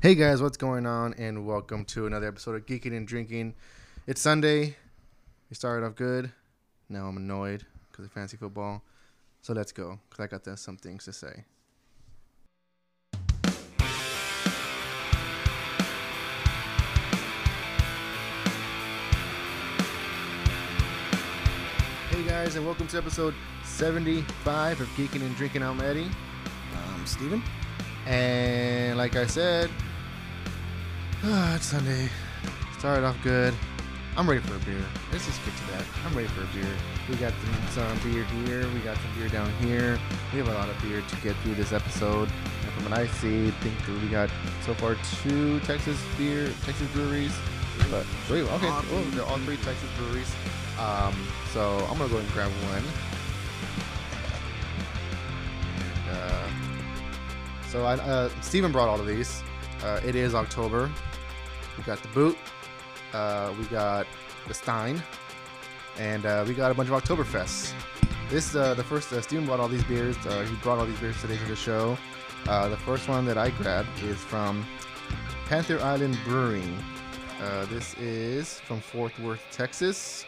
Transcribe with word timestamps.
Hey 0.00 0.14
guys, 0.14 0.40
what's 0.40 0.56
going 0.56 0.86
on? 0.86 1.12
And 1.14 1.44
welcome 1.44 1.84
to 1.86 2.06
another 2.06 2.28
episode 2.28 2.54
of 2.54 2.66
Geeking 2.66 2.96
and 2.96 3.04
Drinking. 3.04 3.54
It's 4.06 4.20
Sunday. 4.20 4.76
We 5.50 5.54
started 5.54 5.84
off 5.84 5.96
good. 5.96 6.30
Now 6.88 7.06
I'm 7.06 7.16
annoyed 7.16 7.66
because 7.90 8.04
of 8.04 8.12
fancy 8.12 8.36
football. 8.36 8.84
So 9.42 9.54
let's 9.54 9.72
go 9.72 9.98
because 10.08 10.22
I 10.22 10.28
got 10.28 10.56
some 10.56 10.76
things 10.76 11.04
to 11.06 11.12
say. 11.12 11.44
Hey 22.10 22.22
guys, 22.22 22.54
and 22.54 22.64
welcome 22.64 22.86
to 22.86 22.98
episode 22.98 23.34
75 23.64 24.80
of 24.80 24.86
Geeking 24.90 25.22
and 25.22 25.34
Drinking. 25.34 25.64
I'm 25.64 25.80
Eddie. 25.80 26.08
Um, 26.76 27.04
Stephen? 27.04 27.42
And 28.06 28.96
like 28.96 29.16
I 29.16 29.26
said, 29.26 29.68
ah, 31.24 31.56
it's 31.56 31.66
Sunday. 31.66 32.08
Started 32.78 33.04
off 33.04 33.16
good. 33.22 33.54
I'm 34.16 34.28
ready 34.28 34.40
for 34.40 34.56
a 34.56 34.58
beer. 34.60 34.84
Let's 35.12 35.26
just 35.26 35.44
get 35.44 35.56
to 35.56 35.66
that. 35.72 35.84
I'm 36.04 36.14
ready 36.14 36.28
for 36.28 36.42
a 36.42 36.46
beer. 36.46 36.74
We 37.08 37.14
got 37.16 37.32
some, 37.70 37.98
beer 38.02 38.24
here. 38.24 38.66
We 38.74 38.80
got 38.80 38.96
some 38.96 39.14
beer 39.16 39.28
down 39.28 39.50
here. 39.60 39.98
We 40.32 40.38
have 40.38 40.48
a 40.48 40.54
lot 40.54 40.68
of 40.68 40.80
beer 40.82 41.02
to 41.02 41.16
get 41.16 41.36
through 41.36 41.54
this 41.54 41.72
episode. 41.72 42.28
And 42.62 42.72
from 42.72 42.84
what 42.90 42.94
I 42.94 43.06
see, 43.06 43.48
I 43.48 43.50
think 43.50 43.78
that 43.86 44.02
we 44.02 44.08
got 44.08 44.28
so 44.66 44.74
far 44.74 44.96
two 45.22 45.60
Texas 45.60 46.00
beer, 46.16 46.52
Texas 46.64 46.88
breweries. 46.92 47.34
But 47.90 48.04
three. 48.26 48.42
Okay, 48.42 48.68
oh, 48.68 49.10
they're 49.12 49.24
all 49.24 49.38
three 49.38 49.56
Texas 49.58 49.88
breweries. 49.96 50.34
Um, 50.80 51.14
so 51.52 51.78
I'm 51.88 51.96
gonna 51.96 52.08
go 52.10 52.16
ahead 52.16 52.24
and 52.24 52.32
grab 52.32 52.50
one. 52.50 52.82
And, 56.08 56.16
uh, 56.16 56.48
so 57.68 57.84
I, 57.84 57.94
uh, 57.94 58.30
Stephen 58.40 58.72
brought 58.72 58.88
all 58.88 58.98
of 58.98 59.06
these. 59.06 59.42
Uh, 59.82 60.00
it 60.04 60.14
is 60.14 60.34
October. 60.34 60.90
We 61.76 61.84
got 61.84 62.02
the 62.02 62.08
boot. 62.08 62.36
Uh, 63.12 63.54
we 63.58 63.64
got 63.66 64.06
the 64.46 64.54
Stein, 64.54 65.02
and 65.98 66.26
uh, 66.26 66.44
we 66.46 66.54
got 66.54 66.70
a 66.70 66.74
bunch 66.74 66.90
of 66.90 67.02
Oktoberfests. 67.02 67.72
This 68.28 68.54
uh, 68.54 68.74
the 68.74 68.84
first. 68.84 69.12
Uh, 69.12 69.20
Stephen 69.20 69.46
brought 69.46 69.60
all 69.60 69.68
these 69.68 69.84
beers. 69.84 70.16
Uh, 70.26 70.42
he 70.42 70.54
brought 70.56 70.78
all 70.78 70.86
these 70.86 71.00
beers 71.00 71.20
today 71.20 71.36
to 71.36 71.44
the 71.44 71.56
show. 71.56 71.96
Uh, 72.46 72.68
the 72.68 72.76
first 72.76 73.08
one 73.08 73.24
that 73.26 73.38
I 73.38 73.50
grabbed 73.50 73.88
is 74.02 74.16
from 74.16 74.66
Panther 75.46 75.80
Island 75.80 76.18
Brewing. 76.24 76.76
Uh, 77.42 77.64
this 77.66 77.94
is 77.94 78.60
from 78.60 78.80
Fort 78.80 79.18
Worth, 79.20 79.42
Texas, 79.50 80.26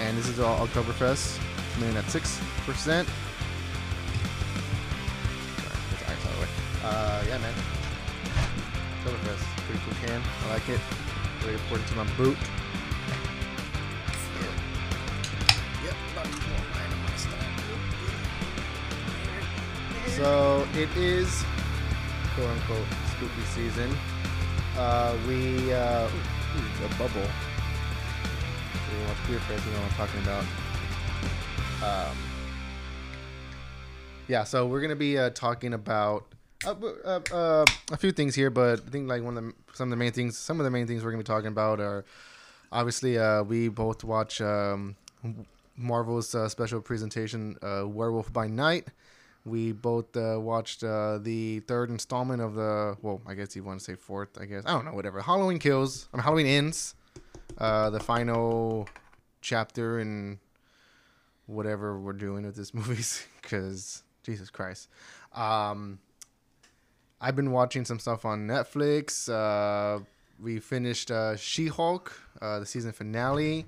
and 0.00 0.18
this 0.18 0.28
is 0.28 0.40
all 0.40 0.66
Oktoberfest, 0.66 1.38
coming 1.74 1.90
in 1.90 1.96
at 1.96 2.04
six 2.10 2.38
percent. 2.66 3.08
Yeah, 7.30 7.38
man. 7.38 7.79
Oktoberfest, 9.00 9.44
pretty 9.64 9.80
cool 9.84 9.94
can. 10.06 10.22
I 10.44 10.48
like 10.52 10.68
it. 10.68 10.80
Ready 11.44 11.56
to 11.56 11.62
pour 11.64 11.78
it 11.78 11.82
into 11.82 11.94
my 11.96 12.04
boot. 12.18 12.36
Yep, 15.82 15.94
about 16.12 16.26
to 16.26 16.30
pour 16.32 16.60
mine 16.68 16.92
in 16.92 16.98
my 17.02 17.16
style. 17.16 17.60
So 20.16 20.68
it 20.74 20.94
is 20.98 21.44
quote 22.34 22.50
unquote 22.50 22.88
spooky 23.16 23.44
season. 23.54 23.90
Uh, 24.76 25.16
we 25.26 25.72
uh, 25.72 26.06
ooh, 26.06 26.10
ooh, 26.10 26.84
a 26.84 26.88
bubble. 26.98 27.28
So 28.74 28.92
you 28.92 29.04
watch 29.06 29.20
Beer 29.26 29.40
Fest, 29.40 29.64
you 29.64 29.72
know 29.72 29.80
what 29.80 29.92
I'm 29.92 29.96
talking 29.96 30.22
about. 30.22 30.44
Um, 32.10 32.16
yeah, 34.28 34.44
so 34.44 34.66
we're 34.66 34.82
gonna 34.82 34.94
be 34.94 35.16
uh, 35.16 35.30
talking 35.30 35.72
about 35.72 36.26
uh, 36.66 36.74
uh, 37.04 37.20
uh, 37.32 37.64
a 37.90 37.96
few 37.96 38.12
things 38.12 38.34
here, 38.34 38.50
but 38.50 38.80
I 38.86 38.90
think 38.90 39.08
like 39.08 39.22
one 39.22 39.36
of 39.36 39.44
the 39.44 39.52
some 39.72 39.88
of 39.88 39.90
the 39.90 39.96
main 39.96 40.12
things, 40.12 40.36
some 40.36 40.60
of 40.60 40.64
the 40.64 40.70
main 40.70 40.86
things 40.86 41.02
we're 41.02 41.10
gonna 41.10 41.22
be 41.22 41.26
talking 41.26 41.48
about 41.48 41.80
are 41.80 42.04
obviously 42.70 43.18
uh, 43.18 43.42
we 43.42 43.68
both 43.68 44.04
watch 44.04 44.40
um, 44.42 44.96
Marvel's 45.76 46.34
uh, 46.34 46.48
special 46.48 46.80
presentation, 46.80 47.56
uh, 47.62 47.86
Werewolf 47.86 48.32
by 48.32 48.46
Night. 48.46 48.88
We 49.46 49.72
both 49.72 50.14
watched 50.16 50.80
the 50.82 51.62
third 51.66 51.88
installment 51.88 52.42
of 52.42 52.54
the 52.54 52.96
well, 53.00 53.22
I 53.26 53.32
guess 53.32 53.56
you 53.56 53.64
want 53.64 53.78
to 53.78 53.84
say 53.84 53.94
fourth, 53.94 54.38
I 54.38 54.44
guess 54.44 54.64
I 54.66 54.72
don't 54.72 54.84
know, 54.84 54.92
whatever. 54.92 55.22
Halloween 55.22 55.58
kills, 55.58 56.08
I 56.12 56.18
mean 56.18 56.24
Halloween 56.24 56.46
ends, 56.46 56.94
the 57.56 58.00
final 58.02 58.86
chapter 59.40 59.98
in 59.98 60.38
whatever 61.46 61.98
we're 61.98 62.12
doing 62.12 62.44
with 62.44 62.54
this 62.54 62.74
movies, 62.74 63.26
because 63.40 64.02
Jesus 64.22 64.50
Christ. 64.50 64.88
Um, 65.34 66.00
I've 67.20 67.36
been 67.36 67.52
watching 67.52 67.84
some 67.84 67.98
stuff 67.98 68.24
on 68.24 68.46
Netflix. 68.46 69.28
Uh, 69.28 70.02
we 70.40 70.58
finished 70.58 71.10
uh, 71.10 71.36
She-Hulk, 71.36 72.12
uh, 72.40 72.60
the 72.60 72.66
season 72.66 72.92
finale. 72.92 73.66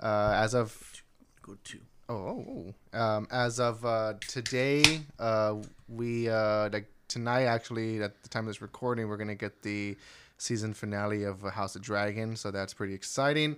Uh, 0.00 0.32
as 0.34 0.54
of 0.54 1.02
Go 1.42 1.56
to. 1.64 1.78
oh, 2.08 2.14
oh, 2.14 2.74
oh. 2.94 2.98
Um, 2.98 3.28
as 3.30 3.60
of 3.60 3.84
uh, 3.84 4.14
today, 4.26 5.02
uh, 5.18 5.56
we 5.88 6.28
uh, 6.28 6.68
like 6.72 6.90
tonight 7.08 7.44
actually 7.44 8.02
at 8.02 8.22
the 8.22 8.28
time 8.28 8.44
of 8.44 8.48
this 8.48 8.60
recording, 8.62 9.08
we're 9.08 9.16
gonna 9.16 9.34
get 9.34 9.62
the 9.62 9.96
season 10.38 10.74
finale 10.74 11.24
of 11.24 11.42
House 11.42 11.76
of 11.76 11.82
Dragon. 11.82 12.36
So 12.36 12.50
that's 12.50 12.74
pretty 12.74 12.94
exciting. 12.94 13.56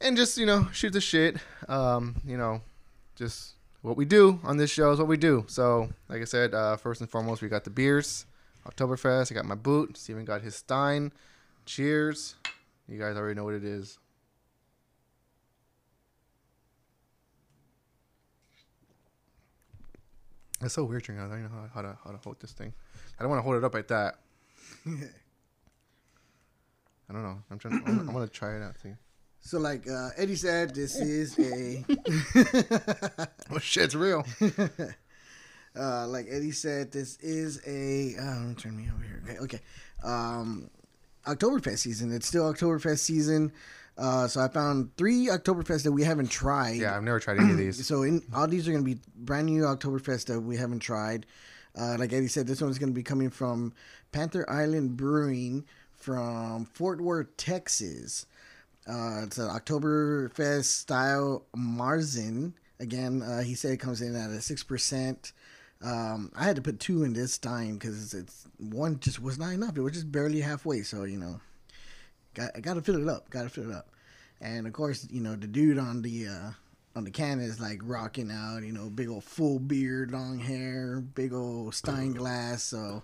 And 0.00 0.16
just 0.16 0.36
you 0.36 0.46
know, 0.46 0.68
shoot 0.72 0.92
the 0.92 1.00
shit. 1.00 1.36
Um, 1.68 2.16
you 2.26 2.36
know, 2.36 2.60
just 3.14 3.55
what 3.86 3.96
we 3.96 4.04
do 4.04 4.40
on 4.42 4.56
this 4.56 4.68
show 4.68 4.90
is 4.90 4.98
what 4.98 5.06
we 5.06 5.16
do. 5.16 5.44
So, 5.46 5.88
like 6.08 6.20
I 6.20 6.24
said, 6.24 6.54
uh, 6.54 6.76
first 6.76 7.00
and 7.00 7.08
foremost, 7.08 7.40
we 7.40 7.48
got 7.48 7.62
the 7.62 7.70
beers, 7.70 8.26
Oktoberfest. 8.68 9.30
I 9.30 9.34
got 9.36 9.44
my 9.44 9.54
boot. 9.54 9.96
Stephen 9.96 10.24
got 10.24 10.42
his 10.42 10.56
Stein. 10.56 11.12
Cheers. 11.66 12.34
You 12.88 12.98
guys 12.98 13.16
already 13.16 13.36
know 13.36 13.44
what 13.44 13.54
it 13.54 13.62
is. 13.62 14.00
It's 20.62 20.74
so 20.74 20.82
weird 20.82 21.04
drinking. 21.04 21.24
I 21.24 21.28
don't 21.28 21.44
know 21.44 21.48
how, 21.48 21.68
how 21.74 21.82
to 21.82 21.96
how 22.02 22.10
to 22.10 22.18
hold 22.24 22.40
this 22.40 22.50
thing. 22.52 22.72
I 23.20 23.22
don't 23.22 23.30
want 23.30 23.38
to 23.38 23.44
hold 23.44 23.54
it 23.56 23.62
up 23.62 23.74
like 23.74 23.86
that. 23.88 24.16
I 24.86 24.90
don't 27.12 27.22
know. 27.22 27.38
I'm 27.52 27.58
trying. 27.60 27.80
I'm, 27.86 28.00
I'm 28.00 28.12
gonna 28.12 28.26
try 28.26 28.56
it 28.56 28.62
out. 28.62 28.74
See. 28.82 28.94
So, 29.46 29.60
like 29.60 29.88
uh, 29.88 30.08
Eddie 30.16 30.34
said, 30.34 30.74
this 30.74 30.96
is 31.00 31.38
a. 31.38 31.84
Oh 33.48 33.58
shit! 33.60 33.84
It's 33.84 33.94
real. 33.94 34.26
uh, 35.78 36.08
like 36.08 36.26
Eddie 36.28 36.50
said, 36.50 36.90
this 36.90 37.16
is 37.18 37.60
a. 37.64 38.16
Me 38.18 38.54
turn 38.56 38.76
me 38.76 38.88
over 38.92 39.04
here. 39.04 39.22
Okay, 39.24 39.38
okay. 39.38 39.60
Um, 40.02 40.68
Oktoberfest 41.28 41.78
season. 41.78 42.12
It's 42.12 42.26
still 42.26 42.52
Oktoberfest 42.52 42.98
season. 42.98 43.52
Uh, 43.96 44.26
so 44.26 44.40
I 44.40 44.48
found 44.48 44.96
three 44.96 45.28
Oktoberfest 45.28 45.84
that 45.84 45.92
we 45.92 46.02
haven't 46.02 46.28
tried. 46.28 46.78
Yeah, 46.78 46.96
I've 46.96 47.04
never 47.04 47.20
tried 47.20 47.38
any 47.38 47.52
of 47.52 47.56
these. 47.56 47.78
So 47.86 48.02
in 48.02 48.22
all 48.34 48.48
these 48.48 48.66
are 48.66 48.72
going 48.72 48.84
to 48.84 48.94
be 48.94 49.00
brand 49.14 49.46
new 49.46 49.62
Oktoberfest 49.62 50.26
that 50.26 50.40
we 50.40 50.56
haven't 50.56 50.80
tried. 50.80 51.24
Uh, 51.78 51.94
like 52.00 52.12
Eddie 52.12 52.26
said, 52.26 52.48
this 52.48 52.60
one's 52.60 52.80
going 52.80 52.90
to 52.90 52.94
be 52.94 53.04
coming 53.04 53.30
from 53.30 53.74
Panther 54.10 54.44
Island 54.50 54.96
Brewing 54.96 55.66
from 55.94 56.64
Fort 56.64 57.00
Worth, 57.00 57.36
Texas. 57.36 58.26
Uh, 58.88 59.22
it's 59.24 59.38
an 59.38 59.48
Oktoberfest 59.48 60.64
style 60.64 61.44
Marzen. 61.56 62.52
Again, 62.78 63.22
uh, 63.22 63.42
he 63.42 63.54
said 63.54 63.72
it 63.72 63.78
comes 63.78 64.00
in 64.00 64.14
at 64.14 64.30
a 64.30 64.40
six 64.40 64.62
percent. 64.62 65.32
Um, 65.82 66.32
I 66.36 66.44
had 66.44 66.56
to 66.56 66.62
put 66.62 66.80
two 66.80 67.02
in 67.02 67.12
this 67.12 67.36
time 67.36 67.74
because 67.74 68.14
it's 68.14 68.46
one 68.58 68.98
just 69.00 69.20
was 69.20 69.38
not 69.38 69.52
enough. 69.52 69.76
It 69.76 69.82
was 69.82 69.92
just 69.92 70.10
barely 70.10 70.40
halfway. 70.40 70.82
So 70.82 71.04
you 71.04 71.18
know, 71.18 71.40
got 72.34 72.50
I 72.54 72.60
got 72.60 72.74
to 72.74 72.82
fill 72.82 73.02
it 73.02 73.08
up. 73.08 73.28
Got 73.30 73.42
to 73.42 73.48
fill 73.48 73.70
it 73.70 73.74
up. 73.74 73.88
And 74.40 74.66
of 74.66 74.72
course, 74.72 75.06
you 75.10 75.20
know 75.20 75.34
the 75.34 75.46
dude 75.46 75.78
on 75.78 76.02
the 76.02 76.28
uh, 76.28 76.50
on 76.94 77.04
the 77.04 77.10
can 77.10 77.40
is 77.40 77.60
like 77.60 77.80
rocking 77.82 78.30
out. 78.30 78.62
You 78.62 78.72
know, 78.72 78.88
big 78.88 79.08
old 79.08 79.24
full 79.24 79.58
beard, 79.58 80.12
long 80.12 80.38
hair, 80.38 81.00
big 81.00 81.32
old 81.32 81.74
Stein 81.74 82.12
glass. 82.12 82.62
So 82.62 83.02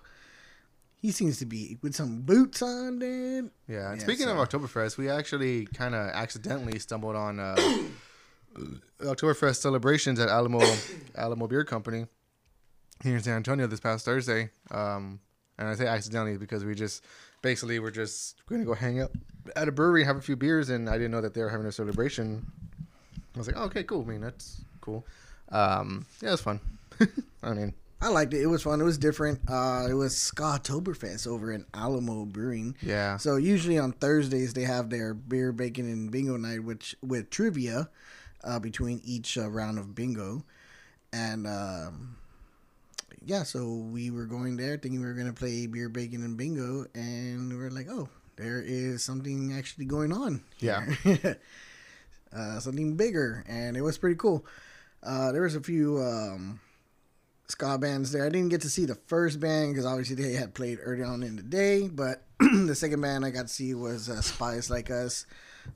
he 1.03 1.11
seems 1.11 1.37
to 1.37 1.45
be 1.45 1.77
with 1.83 1.93
some 1.93 2.21
boots 2.21 2.61
on, 2.63 2.97
dude. 2.97 3.51
Yeah. 3.67 3.91
And 3.91 3.99
Yeah, 3.99 4.03
speaking 4.03 4.25
so- 4.25 4.35
of 4.39 4.49
Oktoberfest, 4.49 4.97
we 4.97 5.09
actually 5.09 5.65
kind 5.67 5.93
of 5.93 6.07
accidentally 6.09 6.79
stumbled 6.79 7.15
on 7.15 7.39
uh, 7.39 7.55
Oktoberfest 9.01 9.57
celebrations 9.57 10.19
at 10.19 10.29
Alamo 10.29 10.61
Alamo 11.15 11.47
Beer 11.47 11.63
Company 11.65 12.05
here 13.03 13.15
in 13.17 13.21
San 13.21 13.35
Antonio 13.35 13.67
this 13.67 13.79
past 13.79 14.05
Thursday. 14.05 14.49
Um, 14.71 15.19
and 15.57 15.67
I 15.67 15.75
say 15.75 15.87
accidentally 15.87 16.37
because 16.37 16.63
we 16.63 16.73
just 16.73 17.03
basically 17.41 17.79
were 17.79 17.91
just 17.91 18.41
going 18.47 18.61
to 18.61 18.65
go 18.65 18.73
hang 18.73 19.01
out 19.01 19.11
at 19.55 19.67
a 19.67 19.71
brewery, 19.71 20.03
have 20.05 20.15
a 20.17 20.21
few 20.21 20.35
beers, 20.35 20.69
and 20.69 20.89
I 20.89 20.93
didn't 20.93 21.11
know 21.11 21.21
that 21.21 21.33
they 21.33 21.41
were 21.41 21.49
having 21.49 21.65
a 21.67 21.71
celebration. 21.71 22.45
I 23.35 23.37
was 23.37 23.47
like, 23.47 23.57
oh, 23.59 23.63
okay, 23.65 23.83
cool. 23.83 24.03
I 24.03 24.05
mean, 24.11 24.21
that's 24.21 24.61
cool. 24.81 25.05
Um, 25.51 26.05
yeah, 26.21 26.29
it 26.29 26.31
was 26.31 26.41
fun. 26.41 26.59
I 27.43 27.53
mean, 27.53 27.73
I 28.03 28.09
liked 28.09 28.33
it. 28.33 28.41
It 28.41 28.47
was 28.47 28.63
fun. 28.63 28.81
It 28.81 28.83
was 28.83 28.97
different. 28.97 29.39
Uh, 29.49 29.87
it 29.89 29.93
was 29.93 30.13
Scottoberfest 30.13 31.25
over 31.25 31.53
in 31.53 31.65
Alamo 31.73 32.25
Brewing. 32.25 32.75
yeah. 32.81 33.15
So 33.15 33.37
usually 33.37 33.79
on 33.79 33.93
Thursdays 33.93 34.53
they 34.53 34.63
have 34.63 34.89
their 34.89 35.13
beer, 35.13 35.53
bacon, 35.53 35.85
and 35.85 36.11
bingo 36.11 36.35
night, 36.35 36.65
which 36.65 36.97
with 37.01 37.29
trivia 37.29 37.89
uh, 38.43 38.59
between 38.59 38.99
each 39.05 39.37
uh, 39.37 39.49
round 39.49 39.79
of 39.79 39.95
bingo, 39.95 40.43
and 41.13 41.47
um, 41.47 42.17
yeah, 43.25 43.43
so 43.43 43.73
we 43.73 44.11
were 44.11 44.25
going 44.25 44.57
there 44.57 44.77
thinking 44.77 44.99
we 44.99 45.07
were 45.07 45.13
gonna 45.13 45.31
play 45.31 45.65
beer, 45.67 45.87
bacon, 45.87 46.23
and 46.23 46.35
bingo, 46.35 46.85
and 46.93 47.49
we 47.49 47.55
were 47.55 47.71
like, 47.71 47.87
oh, 47.89 48.09
there 48.35 48.61
is 48.61 49.01
something 49.01 49.53
actually 49.57 49.85
going 49.85 50.11
on. 50.11 50.43
Yeah. 50.59 50.85
uh, 52.35 52.59
something 52.59 52.97
bigger, 52.97 53.45
and 53.47 53.77
it 53.77 53.81
was 53.81 53.97
pretty 53.97 54.17
cool. 54.17 54.45
Uh, 55.01 55.31
there 55.31 55.43
was 55.43 55.55
a 55.55 55.61
few 55.61 56.01
um, 56.01 56.59
ska 57.53 57.77
bands 57.77 58.11
there. 58.11 58.25
I 58.25 58.29
didn't 58.29 58.49
get 58.49 58.61
to 58.61 58.69
see 58.69 58.85
the 58.85 58.95
first 58.95 59.39
band 59.39 59.73
because 59.73 59.85
obviously 59.85 60.15
they 60.15 60.33
had 60.33 60.55
played 60.55 60.79
early 60.81 61.03
on 61.03 61.21
in 61.21 61.35
the 61.35 61.43
day, 61.43 61.87
but 61.87 62.23
the 62.39 62.73
second 62.73 62.99
band 63.01 63.23
I 63.23 63.29
got 63.29 63.43
to 63.43 63.53
see 63.53 63.75
was 63.75 64.09
uh, 64.09 64.21
Spies 64.21 64.71
Like 64.71 64.89
Us 64.89 65.27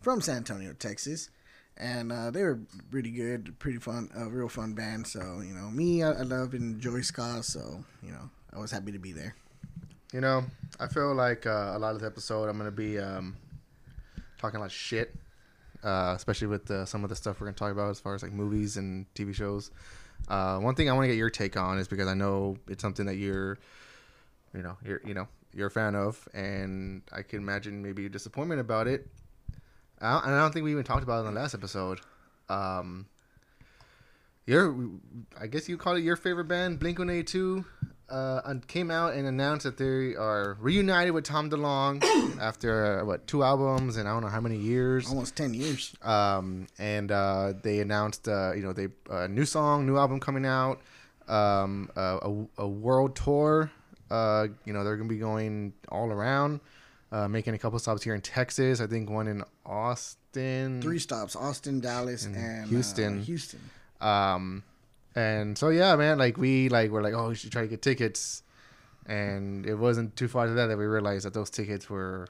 from 0.02 0.20
San 0.20 0.38
Antonio, 0.38 0.74
Texas. 0.74 1.30
And 1.78 2.12
uh, 2.12 2.32
they 2.32 2.42
were 2.42 2.60
pretty 2.90 3.12
good, 3.12 3.60
pretty 3.60 3.78
fun, 3.78 4.10
a 4.16 4.26
real 4.26 4.50
fun 4.50 4.74
band. 4.74 5.06
So 5.06 5.20
you 5.46 5.54
know, 5.54 5.70
me, 5.70 6.02
I, 6.02 6.14
I 6.14 6.22
love 6.24 6.56
and 6.56 6.76
enjoy 6.76 7.02
ska, 7.02 7.44
so 7.44 7.84
you 8.02 8.12
know, 8.12 8.28
I 8.52 8.58
was 8.58 8.72
happy 8.72 8.92
to 8.92 9.00
be 9.00 9.12
there. 9.12 9.36
You 10.12 10.22
know, 10.22 10.46
I 10.80 10.88
feel 10.88 11.14
like 11.14 11.46
uh, 11.46 11.74
a 11.76 11.80
lot 11.80 11.94
of 11.94 12.02
the 12.02 12.08
episode 12.08 12.50
I'm 12.50 12.58
gonna 12.58 12.72
be 12.72 12.98
um, 12.98 13.36
talking 14.40 14.58
a 14.58 14.62
lot 14.62 14.66
of 14.66 14.72
shit, 14.72 15.14
uh, 15.84 16.14
especially 16.16 16.48
with 16.48 16.72
uh, 16.72 16.86
some 16.86 17.04
of 17.04 17.12
the 17.12 17.16
stuff 17.16 17.40
we're 17.40 17.46
gonna 17.46 17.58
talk 17.58 17.72
about 17.72 17.92
as 17.92 18.00
far 18.00 18.16
as 18.16 18.24
like 18.24 18.32
movies 18.32 18.78
and 18.78 19.06
TV 19.14 19.36
shows. 19.36 19.70
Uh, 20.28 20.60
one 20.60 20.76
thing 20.76 20.90
I 20.90 20.94
want 20.94 21.06
to 21.06 21.08
get 21.08 21.18
your 21.18 21.30
take 21.30 21.56
on 21.56 21.80
is 21.80 21.88
because 21.88 22.08
I 22.08 22.14
know 22.14 22.58
it's 22.68 22.82
something 22.82 23.06
that 23.06 23.16
you're, 23.16 23.58
you 24.54 24.62
know, 24.62 24.78
you're 24.84 25.02
you 25.06 25.14
know 25.14 25.28
you're 25.54 25.68
a 25.68 25.72
fan 25.72 25.96
of, 25.96 26.28
and 26.34 27.02
I 27.12 27.22
can 27.22 27.40
imagine 27.40 27.82
maybe 27.82 28.08
disappointment 28.10 28.62
about 28.62 28.88
it. 28.88 29.08
I 30.00 30.14
don't, 30.14 30.26
I 30.26 30.40
don't 30.40 30.52
think 30.52 30.66
we 30.66 30.72
even 30.72 30.84
talked 30.84 31.04
about 31.04 31.24
it 31.24 31.28
in 31.28 31.34
the 31.34 31.40
last 31.40 31.54
episode. 31.56 32.02
Um, 32.50 33.08
your, 34.46 34.76
I 35.40 35.48
guess 35.48 35.68
you 35.68 35.78
call 35.78 35.96
it 35.96 36.04
your 36.04 36.16
favorite 36.16 36.48
band, 36.48 36.80
Blink 36.80 37.00
One 37.00 37.10
Eighty 37.10 37.24
Two 37.24 37.66
uh, 38.10 38.54
came 38.68 38.90
out 38.90 39.14
and 39.14 39.28
announced 39.28 39.64
that 39.66 39.78
they 39.78 40.16
are 40.16 40.58
reunited 40.60 41.14
with 41.14 41.26
Tom 41.26 41.50
DeLonge 41.50 42.04
after 42.40 43.02
uh, 43.02 43.06
what 43.06 43.28
two 43.28 43.44
albums 43.44 43.98
and 43.98 44.08
I 44.08 44.14
don't 44.14 44.22
know 44.24 44.30
how 44.30 44.42
many 44.42 44.58
years. 44.58 45.10
Almost 45.10 45.36
ten 45.36 45.54
years. 45.54 45.94
Um, 46.02 46.68
and 46.80 47.12
uh, 47.12 47.54
they 47.62 47.80
announced 47.80 48.28
uh, 48.28 48.54
you 48.54 48.62
know 48.64 48.74
they 48.74 48.88
a 49.10 49.28
new 49.28 49.46
song, 49.46 49.86
new 49.86 49.98
album 49.98 50.20
coming 50.20 50.46
out, 50.46 50.82
um, 51.28 51.90
uh, 51.98 52.20
a, 52.22 52.64
a 52.64 52.68
world 52.68 53.16
tour. 53.16 53.72
Uh, 54.10 54.48
you 54.66 54.72
know 54.74 54.84
they're 54.86 54.96
gonna 54.96 55.10
be 55.10 55.18
going 55.18 55.74
all 55.90 56.10
around, 56.12 56.62
uh, 57.12 57.28
making 57.28 57.54
a 57.56 57.58
couple 57.58 57.78
stops 57.80 58.04
here 58.04 58.16
in 58.16 58.22
Texas. 58.22 58.80
I 58.80 58.88
think 58.88 59.10
one 59.10 59.28
in 59.28 59.44
Austin. 59.66 60.82
Three 60.82 61.00
stops: 61.00 61.36
Austin, 61.36 61.80
Dallas, 61.82 62.26
And 62.26 62.36
and 62.36 62.70
Houston. 62.70 63.22
Houston. 63.24 63.60
Um, 64.00 64.64
and 65.18 65.58
so 65.58 65.70
yeah, 65.70 65.96
man, 65.96 66.20
like 66.20 66.38
we 66.38 66.70
like 66.70 66.92
we're 66.92 67.02
like, 67.02 67.16
oh, 67.16 67.30
we 67.30 67.36
should 67.36 67.52
try 67.52 67.64
to 67.64 67.68
get 67.68 67.82
tickets, 67.82 68.44
and 69.08 69.66
it 69.66 69.74
wasn't 69.74 70.16
too 70.16 70.28
far 70.28 70.46
to 70.46 70.54
that 70.54 70.68
that 70.68 70.78
we 70.78 70.86
realized 70.86 71.26
that 71.26 71.34
those 71.34 71.50
tickets 71.50 71.90
were 71.90 72.28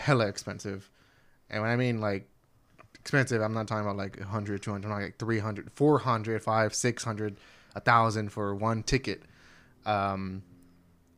hella 0.00 0.26
expensive, 0.26 0.90
and 1.48 1.62
when 1.62 1.70
I 1.70 1.76
mean 1.76 2.02
like 2.02 2.28
expensive, 2.94 3.40
I'm 3.40 3.54
not 3.54 3.66
talking 3.66 3.84
about 3.86 3.96
like 3.96 4.18
100, 4.18 4.60
200, 4.62 4.86
I'm 4.86 5.02
like 5.02 5.16
300, 5.16 5.70
400, 5.72 6.42
5, 6.42 6.74
600, 6.74 7.36
a 7.74 7.80
thousand 7.80 8.30
for 8.30 8.54
one 8.54 8.82
ticket. 8.82 9.22
Um, 9.86 10.42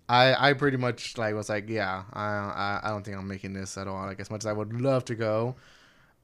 I 0.09 0.51
I 0.51 0.53
pretty 0.53 0.77
much 0.77 1.19
like 1.19 1.35
was 1.35 1.49
like, 1.49 1.69
yeah, 1.69 2.05
I 2.13 2.23
I, 2.23 2.81
I 2.85 2.89
don't 2.91 3.03
think 3.03 3.17
I'm 3.17 3.27
making 3.27 3.53
this 3.53 3.77
at 3.77 3.89
all. 3.89 4.07
Like 4.07 4.21
as 4.21 4.31
much 4.31 4.43
as 4.43 4.47
I 4.47 4.53
would 4.53 4.81
love 4.81 5.05
to 5.07 5.17
go, 5.17 5.57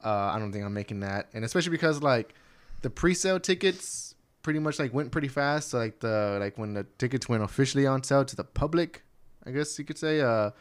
uh, 0.05 0.31
I 0.33 0.39
don't 0.39 0.53
think 0.53 0.65
I'm 0.65 0.75
making 0.75 1.01
that, 1.01 1.29
and 1.35 1.45
especially 1.45 1.73
because 1.73 2.05
like 2.05 2.35
the 2.83 2.91
pre-sale 2.91 3.41
tickets 3.41 4.15
pretty 4.47 4.61
much 4.61 4.79
like 4.79 4.95
went 4.95 5.11
pretty 5.11 5.27
fast. 5.27 5.71
So 5.71 5.79
like 5.79 5.99
the 5.99 6.37
like 6.39 6.57
when 6.57 6.73
the 6.73 6.87
tickets 6.99 7.29
went 7.29 7.43
officially 7.43 7.85
on 7.85 8.05
sale 8.05 8.25
to 8.25 8.37
the 8.37 8.45
public, 8.45 9.03
I 9.45 9.51
guess 9.51 9.77
you 9.77 9.85
could 9.85 9.99
say, 9.99 10.21
uh, 10.21 10.53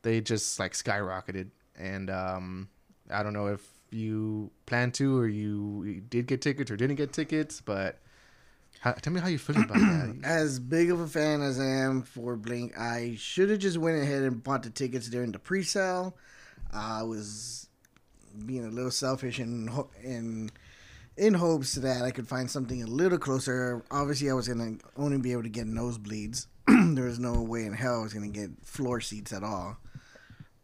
they 0.00 0.22
just 0.22 0.58
like 0.58 0.72
skyrocketed. 0.72 1.50
And 1.78 2.08
um, 2.08 2.70
I 3.10 3.22
don't 3.22 3.34
know 3.34 3.48
if 3.48 3.60
you 3.90 4.50
plan 4.64 4.92
to 4.92 5.18
or 5.18 5.28
you, 5.28 6.00
did 6.08 6.26
get 6.26 6.40
tickets 6.40 6.70
or 6.70 6.78
didn't 6.78 6.96
get 6.96 7.12
tickets, 7.12 7.60
but 7.60 7.98
how, 8.80 8.92
tell 8.92 9.12
me 9.12 9.20
how 9.20 9.28
you 9.28 9.36
feel 9.36 9.60
about 9.60 9.76
that. 9.76 10.20
As 10.24 10.58
big 10.58 10.90
of 10.90 10.98
a 11.00 11.06
fan 11.06 11.42
as 11.42 11.60
I 11.60 11.66
am 11.66 12.00
for 12.00 12.34
Blink, 12.34 12.78
I 12.78 13.16
should 13.18 13.50
have 13.50 13.58
just 13.58 13.76
went 13.76 14.02
ahead 14.02 14.22
and 14.22 14.42
bought 14.42 14.62
the 14.62 14.70
tickets 14.70 15.06
during 15.08 15.32
the 15.32 15.38
pre-sale. 15.38 16.16
I 16.72 17.02
was 17.02 17.68
being 18.46 18.64
a 18.64 18.70
little 18.70 18.90
selfish 18.90 19.38
and 19.38 19.68
and 20.02 20.50
in 21.18 21.34
hopes 21.34 21.74
that 21.74 22.02
I 22.02 22.10
could 22.10 22.28
find 22.28 22.50
something 22.50 22.82
a 22.82 22.86
little 22.86 23.18
closer. 23.18 23.84
Obviously, 23.90 24.30
I 24.30 24.34
was 24.34 24.48
gonna 24.48 24.76
only 24.96 25.18
be 25.18 25.32
able 25.32 25.42
to 25.42 25.48
get 25.48 25.66
nosebleeds. 25.66 26.46
there 26.66 27.04
was 27.04 27.18
no 27.18 27.42
way 27.42 27.64
in 27.64 27.72
hell 27.72 28.00
I 28.00 28.02
was 28.02 28.14
gonna 28.14 28.28
get 28.28 28.50
floor 28.64 29.00
seats 29.00 29.32
at 29.32 29.42
all. 29.42 29.78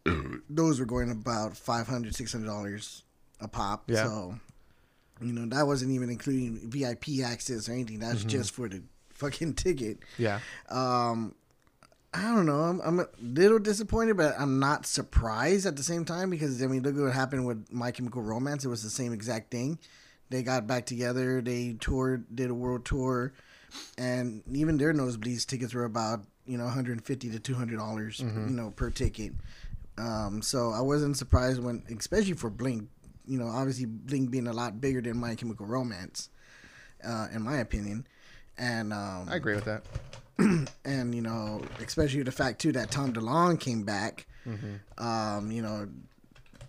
Those 0.49 0.79
were 0.79 0.85
going 0.85 1.11
about 1.11 1.53
$500, 1.53 1.87
$600 1.87 3.01
a 3.41 3.47
pop. 3.47 3.83
Yeah. 3.87 4.03
So, 4.03 4.39
you 5.21 5.33
know, 5.33 5.45
that 5.55 5.65
wasn't 5.65 5.91
even 5.91 6.09
including 6.09 6.69
VIP 6.69 7.23
access 7.23 7.67
or 7.67 7.73
anything. 7.73 7.99
That's 7.99 8.23
just 8.23 8.51
for 8.51 8.69
the 8.69 8.83
fucking 9.09 9.55
ticket. 9.55 9.99
Yeah. 10.17 10.39
Um, 10.69 11.35
I 12.13 12.33
don't 12.33 12.45
know. 12.45 12.61
I'm, 12.61 12.79
I'm 12.81 12.99
a 13.01 13.07
little 13.21 13.59
disappointed, 13.59 14.15
but 14.15 14.35
I'm 14.39 14.59
not 14.59 14.85
surprised 14.85 15.65
at 15.65 15.75
the 15.75 15.83
same 15.83 16.05
time 16.05 16.29
because 16.29 16.63
I 16.63 16.67
mean, 16.67 16.83
look 16.83 16.95
at 16.95 17.01
what 17.01 17.13
happened 17.13 17.45
with 17.45 17.71
My 17.73 17.91
Chemical 17.91 18.21
Romance. 18.21 18.63
It 18.63 18.69
was 18.69 18.83
the 18.83 18.89
same 18.89 19.11
exact 19.11 19.51
thing. 19.51 19.79
They 20.29 20.43
got 20.43 20.67
back 20.67 20.85
together. 20.85 21.41
They 21.41 21.75
toured, 21.79 22.25
did 22.35 22.49
a 22.49 22.53
world 22.53 22.85
tour, 22.85 23.33
and 23.97 24.41
even 24.51 24.77
their 24.77 24.93
nosebleeds 24.93 25.45
tickets 25.45 25.73
were 25.73 25.85
about 25.85 26.21
you 26.45 26.57
know 26.57 26.65
150 26.65 27.29
to 27.29 27.39
200 27.39 27.77
dollars, 27.77 28.19
you 28.19 28.55
know, 28.55 28.71
per 28.71 28.89
ticket. 28.89 29.33
Um, 29.97 30.41
so 30.41 30.71
I 30.71 30.81
wasn't 30.81 31.15
surprised 31.17 31.61
when, 31.63 31.83
especially 31.97 32.33
for 32.33 32.49
Blink. 32.49 32.89
You 33.27 33.39
know, 33.39 33.47
obviously 33.47 33.85
Blink 33.85 34.29
being 34.29 34.47
a 34.47 34.53
lot 34.53 34.79
bigger 34.81 35.01
than 35.01 35.17
My 35.17 35.35
Chemical 35.35 35.65
Romance, 35.65 36.29
uh, 37.03 37.27
in 37.33 37.41
my 37.41 37.57
opinion. 37.57 38.05
And 38.57 38.93
um, 38.93 39.27
I 39.29 39.35
agree 39.35 39.55
with 39.55 39.65
that. 39.65 39.83
and 40.85 41.15
you 41.15 41.21
know, 41.21 41.61
especially 41.79 42.23
the 42.23 42.31
fact 42.31 42.59
too 42.59 42.71
that 42.73 42.91
Tom 42.91 43.13
DeLonge 43.13 43.59
came 43.59 43.83
back. 43.83 44.25
Um, 44.97 45.51
you 45.51 45.61
know, 45.61 45.87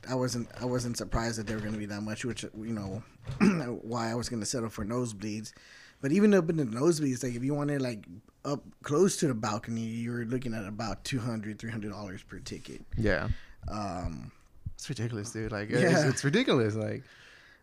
I 0.09 0.15
wasn't 0.15 0.49
I 0.61 0.65
wasn't 0.65 0.97
surprised 0.97 1.39
that 1.39 1.47
they 1.47 1.55
were 1.55 1.61
going 1.61 1.73
to 1.75 1.79
be 1.79 1.87
that 1.87 2.01
much, 2.03 2.25
which 2.25 2.43
you 2.45 2.73
know, 2.73 3.03
why 3.83 4.11
I 4.11 4.15
was 4.15 4.29
going 4.29 4.41
to 4.41 4.47
settle 4.47 4.69
for 4.69 4.85
nosebleeds. 4.85 5.53
But 6.01 6.13
even 6.13 6.35
up 6.35 6.49
in 6.51 6.57
the 6.59 6.65
nosebleeds, 6.65 7.23
like 7.25 7.35
if 7.35 7.43
you 7.43 7.55
wanted 7.55 7.81
like 7.83 8.05
up 8.45 8.63
close 8.83 9.17
to 9.19 9.29
the 9.29 9.35
balcony, 9.35 9.81
you're 9.83 10.25
looking 10.27 10.55
at 10.55 10.67
about 10.67 11.05
200 11.05 11.59
300 11.59 11.91
dollars 11.91 12.23
per 12.23 12.39
ticket. 12.39 12.83
Yeah. 12.97 13.29
Um, 13.69 14.31
It's 14.75 14.89
ridiculous, 14.89 15.33
dude. 15.33 15.53
Like, 15.53 15.71
Yeah. 15.71 15.79
it's, 15.79 16.03
it's 16.05 16.25
ridiculous. 16.25 16.75
Like, 16.75 17.03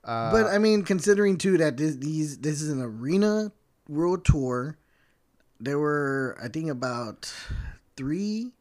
uh, 0.03 0.31
but 0.31 0.47
I 0.47 0.57
mean, 0.57 0.83
considering 0.83 1.37
too 1.37 1.57
that 1.59 1.77
this 1.77 1.95
these 1.95 2.39
this 2.39 2.61
is 2.61 2.69
an 2.69 2.81
arena 2.81 3.51
world 3.87 4.25
tour, 4.25 4.77
there 5.59 5.79
were 5.79 6.37
I 6.43 6.47
think 6.49 6.69
about 6.69 7.31
three 7.95 8.51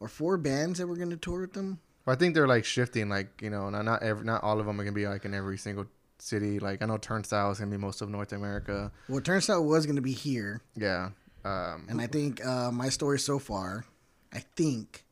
or 0.00 0.08
four 0.08 0.38
bands 0.38 0.78
that 0.78 0.86
were 0.86 0.96
going 0.96 1.10
to 1.10 1.16
tour 1.16 1.40
with 1.40 1.52
them. 1.52 1.80
I 2.06 2.14
think 2.16 2.34
they're 2.34 2.48
like 2.48 2.64
shifting, 2.64 3.08
like 3.08 3.42
you 3.42 3.50
know, 3.50 3.68
not 3.68 3.84
not 3.84 4.02
every, 4.02 4.24
not 4.24 4.42
all 4.42 4.58
of 4.60 4.66
them 4.66 4.80
are 4.80 4.84
gonna 4.84 4.94
be 4.94 5.06
like 5.06 5.24
in 5.24 5.34
every 5.34 5.58
single 5.58 5.86
city. 6.22 6.58
Like 6.58 6.82
I 6.82 6.86
know 6.86 6.96
Turnstile 6.98 7.50
is 7.50 7.58
gonna 7.58 7.70
be 7.70 7.76
most 7.76 8.00
of 8.02 8.08
North 8.08 8.32
America. 8.32 8.90
Well, 9.08 9.20
Turnstile 9.20 9.64
was 9.64 9.86
going 9.86 9.96
to 9.96 10.02
be 10.02 10.12
here, 10.12 10.62
Yeah. 10.76 11.10
Um, 11.44 11.86
and 11.88 12.00
I 12.00 12.06
think 12.06 12.44
uh, 12.46 12.70
my 12.70 12.88
story 12.88 13.18
so 13.18 13.38
far, 13.40 13.84
I 14.32 14.44
think, 14.54 15.04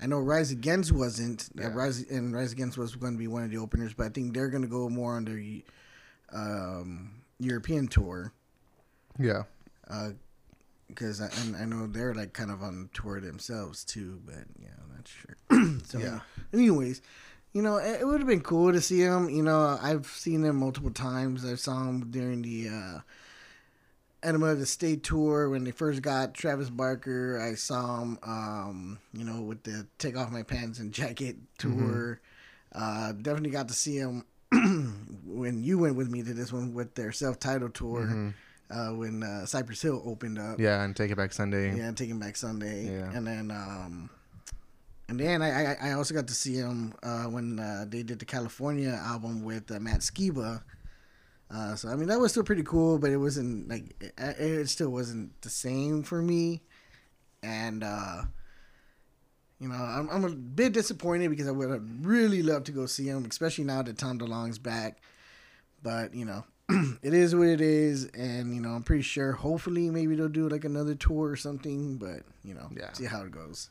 I 0.00 0.06
know 0.06 0.18
Rise 0.18 0.50
Against 0.50 0.92
wasn't. 0.92 1.50
uh, 1.62 1.68
Rise 1.70 2.02
and 2.10 2.32
Rise 2.34 2.52
Against 2.52 2.78
was 2.78 2.96
going 2.96 3.12
to 3.12 3.18
be 3.18 3.26
one 3.28 3.42
of 3.44 3.50
the 3.50 3.58
openers, 3.58 3.92
but 3.92 4.06
I 4.06 4.08
think 4.08 4.32
they're 4.32 4.48
going 4.48 4.62
to 4.62 4.68
go 4.68 4.88
more 4.88 5.14
on 5.14 5.26
their 5.26 5.38
um, 6.32 7.10
European 7.38 7.86
tour 7.88 8.32
yeah. 9.18 9.42
because 10.88 11.20
I, 11.20 11.28
and 11.42 11.56
I 11.56 11.64
know 11.66 11.86
they're 11.86 12.14
like 12.14 12.32
kind 12.32 12.50
of 12.50 12.62
on 12.62 12.88
tour 12.94 13.20
themselves 13.20 13.84
too. 13.84 14.20
But 14.24 14.44
yeah, 14.58 14.68
I'm 14.82 14.94
not 14.96 15.06
sure. 15.06 15.80
so 15.84 15.98
Yeah. 15.98 16.20
anyways. 16.52 17.02
You 17.56 17.62
know, 17.62 17.78
it, 17.78 18.06
would 18.06 18.20
have 18.20 18.28
been 18.28 18.42
cool 18.42 18.70
to 18.70 18.82
see 18.82 19.02
them. 19.02 19.30
You 19.30 19.42
know, 19.42 19.78
I've 19.80 20.06
seen 20.08 20.42
them 20.42 20.56
multiple 20.56 20.90
times. 20.90 21.42
I 21.42 21.54
saw 21.54 21.84
them 21.86 22.10
during 22.10 22.42
the 22.42 22.68
uh, 22.68 22.98
Enema 24.22 24.48
of 24.48 24.58
the 24.58 24.66
State 24.66 25.02
tour 25.02 25.48
when 25.48 25.64
they 25.64 25.70
first 25.70 26.02
got 26.02 26.34
Travis 26.34 26.68
Barker. 26.68 27.40
I 27.40 27.54
saw 27.54 28.00
them, 28.00 28.18
um, 28.22 28.98
you 29.14 29.24
know, 29.24 29.40
with 29.40 29.62
the 29.62 29.86
Take 29.96 30.18
Off 30.18 30.30
My 30.30 30.42
Pants 30.42 30.80
and 30.80 30.92
Jacket 30.92 31.36
tour. 31.56 32.20
Uh, 32.74 33.12
definitely 33.12 33.48
got 33.48 33.68
to 33.68 33.74
see 33.74 34.00
them 34.00 34.26
when 35.24 35.64
you 35.64 35.78
went 35.78 35.96
with 35.96 36.10
me 36.10 36.22
to 36.24 36.34
this 36.34 36.52
one 36.52 36.74
with 36.74 36.94
their 36.94 37.10
self-titled 37.10 37.72
tour 37.72 38.02
Mhm. 38.02 38.34
uh, 38.70 38.94
when 38.94 39.22
uh, 39.22 39.46
Cypress 39.46 39.80
Hill 39.80 40.02
opened 40.04 40.38
up. 40.38 40.60
Yeah, 40.60 40.82
and 40.82 40.94
Taking 40.94 41.16
Back 41.16 41.32
Sunday. 41.32 41.74
Yeah, 41.74 41.84
and 41.88 41.98
It 41.98 42.20
Back 42.20 42.36
Sunday. 42.36 42.84
Yeah. 42.84 43.10
And 43.14 43.26
then 43.26 43.50
um 43.50 44.10
and 45.08 45.18
then 45.20 45.42
I, 45.42 45.72
I 45.74 45.76
I 45.88 45.92
also 45.92 46.14
got 46.14 46.26
to 46.28 46.34
see 46.34 46.54
him 46.54 46.94
uh, 47.02 47.24
when 47.24 47.58
uh, 47.60 47.84
they 47.88 48.02
did 48.02 48.18
the 48.18 48.24
California 48.24 48.90
album 48.90 49.42
with 49.44 49.70
uh, 49.70 49.78
Matt 49.80 50.00
Skiba. 50.00 50.62
Uh, 51.48 51.76
so 51.76 51.88
I 51.88 51.94
mean 51.96 52.08
that 52.08 52.18
was 52.18 52.32
still 52.32 52.42
pretty 52.42 52.64
cool, 52.64 52.98
but 52.98 53.10
it 53.10 53.18
wasn't 53.18 53.68
like 53.68 53.94
it, 54.00 54.14
it 54.18 54.68
still 54.68 54.90
wasn't 54.90 55.40
the 55.42 55.50
same 55.50 56.02
for 56.02 56.20
me. 56.20 56.62
And 57.42 57.84
uh, 57.84 58.22
you 59.60 59.68
know, 59.68 59.74
I'm, 59.76 60.08
I'm 60.10 60.24
a 60.24 60.30
bit 60.30 60.72
disappointed 60.72 61.30
because 61.30 61.46
I 61.48 61.52
would 61.52 61.70
have 61.70 61.84
really 62.02 62.42
loved 62.42 62.66
to 62.66 62.72
go 62.72 62.86
see 62.86 63.06
him, 63.06 63.24
especially 63.30 63.64
now 63.64 63.82
that 63.82 63.96
Tom 63.98 64.18
DeLonge's 64.18 64.58
back. 64.58 64.98
But 65.82 66.14
you 66.14 66.24
know, 66.24 66.44
it 67.02 67.14
is 67.14 67.34
what 67.34 67.46
it 67.46 67.60
is, 67.60 68.06
and 68.06 68.52
you 68.54 68.60
know, 68.60 68.70
I'm 68.70 68.82
pretty 68.82 69.02
sure. 69.04 69.32
Hopefully, 69.32 69.88
maybe 69.88 70.16
they'll 70.16 70.28
do 70.28 70.48
like 70.48 70.64
another 70.64 70.94
tour 70.96 71.30
or 71.30 71.36
something. 71.36 71.96
But 71.96 72.22
you 72.44 72.54
know, 72.54 72.68
Yeah. 72.76 72.92
see 72.92 73.04
how 73.04 73.22
it 73.22 73.30
goes. 73.30 73.70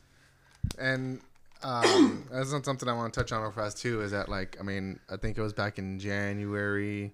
And 0.78 1.20
um, 1.62 2.26
that's 2.32 2.52
not 2.52 2.64
something 2.64 2.88
I 2.88 2.92
want 2.92 3.12
to 3.12 3.20
touch 3.20 3.32
on 3.32 3.42
real 3.42 3.52
fast 3.52 3.78
too. 3.78 4.00
Is 4.02 4.10
that 4.12 4.28
like 4.28 4.56
I 4.60 4.62
mean 4.62 5.00
I 5.10 5.16
think 5.16 5.38
it 5.38 5.42
was 5.42 5.52
back 5.52 5.78
in 5.78 5.98
January, 5.98 7.12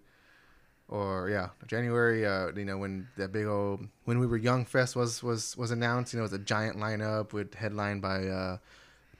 or 0.88 1.28
yeah 1.30 1.50
January. 1.66 2.26
Uh, 2.26 2.48
you 2.54 2.64
know 2.64 2.78
when 2.78 3.08
that 3.16 3.32
big 3.32 3.46
old 3.46 3.86
when 4.04 4.18
we 4.18 4.26
were 4.26 4.36
young 4.36 4.64
fest 4.64 4.96
was 4.96 5.22
was 5.22 5.56
was 5.56 5.70
announced. 5.70 6.12
You 6.12 6.18
know 6.18 6.24
it 6.24 6.30
was 6.30 6.32
a 6.32 6.38
giant 6.38 6.76
lineup 6.76 7.32
with 7.32 7.54
headline 7.54 8.00
by 8.00 8.26
uh, 8.26 8.58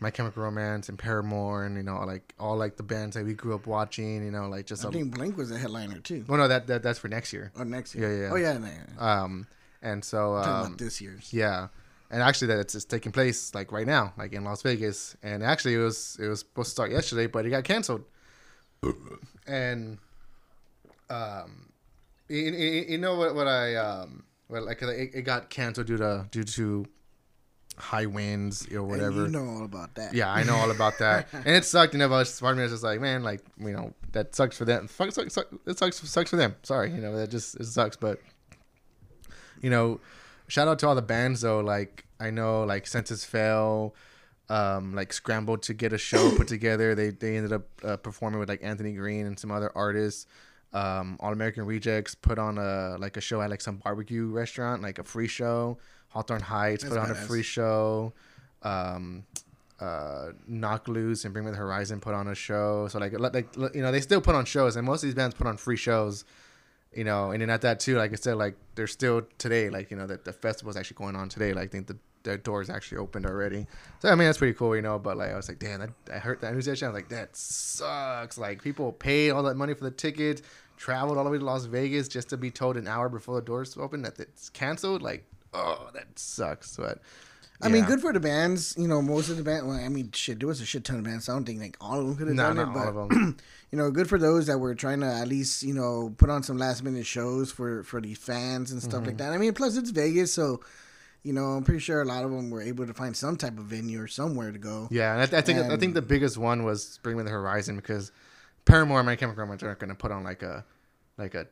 My 0.00 0.10
Chemical 0.10 0.42
Romance 0.42 0.88
and 0.88 0.98
Paramore 0.98 1.64
and 1.64 1.76
you 1.76 1.82
know 1.82 2.00
like 2.04 2.34
all 2.38 2.56
like 2.56 2.76
the 2.76 2.82
bands 2.82 3.16
that 3.16 3.24
we 3.24 3.34
grew 3.34 3.54
up 3.54 3.66
watching. 3.66 4.24
You 4.24 4.30
know 4.30 4.48
like 4.48 4.66
just 4.66 4.84
I 4.84 4.88
a, 4.88 4.92
think 4.92 5.14
Blink 5.14 5.36
was 5.36 5.50
a 5.50 5.58
headliner 5.58 6.00
too. 6.00 6.24
well 6.28 6.38
no 6.38 6.48
that, 6.48 6.66
that 6.66 6.82
that's 6.82 6.98
for 6.98 7.08
next 7.08 7.32
year. 7.32 7.52
Or 7.56 7.64
next 7.64 7.94
year. 7.94 8.24
yeah. 8.24 8.30
Oh 8.32 8.36
yeah, 8.36 8.58
no, 8.58 8.66
yeah. 8.66 9.22
Um, 9.22 9.46
and 9.82 10.04
so 10.04 10.36
um, 10.36 10.42
about 10.42 10.78
this 10.78 11.00
year's. 11.00 11.32
yeah, 11.32 11.68
and 12.12 12.22
actually 12.22 12.46
that 12.48 12.60
it's, 12.60 12.74
it's 12.76 12.84
taking 12.84 13.10
place 13.10 13.52
like 13.54 13.72
right 13.72 13.86
now, 13.86 14.12
like 14.16 14.32
in 14.32 14.44
Las 14.44 14.62
Vegas. 14.62 15.16
And 15.22 15.42
actually 15.42 15.74
it 15.74 15.78
was 15.78 16.16
it 16.20 16.28
was 16.28 16.40
supposed 16.40 16.68
to 16.68 16.70
start 16.72 16.90
yesterday, 16.92 17.26
but 17.26 17.44
it 17.46 17.50
got 17.50 17.64
canceled. 17.64 18.04
and 19.46 19.98
um, 21.10 21.72
you, 22.28 22.38
you, 22.38 22.84
you 22.90 22.98
know 22.98 23.16
what 23.16 23.34
what 23.34 23.48
I 23.48 23.74
um 23.76 24.24
well 24.48 24.64
like 24.64 24.82
it, 24.82 25.10
it 25.14 25.22
got 25.22 25.50
canceled 25.50 25.86
due 25.88 25.96
to 25.98 26.26
due 26.30 26.44
to 26.44 26.86
high 27.78 28.06
winds 28.06 28.66
or 28.70 28.78
And 28.80 28.88
whatever. 28.88 29.22
you 29.22 29.28
know 29.28 29.46
all 29.48 29.64
about 29.64 29.94
that. 29.94 30.14
Yeah, 30.14 30.30
I 30.32 30.42
know 30.42 30.56
all 30.56 30.70
about 30.70 30.98
that, 30.98 31.28
and 31.32 31.48
it 31.48 31.64
sucked. 31.64 31.94
You 31.94 31.98
know, 31.98 32.08
part 32.08 32.28
of 32.28 32.56
me 32.56 32.62
was 32.62 32.72
just 32.72 32.82
like, 32.84 33.00
man, 33.00 33.22
like 33.22 33.40
you 33.58 33.72
know, 33.72 33.94
that 34.12 34.34
sucks 34.34 34.56
for 34.56 34.64
them. 34.64 34.88
Fuck, 34.88 35.12
suck, 35.12 35.30
suck, 35.30 35.46
it 35.66 35.78
sucks, 35.78 35.96
sucks 36.08 36.30
for 36.30 36.36
them. 36.36 36.54
Sorry, 36.62 36.90
you 36.90 37.00
know, 37.00 37.16
that 37.16 37.30
just 37.30 37.58
it 37.58 37.64
sucks. 37.64 37.96
But 37.96 38.20
you 39.62 39.70
know, 39.70 40.00
shout 40.52 40.68
out 40.68 40.78
to 40.78 40.86
all 40.86 40.94
the 40.94 41.00
bands 41.00 41.40
though. 41.40 41.60
Like 41.60 42.04
I 42.20 42.30
know, 42.30 42.64
like 42.64 42.86
Senses 42.86 43.24
Fail, 43.24 43.94
um, 44.50 44.94
like 44.94 45.12
scrambled 45.14 45.62
to 45.62 45.74
get 45.74 45.94
a 45.94 45.98
show 45.98 46.36
put 46.36 46.46
together. 46.56 46.94
They 46.94 47.08
they 47.10 47.36
ended 47.36 47.54
up 47.54 47.66
uh, 47.82 47.96
performing 47.96 48.38
with 48.38 48.50
like 48.50 48.62
Anthony 48.62 48.92
Green 48.92 49.26
and 49.26 49.38
some 49.38 49.50
other 49.50 49.72
artists. 49.74 50.26
Um, 50.74 51.16
All 51.20 51.32
American 51.32 51.64
Rejects 51.64 52.14
put 52.14 52.38
on 52.38 52.58
a 52.58 52.96
like 52.98 53.16
a 53.16 53.20
show 53.20 53.40
at 53.40 53.48
like 53.48 53.62
some 53.62 53.76
barbecue 53.76 54.26
restaurant, 54.26 54.82
like 54.82 54.98
a 54.98 55.04
free 55.04 55.28
show. 55.28 55.78
Hawthorne 56.08 56.42
Heights 56.42 56.82
That's 56.82 56.94
put 56.94 57.02
on 57.02 57.10
a 57.10 57.14
free 57.14 57.42
show. 57.42 58.12
Um, 58.62 59.24
uh, 59.80 60.32
Knocked 60.46 60.88
Loose 60.88 61.24
and 61.24 61.32
Bring 61.32 61.46
Me 61.46 61.50
the 61.50 61.56
Horizon 61.56 61.98
put 62.00 62.14
on 62.14 62.28
a 62.28 62.34
show. 62.34 62.88
So 62.88 62.98
like, 62.98 63.18
like 63.18 63.48
you 63.74 63.80
know, 63.80 63.90
they 63.90 64.02
still 64.02 64.20
put 64.20 64.34
on 64.34 64.44
shows, 64.44 64.76
and 64.76 64.86
most 64.86 65.02
of 65.02 65.06
these 65.06 65.14
bands 65.14 65.34
put 65.34 65.46
on 65.46 65.56
free 65.56 65.78
shows. 65.78 66.24
You 66.94 67.04
know, 67.04 67.30
and 67.30 67.40
then 67.40 67.48
at 67.48 67.62
that 67.62 67.80
too, 67.80 67.96
like 67.96 68.12
I 68.12 68.16
said, 68.16 68.36
like 68.36 68.54
they're 68.74 68.86
still 68.86 69.22
today, 69.38 69.70
like 69.70 69.90
you 69.90 69.96
know, 69.96 70.06
that 70.06 70.24
the 70.24 70.32
festival's 70.32 70.76
actually 70.76 70.96
going 70.96 71.16
on 71.16 71.28
today. 71.28 71.52
Like 71.54 71.64
I 71.64 71.68
think 71.68 71.86
the 71.86 71.96
the 72.22 72.38
doors 72.38 72.70
actually 72.70 72.98
opened 72.98 73.26
already. 73.26 73.66
So 74.00 74.08
I 74.08 74.14
mean, 74.14 74.26
that's 74.26 74.38
pretty 74.38 74.54
cool, 74.54 74.76
you 74.76 74.82
know. 74.82 74.98
But 74.98 75.16
like, 75.16 75.30
I 75.30 75.36
was 75.36 75.48
like, 75.48 75.58
damn, 75.58 75.80
that, 75.80 75.90
I 76.12 76.18
heard 76.18 76.40
that 76.40 76.54
news 76.54 76.66
yesterday. 76.66 76.86
I 76.86 76.92
was 76.92 76.94
like, 77.02 77.08
that 77.10 77.36
sucks. 77.36 78.38
Like 78.38 78.62
people 78.62 78.92
paid 78.92 79.30
all 79.30 79.42
that 79.44 79.56
money 79.56 79.74
for 79.74 79.84
the 79.84 79.90
tickets, 79.90 80.42
traveled 80.76 81.18
all 81.18 81.24
the 81.24 81.30
way 81.30 81.38
to 81.38 81.44
Las 81.44 81.64
Vegas 81.64 82.08
just 82.08 82.28
to 82.30 82.36
be 82.36 82.50
told 82.50 82.76
an 82.76 82.88
hour 82.88 83.08
before 83.08 83.36
the 83.36 83.42
doors 83.42 83.76
open 83.76 84.02
that 84.02 84.18
it's 84.18 84.48
canceled. 84.50 85.02
Like, 85.02 85.24
oh, 85.54 85.90
that 85.94 86.18
sucks. 86.18 86.76
But 86.76 87.00
I 87.62 87.68
mean, 87.68 87.84
good 87.84 88.00
for 88.00 88.12
the 88.12 88.20
bands. 88.20 88.74
You 88.76 88.88
know, 88.88 89.00
most 89.00 89.28
of 89.28 89.36
the 89.36 89.42
band. 89.42 89.66
Well, 89.68 89.76
I 89.76 89.88
mean, 89.88 90.10
shit, 90.12 90.38
there 90.40 90.48
was 90.48 90.60
a 90.60 90.66
shit 90.66 90.84
ton 90.84 90.96
of 90.98 91.04
bands. 91.04 91.28
I 91.28 91.32
don't 91.34 91.44
think 91.44 91.60
like 91.60 91.76
all 91.80 92.00
of 92.00 92.06
them 92.06 92.16
could 92.16 92.26
have 92.28 92.36
No, 92.36 92.42
done 92.52 92.56
not 92.56 92.62
it, 92.62 92.68
all 92.68 92.92
but 92.92 93.00
of 93.00 93.08
them. 93.10 93.36
you 93.70 93.78
know, 93.78 93.90
good 93.90 94.08
for 94.08 94.18
those 94.18 94.46
that 94.48 94.58
were 94.58 94.74
trying 94.74 95.00
to 95.00 95.06
at 95.06 95.28
least 95.28 95.62
you 95.62 95.74
know 95.74 96.14
put 96.18 96.28
on 96.30 96.42
some 96.42 96.58
last 96.58 96.82
minute 96.82 97.06
shows 97.06 97.52
for 97.52 97.82
for 97.84 98.00
the 98.00 98.14
fans 98.14 98.72
and 98.72 98.82
stuff 98.82 99.00
Mm-hmm. 99.00 99.06
like 99.06 99.16
that. 99.18 99.32
I 99.32 99.38
mean, 99.38 99.52
plus 99.54 99.76
it's 99.76 99.90
Vegas, 99.90 100.32
so 100.32 100.60
you 101.22 101.32
know, 101.32 101.44
I'm 101.52 101.62
pretty 101.62 101.78
sure 101.78 102.02
a 102.02 102.04
lot 102.04 102.24
of 102.24 102.32
them 102.32 102.50
were 102.50 102.60
able 102.62 102.84
to 102.84 102.92
find 102.92 103.16
some 103.16 103.36
type 103.36 103.56
of 103.56 103.64
venue 103.66 104.00
or 104.02 104.08
somewhere 104.08 104.50
to 104.50 104.58
go. 104.58 104.88
Yeah, 104.90 105.12
and 105.12 105.22
I, 105.22 105.26
th- 105.26 105.38
I 105.38 105.42
think 105.46 105.58
I 105.70 105.76
think 105.76 105.94
the 105.94 106.02
biggest 106.02 106.36
one 106.36 106.64
was 106.64 106.98
Bring 107.04 107.16
Me 107.16 107.22
the 107.22 107.30
Horizon 107.30 107.76
because 107.76 108.10
Paramore 108.64 108.98
and 108.98 109.06
My 109.06 109.14
Chemical 109.14 109.42
Romance 109.44 109.62
aren't 109.62 109.78
going 109.78 109.90
to 109.90 109.94
put 109.94 110.10
on 110.10 110.24
like 110.24 110.42
a 110.42 110.64
like 111.18 111.36
a 111.36 111.46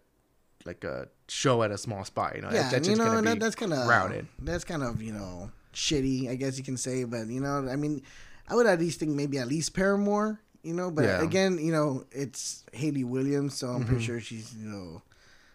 like 0.64 0.82
a 0.82 1.06
show 1.28 1.62
at 1.62 1.70
a 1.70 1.78
small 1.78 2.04
spot. 2.04 2.34
You 2.34 2.42
know, 2.42 2.48
Yeah, 2.48 2.62
That- 2.64 2.72
that's 2.72 2.88
and, 2.88 2.96
you 2.98 3.02
just 3.04 3.14
know, 3.14 3.20
that, 3.20 3.38
that's 3.40 3.54
kind 3.54 3.72
of 3.72 3.86
crowded. 3.86 4.26
That's 4.40 4.64
kind 4.64 4.82
of 4.82 5.00
you 5.00 5.12
know 5.12 5.52
shitty, 5.72 6.28
I 6.30 6.34
guess 6.36 6.58
you 6.58 6.64
can 6.64 6.76
say. 6.76 7.04
But 7.04 7.26
you 7.28 7.40
know, 7.40 7.68
I 7.68 7.76
mean, 7.76 8.02
I 8.48 8.54
would 8.54 8.66
at 8.66 8.78
least 8.80 8.98
think 9.00 9.12
maybe 9.12 9.38
at 9.38 9.48
least 9.48 9.74
Paramore. 9.74 10.40
You 10.62 10.74
know, 10.74 10.90
but 10.90 11.04
Yeah. 11.04 11.22
again, 11.22 11.58
you 11.58 11.72
know, 11.72 12.04
it's 12.12 12.64
Hayley 12.72 13.02
Williams, 13.04 13.54
so 13.54 13.68
I'm 13.68 13.84
pretty 13.84 14.02
Mhm. 14.02 14.06
sure 14.06 14.20
she's 14.20 14.52
you 14.54 14.68
know, 14.68 15.00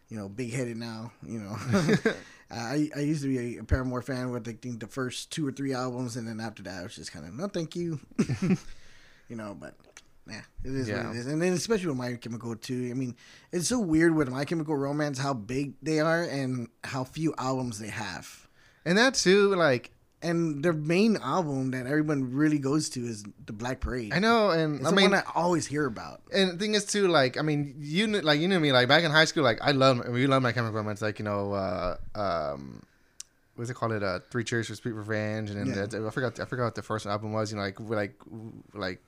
you 0.10 0.18
know, 0.18 0.28
big 0.30 0.52
headed 0.52 0.78
now. 0.78 1.12
You 1.26 1.40
know, 1.40 1.56
I 2.52 2.90
I 2.96 3.00
used 3.02 3.22
to 3.22 3.28
be 3.28 3.58
a, 3.58 3.64
Paramore 3.64 4.02
fan 4.02 4.32
with 4.32 4.48
I 4.48 4.54
think 4.54 4.80
the 4.80 4.88
first 4.88 5.32
two 5.32 5.46
or 5.48 5.52
three 5.52 5.74
albums, 5.74 6.16
and 6.16 6.28
then 6.28 6.40
after 6.40 6.64
that, 6.64 6.80
I 6.80 6.84
was 6.84 6.96
just 6.96 7.12
kind 7.12 7.26
of 7.28 7.34
no, 7.34 7.48
thank 7.48 7.76
you. 7.76 8.00
you 9.30 9.36
know, 9.36 9.56
but. 9.60 9.76
Yeah, 10.28 10.42
it 10.64 10.74
is 10.74 10.90
Yeah. 10.90 11.06
what 11.10 11.16
it 11.16 11.20
is, 11.20 11.28
and 11.28 11.40
then 11.40 11.54
especially 11.54 11.86
with 11.86 11.98
My 11.98 12.14
Chemical 12.16 12.56
too. 12.56 12.88
I 12.90 12.96
mean, 12.96 13.16
it's 13.52 13.68
so 13.68 13.78
weird 13.80 14.16
with 14.16 14.28
My 14.28 14.44
Chemical 14.44 14.76
Romance 14.76 15.20
how 15.20 15.36
big 15.36 15.76
they 15.84 16.00
are 16.00 16.24
and 16.24 16.68
how 16.84 17.04
few 17.04 17.36
albums 17.38 17.78
they 17.78 17.90
have. 17.90 18.48
and 18.86 18.98
that 18.98 19.14
too, 19.14 19.54
like 19.54 19.92
And 20.22 20.64
their 20.64 20.74
main 20.74 21.18
album 21.18 21.72
that 21.72 21.86
everyone 21.86 22.34
really 22.34 22.58
goes 22.58 22.90
to 22.90 23.00
is 23.06 23.24
the 23.46 23.54
Black 23.54 23.80
Parade. 23.80 24.12
I 24.14 24.18
know, 24.20 24.50
and 24.50 24.78
It's 24.78 24.88
I 24.88 24.90
the 24.90 24.96
mean, 24.96 25.12
one 25.12 25.20
I 25.20 25.24
always 25.36 25.68
hear 25.68 25.86
about. 25.86 26.22
and 26.34 26.52
the 26.52 26.58
thing 26.58 26.74
is 26.74 26.86
too, 26.86 27.08
like 27.08 27.38
I 27.38 27.42
mean, 27.44 27.76
you 27.80 28.08
kn- 28.08 28.24
like 28.24 28.40
you 28.40 28.48
knew 28.48 28.60
me, 28.60 28.72
like 28.72 28.88
back 28.88 29.04
in 29.04 29.12
high 29.12 29.26
school, 29.26 29.44
like 29.44 29.60
I 29.62 29.72
love 29.72 30.08
we 30.08 30.26
love 30.26 30.42
My 30.42 30.52
Chemical 30.52 30.76
Romance, 30.78 31.02
like 31.02 31.20
you 31.20 31.26
know, 31.26 31.54
uh, 31.54 31.98
um. 32.16 32.82
What's 33.56 33.70
it 33.70 33.76
called? 33.76 33.94
It 33.94 34.04
uh, 34.04 34.20
Three 34.32 34.44
Cheers 34.44 34.68
for 34.68 34.76
Sweet 34.76 34.92
Revenge, 34.92 35.50
and 35.50 35.58
then 35.60 35.68
Yeah. 35.68 35.86
that- 35.86 36.06
I 36.06 36.10
forgot. 36.10 36.40
I 36.42 36.46
forgot 36.46 36.66
what 36.66 36.76
the 36.76 36.82
first 36.82 37.06
album 37.06 37.32
was. 37.32 37.52
You 37.52 37.58
know, 37.58 37.64
like 37.64 37.80
we 37.80 37.96
like 37.96 38.16
like 38.74 39.00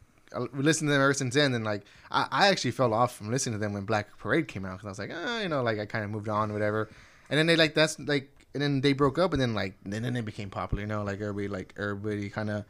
we 0.54 0.62
listened 0.64 0.88
to 0.88 0.94
them 0.94 1.02
ever 1.02 1.14
since 1.14 1.34
then. 1.36 1.54
And 1.54 1.66
like 1.66 1.84
I, 2.12 2.28
I 2.32 2.48
actually 2.48 2.72
fell 2.72 2.94
off 2.94 3.16
from 3.16 3.30
listening 3.32 3.56
to 3.56 3.60
them 3.60 3.74
when 3.74 3.84
Black 3.86 4.18
Parade 4.20 4.48
came 4.48 4.64
out 4.66 4.74
because 4.80 4.86
I 4.86 4.90
was 4.90 5.00
like, 5.00 5.12
ah, 5.14 5.42
you 5.42 5.50
know, 5.50 5.64
like 5.64 5.80
I 5.80 5.86
kind 5.86 6.06
of 6.06 6.12
moved 6.12 6.30
on, 6.30 6.54
whatever. 6.54 6.90
And 7.30 7.38
then 7.38 7.46
they 7.48 7.58
like 7.58 7.74
that's 7.76 8.00
like, 8.00 8.30
and 8.54 8.62
then 8.64 8.82
they 8.82 8.94
broke 8.94 9.18
up, 9.20 9.34
and 9.34 9.42
then 9.42 9.54
like 9.54 9.76
and 9.84 9.94
then 9.94 10.14
they 10.14 10.22
became 10.22 10.50
popular. 10.50 10.82
You 10.82 10.88
know, 10.88 11.04
like 11.04 11.20
everybody 11.22 11.48
like 11.48 11.74
everybody 11.78 12.30
kind 12.30 12.50
of 12.50 12.66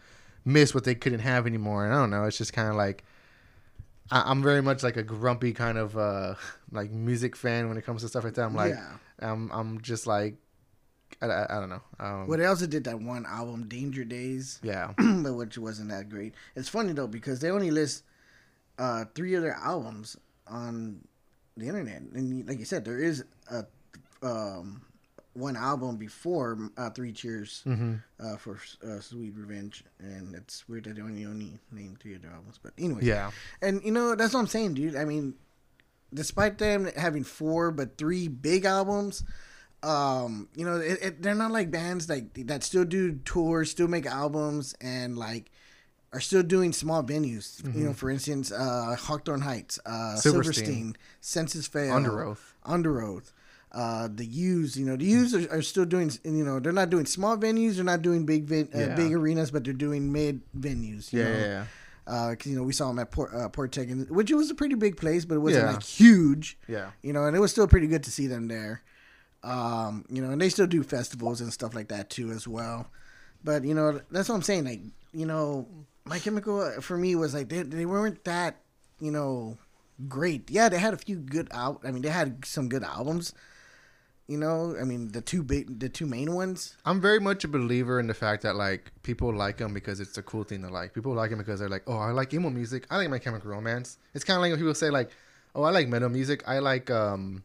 missed 0.46 0.74
what 0.76 0.84
they 0.84 0.96
couldn't 0.96 1.20
have 1.20 1.46
anymore. 1.48 1.86
And 1.86 1.94
I 1.94 1.98
don't 2.00 2.10
know. 2.10 2.24
It's 2.26 2.38
just 2.38 2.54
kind 2.54 2.70
of 2.70 2.76
like. 2.76 3.04
I- 4.10 4.32
I'm 4.32 4.42
very 4.42 4.62
much 4.62 4.84
like 4.84 4.96
a 4.96 5.04
grumpy 5.04 5.52
kind 5.52 5.78
of 5.78 5.98
uh 5.98 6.36
like 6.72 6.92
music 6.92 7.36
fan 7.36 7.68
when 7.68 7.78
it 7.78 7.84
comes 7.86 8.02
to 8.04 8.08
stuff 8.08 8.24
like 8.24 8.36
that. 8.36 8.44
I'm 8.46 8.56
like, 8.56 8.74
yeah. 8.74 8.94
I'm 9.20 9.52
I'm 9.52 9.82
just 9.82 10.08
like, 10.08 10.36
I, 11.22 11.26
I, 11.26 11.58
I 11.58 11.60
don't 11.60 11.70
know. 11.70 11.82
Um, 12.00 12.28
Well, 12.28 12.38
they 12.38 12.46
also 12.46 12.68
did 12.68 12.86
that 12.86 13.02
one 13.02 13.26
album, 13.26 13.68
Danger 13.68 14.06
Days, 14.06 14.60
yeah, 14.64 14.94
but 14.98 15.34
which 15.34 15.58
wasn't 15.58 15.90
that 15.90 16.08
great. 16.10 16.34
It's 16.56 16.70
funny 16.70 16.94
though 16.94 17.08
because 17.08 17.40
they 17.42 17.50
only 17.52 17.70
list 17.70 18.04
uh, 18.80 19.04
three 19.14 19.36
other 19.36 19.52
albums 19.54 20.16
on 20.48 21.02
the 21.58 21.68
internet, 21.68 22.02
and 22.14 22.48
like 22.48 22.60
you 22.60 22.66
said, 22.66 22.86
there 22.86 23.00
is 23.00 23.26
a 23.52 23.66
um, 24.24 24.84
one 25.38 25.56
album 25.56 25.98
before 25.98 26.58
uh, 26.78 26.90
Three 26.90 27.12
Cheers 27.12 27.62
hmm 27.64 27.96
uh, 28.20 28.36
for 28.38 28.60
uh, 28.84 29.00
Sweet 29.00 29.34
Revenge, 29.36 29.84
and 30.00 30.36
it's 30.36 30.68
weird 30.68 30.86
that 30.86 30.96
they 30.96 31.02
only 31.02 31.26
only 31.26 31.60
named 31.72 32.00
three 32.00 32.16
other 32.16 32.30
albums. 32.34 32.60
But 32.62 32.74
anyway, 32.78 33.02
yeah, 33.04 33.32
and 33.62 33.84
you 33.84 33.92
know 33.92 34.16
that's 34.16 34.34
what 34.34 34.40
I'm 34.40 34.48
saying, 34.48 34.74
dude. 34.74 34.96
I 34.96 35.06
mean, 35.06 35.36
despite 36.14 36.58
them 36.58 36.90
having 36.96 37.24
four 37.24 37.72
but 37.72 37.98
three 37.98 38.28
big 38.28 38.66
albums, 38.66 39.24
um, 39.84 40.50
you 40.56 40.66
know, 40.66 40.78
it, 40.78 41.00
it, 41.02 41.22
they're 41.22 41.36
not 41.36 41.52
like 41.52 41.70
bands 41.70 42.10
like 42.10 42.34
that 42.48 42.64
still 42.64 42.86
do 42.86 43.14
tours, 43.18 43.72
still 43.72 43.88
make 43.88 44.06
albums, 44.06 44.74
and 44.82 45.18
like 45.18 45.52
are 46.14 46.20
still 46.20 46.44
doing 46.44 46.74
small 46.74 47.04
venues. 47.04 47.64
You 47.76 47.86
know, 47.88 47.94
for 47.94 48.10
instance, 48.10 48.52
uh, 48.52 48.96
Hawthorne 49.00 49.42
Heights, 49.42 49.80
uh, 49.86 50.16
Silverstein. 50.16 50.54
Silverstein, 50.54 50.96
Senses 51.22 51.68
Fail, 51.68 51.94
Underoath. 51.94 52.54
Under 52.64 53.02
Oath. 53.04 53.34
Uh, 53.78 54.08
the 54.12 54.26
Used, 54.26 54.76
you 54.76 54.86
know, 54.88 54.96
the 54.98 55.06
Used 55.06 55.36
are, 55.36 55.58
are 55.58 55.62
still 55.62 55.86
doing, 55.86 56.10
you 56.24 56.44
know, 56.44 56.60
they're 56.60 56.72
not 56.82 56.90
doing 56.90 57.06
small 57.06 57.38
venues, 57.38 57.76
they're 57.76 57.84
not 57.94 58.02
doing 58.02 58.26
big, 58.26 58.46
ven- 58.46 58.70
uh, 58.74 58.96
big 58.96 59.14
arenas, 59.14 59.52
but 59.52 59.64
they're 59.64 59.74
doing 59.88 60.12
mid 60.12 60.42
venues. 60.58 61.14
Yeah, 61.14 61.24
know? 61.26 61.30
yeah, 61.38 61.46
yeah. 61.46 61.66
Uh 62.08 62.36
'cause 62.36 62.48
you 62.48 62.56
know 62.58 62.64
we 62.64 62.74
saw 62.74 62.88
them 62.88 62.98
at 63.00 63.12
Port 63.12 63.32
uh, 63.36 63.50
Port 63.50 63.72
Tech, 63.74 63.90
and- 63.90 64.10
which 64.10 64.32
was 64.32 64.50
a 64.50 64.56
pretty 64.56 64.76
big 64.76 64.96
place, 64.98 65.26
but 65.26 65.36
it 65.36 65.44
wasn't 65.48 65.66
Yeah. 65.66 65.72
like 65.74 65.84
huge, 65.84 66.58
Yeah. 66.68 66.90
you 67.04 67.14
know. 67.14 67.26
And 67.26 67.36
it 67.36 67.40
was 67.40 67.52
still 67.52 67.68
pretty 67.68 67.88
good 67.88 68.04
to 68.06 68.12
see 68.12 68.26
them 68.28 68.48
there. 68.48 68.82
Um, 69.44 70.06
you 70.10 70.22
know, 70.24 70.32
and 70.32 70.42
they 70.42 70.50
still 70.50 70.68
do 70.68 70.82
festivals 70.84 71.42
and 71.42 71.54
stuff 71.54 71.76
like 71.76 71.90
that 71.90 72.10
too 72.10 72.32
as 72.32 72.48
well. 72.48 72.88
But 73.44 73.64
you 73.64 73.76
know, 73.76 74.02
that's 74.10 74.30
what 74.30 74.36
I'm 74.36 74.42
saying. 74.42 74.66
Like, 74.66 74.82
you 75.14 75.26
know, 75.28 75.68
My 76.06 76.18
Chemical 76.20 76.62
uh, 76.62 76.82
for 76.82 76.98
me 76.98 77.14
was 77.16 77.34
like 77.36 77.50
they 77.50 77.62
they 77.62 77.86
weren't 77.86 78.24
that, 78.24 78.56
you 79.00 79.12
know, 79.12 79.58
great. 80.08 80.50
Yeah, 80.50 80.70
they 80.70 80.80
had 80.80 80.94
a 80.94 80.98
few 80.98 81.18
good 81.18 81.48
out. 81.52 81.82
I 81.84 81.92
mean, 81.92 82.02
they 82.02 82.10
had 82.10 82.44
some 82.46 82.70
good 82.70 82.84
albums. 82.84 83.34
You 84.28 84.38
know, 84.38 84.76
I 84.80 84.84
mean, 84.84 85.12
the 85.14 85.22
two 85.22 85.42
big, 85.42 85.80
the 85.80 85.88
two 85.88 86.06
main 86.06 86.34
ones. 86.34 86.76
I'm 86.84 87.00
very 87.00 87.20
much 87.20 87.46
a 87.46 87.48
believer 87.48 87.98
in 88.00 88.08
the 88.08 88.14
fact 88.14 88.44
that 88.44 88.56
like 88.58 88.92
people 89.04 89.34
like 89.34 89.58
them 89.58 89.74
because 89.74 90.02
it's 90.02 90.18
a 90.18 90.22
cool 90.22 90.44
thing 90.44 90.62
to 90.64 90.70
like. 90.70 90.94
People 90.94 91.14
like 91.14 91.30
them 91.30 91.40
because 91.40 91.60
they're 91.62 91.70
like, 91.70 91.84
oh, 91.88 91.98
I 91.98 92.12
like 92.12 92.34
emo 92.34 92.50
music. 92.50 92.86
I 92.90 92.98
like 92.98 93.10
My 93.10 93.20
Chemical 93.20 93.50
Romance. 93.50 93.98
It's 94.14 94.26
kind 94.26 94.36
of 94.36 94.42
like 94.42 94.52
when 94.52 94.60
people 94.60 94.76
say 94.76 94.90
like, 94.90 95.12
oh, 95.56 95.64
I 95.64 95.72
like 95.72 95.88
metal 95.88 96.10
music. 96.10 96.44
I 96.46 96.60
like 96.60 96.92
um, 96.92 97.44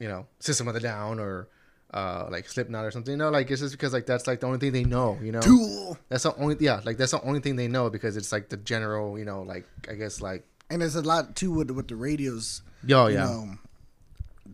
you 0.00 0.08
know, 0.08 0.26
System 0.40 0.66
of 0.68 0.74
the 0.74 0.80
Down 0.80 1.20
or 1.20 1.48
uh 1.94 2.28
like 2.30 2.48
Slipknot 2.48 2.84
or 2.84 2.90
something. 2.90 3.12
You 3.12 3.18
know, 3.18 3.30
like 3.30 3.50
it's 3.50 3.60
just 3.60 3.72
because 3.72 3.92
like 3.92 4.06
that's 4.06 4.26
like 4.26 4.40
the 4.40 4.46
only 4.46 4.58
thing 4.58 4.72
they 4.72 4.84
know. 4.84 5.18
You 5.22 5.32
know, 5.32 5.40
Tool. 5.40 5.98
that's 6.08 6.22
the 6.22 6.34
only 6.36 6.56
yeah, 6.60 6.80
like 6.84 6.96
that's 6.96 7.12
the 7.12 7.22
only 7.22 7.40
thing 7.40 7.56
they 7.56 7.68
know 7.68 7.90
because 7.90 8.16
it's 8.16 8.32
like 8.32 8.48
the 8.48 8.56
general. 8.56 9.18
You 9.18 9.26
know, 9.26 9.42
like 9.42 9.66
I 9.90 9.94
guess 9.94 10.20
like 10.22 10.46
And 10.70 10.80
there's 10.80 10.96
a 10.96 11.02
lot 11.02 11.36
too 11.36 11.52
with 11.52 11.70
with 11.70 11.88
the 11.88 11.96
radios. 11.96 12.62
yo 12.84 13.08
yeah. 13.08 13.24
know, 13.24 13.58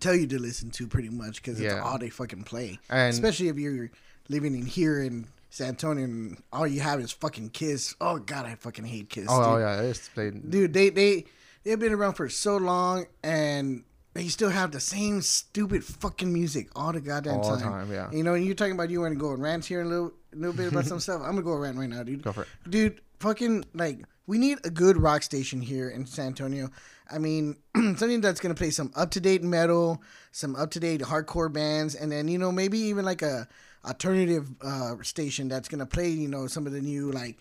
tell 0.00 0.14
you 0.14 0.26
to 0.28 0.38
listen 0.38 0.70
to 0.70 0.86
pretty 0.86 1.08
much 1.08 1.42
because 1.42 1.60
it's 1.60 1.72
Yeah. 1.74 1.80
all 1.82 1.98
they 1.98 2.10
fucking 2.10 2.44
play. 2.44 2.78
And- 2.90 3.12
especially 3.12 3.48
if 3.48 3.56
you're 3.58 3.90
living 4.28 4.54
in 4.54 4.66
here 4.66 5.02
in 5.02 5.26
San 5.50 5.68
Antonio 5.68 6.04
and 6.04 6.42
all 6.52 6.66
you 6.66 6.80
have 6.80 6.98
is 7.00 7.12
fucking 7.12 7.50
Kiss. 7.50 7.94
Oh 8.00 8.18
god, 8.18 8.46
I 8.46 8.54
fucking 8.56 8.84
hate 8.84 9.08
Kiss. 9.08 9.26
Oh, 9.28 9.38
dude. 9.38 9.46
oh 9.48 9.58
yeah, 9.58 9.80
it's 9.82 10.08
played. 10.08 10.50
dude 10.50 10.72
they 10.72 10.90
they 10.90 11.24
they've 11.62 11.78
been 11.78 11.92
around 11.92 12.14
for 12.14 12.28
so 12.28 12.56
long 12.56 13.06
and 13.22 13.84
they 14.14 14.28
still 14.28 14.50
have 14.50 14.70
the 14.70 14.78
same 14.80 15.20
stupid 15.22 15.82
fucking 15.84 16.32
music 16.32 16.68
all 16.76 16.92
the 16.92 17.00
goddamn 17.00 17.34
All 17.38 17.42
time. 17.50 17.58
the 17.58 17.64
time, 17.64 17.92
yeah. 17.92 18.10
You 18.12 18.22
know, 18.22 18.34
and 18.34 18.44
you're 18.46 18.54
talking 18.54 18.74
about 18.74 18.88
you 18.90 19.00
want 19.00 19.12
to 19.14 19.18
go 19.18 19.32
and 19.32 19.42
rant 19.42 19.64
here 19.64 19.82
a 19.82 19.84
little, 19.88 20.12
a 20.32 20.36
little 20.36 20.52
bit 20.52 20.70
about 20.72 20.86
some 20.86 21.00
stuff. 21.06 21.20
I'm 21.22 21.30
gonna 21.32 21.42
go 21.42 21.54
rant 21.56 21.76
right 21.78 21.88
now, 21.88 22.02
dude. 22.04 22.22
Go 22.22 22.32
for 22.32 22.42
it. 22.42 22.48
dude. 22.68 23.00
Fucking 23.20 23.64
like, 23.74 24.00
we 24.26 24.38
need 24.38 24.58
a 24.64 24.70
good 24.70 24.96
rock 24.98 25.22
station 25.22 25.60
here 25.62 25.88
in 25.88 26.04
San 26.04 26.26
Antonio. 26.28 26.68
I 27.10 27.18
mean, 27.18 27.56
something 27.74 28.20
that's 28.20 28.40
gonna 28.40 28.54
play 28.54 28.70
some 28.70 28.92
up 28.96 29.10
to 29.12 29.20
date 29.20 29.42
metal, 29.42 30.02
some 30.32 30.56
up 30.56 30.70
to 30.72 30.80
date 30.80 31.00
hardcore 31.00 31.52
bands, 31.52 31.94
and 31.94 32.10
then 32.10 32.28
you 32.28 32.38
know 32.38 32.52
maybe 32.52 32.78
even 32.78 33.04
like 33.04 33.22
a 33.22 33.48
alternative 33.84 34.48
uh, 34.62 34.94
station 35.02 35.48
that's 35.48 35.68
gonna 35.68 35.86
play 35.86 36.08
you 36.08 36.28
know 36.28 36.46
some 36.46 36.66
of 36.66 36.72
the 36.72 36.80
new 36.80 37.10
like 37.10 37.36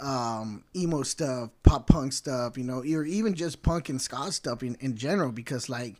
um, 0.00 0.64
emo 0.76 1.02
stuff, 1.02 1.50
pop 1.62 1.86
punk 1.86 2.12
stuff, 2.12 2.56
you 2.56 2.64
know, 2.64 2.78
or 2.78 3.04
even 3.04 3.34
just 3.34 3.62
punk 3.62 3.88
and 3.88 4.00
ska 4.00 4.30
stuff 4.32 4.62
in, 4.62 4.76
in 4.80 4.96
general. 4.96 5.32
Because 5.32 5.68
like, 5.68 5.96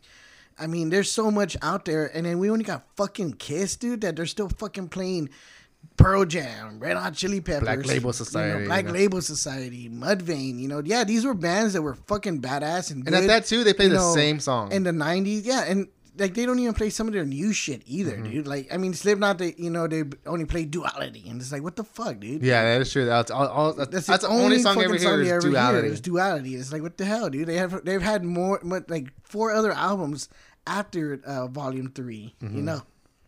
I 0.57 0.67
mean, 0.67 0.89
there's 0.89 1.11
so 1.11 1.29
much 1.31 1.57
out 1.61 1.85
there, 1.85 2.05
and 2.15 2.25
then 2.25 2.39
we 2.39 2.49
only 2.49 2.63
got 2.63 2.85
fucking 2.95 3.33
Kiss, 3.33 3.75
dude, 3.75 4.01
that 4.01 4.15
they're 4.15 4.25
still 4.25 4.49
fucking 4.49 4.89
playing. 4.89 5.29
Pearl 5.97 6.23
Jam, 6.25 6.79
Red 6.79 6.95
Hot 6.97 7.13
Chili 7.13 7.41
Peppers, 7.41 7.63
Black 7.63 7.79
Label 7.85 7.93
you 7.93 8.01
know, 8.05 8.11
Society, 8.11 8.65
Black 8.65 8.85
you 8.85 8.87
know. 8.91 8.93
Label 8.97 9.21
Society, 9.21 9.89
Mudvayne, 9.89 10.57
you 10.59 10.67
know, 10.69 10.81
yeah, 10.85 11.03
these 11.03 11.25
were 11.25 11.33
bands 11.33 11.73
that 11.73 11.81
were 11.81 11.95
fucking 11.95 12.41
badass 12.41 12.91
and 12.91 13.03
Good, 13.03 13.13
And 13.13 13.23
at 13.23 13.27
that 13.27 13.45
too, 13.45 13.63
they 13.65 13.73
play 13.73 13.85
you 13.85 13.91
the 13.91 13.97
know, 13.97 14.13
same 14.13 14.39
song. 14.39 14.71
in 14.71 14.83
the 14.83 14.91
'90s. 14.91 15.41
Yeah, 15.43 15.65
and 15.67 15.87
like 16.17 16.33
they 16.35 16.45
don't 16.45 16.57
even 16.59 16.73
play 16.73 16.89
some 16.89 17.07
of 17.07 17.13
their 17.13 17.25
new 17.25 17.51
shit 17.51 17.81
either, 17.85 18.13
Mm-hmm. 18.13 18.31
dude. 18.31 18.47
Like, 18.47 18.73
I 18.73 18.77
mean, 18.77 18.93
Slipknot, 18.93 19.39
they 19.39 19.55
you 19.57 19.69
know 19.69 19.87
they 19.87 20.03
only 20.25 20.45
play 20.45 20.63
Duality, 20.63 21.25
and 21.29 21.41
it's 21.41 21.51
like, 21.51 21.63
what 21.63 21.75
the 21.75 21.83
fuck, 21.83 22.19
dude? 22.21 22.43
yeah, 22.43 22.61
that 22.63 22.81
is 22.81 22.91
true. 22.93 23.05
That's 23.05 23.29
all. 23.31 23.47
all 23.47 23.73
that's, 23.73 24.07
That's, 24.07 24.23
the 24.23 24.29
only 24.29 24.59
song 24.59 24.81
ever 24.81 24.95
hear 24.95 25.21
is 25.21 25.31
ever 25.31 25.41
duality. 25.41 25.87
Is 25.89 25.99
duality. 26.01 26.55
It's 26.55 26.71
like 26.71 26.81
what 26.81 26.97
the 26.97 27.03
hell, 27.05 27.29
dude? 27.29 27.47
They 27.47 27.55
have 27.55 27.83
they've 27.83 28.01
had 28.01 28.23
more, 28.23 28.59
like 28.87 29.11
four 29.23 29.51
other 29.51 29.71
albums 29.73 30.29
after 30.65 31.19
uh, 31.25 31.47
Volume 31.47 31.91
3 31.93 32.35
Mm-hmm. 32.41 32.55
You 32.55 32.61
know, 32.63 32.81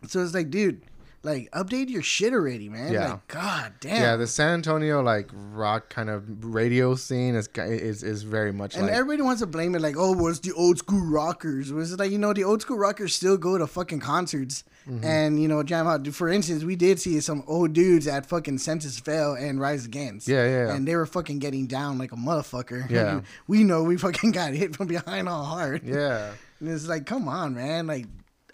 so 0.06 0.22
it's 0.22 0.34
like, 0.34 0.50
dude, 0.50 0.82
like 1.24 1.48
update 1.52 1.88
your 1.88 2.02
shit 2.02 2.32
already, 2.32 2.68
man. 2.68 2.92
Yeah. 2.92 3.10
Like, 3.12 3.28
god 3.28 3.72
damn. 3.80 4.00
Yeah, 4.02 4.16
the 4.16 4.26
San 4.26 4.54
Antonio 4.54 5.02
like 5.02 5.30
rock 5.32 5.88
kind 5.88 6.10
of 6.10 6.44
radio 6.44 6.94
scene 6.96 7.34
is 7.36 7.48
is 7.56 8.02
is 8.02 8.22
very 8.24 8.52
much 8.52 8.74
and 8.74 8.86
like 8.86 8.92
everybody 8.94 9.22
wants 9.22 9.40
to 9.40 9.46
blame 9.46 9.74
it 9.74 9.80
like, 9.80 9.96
oh, 9.96 10.12
well, 10.16 10.28
it's 10.28 10.40
the 10.40 10.52
old 10.52 10.78
school 10.78 11.04
rockers. 11.06 11.72
Was 11.72 11.92
it 11.92 11.98
like 11.98 12.10
you 12.10 12.18
know 12.18 12.32
the 12.32 12.44
old 12.44 12.62
school 12.62 12.76
rockers 12.78 13.14
still 13.14 13.36
go 13.36 13.58
to 13.58 13.66
fucking 13.66 14.00
concerts 14.00 14.64
Mm-hmm. 14.82 15.04
and 15.04 15.40
you 15.40 15.46
know 15.46 15.62
jam 15.62 15.86
out? 15.86 16.04
For 16.08 16.28
instance, 16.28 16.64
we 16.64 16.74
did 16.74 16.98
see 16.98 17.20
some 17.20 17.44
old 17.46 17.72
dudes 17.72 18.08
at 18.08 18.26
fucking 18.26 18.58
Senses 18.58 18.98
Fail 18.98 19.34
and 19.34 19.60
Rise 19.60 19.86
Against. 19.86 20.26
Yeah, 20.26 20.44
yeah, 20.44 20.66
yeah. 20.66 20.74
And 20.74 20.88
they 20.88 20.96
were 20.96 21.06
fucking 21.06 21.38
getting 21.38 21.68
down 21.68 21.98
like 21.98 22.10
a 22.10 22.16
motherfucker. 22.16 22.90
Yeah. 22.90 23.20
we 23.46 23.62
know 23.62 23.84
we 23.84 23.96
fucking 23.96 24.32
got 24.32 24.54
hit 24.54 24.74
from 24.74 24.88
behind 24.88 25.28
all 25.28 25.44
hard. 25.44 25.82
yeah. 25.84 26.32
And 26.58 26.68
it's 26.68 26.88
like, 26.88 27.06
come 27.06 27.28
on, 27.28 27.54
man, 27.54 27.86
like 27.86 28.06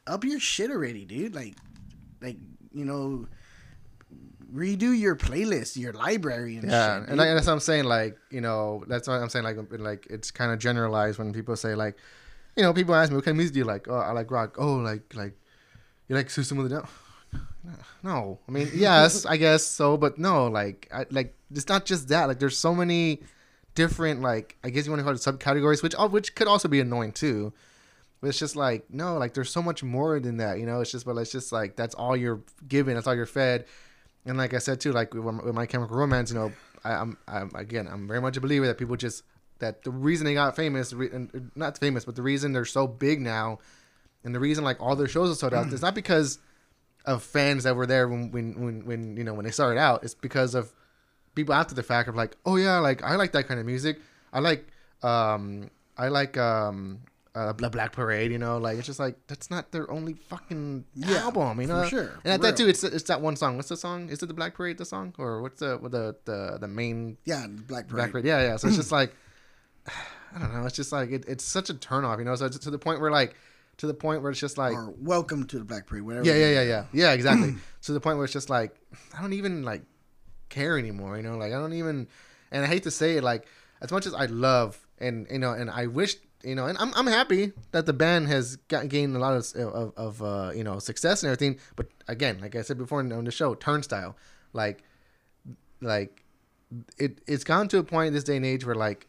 up 0.06 0.22
your 0.22 0.38
shit 0.38 0.70
already, 0.70 1.06
dude. 1.06 1.34
Like, 1.34 1.54
like 2.20 2.36
you 2.78 2.84
know. 2.84 3.26
Redo 4.54 4.98
your 4.98 5.14
playlist, 5.14 5.76
your 5.76 5.92
library, 5.92 6.56
and 6.56 6.70
Yeah, 6.70 7.00
shit. 7.00 7.10
and 7.10 7.18
like, 7.18 7.28
that's 7.34 7.46
what 7.46 7.52
I'm 7.52 7.60
saying. 7.60 7.84
Like, 7.84 8.16
you 8.30 8.40
know, 8.40 8.82
that's 8.88 9.06
what 9.06 9.20
I'm 9.20 9.28
saying. 9.28 9.44
Like, 9.44 9.58
like 9.78 10.06
it's 10.08 10.30
kind 10.30 10.50
of 10.52 10.58
generalized 10.58 11.18
when 11.18 11.34
people 11.34 11.54
say 11.54 11.74
like, 11.74 11.96
you 12.56 12.62
know, 12.62 12.72
people 12.72 12.94
ask 12.94 13.10
me 13.10 13.16
what 13.16 13.26
kind 13.26 13.32
of 13.34 13.36
music 13.36 13.52
do 13.52 13.58
you 13.58 13.66
like? 13.66 13.88
Oh, 13.88 13.96
I 13.98 14.12
like 14.12 14.30
rock. 14.30 14.56
Oh, 14.58 14.76
like 14.76 15.14
like 15.14 15.34
you 16.08 16.16
like 16.16 16.30
System 16.30 16.58
of 16.60 16.68
the 16.70 16.76
Down? 16.76 16.88
No, 18.02 18.38
I 18.48 18.50
mean, 18.50 18.70
yes, 18.74 19.26
I 19.26 19.36
guess 19.36 19.62
so, 19.66 19.98
but 19.98 20.16
no, 20.16 20.46
like, 20.46 20.88
I, 20.94 21.04
like 21.10 21.34
it's 21.54 21.68
not 21.68 21.84
just 21.84 22.08
that. 22.08 22.24
Like, 22.28 22.38
there's 22.38 22.56
so 22.56 22.74
many 22.74 23.20
different, 23.74 24.22
like, 24.22 24.56
I 24.64 24.70
guess 24.70 24.86
you 24.86 24.92
want 24.92 25.00
to 25.00 25.04
call 25.04 25.12
it 25.12 25.18
subcategories, 25.18 25.82
which 25.82 25.94
all 25.94 26.08
which 26.08 26.34
could 26.34 26.48
also 26.48 26.68
be 26.68 26.80
annoying 26.80 27.12
too. 27.12 27.52
But 28.20 28.28
it's 28.28 28.38
just 28.38 28.56
like 28.56 28.90
no, 28.90 29.16
like 29.16 29.34
there's 29.34 29.50
so 29.50 29.62
much 29.62 29.82
more 29.82 30.18
than 30.20 30.38
that. 30.38 30.58
You 30.58 30.66
know, 30.66 30.80
it's 30.80 30.90
just, 30.90 31.06
but 31.06 31.16
it's 31.16 31.30
just 31.30 31.52
like 31.52 31.76
that's 31.76 31.94
all 31.94 32.16
you're 32.16 32.40
given. 32.66 32.94
That's 32.94 33.06
all 33.06 33.14
you're 33.14 33.26
fed. 33.26 33.66
And 34.24 34.36
like 34.36 34.54
I 34.54 34.58
said 34.58 34.80
too, 34.80 34.92
like 34.92 35.14
with, 35.14 35.24
my 35.54 35.66
Chemical 35.66 35.96
Romance, 35.96 36.30
you 36.30 36.38
know, 36.38 36.52
I, 36.84 36.94
I'm, 36.94 37.16
I'm 37.26 37.50
again, 37.54 37.88
I'm 37.90 38.08
very 38.08 38.20
much 38.20 38.36
a 38.36 38.40
believer 38.40 38.66
that 38.66 38.76
people 38.76 38.96
just 38.96 39.22
that 39.60 39.82
the 39.82 39.90
reason 39.90 40.24
they 40.24 40.34
got 40.34 40.54
famous, 40.56 40.94
not 41.54 41.78
famous, 41.78 42.04
but 42.04 42.16
the 42.16 42.22
reason 42.22 42.52
they're 42.52 42.64
so 42.64 42.86
big 42.86 43.20
now, 43.20 43.58
and 44.24 44.34
the 44.34 44.40
reason 44.40 44.64
like 44.64 44.80
all 44.80 44.96
their 44.96 45.08
shows 45.08 45.30
are 45.30 45.34
sold 45.34 45.54
out, 45.54 45.72
it's 45.72 45.82
not 45.82 45.94
because 45.94 46.38
of 47.04 47.22
fans 47.22 47.64
that 47.64 47.74
were 47.74 47.86
there 47.86 48.08
when, 48.08 48.30
when 48.30 48.60
when 48.60 48.84
when 48.84 49.16
you 49.16 49.24
know 49.24 49.34
when 49.34 49.44
they 49.44 49.50
started 49.50 49.80
out. 49.80 50.04
It's 50.04 50.14
because 50.14 50.54
of 50.54 50.72
people 51.34 51.54
after 51.54 51.74
the 51.74 51.82
fact 51.82 52.08
of 52.08 52.16
like, 52.16 52.36
oh 52.44 52.56
yeah, 52.56 52.78
like 52.78 53.02
I 53.02 53.16
like 53.16 53.32
that 53.32 53.46
kind 53.46 53.58
of 53.58 53.66
music. 53.66 54.00
I 54.32 54.40
like 54.40 54.66
um 55.02 55.70
I 55.96 56.08
like 56.08 56.36
um 56.36 57.00
uh, 57.34 57.52
Bla- 57.52 57.70
Black 57.70 57.92
Parade, 57.92 58.32
you 58.32 58.38
know, 58.38 58.58
like 58.58 58.78
it's 58.78 58.86
just 58.86 58.98
like 58.98 59.16
that's 59.26 59.50
not 59.50 59.70
their 59.72 59.90
only 59.90 60.14
fucking 60.14 60.84
Yeah, 60.94 61.18
album, 61.18 61.60
you 61.60 61.66
know. 61.66 61.84
sure, 61.86 62.10
And 62.24 62.32
at 62.32 62.40
that 62.42 62.56
too, 62.56 62.68
it's 62.68 62.82
it's 62.84 63.04
that 63.04 63.20
one 63.20 63.36
song. 63.36 63.56
What's 63.56 63.68
the 63.68 63.76
song? 63.76 64.08
Is 64.08 64.22
it 64.22 64.26
the 64.26 64.34
Black 64.34 64.54
Parade? 64.54 64.78
The 64.78 64.84
song 64.84 65.14
or 65.18 65.42
what's 65.42 65.60
the 65.60 65.78
the 65.78 66.16
the 66.24 66.58
the 66.60 66.68
main 66.68 67.16
yeah, 67.24 67.46
Black 67.48 67.86
Parade. 67.88 67.96
Black 67.96 68.10
Parade? 68.12 68.24
Yeah, 68.24 68.40
yeah. 68.42 68.56
So 68.56 68.68
it's 68.68 68.76
just 68.82 68.92
like 68.92 69.14
I 70.34 70.38
don't 70.38 70.52
know. 70.52 70.66
It's 70.66 70.76
just 70.76 70.92
like 70.92 71.10
it, 71.10 71.24
it's 71.26 71.44
such 71.44 71.70
a 71.70 71.74
turnoff, 71.74 72.18
you 72.18 72.24
know. 72.24 72.34
So 72.34 72.46
it's 72.46 72.58
to 72.58 72.70
the 72.70 72.78
point 72.78 73.00
where 73.00 73.10
like 73.10 73.34
to 73.78 73.86
the 73.86 73.94
point 73.94 74.22
where 74.22 74.30
it's 74.30 74.40
just 74.40 74.58
like 74.58 74.74
or 74.74 74.90
welcome 74.98 75.46
to 75.46 75.58
the 75.58 75.64
Black 75.64 75.86
Parade, 75.86 76.02
whatever. 76.02 76.26
yeah, 76.26 76.34
yeah, 76.34 76.50
yeah, 76.50 76.62
yeah, 76.62 76.84
yeah, 76.92 77.12
exactly. 77.12 77.54
to 77.82 77.92
the 77.92 78.00
point 78.00 78.16
where 78.16 78.24
it's 78.24 78.32
just 78.32 78.50
like 78.50 78.74
I 79.16 79.22
don't 79.22 79.32
even 79.34 79.62
like 79.62 79.82
care 80.48 80.78
anymore. 80.78 81.16
You 81.16 81.22
know, 81.22 81.36
like 81.36 81.52
I 81.52 81.56
don't 81.56 81.72
even. 81.74 82.08
And 82.50 82.64
I 82.64 82.66
hate 82.66 82.82
to 82.84 82.90
say 82.90 83.16
it, 83.18 83.22
like 83.24 83.46
as 83.80 83.90
much 83.92 84.06
as 84.06 84.14
I 84.14 84.24
love 84.26 84.78
and 84.98 85.26
you 85.30 85.38
know, 85.38 85.52
and 85.52 85.70
I 85.70 85.86
wish 85.86 86.16
you 86.42 86.54
know, 86.54 86.66
and 86.66 86.78
I'm 86.78 86.92
I'm 86.94 87.06
happy 87.06 87.52
that 87.72 87.86
the 87.86 87.92
band 87.92 88.28
has 88.28 88.56
got, 88.68 88.88
gained 88.88 89.16
a 89.16 89.18
lot 89.18 89.34
of 89.34 89.54
of, 89.56 89.92
of 89.96 90.22
uh, 90.22 90.52
you 90.54 90.64
know 90.64 90.78
success 90.78 91.22
and 91.22 91.28
everything. 91.28 91.58
But 91.76 91.88
again, 92.06 92.38
like 92.40 92.56
I 92.56 92.62
said 92.62 92.78
before 92.78 93.00
on 93.00 93.24
the 93.24 93.30
show, 93.30 93.54
turnstile, 93.54 94.16
like 94.52 94.82
like 95.80 96.24
it 96.98 97.20
it's 97.26 97.44
gone 97.44 97.68
to 97.68 97.78
a 97.78 97.82
point 97.82 98.08
in 98.08 98.14
this 98.14 98.24
day 98.24 98.36
and 98.36 98.46
age 98.46 98.64
where 98.64 98.74
like 98.74 99.06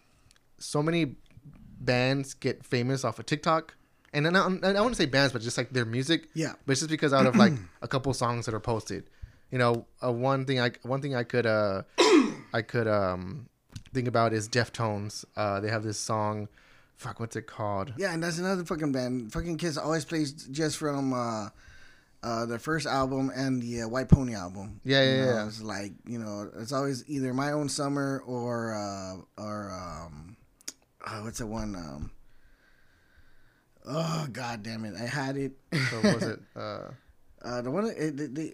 so 0.57 0.81
many 0.81 1.15
bands 1.79 2.33
get 2.33 2.65
famous 2.65 3.03
off 3.03 3.19
of 3.19 3.25
TikTok. 3.25 3.75
And 4.11 4.25
then 4.25 4.35
I, 4.35 4.45
I 4.45 4.49
don't 4.49 4.81
want 4.81 4.95
to 4.95 5.01
say 5.01 5.05
bands, 5.05 5.33
but 5.33 5.43
just 5.43 5.55
like 5.55 5.69
their 5.69 5.85
music. 5.85 6.29
Yeah. 6.33 6.53
But 6.65 6.71
it's 6.71 6.81
just 6.81 6.89
because 6.89 7.13
out 7.13 7.27
of 7.27 7.35
like 7.35 7.53
a 7.81 7.87
couple 7.87 8.11
songs 8.13 8.45
that 8.47 8.55
are 8.55 8.59
posted, 8.59 9.03
you 9.51 9.59
know, 9.59 9.85
uh, 10.03 10.11
one 10.11 10.45
thing 10.45 10.59
I 10.59 10.71
one 10.81 11.01
thing 11.01 11.15
I 11.15 11.23
could 11.23 11.45
uh 11.45 11.83
I 12.53 12.63
could 12.63 12.87
um 12.87 13.49
think 13.93 14.07
about 14.07 14.33
is 14.33 14.49
Deftones. 14.49 15.25
Uh, 15.35 15.59
they 15.59 15.69
have 15.69 15.83
this 15.83 15.97
song, 15.97 16.47
fuck, 16.99 17.19
what's 17.19 17.35
it 17.37 17.47
called? 17.47 17.93
Yeah, 17.97 18.13
and 18.13 18.21
that's 18.21 18.37
another 18.37 18.63
fucking 18.65 18.91
band. 18.91 19.31
Fucking 19.31 19.57
Kiss 19.57 19.77
always 19.77 20.03
plays 20.05 20.33
just 20.33 20.75
from 20.77 21.13
uh, 21.13 21.47
uh, 22.21 22.45
their 22.45 22.59
first 22.59 22.85
album 22.85 23.31
and 23.33 23.61
the 23.63 23.83
uh, 23.83 23.87
White 23.87 24.09
Pony 24.09 24.35
album. 24.35 24.81
Yeah, 24.83 25.01
yeah, 25.03 25.09
You 25.11 25.17
know, 25.17 25.33
yeah. 25.33 25.47
It's 25.47 25.61
like 25.61 25.91
you 26.05 26.19
know, 26.19 26.51
it's 26.59 26.73
always 26.73 27.03
either 27.09 27.33
My 27.33 27.53
Own 27.53 27.69
Summer 27.69 28.21
or 28.27 28.75
uh, 28.75 29.41
or 29.41 29.71
um, 29.71 30.35
oh, 31.07 31.23
what's 31.23 31.39
the 31.39 31.47
one? 31.47 31.73
Um, 31.75 32.11
oh 33.87 34.27
god 34.31 34.63
damn 34.63 34.83
it, 34.85 34.95
I 34.99 35.05
had 35.05 35.37
it. 35.37 35.53
So 35.89 36.01
was 36.01 36.23
it? 36.23 36.39
Uh, 36.55 36.91
uh, 37.41 37.61
the 37.61 37.71
one 37.71 37.85
it, 37.85 38.17
the, 38.17 38.27
the, 38.27 38.53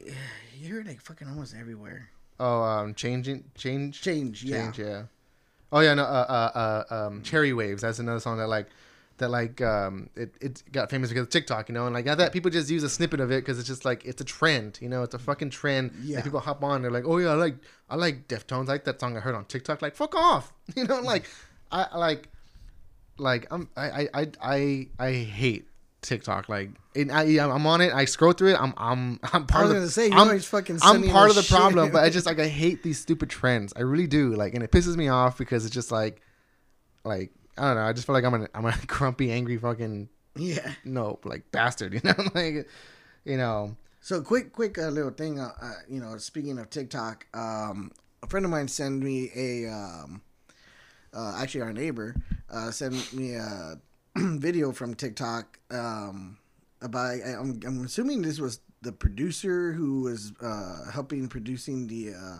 you 0.59 0.67
hear 0.67 0.81
it 0.81 0.85
like 0.85 1.01
fucking 1.01 1.27
almost 1.27 1.55
everywhere. 1.59 2.07
oh, 2.39 2.61
um, 2.61 2.93
changing, 2.93 3.43
change, 3.55 3.99
Change, 3.99 4.43
yeah. 4.43 4.65
change, 4.65 4.77
yeah. 4.79 5.03
Oh 5.75 5.81
yeah, 5.81 5.93
no, 5.93 6.03
uh, 6.03 6.05
uh, 6.05 6.85
uh, 6.89 7.07
um, 7.07 7.21
Cherry 7.21 7.51
Waves. 7.51 7.81
That's 7.81 7.99
another 7.99 8.21
song 8.21 8.37
that 8.37 8.47
like, 8.47 8.67
that 9.17 9.29
like, 9.29 9.61
um, 9.61 10.09
it, 10.15 10.33
it 10.39 10.63
got 10.71 10.89
famous 10.89 11.09
because 11.09 11.23
of 11.23 11.29
TikTok, 11.29 11.67
you 11.69 11.75
know, 11.75 11.85
and 11.85 11.93
like 11.93 12.05
that 12.05 12.31
people 12.31 12.49
just 12.49 12.69
use 12.69 12.81
a 12.83 12.89
snippet 12.89 13.19
of 13.19 13.29
it 13.29 13.43
because 13.43 13.59
it's 13.59 13.67
just 13.67 13.83
like 13.83 14.05
it's 14.05 14.21
a 14.21 14.23
trend, 14.25 14.79
you 14.81 14.87
know, 14.89 15.03
it's 15.03 15.13
a 15.15 15.19
fucking 15.19 15.49
trend. 15.49 15.91
Yeah. 16.01 16.21
People 16.21 16.39
hop 16.39 16.63
on, 16.63 16.81
they're 16.81 16.91
like, 16.91 17.03
oh 17.05 17.17
yeah, 17.17 17.31
I 17.31 17.33
like, 17.33 17.57
I 17.89 17.95
like 17.97 18.27
Deftones, 18.29 18.69
I 18.69 18.73
like 18.73 18.85
that 18.85 19.01
song 19.01 19.17
I 19.17 19.19
heard 19.19 19.35
on 19.35 19.45
TikTok. 19.45 19.81
Like, 19.81 19.95
fuck 19.95 20.15
off, 20.15 20.53
you 20.77 20.85
know, 20.85 21.01
like, 21.01 21.25
I 21.71 21.87
I 21.91 21.97
like. 21.97 22.29
like 23.17 23.47
I'm 23.51 23.69
I 23.75 24.07
I 24.13 24.27
I 24.41 24.87
I 24.99 25.11
hate 25.11 25.67
TikTok. 26.05 26.49
Like 26.49 26.69
it, 26.93 27.11
I 27.11 27.23
I'm 27.39 27.65
on 27.67 27.81
it. 27.81 27.93
I 27.93 28.05
scroll 28.05 28.33
through 28.33 28.53
it. 28.53 28.61
I'm 28.61 28.73
I'm 28.77 29.19
I'm 29.33 29.45
part 29.45 29.65
I 29.65 29.67
was 29.69 29.75
of 29.77 29.81
the. 29.83 29.89
say, 29.89 30.09
I'm, 30.11 30.39
fucking 30.39 30.79
I'm 30.81 31.03
part 31.09 31.29
of 31.29 31.35
the 31.35 31.43
shit. 31.43 31.55
problem, 31.55 31.91
but 31.91 32.03
I 32.03 32.09
just 32.11 32.25
like 32.25 32.39
I 32.39 32.47
hate 32.47 32.83
these 32.83 32.99
stupid 32.99 33.29
trends. 33.29 33.73
I 33.75 33.81
really 33.81 34.07
do. 34.07 34.33
Like, 34.33 34.53
and 34.53 34.63
it 34.63 34.71
pisses 34.71 34.95
me 34.95 35.07
off 35.07 35.37
because 35.37 35.65
it's 35.65 35.73
just 35.73 35.91
like, 35.91 36.21
like 37.03 37.31
I 37.57 37.63
don't 37.67 37.75
know. 37.75 37.83
I 37.83 37.93
just 37.93 38.05
feel 38.05 38.13
like 38.13 38.23
I'm 38.23 38.33
an 38.33 38.47
I'm 38.53 38.65
a 38.65 38.75
grumpy, 38.87 39.31
angry 39.31 39.57
fucking 39.57 40.09
yeah. 40.35 40.73
no 40.83 41.19
like 41.23 41.51
bastard. 41.51 41.93
You 41.93 42.01
know, 42.03 42.15
like 42.33 42.67
you 43.23 43.37
know. 43.37 43.75
So 44.01 44.21
quick, 44.21 44.53
quick 44.53 44.77
uh, 44.77 44.89
little 44.89 45.09
thing. 45.09 45.39
Uh, 45.39 45.51
uh, 45.59 45.71
you 45.89 45.99
know, 45.99 46.17
speaking 46.17 46.59
of 46.59 46.69
TikTok, 46.69 47.25
um, 47.33 47.91
a 48.21 48.27
friend 48.27 48.45
of 48.45 48.51
mine 48.51 48.67
sent 48.67 49.01
me 49.01 49.31
a, 49.35 49.67
um, 49.67 50.21
uh, 51.11 51.39
actually 51.41 51.61
our 51.61 51.73
neighbor, 51.73 52.15
uh, 52.51 52.69
sent 52.69 53.13
me 53.13 53.33
a 53.33 53.79
video 54.39 54.71
from 54.71 54.95
TikTok 54.95 55.59
um, 55.71 56.37
about. 56.81 57.15
I, 57.15 57.35
I'm, 57.37 57.59
I'm 57.65 57.83
assuming 57.83 58.21
this 58.21 58.39
was 58.39 58.61
the 58.81 58.93
producer 58.93 59.73
who 59.73 60.03
was 60.03 60.31
uh, 60.41 60.89
helping 60.91 61.27
producing 61.27 61.87
the 61.87 62.13
uh, 62.13 62.37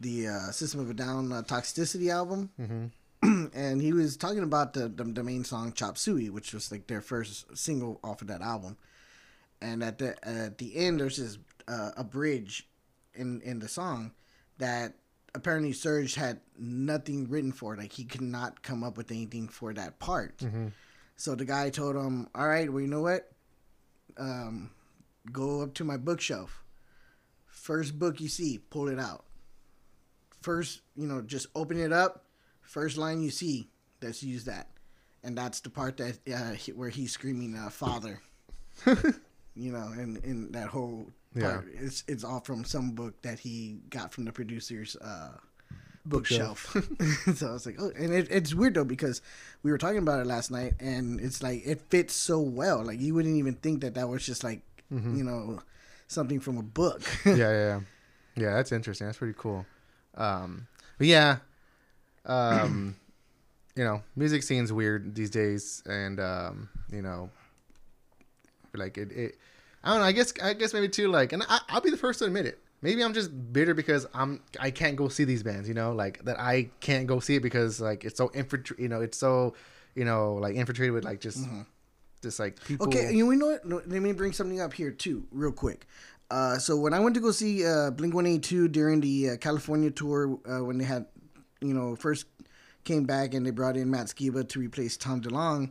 the 0.00 0.28
uh, 0.28 0.50
System 0.50 0.80
of 0.80 0.90
a 0.90 0.94
Down 0.94 1.32
uh, 1.32 1.42
Toxicity 1.42 2.10
album. 2.10 2.50
Mm-hmm. 2.60 3.46
and 3.54 3.80
he 3.80 3.92
was 3.92 4.16
talking 4.16 4.42
about 4.42 4.72
the, 4.72 4.88
the 4.88 5.04
the 5.04 5.22
main 5.22 5.44
song 5.44 5.72
"Chop 5.72 5.96
Suey," 5.96 6.30
which 6.30 6.52
was 6.52 6.72
like 6.72 6.88
their 6.88 7.00
first 7.00 7.56
single 7.56 8.00
off 8.02 8.20
of 8.20 8.28
that 8.28 8.42
album. 8.42 8.76
And 9.62 9.84
at 9.84 9.98
the 9.98 10.16
at 10.26 10.58
the 10.58 10.76
end, 10.76 10.98
there's 10.98 11.18
this 11.18 11.38
uh, 11.68 11.92
a 11.96 12.02
bridge 12.02 12.68
in 13.14 13.40
in 13.42 13.60
the 13.60 13.68
song 13.68 14.12
that 14.58 14.94
apparently 15.36 15.72
Serj 15.72 16.14
had 16.14 16.40
nothing 16.58 17.28
written 17.28 17.52
for. 17.52 17.74
it. 17.74 17.78
Like 17.80 17.92
he 17.92 18.04
could 18.04 18.22
not 18.22 18.62
come 18.62 18.82
up 18.82 18.96
with 18.96 19.10
anything 19.10 19.48
for 19.48 19.72
that 19.74 19.98
part. 19.98 20.38
Mhm. 20.38 20.72
So 21.16 21.34
the 21.34 21.44
guy 21.44 21.70
told 21.70 21.96
him, 21.96 22.28
"All 22.34 22.48
right, 22.48 22.70
well, 22.70 22.80
you 22.80 22.88
know 22.88 23.02
what? 23.02 23.30
Um, 24.16 24.70
go 25.32 25.60
up 25.62 25.74
to 25.74 25.84
my 25.84 25.96
bookshelf. 25.96 26.64
First 27.46 27.98
book 27.98 28.20
you 28.20 28.28
see, 28.28 28.58
pull 28.58 28.88
it 28.88 28.98
out. 28.98 29.24
First, 30.42 30.82
you 30.94 31.06
know, 31.06 31.22
just 31.22 31.46
open 31.54 31.78
it 31.78 31.92
up. 31.92 32.24
First 32.62 32.96
line 32.96 33.20
you 33.22 33.30
see, 33.30 33.70
let's 34.02 34.22
use 34.22 34.44
that, 34.44 34.68
and 35.22 35.36
that's 35.36 35.60
the 35.60 35.70
part 35.70 35.96
that 35.98 36.18
uh, 36.32 36.54
where 36.74 36.88
he's 36.90 37.12
screaming, 37.12 37.56
uh, 37.56 37.70
"Father." 37.70 38.20
you 39.54 39.72
know, 39.72 39.88
and 39.96 40.18
in 40.18 40.52
that 40.52 40.68
whole 40.68 41.10
part, 41.40 41.68
it's 41.72 42.04
it's 42.08 42.24
all 42.24 42.40
from 42.40 42.64
some 42.64 42.92
book 42.92 43.20
that 43.22 43.38
he 43.40 43.78
got 43.90 44.12
from 44.12 44.24
the 44.24 44.32
producer's 44.32 44.96
uh, 44.96 45.32
bookshelf. 46.04 46.76
so 47.34 47.48
I 47.48 47.52
was 47.52 47.66
like, 47.66 47.76
oh, 47.78 47.90
and 47.96 48.12
it, 48.12 48.28
it's 48.30 48.54
weird 48.54 48.74
though 48.74 48.84
because 48.84 49.22
we 49.62 49.70
were 49.70 49.78
talking 49.78 49.98
about 49.98 50.20
it 50.20 50.26
last 50.26 50.50
night, 50.50 50.74
and 50.80 51.20
it's 51.20 51.42
like 51.42 51.66
it 51.66 51.80
fits 51.90 52.14
so 52.14 52.40
well. 52.40 52.84
Like 52.84 53.00
you 53.00 53.14
wouldn't 53.14 53.36
even 53.36 53.54
think 53.54 53.80
that 53.82 53.94
that 53.94 54.08
was 54.08 54.24
just 54.24 54.44
like 54.44 54.62
you 54.90 55.24
know 55.24 55.60
something 56.08 56.40
from 56.40 56.58
a 56.58 56.62
book. 56.62 57.02
yeah, 57.26 57.34
yeah, 57.34 57.50
yeah. 57.52 57.80
Yeah, 58.36 58.54
that's 58.54 58.70
interesting. 58.70 59.06
That's 59.06 59.18
pretty 59.18 59.34
cool. 59.36 59.64
Um, 60.14 60.66
but 60.98 61.06
yeah, 61.06 61.38
um, 62.26 62.96
you 63.74 63.84
know, 63.84 64.02
music 64.14 64.42
scene's 64.42 64.72
weird 64.72 65.14
these 65.14 65.30
days, 65.30 65.82
and 65.86 66.20
um, 66.20 66.68
you 66.90 67.02
know, 67.02 67.30
like 68.74 68.98
it, 68.98 69.12
it. 69.12 69.38
I 69.86 69.90
don't 69.90 70.00
know. 70.00 70.06
I 70.06 70.12
guess, 70.12 70.32
I 70.42 70.52
guess 70.52 70.74
maybe 70.74 70.88
too. 70.88 71.08
Like, 71.08 71.32
and 71.32 71.44
I, 71.48 71.60
I'll 71.68 71.80
be 71.80 71.90
the 71.90 71.96
first 71.96 72.18
to 72.18 72.24
admit 72.24 72.44
it. 72.44 72.58
Maybe 72.82 73.02
I'm 73.02 73.14
just 73.14 73.30
bitter 73.52 73.72
because 73.72 74.06
I'm 74.12 74.42
I 74.60 74.70
can't 74.70 74.96
go 74.96 75.08
see 75.08 75.24
these 75.24 75.42
bands. 75.42 75.68
You 75.68 75.74
know, 75.74 75.92
like 75.92 76.24
that 76.24 76.38
I 76.38 76.70
can't 76.80 77.06
go 77.06 77.20
see 77.20 77.36
it 77.36 77.40
because 77.40 77.80
like 77.80 78.04
it's 78.04 78.18
so 78.18 78.30
infiltrated. 78.34 78.82
You 78.82 78.88
know, 78.88 79.00
it's 79.00 79.16
so 79.16 79.54
you 79.94 80.04
know 80.04 80.34
like 80.34 80.56
infiltrated 80.56 80.92
with 80.92 81.04
like 81.04 81.20
just 81.20 81.48
just 82.22 82.38
like 82.38 82.62
people. 82.64 82.88
Okay, 82.88 83.12
you 83.14 83.34
know 83.34 83.46
what? 83.46 83.88
Let 83.88 84.02
me 84.02 84.12
bring 84.12 84.32
something 84.32 84.60
up 84.60 84.72
here 84.72 84.90
too, 84.90 85.26
real 85.30 85.52
quick. 85.52 85.86
Uh, 86.30 86.58
so 86.58 86.76
when 86.76 86.92
I 86.92 86.98
went 86.98 87.14
to 87.14 87.20
go 87.20 87.30
see 87.30 87.64
uh, 87.64 87.90
Blink 87.92 88.12
One 88.12 88.26
Eighty 88.26 88.40
Two 88.40 88.68
during 88.68 89.00
the 89.00 89.30
uh, 89.30 89.36
California 89.36 89.90
tour, 89.90 90.38
uh, 90.48 90.64
when 90.64 90.78
they 90.78 90.84
had, 90.84 91.06
you 91.60 91.72
know, 91.72 91.94
first 91.96 92.26
came 92.84 93.04
back 93.04 93.34
and 93.34 93.46
they 93.46 93.50
brought 93.50 93.76
in 93.76 93.90
Matt 93.90 94.06
Skiba 94.06 94.48
to 94.48 94.60
replace 94.60 94.96
Tom 94.96 95.20
DeLonge, 95.20 95.70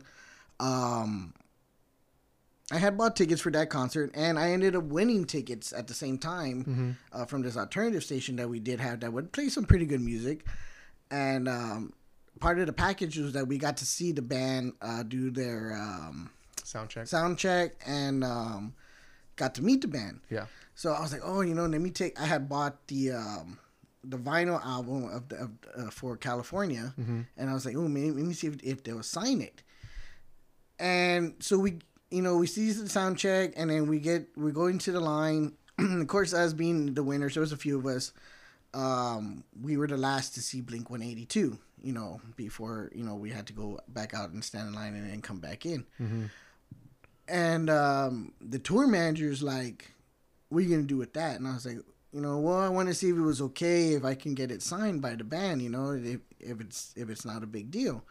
um, 0.60 1.34
I 2.72 2.78
had 2.78 2.98
bought 2.98 3.14
tickets 3.14 3.40
for 3.40 3.52
that 3.52 3.70
concert, 3.70 4.10
and 4.14 4.38
I 4.38 4.50
ended 4.50 4.74
up 4.74 4.84
winning 4.84 5.24
tickets 5.24 5.72
at 5.72 5.86
the 5.86 5.94
same 5.94 6.18
time 6.18 6.96
uh, 7.12 7.24
from 7.24 7.42
this 7.42 7.56
alternative 7.56 8.02
station 8.02 8.36
that 8.36 8.48
we 8.48 8.58
did 8.58 8.80
have 8.80 9.00
that 9.00 9.12
would 9.12 9.30
play 9.32 9.48
some 9.48 9.64
pretty 9.64 9.86
good 9.86 10.00
music, 10.00 10.44
and 11.10 11.48
um, 11.48 11.92
part 12.40 12.58
of 12.58 12.66
the 12.66 12.72
package 12.72 13.18
was 13.18 13.32
that 13.34 13.46
we 13.46 13.56
got 13.58 13.76
to 13.78 13.86
see 13.86 14.10
the 14.12 14.22
band 14.22 14.72
uh, 14.82 15.02
do 15.04 15.30
their. 15.30 15.74
Um, 15.74 16.30
sound 16.64 16.90
check. 16.90 17.06
sound 17.06 17.38
check 17.38 17.76
and 17.86 18.24
um, 18.24 18.74
got 19.36 19.54
to 19.54 19.62
meet 19.62 19.82
the 19.82 19.88
band. 19.88 20.20
Yeah. 20.28 20.46
So 20.74 20.92
I 20.92 21.00
was 21.00 21.12
like, 21.12 21.22
oh, 21.24 21.42
you 21.42 21.54
know, 21.54 21.66
let 21.66 21.80
me 21.80 21.90
take. 21.90 22.20
I 22.20 22.26
had 22.26 22.48
bought 22.48 22.88
the 22.88 23.12
um, 23.12 23.58
the 24.02 24.16
vinyl 24.18 24.60
album 24.66 25.04
of 25.08 25.28
the 25.28 25.36
of, 25.36 25.50
uh, 25.78 25.90
for 25.90 26.16
California, 26.16 26.92
and 26.96 27.48
I 27.48 27.54
was 27.54 27.64
like, 27.64 27.76
oh, 27.76 27.86
maybe, 27.86 28.10
let 28.10 28.24
me 28.24 28.34
see 28.34 28.48
if, 28.48 28.56
if 28.64 28.82
they'll 28.82 29.04
sign 29.04 29.40
it. 29.40 29.62
And 30.78 31.34
so 31.40 31.58
we, 31.58 31.78
you 32.10 32.22
know, 32.22 32.36
we 32.36 32.46
see 32.46 32.70
the 32.72 32.88
sound 32.88 33.18
check, 33.18 33.52
and 33.56 33.70
then 33.70 33.86
we 33.88 33.98
get 33.98 34.28
we 34.36 34.52
go 34.52 34.66
into 34.66 34.92
the 34.92 35.00
line. 35.00 35.52
of 35.78 36.06
course, 36.06 36.32
us 36.32 36.52
being 36.52 36.94
the 36.94 37.02
winners, 37.02 37.34
there 37.34 37.40
was 37.40 37.52
a 37.52 37.56
few 37.56 37.78
of 37.78 37.86
us. 37.86 38.12
Um, 38.74 39.44
we 39.60 39.76
were 39.76 39.86
the 39.86 39.96
last 39.96 40.34
to 40.34 40.42
see 40.42 40.60
Blink 40.60 40.90
One 40.90 41.02
Eighty 41.02 41.24
Two. 41.24 41.58
You 41.82 41.92
know, 41.92 42.20
before 42.36 42.90
you 42.94 43.04
know 43.04 43.14
we 43.14 43.30
had 43.30 43.46
to 43.48 43.52
go 43.52 43.78
back 43.88 44.14
out 44.14 44.30
and 44.30 44.42
stand 44.42 44.68
in 44.68 44.74
line 44.74 44.94
and 44.94 45.08
then 45.08 45.20
come 45.22 45.38
back 45.40 45.66
in 45.66 45.84
and 47.28 47.70
um, 47.70 48.32
the 48.40 48.58
tour 48.58 48.86
manager's 48.86 49.42
like, 49.42 49.92
"What 50.48 50.58
are 50.58 50.62
you 50.62 50.70
gonna 50.70 50.86
do 50.86 50.96
with 50.96 51.12
that?" 51.14 51.36
And 51.38 51.46
I 51.46 51.54
was 51.54 51.66
like, 51.66 51.78
"You 52.12 52.20
know, 52.20 52.38
well, 52.38 52.58
I 52.58 52.68
want 52.68 52.88
to 52.88 52.94
see 52.94 53.08
if 53.10 53.16
it 53.16 53.20
was 53.20 53.40
okay 53.42 53.94
if 53.94 54.04
I 54.04 54.14
can 54.14 54.34
get 54.34 54.50
it 54.50 54.62
signed 54.62 55.02
by 55.02 55.14
the 55.14 55.24
band. 55.24 55.62
You 55.62 55.70
know, 55.70 55.90
if 55.92 56.20
if 56.40 56.60
it's 56.60 56.92
if 56.96 57.10
it's 57.10 57.24
not 57.24 57.42
a 57.42 57.46
big 57.46 57.70
deal." 57.70 58.04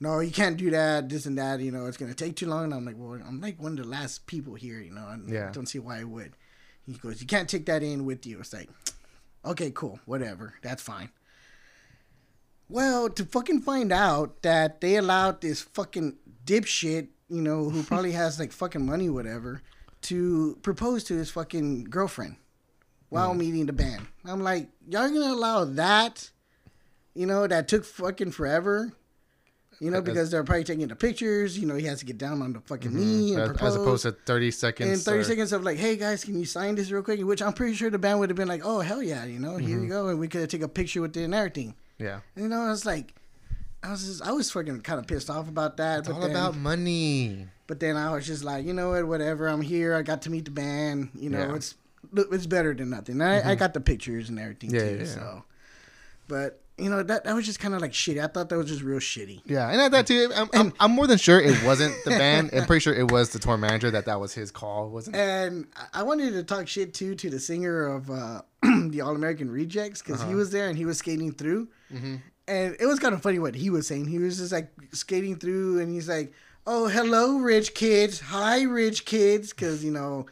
No, 0.00 0.20
you 0.20 0.30
can't 0.32 0.56
do 0.56 0.70
that. 0.70 1.08
This 1.08 1.26
and 1.26 1.38
that. 1.38 1.60
You 1.60 1.70
know, 1.70 1.86
it's 1.86 1.96
gonna 1.96 2.14
take 2.14 2.36
too 2.36 2.46
long. 2.46 2.64
And 2.64 2.74
I'm 2.74 2.84
like, 2.84 2.96
well, 2.98 3.20
I'm 3.26 3.40
like 3.40 3.60
one 3.60 3.72
of 3.72 3.84
the 3.84 3.90
last 3.90 4.26
people 4.26 4.54
here. 4.54 4.80
You 4.80 4.92
know, 4.92 5.06
and 5.08 5.28
Yeah. 5.28 5.48
I 5.48 5.52
don't 5.52 5.66
see 5.66 5.78
why 5.78 6.00
I 6.00 6.04
would. 6.04 6.32
He 6.86 6.92
goes, 6.94 7.20
"You 7.20 7.26
can't 7.26 7.48
take 7.48 7.64
that 7.66 7.82
in 7.82 8.04
with 8.04 8.26
you." 8.26 8.40
It's 8.40 8.52
like, 8.52 8.68
okay, 9.44 9.70
cool, 9.70 10.00
whatever, 10.04 10.54
that's 10.62 10.82
fine. 10.82 11.08
Well, 12.68 13.08
to 13.10 13.24
fucking 13.24 13.62
find 13.62 13.92
out 13.92 14.42
that 14.42 14.80
they 14.80 14.96
allowed 14.96 15.40
this 15.40 15.60
fucking 15.62 16.16
dipshit, 16.44 17.08
you 17.28 17.40
know, 17.42 17.70
who 17.70 17.82
probably 17.90 18.12
has 18.12 18.38
like 18.38 18.52
fucking 18.52 18.84
money, 18.84 19.08
whatever, 19.08 19.62
to 20.02 20.58
propose 20.62 21.04
to 21.04 21.14
his 21.14 21.30
fucking 21.30 21.84
girlfriend 21.84 22.36
while 23.08 23.32
meeting 23.34 23.66
the 23.66 23.72
band. 23.72 24.06
I'm 24.24 24.42
like, 24.42 24.68
y'all 24.88 25.08
gonna 25.08 25.32
allow 25.32 25.64
that? 25.64 26.30
You 27.14 27.26
know, 27.26 27.46
that 27.46 27.68
took 27.68 27.84
fucking 27.84 28.32
forever. 28.32 28.92
You 29.80 29.90
know, 29.90 30.00
because 30.00 30.30
they're 30.30 30.44
probably 30.44 30.64
taking 30.64 30.88
the 30.88 30.96
pictures. 30.96 31.58
You 31.58 31.66
know, 31.66 31.74
he 31.74 31.86
has 31.86 32.00
to 32.00 32.04
get 32.06 32.18
down 32.18 32.42
on 32.42 32.52
the 32.52 32.60
fucking 32.60 32.90
mm-hmm. 32.90 33.00
knee 33.00 33.32
and 33.34 33.42
As, 33.42 33.48
propose 33.48 33.68
as 33.68 33.76
opposed 33.76 34.02
to 34.04 34.12
thirty 34.12 34.50
seconds. 34.50 34.90
in 34.90 34.98
30 34.98 35.18
or- 35.18 35.24
seconds 35.24 35.52
of 35.52 35.62
like, 35.62 35.78
hey 35.78 35.96
guys, 35.96 36.24
can 36.24 36.38
you 36.38 36.44
sign 36.44 36.74
this 36.74 36.90
real 36.90 37.02
quick? 37.02 37.20
Which 37.20 37.42
I'm 37.42 37.52
pretty 37.52 37.74
sure 37.74 37.90
the 37.90 37.98
band 37.98 38.18
would 38.20 38.30
have 38.30 38.36
been 38.36 38.48
like, 38.48 38.62
oh 38.64 38.80
hell 38.80 39.02
yeah, 39.02 39.24
you 39.24 39.38
know, 39.38 39.56
here 39.56 39.70
you 39.70 39.76
mm-hmm. 39.78 39.88
go, 39.88 40.08
and 40.08 40.18
we 40.18 40.28
could 40.28 40.48
take 40.48 40.62
a 40.62 40.68
picture 40.68 41.00
with 41.00 41.16
it 41.16 41.24
and 41.24 41.34
everything. 41.34 41.74
Yeah. 41.98 42.20
You 42.36 42.48
know, 42.48 42.60
I 42.62 42.68
was 42.68 42.84
like, 42.84 43.14
I 43.82 43.90
was 43.90 44.04
just, 44.04 44.22
I 44.22 44.32
was 44.32 44.50
fucking 44.50 44.80
kind 44.80 44.98
of 44.98 45.06
pissed 45.06 45.28
off 45.30 45.48
about 45.48 45.76
that. 45.76 46.00
It's 46.00 46.08
but 46.08 46.14
all 46.14 46.20
then, 46.22 46.30
about 46.30 46.56
money. 46.56 47.46
but 47.66 47.80
then 47.80 47.96
I 47.96 48.12
was 48.12 48.26
just 48.26 48.42
like, 48.42 48.64
you 48.64 48.72
know 48.72 48.90
what, 48.90 49.06
whatever. 49.06 49.46
I'm 49.46 49.60
here. 49.60 49.94
I 49.94 50.02
got 50.02 50.22
to 50.22 50.30
meet 50.30 50.46
the 50.46 50.50
band. 50.50 51.10
You 51.14 51.30
know, 51.30 51.38
Yeah. 51.38 51.54
it's 51.54 51.74
it's 52.16 52.46
better 52.46 52.74
than 52.74 52.90
nothing. 52.90 53.20
I, 53.20 53.38
I 53.38 53.40
mm-hmm. 53.40 53.54
got 53.58 53.74
the 53.74 53.80
pictures 53.80 54.28
and 54.28 54.38
everything 54.38 54.70
Yeah, 54.70 54.80
too. 54.80 54.96
yeah. 55.00 55.04
So, 55.04 55.44
but 56.28 56.60
you 56.76 56.90
know 56.90 57.02
that 57.02 57.24
that 57.24 57.34
was 57.34 57.46
just 57.46 57.60
kind 57.60 57.74
of 57.74 57.80
like 57.80 57.92
shitty. 57.92 58.22
I 58.22 58.26
thought 58.26 58.48
that 58.48 58.56
was 58.58 58.68
just 58.68 58.82
real 58.82 58.98
shitty. 58.98 59.42
Yeah, 59.46 59.70
and 59.70 59.80
at 59.80 59.92
that 59.92 60.06
too, 60.06 60.30
I'm, 60.34 60.48
I'm, 60.52 60.72
I'm 60.80 60.90
more 60.92 61.06
than 61.06 61.18
sure 61.18 61.40
it 61.40 61.62
wasn't 61.64 61.94
the 62.04 62.10
band. 62.10 62.50
I'm 62.52 62.66
pretty 62.66 62.80
sure 62.80 62.92
it 62.94 63.10
was 63.10 63.30
the 63.30 63.38
tour 63.38 63.56
manager 63.56 63.90
that 63.92 64.06
that 64.06 64.20
was 64.20 64.34
his 64.34 64.50
call, 64.50 64.88
wasn't 64.90 65.16
it? 65.16 65.20
And 65.20 65.66
I- 65.76 66.00
I 66.00 66.02
wanted 66.02 66.32
to 66.32 66.42
talk 66.42 66.66
shit 66.66 66.92
too 66.94 67.14
to 67.14 67.30
the 67.30 67.38
singer 67.38 67.86
of 67.86 68.10
uh, 68.10 68.42
the 68.62 69.00
All 69.02 69.14
American 69.14 69.50
Rejects 69.50 70.02
because 70.02 70.20
Uh-huh. 70.20 70.30
he 70.30 70.34
was 70.34 70.50
there 70.50 70.68
and 70.68 70.76
he 70.76 70.84
was 70.84 70.98
skating 70.98 71.32
through, 71.32 71.68
Mm-hmm. 71.92 72.16
and 72.48 72.76
it 72.80 72.86
was 72.86 72.98
kind 72.98 73.14
of 73.14 73.22
funny 73.22 73.38
what 73.38 73.54
he 73.54 73.70
was 73.70 73.86
saying. 73.86 74.06
He 74.08 74.18
was 74.18 74.38
just 74.38 74.52
like 74.52 74.70
skating 74.92 75.36
through, 75.36 75.78
and 75.80 75.88
he's 75.92 76.08
like, 76.08 76.32
"Oh, 76.66 76.88
hello, 76.88 77.36
rich 77.38 77.74
kids. 77.74 78.18
Hi, 78.20 78.62
rich 78.62 79.04
kids," 79.04 79.50
because 79.52 79.84
you 79.84 79.92
know 79.92 80.26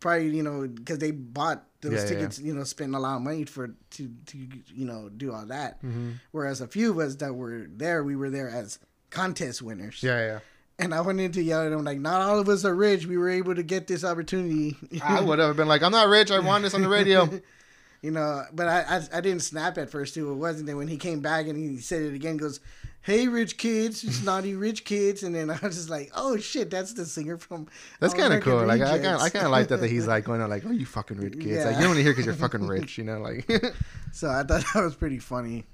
probably 0.00 0.36
you 0.36 0.42
know 0.42 0.66
because 0.66 0.98
they 0.98 1.10
bought 1.10 1.64
those 1.80 1.92
Yeah, 1.92 2.00
yeah, 2.00 2.06
tickets, 2.08 2.38
you 2.40 2.54
know, 2.54 2.64
spent 2.64 2.94
a 2.94 2.98
lot 2.98 3.16
of 3.16 3.22
money 3.22 3.44
for 3.44 3.68
to 3.68 4.10
to 4.26 4.38
you 4.38 4.86
know 4.86 5.08
do 5.08 5.32
all 5.32 5.46
that. 5.46 5.78
Mm-hmm. 5.82 6.12
Whereas 6.32 6.60
a 6.60 6.66
few 6.66 6.90
of 6.90 6.98
us 6.98 7.16
that 7.16 7.34
were 7.34 7.66
there, 7.70 8.02
we 8.02 8.16
were 8.16 8.30
there 8.30 8.48
as 8.48 8.78
contest 9.10 9.62
winners. 9.62 10.02
Yeah, 10.02 10.18
yeah. 10.18 10.38
And 10.80 10.94
I 10.94 11.00
wanted 11.00 11.32
to 11.32 11.42
yell 11.42 11.66
at 11.66 11.72
him 11.72 11.84
like, 11.84 11.98
"Not 11.98 12.20
all 12.20 12.38
of 12.38 12.48
us 12.48 12.64
are 12.64 12.74
rich. 12.74 13.06
We 13.06 13.16
were 13.16 13.30
able 13.30 13.54
to 13.54 13.62
get 13.62 13.86
this 13.86 14.04
opportunity." 14.04 14.76
I 15.02 15.20
would 15.20 15.38
have 15.38 15.56
been 15.56 15.68
like, 15.68 15.82
I'm 15.82 15.92
not 15.92 16.08
rich. 16.08 16.30
I 16.30 16.38
want 16.38 16.62
this 16.62 16.74
on 16.74 16.82
the 16.82 16.88
radio. 16.88 17.28
you 18.02 18.12
know, 18.12 18.44
but 18.52 18.68
I, 18.68 18.82
I 18.82 19.18
I 19.18 19.20
didn't 19.20 19.42
snap 19.42 19.76
at 19.78 19.90
first 19.90 20.14
too. 20.14 20.30
It 20.30 20.36
wasn't. 20.36 20.66
Then 20.66 20.76
when 20.76 20.88
he 20.88 20.96
came 20.96 21.20
back 21.20 21.46
and 21.48 21.56
he 21.56 21.78
said 21.78 22.02
it 22.02 22.14
again, 22.14 22.34
he 22.34 22.38
goes, 22.38 22.60
hey 23.02 23.26
rich 23.28 23.56
kids, 23.56 24.04
it's 24.04 24.22
naughty 24.22 24.54
rich 24.54 24.84
kids, 24.84 25.22
and 25.22 25.34
then 25.34 25.50
I 25.50 25.58
was 25.62 25.76
just 25.76 25.88
like, 25.90 26.10
oh 26.14 26.36
shit, 26.36 26.70
that's 26.70 26.92
the 26.92 27.06
singer 27.06 27.38
from. 27.38 27.66
That's 28.00 28.14
kind 28.14 28.32
of 28.34 28.42
cool. 28.42 28.64
Like 28.66 28.80
I. 28.82 28.94
I 29.16 29.28
kind 29.30 29.46
of 29.46 29.50
like 29.52 29.68
that 29.68 29.80
that 29.80 29.90
he's 29.90 30.06
like 30.06 30.24
going 30.24 30.40
on 30.40 30.50
like, 30.50 30.64
oh, 30.66 30.70
you 30.70 30.84
fucking 30.86 31.16
rich 31.18 31.34
kids. 31.40 31.64
Like 31.64 31.74
Yeah. 31.76 31.80
you 31.82 31.86
only 31.86 32.02
here 32.02 32.12
because 32.12 32.26
you're 32.26 32.34
fucking 32.34 32.66
rich. 32.66 32.98
You 32.98 33.04
know, 33.04 33.20
like 33.20 33.48
So 34.12 34.28
I 34.28 34.42
thought 34.42 34.64
that 34.74 34.82
was 34.82 34.94
pretty 34.94 35.18
funny, 35.18 35.64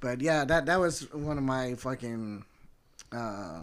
but 0.00 0.20
yeah, 0.20 0.44
that 0.44 0.66
that 0.66 0.78
was 0.80 1.10
one 1.12 1.38
of 1.38 1.44
my 1.44 1.74
fucking 1.74 2.44
uh, 3.12 3.62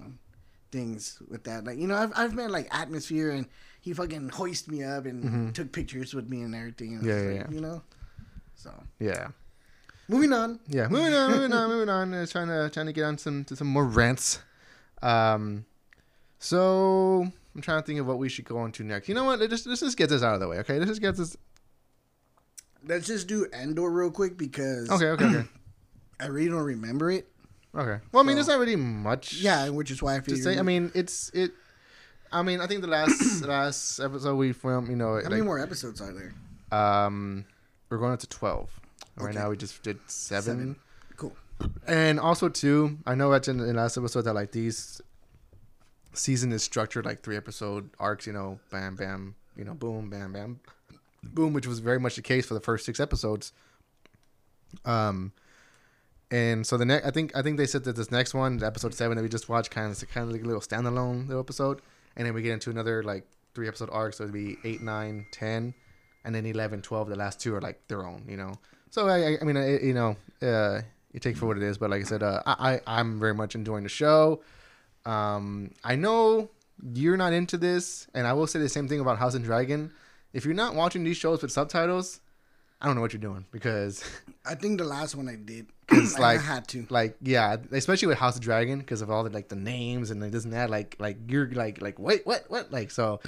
things 0.72 1.22
with 1.30 1.44
that. 1.44 1.66
Like 1.66 1.78
you 1.78 1.88
know, 1.88 1.96
I've 1.96 2.12
I've 2.16 2.34
met 2.34 2.50
like 2.52 2.68
atmosphere, 2.76 3.32
and 3.32 3.46
he 3.82 3.94
fucking 3.94 4.30
hoisted 4.30 4.72
me 4.72 4.84
up 4.84 5.06
and 5.06 5.54
took 5.54 5.72
pictures 5.72 6.14
with 6.14 6.30
me 6.30 6.42
and 6.44 6.56
everything. 6.56 6.94
And 6.96 7.04
Mm-hmm. 7.04 7.10
Yeah, 7.10 7.16
yeah, 7.16 7.30
yeah, 7.30 7.38
like, 7.42 7.48
yeah. 7.50 7.56
You 7.56 7.62
know, 7.62 7.82
so 8.56 8.72
yeah. 9.00 9.28
Moving 10.08 10.34
on. 10.34 10.60
Yeah, 10.68 10.88
moving 10.88 11.14
on, 11.14 11.32
moving 11.32 11.54
on, 11.54 11.70
moving 11.70 11.90
on. 11.90 12.14
Uh, 12.14 12.26
trying 12.26 12.48
to 12.48 12.70
trying 12.74 12.86
to 12.88 12.94
get 12.94 13.04
on 13.04 13.18
some 13.18 13.44
to 13.46 13.56
some 13.56 13.68
more 13.68 13.86
rants. 13.86 14.40
Um, 15.02 15.66
so 16.40 17.28
I'm 17.56 17.62
trying 17.62 17.82
to 17.82 17.86
think 17.86 18.00
of 18.00 18.08
what 18.08 18.18
we 18.18 18.30
should 18.30 18.46
go 18.46 18.58
on 18.58 18.72
to 18.74 18.84
next. 18.84 19.08
You 19.10 19.16
know 19.16 19.24
what? 19.26 19.40
Let's 19.40 19.52
just 19.52 19.68
let's 19.68 19.82
just 19.82 19.98
get 19.98 20.10
this 20.10 20.24
out 20.24 20.34
of 20.36 20.40
the 20.40 20.48
way, 20.48 20.58
okay? 20.60 20.78
Let's 20.80 20.92
just 20.92 21.02
get 21.02 21.16
this. 21.16 21.36
Let's 22.88 23.06
just 23.08 23.28
do 23.28 23.46
Andor 23.54 23.90
real 23.92 24.10
quick 24.12 24.38
because 24.38 24.90
Okay, 24.90 25.06
okay, 25.10 25.26
okay, 25.26 25.48
I 26.20 26.28
really 26.28 26.50
don't 26.50 26.64
remember 26.64 27.12
it. 27.12 27.28
okay. 27.76 28.00
Well, 28.12 28.24
I 28.24 28.26
mean, 28.26 28.32
So- 28.34 28.36
there's 28.36 28.48
not 28.48 28.60
really 28.60 28.76
much. 28.76 29.34
Yeah, 29.36 29.70
which 29.70 29.92
is 29.92 30.02
why 30.02 30.16
I 30.16 30.20
To 30.20 30.36
say, 30.36 30.58
I 30.58 30.64
mean, 30.64 30.92
it's 30.96 31.30
it. 31.34 31.52
I 32.32 32.42
mean, 32.44 32.60
I 32.62 32.66
think 32.68 32.82
the 32.82 32.88
last 32.88 33.42
last 33.46 34.00
episode 34.00 34.36
we 34.36 34.52
filmed, 34.54 34.90
you 34.90 34.96
know, 34.96 35.22
how 35.22 35.30
many 35.30 35.42
more 35.44 35.60
episodes 35.60 36.02
are 36.02 36.12
there? 36.14 36.34
um, 36.72 37.46
we're 37.90 37.98
going 38.00 38.14
up 38.14 38.20
to 38.22 38.28
twelve. 38.28 38.72
Right 39.18 39.30
Okay. 39.30 39.38
now, 39.40 39.50
we 39.50 39.58
just 39.58 39.82
did 39.84 40.00
seven. 40.08 40.44
Seven. 40.44 40.76
Cool. 41.18 41.36
And 41.88 42.20
also 42.20 42.50
too, 42.50 42.98
I 43.06 43.14
know 43.16 43.30
that's 43.32 43.48
in 43.48 43.58
the 43.58 43.74
last 43.74 43.98
episode 43.98 44.22
that 44.24 44.34
like 44.34 44.52
these 44.52 45.02
season 46.14 46.52
is 46.52 46.64
structured 46.64 47.06
like 47.06 47.22
three 47.22 47.38
episode 47.38 47.90
arcs. 48.00 48.26
You 48.26 48.34
know, 48.34 48.60
bam, 48.72 48.96
bam, 48.96 49.36
you 49.56 49.64
know, 49.64 49.74
boom, 49.74 50.10
bam, 50.10 50.34
bam, 50.34 50.60
boom, 51.24 51.54
which 51.54 51.68
was 51.68 51.80
very 51.80 52.00
much 52.00 52.16
the 52.16 52.22
case 52.22 52.46
for 52.48 52.54
the 52.54 52.60
first 52.62 52.86
six 52.86 53.00
episodes. 53.00 53.54
Um, 54.86 55.34
and 56.32 56.66
so 56.66 56.78
the 56.78 56.86
next, 56.86 57.06
I 57.06 57.12
think, 57.12 57.36
I 57.36 57.42
think 57.42 57.58
they 57.58 57.66
said 57.66 57.84
that 57.84 57.96
this 57.98 58.10
next 58.10 58.34
one, 58.34 58.64
episode 58.64 58.94
seven 58.94 59.18
that 59.18 59.22
we 59.24 59.30
just 59.30 59.50
watched, 59.50 59.70
kind 59.72 59.92
of 59.92 60.10
kind 60.10 60.26
of 60.28 60.32
like 60.34 60.42
a 60.44 60.46
little 60.46 60.62
standalone 60.62 61.28
little 61.28 61.42
episode, 61.44 61.82
and 62.16 62.26
then 62.26 62.34
we 62.34 62.42
get 62.42 62.54
into 62.54 62.70
another 62.70 63.04
like 63.04 63.26
three 63.54 63.68
episode 63.68 63.90
arc. 63.92 64.14
So 64.14 64.24
it'd 64.24 64.34
be 64.34 64.58
eight, 64.64 64.82
nine, 64.82 65.26
ten, 65.32 65.74
and 66.24 66.34
then 66.34 66.46
11, 66.46 66.82
12. 66.84 67.10
The 67.10 67.16
last 67.18 67.40
two 67.42 67.54
are 67.54 67.62
like 67.62 67.88
their 67.88 68.06
own. 68.06 68.26
You 68.28 68.38
know. 68.38 68.54
So 68.92 69.08
I, 69.08 69.38
I, 69.42 69.44
mean, 69.44 69.58
I, 69.58 69.80
you 69.80 69.94
know, 69.94 70.16
uh, 70.42 70.82
you 71.14 71.20
take 71.20 71.36
it 71.36 71.40
for 71.40 71.46
what 71.48 71.58
it 71.58 71.64
is. 71.64 71.78
But 71.78 71.90
like 71.90 72.02
I 72.02 72.04
said, 72.06 72.22
uh, 72.24 72.42
I, 72.46 72.80
I'm 72.86 73.20
very 73.20 73.34
much 73.34 73.56
enjoying 73.56 73.84
the 73.84 73.90
show. 73.90 74.42
Um, 75.06 75.72
I 75.84 75.96
know 75.96 76.50
you're 76.94 77.18
not 77.18 77.34
into 77.34 77.58
this, 77.58 78.08
and 78.14 78.28
I 78.28 78.34
will 78.34 78.48
say 78.48 78.60
the 78.60 78.70
same 78.70 78.88
thing 78.88 79.00
about 79.00 79.18
House 79.18 79.34
and 79.34 79.44
Dragon. 79.44 79.92
If 80.34 80.46
you're 80.46 80.54
not 80.54 80.76
watching 80.76 81.04
these 81.04 81.18
shows 81.18 81.42
with 81.42 81.52
subtitles, 81.52 82.20
I 82.82 82.86
don't 82.86 82.96
know 82.96 83.02
what 83.02 83.14
you're 83.14 83.22
doing 83.22 83.46
because, 83.52 84.04
I 84.46 84.56
think 84.56 84.78
the 84.80 84.84
last 84.86 85.16
one 85.16 85.28
I 85.30 85.36
did. 85.36 85.68
'Cause, 85.92 86.16
I 86.16 86.20
like- 86.20 86.40
I 86.40 86.42
had 86.44 86.68
to. 86.70 86.86
like, 86.90 87.18
yeah, 87.22 87.58
especially 87.72 88.08
with 88.08 88.18
House 88.18 88.36
of 88.36 88.42
Dragon, 88.42 88.80
because 88.80 89.02
of 89.02 89.12
all 89.12 89.24
the 89.26 89.30
like 89.30 89.50
the 89.50 89.58
names 89.58 90.10
and 90.10 90.24
it 90.24 90.32
doesn't 90.32 90.54
add 90.54 90.70
like, 90.70 90.96
like 91.00 91.18
you're 91.28 91.50
like, 91.52 91.82
like, 91.82 92.00
wait, 92.00 92.26
what, 92.26 92.46
what, 92.50 92.72
like, 92.72 92.92
so, 92.92 93.20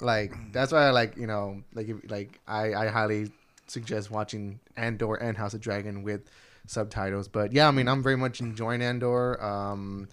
like, 0.00 0.32
that's 0.52 0.70
why 0.72 0.86
I 0.86 0.90
like, 0.90 1.16
you 1.16 1.26
know, 1.26 1.62
like, 1.74 1.88
if, 1.88 2.10
like, 2.10 2.38
I, 2.46 2.74
I 2.74 2.86
highly 2.88 3.30
suggest 3.72 4.10
watching 4.10 4.60
Andor 4.76 5.14
and 5.14 5.36
House 5.36 5.54
of 5.54 5.60
Dragon 5.60 6.02
with 6.02 6.30
subtitles. 6.66 7.28
But 7.28 7.52
yeah, 7.52 7.68
I 7.68 7.70
mean, 7.70 7.88
I'm 7.88 8.02
very 8.02 8.16
much 8.16 8.40
enjoying 8.40 8.82
Andor. 8.82 9.42
Um, 9.42 10.08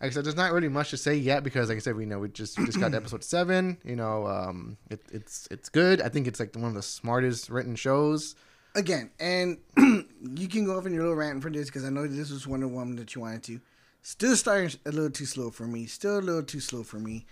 like 0.00 0.10
I 0.10 0.14
said, 0.14 0.24
there's 0.24 0.36
not 0.36 0.52
really 0.52 0.68
much 0.68 0.90
to 0.90 0.96
say 0.96 1.14
yet 1.14 1.42
because, 1.42 1.68
like 1.68 1.76
I 1.76 1.80
said, 1.80 1.96
we 1.96 2.04
know 2.04 2.18
we 2.18 2.28
just 2.28 2.56
just 2.58 2.78
got 2.78 2.94
episode 2.94 3.24
seven. 3.24 3.78
You 3.84 3.96
know, 3.96 4.26
um, 4.26 4.76
it, 4.90 5.00
it's 5.10 5.48
it's 5.50 5.68
good. 5.70 6.02
I 6.02 6.10
think 6.10 6.26
it's 6.26 6.38
like 6.38 6.54
one 6.54 6.66
of 6.66 6.74
the 6.74 6.82
smartest 6.82 7.48
written 7.48 7.76
shows. 7.76 8.34
again, 8.74 9.10
and 9.18 9.56
you 9.78 10.48
can 10.48 10.66
go 10.66 10.76
off 10.76 10.84
in 10.84 10.92
your 10.92 11.04
little 11.04 11.16
rant 11.16 11.42
for 11.42 11.50
this 11.50 11.66
because 11.66 11.84
I 11.84 11.88
know 11.88 12.06
this 12.06 12.30
was 12.30 12.46
Wonder 12.46 12.68
Woman 12.68 12.96
that 12.96 13.14
you 13.14 13.22
wanted 13.22 13.42
to. 13.44 13.60
Still 14.02 14.36
starting 14.36 14.70
a 14.84 14.90
little 14.90 15.10
too 15.10 15.24
slow 15.24 15.50
for 15.50 15.66
me. 15.66 15.86
Still 15.86 16.18
a 16.18 16.20
little 16.20 16.42
too 16.42 16.60
slow 16.60 16.82
for 16.82 16.98
me. 16.98 17.24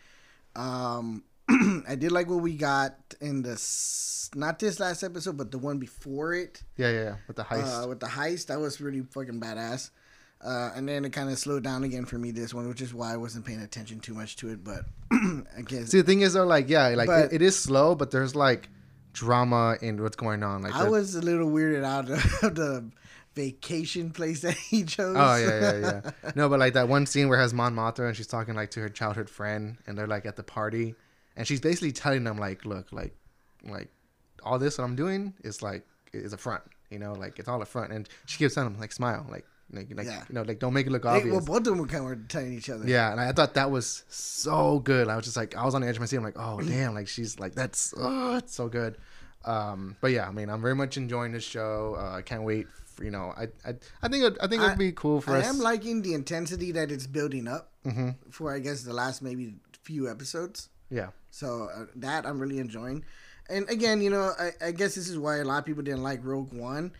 Um, 0.56 1.22
I 1.88 1.94
did 1.96 2.12
like 2.12 2.28
what 2.28 2.40
we 2.40 2.56
got 2.56 2.94
in 3.20 3.42
this, 3.42 4.30
not 4.34 4.58
this 4.58 4.80
last 4.80 5.02
episode, 5.02 5.36
but 5.36 5.50
the 5.50 5.58
one 5.58 5.78
before 5.78 6.34
it 6.34 6.62
Yeah, 6.76 6.90
yeah, 6.90 7.02
yeah. 7.04 7.14
With 7.28 7.36
the 7.36 7.44
heist. 7.44 7.84
uh, 7.84 7.88
with 7.88 8.00
the 8.00 8.06
heist. 8.06 8.46
That 8.46 8.60
was 8.60 8.80
really 8.80 9.02
fucking 9.02 9.40
badass. 9.40 9.90
Uh, 10.44 10.70
and 10.76 10.86
then 10.88 11.04
it 11.04 11.10
kind 11.10 11.30
of 11.30 11.38
slowed 11.38 11.62
down 11.64 11.84
again 11.84 12.04
for 12.04 12.18
me 12.18 12.30
this 12.30 12.52
one, 12.52 12.68
which 12.68 12.82
is 12.82 12.92
why 12.92 13.12
I 13.14 13.16
wasn't 13.16 13.46
paying 13.46 13.62
attention 13.62 14.00
too 14.00 14.12
much 14.14 14.36
to 14.36 14.50
it. 14.50 14.62
But 14.64 14.84
I 15.12 15.62
guess 15.64 15.90
See, 15.90 15.98
the 16.00 16.04
thing 16.06 16.20
is 16.22 16.32
though, 16.34 16.44
like, 16.46 16.68
yeah, 16.68 16.88
like 16.88 17.06
But- 17.06 17.26
it, 17.26 17.34
it 17.34 17.42
is 17.42 17.58
slow, 17.58 17.94
but 17.94 18.10
there's 18.10 18.34
like 18.34 18.68
drama 19.12 19.76
in 19.80 20.02
what's 20.02 20.16
going 20.16 20.42
on. 20.42 20.62
Like, 20.62 20.74
I 20.74 20.88
was 20.88 21.14
a 21.14 21.20
little 21.22 21.48
weirded 21.48 21.84
out 21.84 22.10
of 22.10 22.22
the 22.54 22.90
vacation 23.34 24.10
place 24.10 24.42
that 24.42 24.54
he 24.54 24.84
chose. 24.84 25.16
Oh 25.18 25.36
yeah, 25.36 25.60
yeah, 25.60 26.00
yeah. 26.22 26.30
No, 26.36 26.48
but 26.48 26.58
like 26.58 26.74
that 26.74 26.88
one 26.88 27.06
scene 27.06 27.28
where 27.28 27.38
it 27.38 27.42
has 27.42 27.54
Mon 27.54 27.74
Mothma 27.74 28.08
and 28.08 28.16
she's 28.16 28.26
talking 28.26 28.54
like 28.54 28.70
to 28.72 28.80
her 28.80 28.88
childhood 28.88 29.30
friend, 29.30 29.76
and 29.86 29.96
they're 29.96 30.06
like 30.06 30.26
at 30.26 30.36
the 30.36 30.42
party, 30.42 30.94
and 31.36 31.46
she's 31.46 31.60
basically 31.60 31.92
telling 31.92 32.24
them 32.24 32.38
like, 32.38 32.64
look, 32.64 32.92
like, 32.92 33.14
like 33.68 33.88
all 34.42 34.58
this 34.58 34.76
that 34.76 34.82
I'm 34.82 34.96
doing 34.96 35.34
is 35.42 35.62
like 35.62 35.84
is 36.12 36.32
a 36.32 36.38
front, 36.38 36.62
you 36.90 36.98
know, 36.98 37.12
like 37.14 37.38
it's 37.38 37.48
all 37.48 37.60
a 37.62 37.66
front, 37.66 37.92
and 37.92 38.08
she 38.26 38.38
keeps 38.38 38.54
telling 38.54 38.70
them 38.72 38.80
like, 38.80 38.92
smile, 38.92 39.26
like, 39.30 39.46
like, 39.72 39.88
like 39.96 40.06
Yeah. 40.06 40.22
you 40.28 40.34
know, 40.34 40.42
like 40.42 40.58
don't 40.58 40.74
make 40.74 40.86
it 40.86 40.90
look 40.90 41.02
They, 41.02 41.08
obvious. 41.08 41.32
well, 41.32 41.40
both 41.44 41.56
of 41.58 41.64
them 41.64 41.78
were 41.78 41.86
kind 41.86 42.02
of 42.04 42.08
were 42.10 42.16
telling 42.28 42.52
each 42.52 42.68
other. 42.70 42.86
Yeah, 42.86 43.10
and 43.10 43.20
I 43.20 43.32
thought 43.32 43.54
that 43.54 43.70
was 43.70 44.04
so 44.08 44.78
good. 44.80 45.08
I 45.08 45.16
was 45.16 45.24
just 45.24 45.36
like, 45.36 45.56
I 45.56 45.64
was 45.64 45.74
on 45.74 45.80
the 45.80 45.88
edge 45.88 45.96
of 45.96 46.00
my 46.00 46.06
seat. 46.06 46.16
I'm 46.18 46.22
like, 46.22 46.38
oh 46.38 46.60
damn, 46.60 46.94
like 46.94 47.08
she's 47.08 47.38
like 47.40 47.54
that's 47.54 47.94
oh, 47.96 48.36
it's 48.36 48.54
so 48.54 48.68
good. 48.68 48.96
Um, 49.44 49.96
but 50.00 50.10
yeah, 50.12 50.26
I 50.28 50.30
mean, 50.30 50.48
I'm 50.48 50.62
very 50.62 50.74
much 50.74 50.96
enjoying 50.96 51.32
this 51.32 51.44
show. 51.44 51.96
Uh, 51.98 52.16
I 52.16 52.22
can't 52.22 52.44
wait. 52.44 52.66
For, 52.94 53.04
you 53.04 53.10
know, 53.10 53.34
I 53.36 53.48
I, 53.68 53.74
I 54.02 54.08
think 54.08 54.24
it, 54.24 54.36
I 54.40 54.46
think 54.46 54.62
it'd 54.62 54.78
be 54.78 54.92
cool 54.92 55.20
for 55.20 55.32
I 55.32 55.40
us. 55.40 55.46
am 55.48 55.58
liking 55.58 56.02
the 56.02 56.14
intensity 56.14 56.70
that 56.72 56.92
it's 56.92 57.06
building 57.06 57.48
up 57.48 57.72
hmm 57.82 58.10
for, 58.30 58.54
I 58.54 58.58
guess, 58.60 58.82
the 58.82 58.92
last 58.94 59.20
maybe 59.20 59.54
few 59.82 60.08
episodes. 60.10 60.68
Yeah, 60.94 61.08
So 61.30 61.68
uh, 61.74 61.86
that 61.96 62.26
I'm 62.26 62.38
really 62.38 62.58
enjoying. 62.58 63.04
And 63.48 63.68
again, 63.68 64.00
you 64.00 64.10
know, 64.10 64.32
I, 64.38 64.50
I 64.68 64.70
guess 64.72 64.94
this 64.94 65.08
is 65.08 65.18
why 65.18 65.38
a 65.38 65.44
lot 65.44 65.58
of 65.58 65.64
people 65.64 65.82
didn't 65.82 66.02
like 66.02 66.24
Rogue 66.24 66.52
One. 66.52 66.92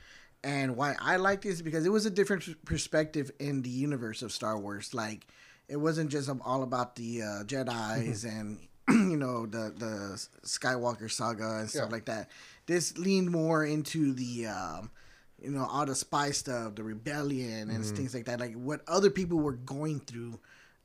And 0.43 0.77
why 0.77 0.95
I 1.01 1.17
like 1.17 1.41
this 1.43 1.63
because 1.63 1.87
it 1.87 1.89
was 1.91 2.05
a 2.05 2.11
different 2.11 2.65
perspective 2.67 3.31
in 3.39 3.63
the 3.63 3.71
universe 3.71 4.21
of 4.23 4.31
Star 4.33 4.59
Wars. 4.59 4.93
Like, 4.93 5.27
it 5.69 5.77
wasn't 5.77 6.11
just 6.11 6.29
all 6.45 6.63
about 6.63 6.97
the 6.97 7.23
uh, 7.23 7.45
Jedi's 7.45 8.25
and, 8.25 8.59
you 8.91 9.17
know, 9.17 9.47
the, 9.47 9.73
the 9.77 10.23
Skywalker 10.45 11.11
saga 11.11 11.61
and 11.61 11.71
stuff 11.71 11.89
Yeah. 11.89 11.93
like 11.93 12.05
that. 12.07 12.29
This 12.67 12.99
leaned 12.99 13.31
more 13.31 13.65
into 13.65 14.13
the, 14.13 14.49
um, 14.49 14.91
you 15.43 15.51
know, 15.51 15.65
all 15.65 15.87
the 15.87 15.95
spy 15.95 16.31
stuff, 16.33 16.75
the 16.75 16.83
rebellion, 16.85 17.71
and 17.71 17.83
Mm-hmm. 17.83 17.95
things 17.97 18.15
like 18.15 18.27
that. 18.27 18.41
Like, 18.41 18.55
what 18.55 18.83
other 18.87 19.11
people 19.11 19.39
were 19.39 19.53
going 19.53 20.01
through 20.01 20.39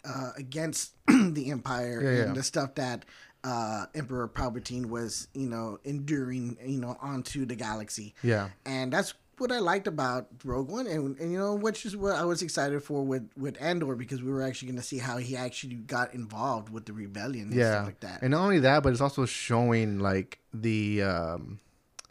uh, 0.06 0.32
against 0.38 0.94
the 1.08 1.50
Empire 1.52 2.02
Yeah, 2.04 2.10
and 2.10 2.28
yeah. 2.30 2.34
the 2.34 2.44
stuff 2.44 2.76
that 2.76 3.06
uh, 3.44 3.86
Emperor 3.96 4.28
Palpatine 4.28 4.88
was, 4.88 5.28
you 5.34 5.48
know, 5.50 5.80
enduring, 5.84 6.58
you 6.66 6.80
know, 6.80 6.98
onto 7.02 7.46
the 7.46 7.56
galaxy. 7.56 8.14
yeah. 8.24 8.50
And 8.66 8.92
that's 8.92 9.14
what 9.38 9.52
I 9.54 9.60
liked 9.60 9.88
about 9.88 10.28
Rogue 10.44 10.70
One, 10.70 10.86
and, 10.88 11.18
and 11.18 11.32
you 11.32 11.38
know, 11.38 11.56
which 11.56 11.86
is 11.86 11.96
what 11.96 12.16
I 12.16 12.26
was 12.26 12.42
excited 12.42 12.84
for 12.84 13.04
with 13.06 13.30
with 13.38 13.56
Andor 13.62 13.96
because 13.96 14.22
we 14.22 14.30
were 14.32 14.42
actually 14.42 14.68
going 14.68 14.82
to 14.82 14.86
see 14.86 14.98
how 14.98 15.16
he 15.16 15.38
actually 15.38 15.76
got 15.76 16.14
involved 16.14 16.70
with 16.70 16.86
the 16.86 16.92
rebellion 16.92 17.46
and 17.46 17.54
yeah 17.54 17.76
stuff 17.76 17.86
like 17.86 18.00
that. 18.02 18.22
and 18.22 18.32
not 18.32 18.42
only 18.42 18.60
that 18.60 18.84
but 18.84 18.92
it's 18.92 19.00
also 19.00 19.26
showing 19.26 20.00
like 20.00 20.40
the 20.54 21.02
um 21.04 21.60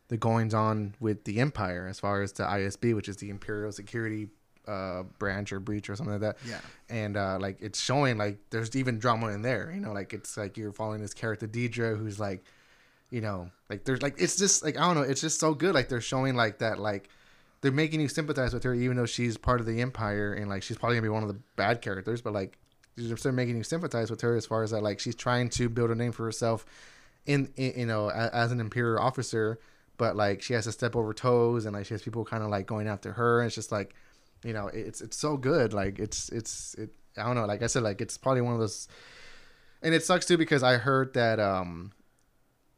the 0.09 0.17
goings 0.17 0.55
on 0.55 0.95
with 1.01 1.25
the 1.25 1.39
empire 1.39 1.87
as 1.87 2.01
far 2.01 2.23
as 2.23 2.33
the 2.33 2.45
isb 2.45 2.95
which 2.95 3.11
is 3.11 3.19
the 3.19 3.29
imperial 3.29 3.71
security 3.73 4.29
uh 4.69 5.05
branch 5.19 5.53
or 5.53 5.61
breach 5.61 5.89
or 5.89 5.97
something 5.97 6.21
like 6.21 6.21
that. 6.21 6.37
Yeah, 6.47 6.61
and 6.89 7.17
uh 7.17 7.39
like 7.41 7.59
it's 7.61 7.81
showing 7.81 8.19
like 8.19 8.39
there's 8.51 8.75
even 8.77 8.99
drama 8.99 9.29
in 9.29 9.43
there 9.43 9.73
you 9.75 9.81
know 9.81 9.93
like 9.93 10.13
it's 10.13 10.37
like 10.37 10.57
you're 10.57 10.73
following 10.73 11.01
this 11.01 11.15
character 11.15 11.47
Dedra 11.47 11.99
who's 11.99 12.21
like 12.21 12.45
you 13.11 13.21
know 13.21 13.51
like 13.71 13.85
there's 13.85 14.03
like 14.03 14.21
it's 14.21 14.37
just 14.37 14.63
like 14.63 14.77
i 14.77 14.81
don't 14.81 14.95
know 14.95 15.03
it's 15.03 15.21
just 15.21 15.41
so 15.41 15.55
good. 15.55 15.75
Like 15.75 15.89
they're 15.89 16.01
showing 16.01 16.37
like 16.37 16.59
that 16.59 16.79
like 16.79 17.09
they're 17.61 17.73
making 17.73 18.01
you 18.01 18.09
sympathize 18.09 18.55
with 18.55 18.63
her 18.65 18.75
even 18.75 18.97
though 18.97 19.07
she's 19.07 19.37
part 19.37 19.61
of 19.61 19.67
the 19.67 19.81
empire 19.81 20.33
and 20.33 20.49
like 20.49 20.63
she's 20.63 20.77
probably 20.79 20.97
gonna 20.97 21.07
be 21.07 21.09
one 21.09 21.23
of 21.23 21.29
the 21.29 21.41
bad 21.57 21.81
characters 21.83 22.21
but 22.21 22.33
like 22.33 22.59
they're 22.97 23.17
still 23.17 23.33
making 23.33 23.57
you 23.57 23.63
sympathize 23.63 24.11
with 24.11 24.21
her 24.21 24.37
as 24.37 24.47
far 24.47 24.63
as 24.63 24.71
that 24.71 24.83
like 24.83 25.01
she's 25.01 25.15
trying 25.15 25.49
to 25.49 25.69
build 25.69 25.91
a 25.91 25.95
name 25.95 26.13
for 26.13 26.25
herself 26.25 26.67
in, 27.27 27.51
in 27.57 27.81
you 27.81 27.87
know 27.87 28.11
a, 28.11 28.31
as 28.33 28.53
an 28.53 28.61
imperial 28.61 29.03
officer 29.03 29.59
but 29.97 30.17
like 30.17 30.43
she 30.43 30.55
has 30.55 30.65
to 30.65 30.73
step 30.73 30.97
over 30.97 31.13
toes 31.13 31.65
and 31.67 31.75
like 31.75 31.87
she 31.87 31.95
has 31.95 32.03
people 32.03 32.25
kind 32.25 32.43
of 32.43 32.51
like 32.51 32.67
going 32.67 32.89
after 32.89 33.13
her 33.13 33.41
and 33.41 33.47
it's 33.47 33.55
just 33.55 33.73
like 33.73 33.95
you 34.45 34.53
know 34.53 34.69
it's 34.69 35.01
it's 35.01 35.17
so 35.17 35.37
good 35.37 35.73
like 35.73 35.99
it's 35.99 36.29
it's 36.31 36.75
it 36.75 36.91
i 37.17 37.25
don't 37.25 37.35
know 37.35 37.45
like 37.47 37.63
i 37.63 37.67
said 37.67 37.83
like 37.83 38.01
it's 38.01 38.17
probably 38.17 38.41
one 38.41 38.53
of 38.55 38.61
those 38.61 38.89
and 39.83 39.95
it 39.95 40.05
sucks 40.05 40.27
too 40.27 40.37
because 40.39 40.63
i 40.63 40.77
heard 40.77 41.13
that 41.15 41.41
um 41.41 41.93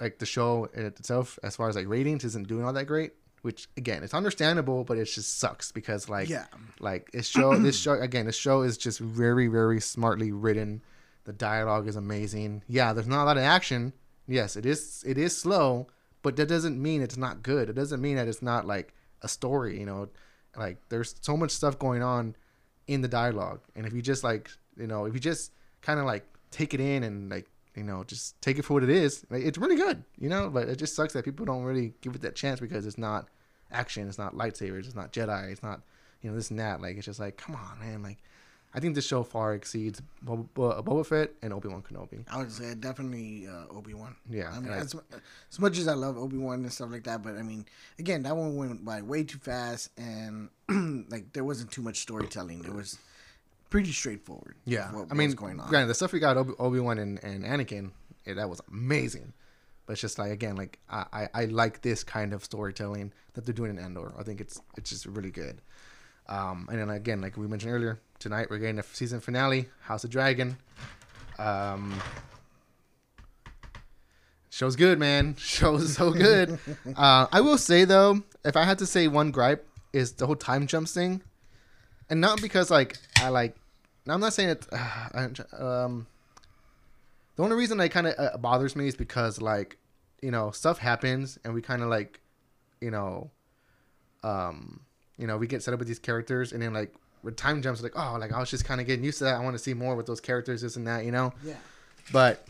like 0.01 0.19
the 0.19 0.27
show 0.27 0.69
itself 0.75 1.39
as 1.43 1.57
far 1.57 1.69
as 1.69 1.77
like 1.77 1.87
ratings 1.89 2.25
isn't 2.25 2.49
doing 2.49 2.65
all 2.65 2.73
that 2.73 2.87
great 2.87 3.13
which 3.43 3.69
again, 3.79 4.03
it's 4.03 4.13
understandable, 4.13 4.85
but 4.85 4.99
it 4.99 5.07
just 5.07 5.39
sucks 5.39 5.73
because 5.73 6.11
like 6.11 6.29
Yeah. 6.29 6.45
like 6.79 7.11
this 7.13 7.27
show 7.27 7.57
this 7.57 7.75
show 7.79 7.95
again 7.95 8.27
this 8.27 8.37
show 8.37 8.61
is 8.61 8.77
just 8.77 8.99
very 9.01 9.47
very 9.47 9.81
smartly 9.81 10.31
written. 10.31 10.83
The 11.25 11.33
dialogue 11.33 11.89
is 11.89 11.97
amazing. 11.97 12.63
Yeah, 12.69 12.93
there's 12.93 13.07
not 13.07 13.23
a 13.23 13.25
lot 13.25 13.39
of 13.39 13.43
action. 13.43 13.95
Yes, 14.27 14.57
it 14.57 14.67
is 14.67 15.03
it 15.07 15.17
is 15.17 15.35
slow, 15.35 15.87
but 16.21 16.37
that 16.37 16.49
doesn't 16.49 16.83
mean 16.83 17.01
it's 17.01 17.17
not 17.17 17.43
good. 17.43 17.71
It 17.71 17.73
doesn't 17.73 18.03
mean 18.03 18.17
that 18.17 18.29
it's 18.29 18.43
not 18.43 18.67
like 18.67 18.93
a 19.23 19.29
story, 19.29 19.81
you 19.81 19.87
know. 19.87 20.11
Like 20.57 20.79
there's 20.89 21.15
so 21.21 21.37
much 21.37 21.51
stuff 21.51 21.79
going 21.79 22.03
on 22.03 22.37
in 22.87 23.03
the 23.03 23.09
dialogue. 23.09 23.61
And 23.77 23.87
if 23.87 23.93
you 23.93 24.03
just 24.03 24.25
like, 24.25 24.51
you 24.77 24.87
know, 24.87 25.05
if 25.05 25.15
you 25.15 25.21
just 25.21 25.53
kind 25.83 26.01
of 26.01 26.07
like 26.07 26.25
take 26.51 26.75
it 26.75 26.81
in 26.81 27.05
and 27.05 27.31
like, 27.31 27.47
you 27.77 27.85
know, 27.85 28.03
just 28.05 28.41
take 28.43 28.59
it 28.59 28.65
for 28.65 28.75
what 28.75 28.83
it 28.83 28.91
is, 28.91 29.25
like, 29.31 29.43
it's 29.43 29.57
really 29.57 29.77
good, 29.77 30.03
you 30.19 30.29
know. 30.29 30.51
But 30.51 30.69
it 30.69 30.77
just 30.77 30.97
sucks 30.97 31.13
that 31.13 31.25
people 31.25 31.47
don't 31.47 31.63
really 31.63 31.95
give 32.01 32.15
it 32.15 32.23
that 32.23 32.35
chance 32.35 32.59
because 32.61 32.85
it's 32.87 32.99
not 32.99 33.29
action, 33.71 34.09
it's 34.09 34.19
not 34.19 34.35
lightsabers, 34.35 34.87
it's 34.87 34.97
not 34.97 35.13
Jedi, 35.13 35.53
it's 35.53 35.63
not, 35.63 35.83
you 36.21 36.31
know, 36.31 36.37
this 36.37 36.51
and 36.51 36.59
that. 36.59 36.81
Like 36.81 36.97
it's 36.97 37.07
just 37.07 37.21
like, 37.21 37.37
come 37.37 37.55
on, 37.55 37.79
man. 37.79 38.03
Like 38.03 38.19
I 38.73 38.79
think 38.81 38.95
this 38.95 39.07
show 39.07 39.25
far 39.25 39.55
exceeds 39.55 40.01
Boba, 40.25 40.47
Boba 40.85 41.05
Fett 41.05 41.33
and 41.43 41.53
Obi 41.53 41.69
Wan 41.69 41.83
Kenobi. 41.83 42.25
I 42.31 42.39
would 42.39 42.53
say 42.53 42.75
definitely 42.75 43.49
uh, 43.49 43.65
Obi 43.77 43.95
Wan. 43.95 44.15
Yeah, 44.29 44.51
I 44.55 44.61
mean, 44.61 44.73
I- 44.73 44.79
as, 44.79 44.95
as 45.51 45.59
much 45.59 45.77
as 45.79 45.89
I 45.89 45.95
love 45.95 46.17
Obi 46.17 46.37
Wan 46.37 46.63
and 46.63 46.73
stuff 46.73 46.91
like 46.93 47.03
that, 47.05 47.23
but 47.23 47.37
I 47.37 47.43
mean, 47.43 47.67
again, 47.99 48.23
that 48.23 48.37
one 48.37 48.55
went 48.57 48.85
by 48.85 49.03
way 49.03 49.25
too 49.25 49.39
fast, 49.39 49.91
and 49.99 50.51
like 51.11 51.33
there 51.33 51.43
wasn't 51.45 51.73
too 51.73 51.83
much 51.83 51.99
storytelling. 51.99 52.65
It 52.65 52.73
was 52.73 52.99
pretty 53.71 53.93
straightforward. 53.93 54.55
Yeah, 54.65 54.93
what, 54.93 55.09
I 55.11 55.15
mean, 55.15 55.29
was 55.29 55.35
going 55.35 55.59
on. 55.59 55.69
granted, 55.69 55.89
the 55.89 55.95
stuff 55.95 56.13
we 56.13 56.21
got 56.21 56.37
Obi 56.37 56.79
Wan 56.81 56.99
and, 56.99 57.23
and 57.25 57.45
Anakin, 57.45 57.91
yeah, 58.25 58.35
that 58.35 58.49
was 58.49 58.61
amazing. 58.71 59.33
But 59.87 59.95
it's 59.95 60.01
just 60.03 60.21
like 60.21 60.31
again, 60.31 60.55
like 60.55 60.79
I, 60.89 61.07
I, 61.13 61.29
I 61.35 61.45
like 61.47 61.83
this 61.83 62.05
kind 62.05 62.33
of 62.33 62.45
storytelling 62.45 63.13
that 63.35 63.45
they're 63.47 63.55
doing 63.55 63.71
in 63.71 63.79
Andor. 63.81 64.13
I 64.17 64.23
think 64.23 64.41
it's 64.41 64.61
it's 64.77 64.91
just 64.91 65.07
really 65.07 65.33
good. 65.33 65.61
Um, 66.31 66.69
and 66.71 66.79
then 66.79 66.91
again, 66.91 67.21
like 67.21 67.37
we 67.37 67.49
mentioned 67.49 67.73
earlier, 67.75 67.99
tonight 68.21 68.49
we're 68.49 68.59
getting 68.59 68.79
a 68.79 68.85
season 68.85 69.21
finale, 69.21 69.69
House 69.83 70.05
of 70.05 70.11
Dragon. 70.11 70.57
Um, 71.39 72.01
show's 74.49 74.77
good, 74.77 74.99
man. 74.99 75.35
Show's 75.39 75.97
so 75.97 76.13
good. 76.13 76.59
uh, 76.97 77.27
I 77.33 77.41
will 77.41 77.59
say 77.59 77.85
though, 77.85 78.23
if 78.45 78.57
I 78.57 78.65
had 78.65 78.79
to 78.79 78.87
say 78.87 79.09
one 79.09 79.33
gripe, 79.33 79.67
is 79.93 80.13
the 80.13 80.27
whole 80.27 80.37
time 80.37 80.69
jumps 80.69 80.95
thing, 80.95 81.21
and 82.09 82.21
not 82.21 82.41
because 82.41 82.71
like 82.71 82.97
I 83.21 83.29
like. 83.29 83.57
now, 84.07 84.15
I'm 84.15 84.21
not 84.21 84.33
saying 84.33 84.51
it. 84.51 84.67
Uh, 85.13 85.29
um, 85.59 86.07
the 87.35 87.43
only 87.43 87.57
reason 87.57 87.79
that 87.79 87.91
kind 87.91 88.07
of 88.07 88.15
uh, 88.17 88.37
bothers 88.39 88.77
me 88.77 88.87
is 88.87 88.95
because 88.95 89.41
like 89.41 89.77
you 90.23 90.31
know 90.31 90.53
stuff 90.53 90.79
happens 90.79 91.39
and 91.45 91.55
we 91.55 91.63
kind 91.63 91.83
of 91.83 91.89
like 91.89 92.21
you 92.81 92.91
know 92.91 93.31
um 94.23 94.81
you 95.21 95.27
know 95.27 95.37
we 95.37 95.47
get 95.47 95.63
set 95.63 95.75
up 95.75 95.79
with 95.79 95.87
these 95.87 95.99
characters 95.99 96.53
and 96.53 96.63
then 96.63 96.73
like 96.73 96.93
with 97.23 97.37
time 97.37 97.61
jumps 97.61 97.83
like 97.83 97.93
oh 97.95 98.17
like 98.19 98.33
I 98.33 98.41
was 98.41 98.51
just 98.51 98.65
kind 98.65 98.81
of 98.81 98.87
getting 98.87 99.05
used 99.05 99.19
to 99.19 99.25
that. 99.25 99.35
I 99.35 99.45
want 99.45 99.55
to 99.55 99.63
see 99.63 99.75
more 99.75 99.95
with 99.95 100.07
those 100.07 100.21
characters 100.21 100.63
this 100.63 100.77
and 100.77 100.87
that 100.87 101.05
you 101.05 101.13
know? 101.13 101.35
Yeah, 101.45 101.57
but 102.11 102.47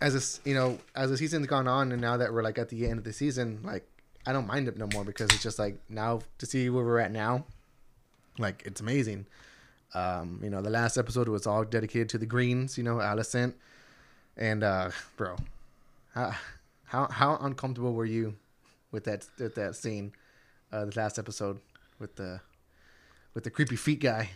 as 0.00 0.12
this 0.12 0.40
you 0.44 0.54
know 0.54 0.78
as 0.94 1.10
the 1.10 1.16
season's 1.16 1.46
gone 1.46 1.66
on 1.66 1.90
and 1.90 2.00
now 2.00 2.18
that 2.18 2.32
we're 2.32 2.42
like 2.42 2.58
at 2.58 2.68
the 2.68 2.86
end 2.86 2.98
of 2.98 3.04
the 3.04 3.12
season 3.12 3.60
like 3.64 3.86
I 4.26 4.32
don't 4.32 4.46
mind 4.46 4.68
it 4.68 4.76
no 4.76 4.86
more 4.92 5.04
because 5.04 5.30
it's 5.30 5.42
just 5.42 5.58
like 5.58 5.78
now 5.88 6.20
to 6.38 6.46
see 6.46 6.68
where 6.68 6.84
we're 6.84 7.00
at 7.00 7.10
now 7.10 7.44
like 8.38 8.62
it's 8.66 8.82
amazing. 8.82 9.26
Um 9.94 10.40
you 10.42 10.50
know 10.50 10.60
the 10.60 10.70
last 10.70 10.98
episode 10.98 11.28
was 11.28 11.46
all 11.46 11.64
dedicated 11.64 12.10
to 12.10 12.18
the 12.18 12.26
greens 12.26 12.76
you 12.76 12.84
know 12.84 12.96
Alicent. 12.96 13.54
And 14.36 14.62
uh 14.62 14.90
bro 15.16 15.36
how 16.12 16.34
how 16.84 17.06
how 17.08 17.38
uncomfortable 17.40 17.94
were 17.94 18.04
you 18.04 18.34
with 18.92 19.04
that 19.04 19.26
with 19.38 19.54
that 19.54 19.76
scene 19.76 20.12
uh 20.74 20.84
the 20.84 20.92
last 21.00 21.18
episode 21.18 21.60
with 21.98 22.16
the 22.16 22.40
with 23.34 23.44
the 23.44 23.50
creepy 23.50 23.76
feet 23.76 24.00
guy 24.00 24.30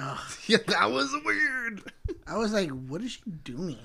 Ugh. 0.00 0.18
yeah 0.46 0.58
that 0.68 0.90
was 0.90 1.10
weird 1.24 1.82
I 2.26 2.36
was 2.38 2.52
like, 2.52 2.70
what 2.70 3.02
is 3.02 3.12
she 3.12 3.22
doing? 3.44 3.78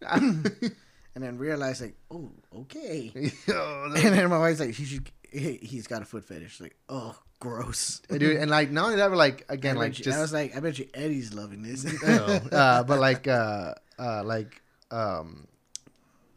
And 1.14 1.24
then 1.24 1.36
realized 1.38 1.80
like, 1.82 1.96
oh, 2.12 2.30
okay. 2.54 3.10
Yo, 3.48 3.84
And 3.96 4.14
then 4.14 4.30
my 4.30 4.38
wife's 4.38 4.60
like, 4.60 4.74
he 4.74 4.84
should. 4.84 5.10
He, 5.32 5.54
he's 5.60 5.88
got 5.88 6.00
a 6.00 6.04
foot 6.04 6.24
fetish. 6.24 6.60
Like, 6.60 6.76
oh, 6.88 7.18
gross. 7.40 8.00
dude 8.08 8.36
and 8.36 8.48
like 8.48 8.70
not 8.70 8.84
only 8.84 8.96
that 8.98 9.08
but 9.08 9.16
like 9.18 9.44
again 9.48 9.74
bet 9.74 9.80
like 9.82 9.98
you- 9.98 10.04
just 10.04 10.16
I 10.16 10.20
was 10.20 10.32
like, 10.32 10.56
I 10.56 10.60
bet 10.60 10.78
you 10.78 10.86
Eddie's 10.94 11.34
loving 11.34 11.62
this. 11.62 11.84
Uh, 12.04 12.84
but 12.84 13.00
like 13.00 13.26
uh 13.26 13.74
uh 13.98 14.22
like 14.24 14.62
um 14.92 15.48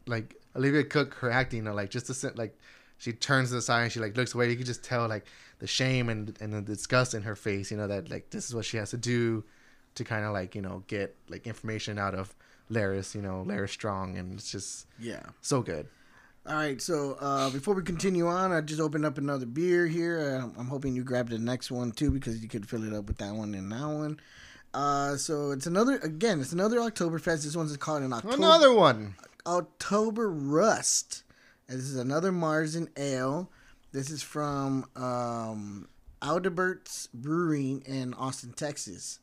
like 0.08 0.34
Olivia 0.56 0.82
Cooke 0.82 1.14
her 1.20 1.30
acting 1.30 1.58
you 1.58 1.62
know 1.64 1.74
like 1.74 1.90
just 1.90 2.06
to 2.06 2.14
sit 2.14 2.36
like 2.36 2.58
she 3.02 3.12
turns 3.12 3.48
to 3.48 3.56
the 3.56 3.62
side 3.62 3.82
and 3.82 3.90
she 3.90 3.98
like 3.98 4.16
looks 4.16 4.32
away 4.32 4.48
you 4.48 4.54
can 4.54 4.64
just 4.64 4.84
tell 4.84 5.08
like 5.08 5.26
the 5.58 5.66
shame 5.66 6.08
and 6.08 6.36
and 6.40 6.52
the 6.52 6.62
disgust 6.62 7.14
in 7.14 7.22
her 7.22 7.34
face 7.34 7.70
you 7.70 7.76
know 7.76 7.88
that 7.88 8.08
like 8.10 8.30
this 8.30 8.46
is 8.46 8.54
what 8.54 8.64
she 8.64 8.76
has 8.76 8.90
to 8.90 8.96
do 8.96 9.42
to 9.96 10.04
kind 10.04 10.24
of 10.24 10.32
like 10.32 10.54
you 10.54 10.62
know 10.62 10.84
get 10.86 11.16
like 11.28 11.46
information 11.48 11.98
out 11.98 12.14
of 12.14 12.32
Larys 12.70 13.12
you 13.14 13.20
know 13.20 13.44
Larys 13.44 13.70
Strong 13.70 14.16
and 14.16 14.34
it's 14.34 14.52
just 14.52 14.86
yeah. 15.00 15.22
so 15.40 15.62
good 15.62 15.88
All 16.46 16.54
right, 16.54 16.80
so 16.80 17.16
uh, 17.20 17.50
before 17.50 17.74
we 17.74 17.82
continue 17.82 18.26
on, 18.26 18.50
I 18.50 18.60
just 18.62 18.80
opened 18.80 19.04
up 19.04 19.16
another 19.16 19.46
beer 19.46 19.86
here. 19.86 20.42
Uh, 20.42 20.58
I'm 20.58 20.66
hoping 20.66 20.96
you 20.96 21.04
grab 21.04 21.28
the 21.28 21.38
next 21.38 21.70
one 21.70 21.92
too 21.92 22.10
because 22.10 22.42
you 22.42 22.48
could 22.48 22.68
fill 22.68 22.84
it 22.84 22.92
up 22.92 23.06
with 23.06 23.18
that 23.18 23.34
one 23.34 23.54
and 23.54 23.70
that 23.70 23.86
one. 23.86 24.20
Uh, 24.74 25.16
so 25.16 25.50
it's 25.50 25.66
another 25.66 25.98
again, 25.98 26.40
it's 26.40 26.52
another 26.52 26.78
Oktoberfest. 26.78 27.44
This 27.44 27.56
one's 27.56 27.76
called 27.76 28.02
an 28.02 28.12
October 28.12 28.36
another 28.36 28.72
one 28.72 29.14
October 29.46 30.30
Rust. 30.30 31.21
And 31.72 31.80
this 31.80 31.88
is 31.88 31.96
another 31.96 32.32
Marzen 32.32 32.88
Ale. 32.98 33.50
This 33.92 34.10
is 34.10 34.22
from 34.22 34.84
um, 34.94 35.88
Adelbert's 36.20 37.08
Brewing 37.14 37.82
in 37.86 38.12
Austin, 38.12 38.52
Texas. 38.52 39.20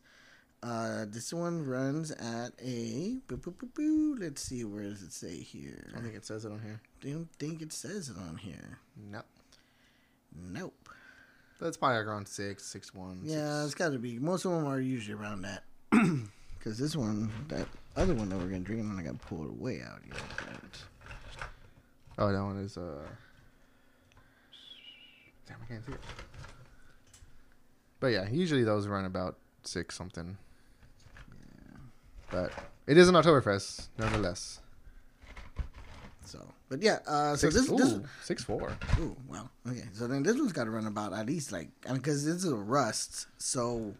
Uh, 0.64 1.06
this 1.08 1.32
one 1.32 1.64
runs 1.64 2.10
at 2.10 2.54
a. 2.60 3.18
boo, 3.28 3.38
boo, 3.38 3.52
boo, 3.52 3.70
boo. 3.76 4.18
Let's 4.20 4.42
see, 4.42 4.64
where 4.66 4.82
does 4.82 5.04
it 5.04 5.14
say 5.14 5.36
here? 5.36 5.90
I 5.92 5.98
don't 5.98 6.06
think 6.06 6.16
it 6.16 6.26
says 6.26 6.44
it 6.44 6.52
on 6.52 6.60
here 6.62 6.82
I 7.04 7.10
don't 7.12 7.30
think 7.38 7.62
it 7.62 7.72
says 7.72 8.10
it 8.10 8.18
on 8.18 8.38
here. 8.38 8.80
Nope. 8.98 9.28
Nope. 10.36 10.90
that's 11.62 11.78
probably 11.78 11.98
around 11.98 12.28
six 12.28 12.66
six 12.66 12.96
one 12.96 13.20
Yeah, 13.24 13.64
it's 13.64 13.76
got 13.76 13.92
to 13.92 14.00
be. 14.00 14.18
Most 14.18 14.46
of 14.46 14.54
them 14.54 14.66
are 14.66 14.82
usually 14.82 15.16
around 15.16 15.44
that. 15.44 15.66
Because 16.58 16.78
this 16.78 16.94
one, 16.94 17.32
that 17.48 17.68
other 17.96 18.14
one 18.14 18.28
that 18.28 18.38
we're 18.38 18.50
going 18.50 18.64
to 18.64 18.66
drink, 18.66 18.82
I'm 18.82 18.94
not 18.94 19.06
going 19.06 19.18
to 19.18 19.26
pull 19.26 19.46
it 19.46 19.54
way 19.54 19.82
out 19.82 20.02
here. 20.04 20.14
But 20.40 20.82
oh 22.20 22.32
that 22.32 22.44
one 22.44 22.58
is 22.58 22.78
uh 22.78 23.02
damn 25.48 25.58
I 25.64 25.66
can't 25.68 25.86
see 25.86 25.94
it 25.94 26.00
but 28.00 28.08
yeah 28.08 28.30
usually 28.30 28.64
those 28.64 28.88
run 28.88 29.06
about 29.06 29.38
six 29.64 29.96
something 29.96 30.38
but 32.30 32.52
it 32.86 32.98
is 32.98 33.10
an 33.10 33.16
Oktoberfest 33.16 33.88
nonetheless 33.98 34.60
so, 36.30 36.46
but 36.70 36.84
yeah, 36.84 37.00
uh, 37.08 37.36
so 37.36 37.50
six, 37.50 37.68
this, 37.68 37.80
this, 37.80 38.00
six 38.22 38.44
four 38.44 38.72
Ooh, 39.00 39.16
wow. 39.28 39.50
Okay, 39.68 39.86
so 39.94 40.08
then 40.08 40.22
this 40.22 40.36
one's 40.36 40.54
got 40.54 40.66
to 40.66 40.70
run 40.70 40.86
about 40.86 41.12
at 41.12 41.26
least 41.26 41.52
like, 41.52 41.70
I 41.88 41.90
mean, 41.90 41.98
because 41.98 42.24
this 42.24 42.36
is 42.36 42.52
a 42.52 42.56
rust, 42.56 43.26
so 43.40 43.96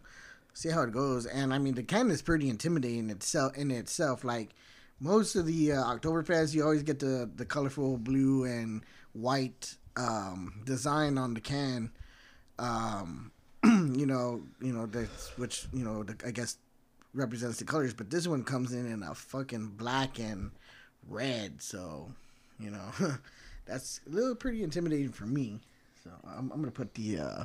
see 0.54 0.68
how 0.68 0.82
it 0.82 0.92
goes. 0.92 1.26
And 1.26 1.52
I 1.52 1.58
mean, 1.58 1.74
the 1.74 1.82
can 1.82 2.08
is 2.08 2.22
pretty 2.22 2.48
intimidating 2.48 3.10
itself 3.10 3.56
in 3.56 3.72
itself. 3.72 4.22
Like 4.22 4.50
most 5.00 5.34
of 5.34 5.46
the 5.46 5.72
uh, 5.72 5.84
Oktoberfest, 5.84 6.54
you 6.54 6.62
always 6.62 6.82
get 6.82 6.98
the 6.98 7.28
the 7.34 7.44
colorful 7.44 7.96
blue 7.96 8.44
and 8.44 8.82
white 9.12 9.74
um, 9.96 10.62
design 10.64 11.18
on 11.18 11.34
the 11.34 11.40
can. 11.40 11.90
Um, 12.58 13.32
you 13.64 14.06
know, 14.06 14.42
you 14.60 14.72
know 14.72 14.86
that's 14.86 15.36
which 15.38 15.66
you 15.72 15.84
know 15.84 16.02
the, 16.02 16.16
I 16.26 16.30
guess 16.30 16.58
represents 17.14 17.58
the 17.58 17.64
colors, 17.64 17.94
but 17.94 18.10
this 18.10 18.28
one 18.28 18.44
comes 18.44 18.72
in 18.72 18.90
in 18.90 19.02
a 19.02 19.14
fucking 19.14 19.72
black 19.76 20.18
and 20.18 20.52
red. 21.08 21.60
So, 21.60 22.12
you 22.58 22.70
know, 22.70 22.90
that's 23.66 24.00
a 24.06 24.10
little 24.10 24.34
pretty 24.34 24.62
intimidating 24.62 25.12
for 25.12 25.26
me. 25.26 25.60
So 26.04 26.10
I'm, 26.24 26.50
I'm 26.52 26.60
gonna 26.60 26.70
put 26.70 26.94
the 26.94 27.18
uh, 27.18 27.44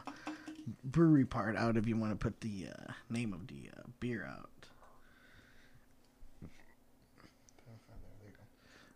brewery 0.84 1.26
part 1.26 1.56
out 1.56 1.78
if 1.78 1.88
you 1.88 1.98
want 1.98 2.12
to 2.12 2.18
put 2.18 2.42
the 2.42 2.68
uh, 2.72 2.92
name 3.10 3.34
of 3.34 3.48
the 3.48 3.70
uh, 3.78 3.84
beer 4.00 4.26
out. 4.30 4.50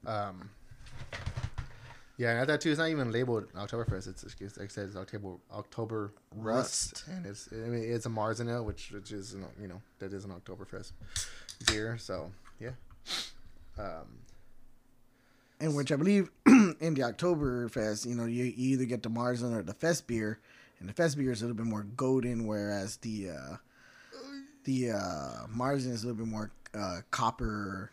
Um, 0.05 0.49
yeah, 2.17 2.31
and 2.31 2.39
at 2.39 2.47
that 2.47 2.61
too, 2.61 2.69
it's 2.71 2.79
not 2.79 2.89
even 2.89 3.11
labeled 3.11 3.51
Oktoberfest. 3.53 4.07
It's, 4.07 4.23
it's 4.23 4.57
like 4.57 4.65
I 4.65 4.67
said, 4.67 4.87
it's 4.87 4.95
October 4.97 5.35
October 5.53 6.11
Rust, 6.35 6.91
Rust. 6.91 7.03
and 7.07 7.25
it's 7.25 7.47
I 7.51 7.55
mean 7.69 7.83
it's 7.83 8.05
a 8.05 8.09
Marzen 8.09 8.49
ale, 8.51 8.65
which 8.65 8.91
which 8.91 9.11
is 9.11 9.35
you 9.61 9.67
know 9.67 9.81
that 9.99 10.11
is 10.11 10.25
an 10.25 10.31
Oktoberfest 10.31 10.91
beer. 11.67 11.97
So 11.97 12.29
yeah, 12.59 12.71
um, 13.77 14.19
And 15.61 15.75
which 15.75 15.91
I 15.93 15.95
believe 15.95 16.29
in 16.45 16.93
the 16.93 17.01
Oktoberfest, 17.01 18.05
you 18.05 18.15
know, 18.15 18.25
you, 18.25 18.43
you 18.43 18.73
either 18.73 18.85
get 18.85 19.01
the 19.01 19.09
Marzen 19.09 19.55
or 19.55 19.63
the 19.63 19.73
Fest 19.73 20.05
beer, 20.07 20.39
and 20.81 20.89
the 20.89 20.93
Fest 20.93 21.17
beer 21.17 21.31
is 21.31 21.41
a 21.41 21.45
little 21.45 21.55
bit 21.55 21.67
more 21.67 21.83
golden, 21.83 22.47
whereas 22.47 22.97
the 22.97 23.29
uh, 23.29 23.55
the 24.65 24.91
uh, 24.91 25.47
Marzen 25.55 25.91
is 25.91 26.03
a 26.03 26.07
little 26.07 26.25
bit 26.25 26.27
more 26.31 26.51
uh, 26.73 26.97
copper 27.11 27.91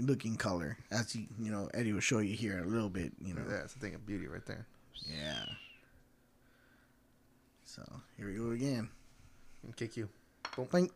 looking 0.00 0.36
color, 0.36 0.76
as 0.90 1.14
you 1.14 1.26
you 1.40 1.50
know 1.50 1.68
Eddie 1.74 1.92
will 1.92 2.00
show 2.00 2.18
you 2.18 2.34
here 2.34 2.58
a 2.58 2.66
little 2.66 2.88
bit. 2.90 3.12
You 3.24 3.34
know, 3.34 3.42
that's 3.46 3.74
the 3.74 3.80
thing 3.80 3.94
of 3.94 4.06
beauty 4.06 4.26
right 4.26 4.44
there. 4.46 4.66
yeah. 5.06 5.44
So 7.64 7.82
here 8.16 8.26
we 8.26 8.34
go 8.34 8.50
again. 8.50 8.88
And 9.62 9.76
kick 9.76 9.96
you. 9.96 10.08
Boink. 10.56 10.90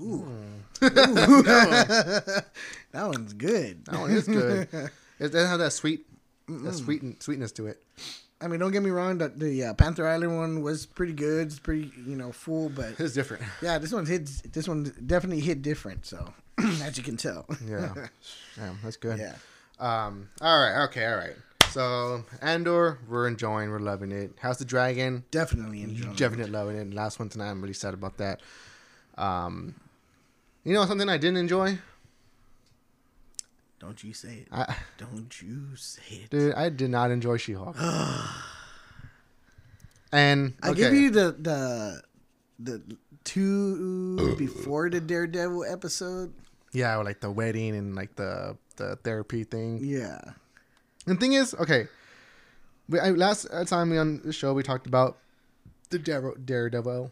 Ooh. 0.00 0.26
Mm. 0.80 0.80
that 2.92 3.06
one's 3.06 3.32
good. 3.32 3.84
That 3.86 4.00
one 4.00 4.10
is 4.10 4.26
good. 4.26 4.68
It 5.20 5.30
doesn't 5.30 5.50
have 5.50 5.60
that 5.60 5.72
sweet, 5.72 6.04
that 6.48 6.74
sweet 6.74 7.22
sweetness 7.22 7.52
to 7.52 7.68
it. 7.68 7.80
I 8.42 8.48
mean, 8.48 8.58
don't 8.60 8.72
get 8.72 8.82
me 8.82 8.90
wrong. 8.90 9.18
The, 9.18 9.28
the 9.28 9.64
uh, 9.64 9.74
Panther 9.74 10.06
Island 10.06 10.36
one 10.36 10.62
was 10.62 10.84
pretty 10.86 11.12
good. 11.12 11.46
It's 11.48 11.58
pretty, 11.58 11.92
you 12.06 12.16
know, 12.16 12.32
full. 12.32 12.68
But 12.68 12.94
It's 12.98 13.14
different. 13.14 13.42
yeah, 13.62 13.78
this 13.78 13.92
one's 13.92 14.08
hit. 14.08 14.26
This 14.52 14.66
one 14.68 14.92
definitely 15.06 15.40
hit 15.40 15.62
different. 15.62 16.04
So 16.06 16.32
as 16.82 16.96
you 16.98 17.04
can 17.04 17.16
tell. 17.16 17.46
Yeah. 17.66 17.92
yeah, 18.56 18.74
that's 18.82 18.96
good. 18.96 19.18
yeah. 19.18 19.34
Um. 19.78 20.28
All 20.40 20.58
right. 20.60 20.84
Okay. 20.84 21.06
All 21.06 21.16
right. 21.16 21.36
So 21.70 22.24
Andor, 22.42 22.98
we're 23.08 23.26
enjoying. 23.28 23.70
We're 23.70 23.78
loving 23.78 24.12
it. 24.12 24.32
How's 24.40 24.58
the 24.58 24.64
Dragon, 24.66 25.24
Definitely 25.30 25.82
enjoying. 25.82 26.14
definitely 26.16 26.50
loving 26.52 26.76
it. 26.76 26.92
Last 26.92 27.18
one 27.18 27.30
tonight, 27.30 27.48
I'm 27.50 27.62
really 27.62 27.72
sad 27.72 27.94
about 27.94 28.18
that. 28.18 28.40
Um, 29.16 29.74
you 30.64 30.74
know 30.74 30.84
something 30.84 31.08
I 31.08 31.16
didn't 31.16 31.38
enjoy, 31.38 31.78
Don't 33.82 33.98
you 34.04 34.14
say 34.14 34.46
it. 34.46 34.48
I, 34.52 34.76
Don't 34.96 35.42
you 35.42 35.74
say 35.74 36.22
it. 36.22 36.30
dude. 36.30 36.54
I 36.54 36.68
did 36.68 36.88
not 36.90 37.10
enjoy 37.10 37.36
She-Hulk. 37.36 37.74
and 40.12 40.54
I 40.62 40.72
give 40.72 40.94
you 40.94 41.10
the 41.10 41.32
the 41.38 42.02
the 42.60 42.82
two 43.24 44.36
before 44.36 44.88
the 44.88 45.00
Daredevil 45.00 45.64
episode. 45.64 46.32
yeah, 46.72 46.94
like 46.96 47.20
the 47.20 47.30
wedding 47.30 47.74
and 47.76 47.94
like 47.96 48.14
the 48.16 48.56
the 48.76 48.96
therapy 49.02 49.42
thing. 49.44 49.80
Yeah. 49.82 50.20
And 51.06 51.16
the 51.16 51.20
thing 51.20 51.32
is, 51.32 51.52
okay, 51.54 51.88
we 52.88 53.00
I, 53.00 53.10
last 53.10 53.48
time 53.66 53.90
we 53.90 53.98
on 53.98 54.20
the 54.22 54.32
show 54.32 54.52
we 54.54 54.62
talked 54.62 54.86
about 54.86 55.18
the 55.90 55.98
Dare, 55.98 56.32
Daredevil. 56.44 57.10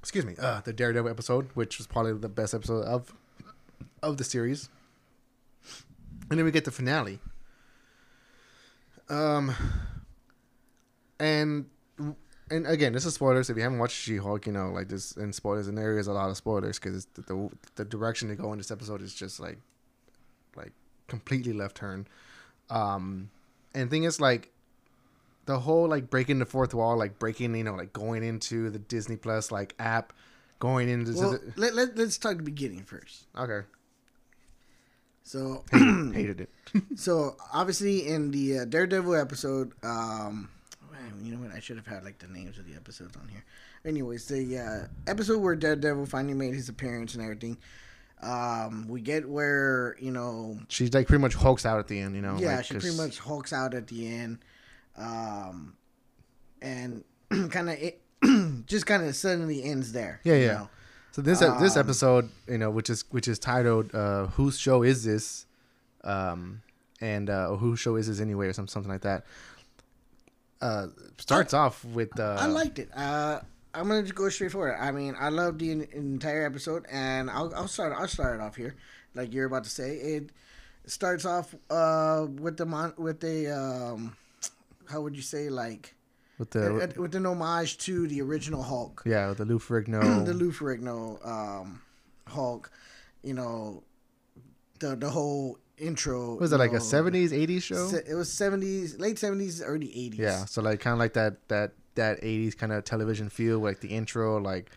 Excuse 0.00 0.24
me, 0.24 0.36
uh, 0.38 0.60
the 0.62 0.72
Daredevil 0.72 1.10
episode, 1.10 1.48
which 1.54 1.78
was 1.78 1.86
probably 1.86 2.14
the 2.14 2.28
best 2.28 2.54
episode 2.54 2.84
of 2.84 3.12
of 4.02 4.16
the 4.16 4.24
series. 4.24 4.68
And 6.30 6.38
then 6.38 6.44
we 6.44 6.50
get 6.50 6.64
the 6.64 6.70
finale. 6.70 7.18
Um, 9.08 9.54
and 11.20 11.66
and 12.50 12.66
again, 12.66 12.92
this 12.92 13.04
is 13.04 13.14
spoilers. 13.14 13.50
If 13.50 13.56
you 13.56 13.62
haven't 13.62 13.78
watched 13.78 13.96
She-Hulk, 13.96 14.46
you 14.46 14.52
know, 14.52 14.70
like 14.70 14.88
this 14.88 15.16
and 15.16 15.34
spoilers, 15.34 15.68
and 15.68 15.76
there 15.76 15.98
is 15.98 16.06
a 16.06 16.12
lot 16.12 16.30
of 16.30 16.36
spoilers 16.36 16.78
because 16.78 17.06
the, 17.14 17.22
the 17.22 17.50
the 17.76 17.84
direction 17.84 18.28
they 18.28 18.34
go 18.34 18.52
in 18.52 18.58
this 18.58 18.70
episode 18.70 19.02
is 19.02 19.14
just 19.14 19.40
like 19.40 19.58
like 20.56 20.72
completely 21.08 21.52
left 21.52 21.76
turn. 21.76 22.06
Um, 22.70 23.30
and 23.74 23.90
thing 23.90 24.04
is, 24.04 24.20
like, 24.20 24.50
the 25.46 25.58
whole 25.60 25.86
like 25.88 26.08
breaking 26.08 26.38
the 26.38 26.46
fourth 26.46 26.72
wall, 26.74 26.96
like 26.96 27.18
breaking, 27.18 27.54
you 27.54 27.64
know, 27.64 27.74
like 27.74 27.92
going 27.92 28.24
into 28.24 28.70
the 28.70 28.78
Disney 28.78 29.16
Plus 29.16 29.52
like 29.52 29.74
app, 29.78 30.12
going 30.60 30.88
into 30.88 31.12
Well, 31.12 31.32
the, 31.32 31.52
let, 31.56 31.74
let, 31.74 31.96
let's 31.96 32.16
talk 32.16 32.38
the 32.38 32.42
beginning 32.42 32.84
first. 32.84 33.26
okay, 33.36 33.66
So, 35.24 35.64
hated 35.72 36.42
it. 36.42 36.50
so 36.96 37.36
obviously 37.52 38.06
in 38.06 38.30
the 38.30 38.60
uh, 38.60 38.64
Daredevil 38.66 39.14
episode, 39.16 39.72
um, 39.82 40.50
you 41.22 41.34
know 41.34 41.42
what? 41.42 41.54
I 41.54 41.60
should 41.60 41.76
have 41.76 41.86
had 41.86 42.04
like 42.04 42.18
the 42.18 42.26
names 42.28 42.58
of 42.58 42.66
the 42.66 42.74
episodes 42.74 43.16
on 43.16 43.28
here. 43.28 43.42
Anyways, 43.86 44.26
the 44.26 44.58
uh, 44.58 44.86
episode 45.10 45.38
where 45.40 45.56
Daredevil 45.56 46.06
finally 46.06 46.34
made 46.34 46.54
his 46.54 46.68
appearance 46.68 47.14
and 47.14 47.22
everything. 47.22 47.56
Um, 48.22 48.86
we 48.88 49.00
get 49.00 49.28
where 49.28 49.96
you 50.00 50.10
know 50.10 50.58
she's 50.68 50.92
like 50.94 51.06
pretty 51.08 51.20
much 51.22 51.34
hulks 51.34 51.64
out 51.66 51.78
at 51.78 51.88
the 51.88 51.98
end, 51.98 52.14
you 52.14 52.22
know. 52.22 52.36
yeah, 52.38 52.56
like, 52.56 52.64
she 52.66 52.74
'cause- 52.74 52.82
pretty 52.84 52.96
much 52.96 53.18
hulks 53.18 53.52
out 53.52 53.74
at 53.74 53.86
the 53.86 54.06
end, 54.06 54.38
um, 54.96 55.74
and 56.62 57.02
kind 57.50 57.70
of 57.70 57.76
it 57.78 58.00
just 58.66 58.86
kind 58.86 59.02
of 59.04 59.14
suddenly 59.16 59.62
ends 59.64 59.92
there. 59.92 60.20
Yeah, 60.24 60.34
yeah. 60.36 60.46
know? 60.52 60.68
So 61.14 61.22
this 61.22 61.38
this 61.38 61.76
Um, 61.76 61.80
episode, 61.80 62.28
you 62.48 62.58
know, 62.58 62.72
which 62.72 62.90
is 62.90 63.04
which 63.10 63.28
is 63.28 63.38
titled 63.38 63.94
uh, 63.94 64.26
"Whose 64.34 64.58
Show 64.58 64.82
Is 64.82 65.04
This?" 65.04 65.46
um, 66.02 66.62
and 67.00 67.30
uh, 67.30 67.54
"Whose 67.54 67.78
Show 67.78 67.94
Is 67.94 68.08
This 68.08 68.18
Anyway?" 68.18 68.48
or 68.48 68.52
something 68.52 68.72
something 68.72 68.90
like 68.90 69.02
that. 69.02 69.24
Uh, 70.60 70.88
starts 71.18 71.54
off 71.54 71.84
with 71.84 72.18
uh, 72.18 72.36
I 72.40 72.46
liked 72.46 72.80
it. 72.80 72.88
Uh, 72.96 73.38
I'm 73.72 73.86
gonna 73.86 74.02
just 74.02 74.16
go 74.16 74.28
straight 74.28 74.50
for 74.50 74.70
it. 74.70 74.76
I 74.76 74.90
mean, 74.90 75.14
I 75.16 75.28
loved 75.28 75.60
the 75.60 75.70
entire 75.70 76.44
episode, 76.44 76.84
and 76.90 77.30
I'll, 77.30 77.54
I'll 77.54 77.68
start. 77.68 77.92
I'll 77.96 78.08
start 78.08 78.34
it 78.34 78.40
off 78.40 78.56
here, 78.56 78.74
like 79.14 79.32
you're 79.32 79.46
about 79.46 79.62
to 79.62 79.70
say. 79.70 79.94
It 79.94 80.30
starts 80.86 81.24
off 81.24 81.54
uh, 81.70 82.26
with 82.26 82.56
the 82.56 82.66
mon- 82.66 82.94
with 82.98 83.20
the 83.20 83.56
um, 83.56 84.16
how 84.90 85.00
would 85.02 85.14
you 85.14 85.22
say 85.22 85.48
like 85.48 85.93
with 86.38 86.50
the 86.50 86.66
uh, 86.66 87.00
with 87.00 87.14
an 87.14 87.26
homage 87.26 87.78
to 87.78 88.06
the 88.08 88.20
original 88.20 88.62
Hulk. 88.62 89.02
yeah 89.06 89.28
with 89.28 89.38
the 89.38 89.44
Lou 89.44 89.58
Ferrigno. 89.58 90.24
the 90.26 90.34
Lou 90.34 90.52
Ferrigno 90.52 91.26
um, 91.26 91.80
Hulk, 92.26 92.70
you 93.22 93.34
know, 93.34 93.82
the 94.80 94.96
the 94.96 95.10
whole 95.10 95.58
intro. 95.78 96.36
was 96.36 96.52
it 96.52 96.58
like 96.58 96.72
know, 96.72 96.78
a 96.78 96.80
seventies, 96.80 97.32
eighties 97.32 97.64
show? 97.64 97.90
It 98.06 98.14
was 98.14 98.32
seventies, 98.32 98.98
late 98.98 99.18
seventies, 99.18 99.62
early 99.62 99.90
eighties. 99.96 100.20
Yeah, 100.20 100.44
so 100.44 100.62
like 100.62 100.80
kind 100.80 100.92
of 100.92 100.98
like 100.98 101.14
that 101.14 101.48
that 101.48 101.72
that 101.94 102.18
eighties 102.22 102.54
kind 102.54 102.72
of 102.72 102.84
television 102.84 103.28
feel, 103.28 103.58
like 103.58 103.80
the 103.80 103.88
intro, 103.88 104.40
like 104.40 104.70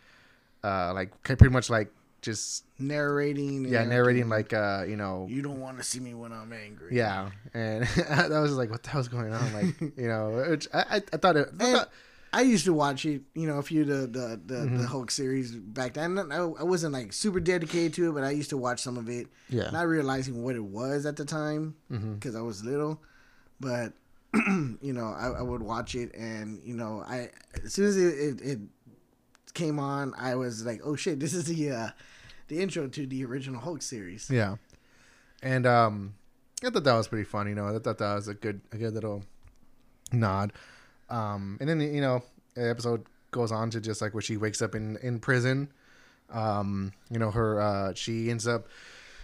uh 0.63 0.93
like 0.93 1.21
pretty 1.23 1.49
much 1.49 1.69
like 1.69 1.91
just 2.21 2.65
narrating. 2.79 3.65
and 3.65 3.69
yeah 3.69 3.83
narrating 3.85 4.27
like 4.29 4.53
uh 4.53 4.83
you 4.87 4.95
know 4.95 5.27
you 5.29 5.41
don't 5.41 5.59
want 5.59 5.77
to 5.77 5.83
see 5.83 5.99
me 5.99 6.13
when 6.13 6.31
I'm 6.33 6.51
angry. 6.53 6.95
yeah, 6.95 7.29
and 7.53 7.83
that 8.09 8.29
was 8.29 8.53
like 8.53 8.69
what 8.69 8.83
the 8.83 8.89
hell's 8.89 9.07
going 9.07 9.33
on, 9.33 9.53
like 9.53 9.79
you 9.97 10.07
know, 10.07 10.45
which 10.49 10.67
I 10.73 10.79
I, 10.79 10.95
I 11.13 11.17
thought 11.17 11.37
it. 11.37 11.49
I 11.59 11.71
thought, 11.73 11.89
I 12.33 12.41
used 12.41 12.65
to 12.65 12.73
watch 12.73 13.05
it, 13.05 13.21
you 13.35 13.47
know, 13.47 13.57
a 13.57 13.63
few 13.63 13.81
of 13.81 13.87
the 13.87 13.95
the 14.07 14.41
the, 14.45 14.55
Mm-hmm. 14.55 14.77
the 14.81 14.87
Hulk 14.87 15.11
series 15.11 15.55
back 15.55 15.93
then. 15.93 16.17
I, 16.31 16.37
I 16.37 16.63
wasn't 16.63 16.93
like 16.93 17.13
super 17.13 17.39
dedicated 17.39 17.93
to 17.95 18.09
it, 18.09 18.13
but 18.13 18.23
I 18.23 18.31
used 18.31 18.49
to 18.49 18.57
watch 18.57 18.81
some 18.81 18.97
of 18.97 19.09
it, 19.09 19.27
yeah, 19.49 19.69
not 19.71 19.87
realizing 19.87 20.43
what 20.43 20.55
it 20.55 20.63
was 20.63 21.05
at 21.05 21.15
the 21.15 21.25
time 21.25 21.75
because 21.89 22.35
I 22.35 22.41
was 22.41 22.63
little. 22.65 23.01
But 23.59 23.93
you 24.81 24.93
know, 24.93 25.05
I, 25.17 25.39
I 25.39 25.41
would 25.41 25.63
watch 25.63 25.95
it, 25.95 26.13
and 26.15 26.61
you 26.63 26.75
know, 26.75 27.01
I 27.07 27.29
as 27.63 27.73
soon 27.73 27.85
as 27.85 27.97
it, 27.97 28.19
it, 28.19 28.41
it 28.41 28.59
came 29.57 29.79
on, 29.79 30.13
I 30.17 30.35
was 30.35 30.65
like, 30.65 30.81
oh 30.83 30.95
shit, 30.95 31.19
this 31.19 31.33
is 31.33 31.45
the 31.45 31.71
uh, 31.71 31.89
the 32.47 32.61
intro 32.61 32.87
to 32.87 33.05
the 33.05 33.25
original 33.25 33.59
Hulk 33.59 33.81
series. 33.81 34.29
yeah, 34.29 34.55
and 35.41 35.65
um, 35.65 36.13
I 36.63 36.69
thought 36.69 36.83
that 36.83 36.95
was 36.95 37.07
pretty 37.07 37.25
fun. 37.25 37.47
You 37.49 37.55
know, 37.55 37.67
I 37.67 37.79
thought 37.79 37.97
that 37.97 38.15
was 38.15 38.27
a 38.27 38.33
good 38.33 38.61
a 38.71 38.77
good 38.77 38.93
little 38.93 39.23
nod. 40.11 40.53
Um, 41.09 41.57
and 41.59 41.67
then 41.69 41.81
you 41.81 42.01
know, 42.01 42.23
the 42.55 42.69
episode 42.69 43.05
goes 43.31 43.51
on 43.51 43.69
to 43.71 43.81
just 43.81 44.01
like 44.01 44.13
where 44.13 44.21
she 44.21 44.37
wakes 44.37 44.61
up 44.61 44.75
in 44.75 44.97
in 45.01 45.19
prison. 45.19 45.71
Um, 46.29 46.93
you 47.09 47.19
know, 47.19 47.31
her 47.31 47.59
uh, 47.59 47.93
she 47.95 48.29
ends 48.29 48.47
up 48.47 48.67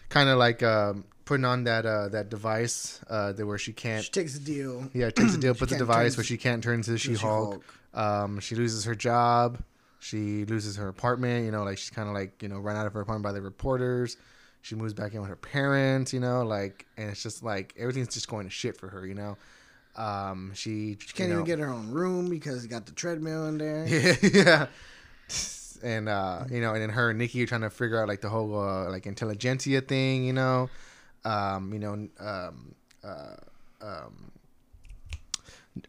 kind 0.09 0.29
of 0.29 0.37
like 0.37 0.63
um, 0.63 1.05
putting 1.25 1.45
on 1.45 1.65
that 1.65 1.85
uh, 1.85 2.09
that 2.09 2.29
device 2.29 3.01
uh, 3.09 3.33
that 3.33 3.45
where 3.45 3.57
she 3.57 3.73
can't. 3.73 4.03
She 4.03 4.11
takes 4.11 4.35
a 4.35 4.39
deal. 4.39 4.89
Yeah, 4.93 5.09
takes 5.09 5.35
a 5.35 5.37
deal, 5.37 5.53
puts 5.55 5.71
the 5.71 5.77
can't 5.77 5.87
device 5.87 6.17
where 6.17 6.23
she 6.23 6.37
can't 6.37 6.63
turn 6.63 6.75
into 6.75 6.91
the 6.91 6.97
She 6.97 7.15
Hulk. 7.15 7.63
Um, 7.93 8.39
she 8.39 8.55
loses 8.55 8.85
her 8.85 8.95
job. 8.95 9.59
She 10.03 10.43
loses 10.45 10.75
her 10.75 10.89
apartment. 10.89 11.45
You 11.45 11.51
know, 11.51 11.63
like 11.63 11.77
she's 11.77 11.89
kind 11.89 12.09
of 12.09 12.13
like 12.13 12.41
you 12.43 12.49
know 12.49 12.59
run 12.59 12.75
out 12.75 12.85
of 12.85 12.93
her 12.93 13.01
apartment 13.01 13.23
by 13.23 13.31
the 13.31 13.41
reporters. 13.41 14.17
She 14.61 14.75
moves 14.75 14.93
back 14.93 15.13
in 15.13 15.21
with 15.21 15.29
her 15.29 15.35
parents. 15.37 16.11
You 16.13 16.19
know, 16.19 16.43
like 16.43 16.85
and 16.97 17.09
it's 17.09 17.23
just 17.23 17.43
like 17.43 17.73
everything's 17.79 18.09
just 18.09 18.27
going 18.27 18.45
to 18.45 18.49
shit 18.49 18.77
for 18.77 18.89
her. 18.89 19.07
You 19.07 19.15
know, 19.15 19.37
um, 19.95 20.51
she 20.53 20.97
She 20.99 21.13
can't 21.13 21.29
you 21.29 21.35
even 21.35 21.45
get 21.45 21.59
her 21.59 21.69
own 21.69 21.89
room 21.89 22.29
because 22.29 22.65
it 22.65 22.67
got 22.67 22.85
the 22.85 22.91
treadmill 22.91 23.47
in 23.47 23.57
there. 23.57 23.87
yeah, 23.87 24.15
yeah. 24.33 24.67
And 25.81 26.09
uh, 26.09 26.43
you 26.49 26.59
know, 26.59 26.73
and 26.73 26.81
then 26.81 26.89
her 26.89 27.09
and 27.11 27.19
Nikki 27.19 27.41
are 27.43 27.47
trying 27.47 27.61
to 27.61 27.69
figure 27.69 28.01
out 28.01 28.07
like 28.09 28.21
the 28.21 28.29
whole 28.29 28.57
uh, 28.59 28.89
like 28.89 29.03
Intelligencia 29.03 29.87
thing, 29.87 30.25
you 30.25 30.33
know. 30.33 30.69
Um, 31.23 31.71
you 31.71 31.79
know, 31.79 31.93
um, 32.19 32.75
uh, 33.03 33.35
um, 33.81 34.31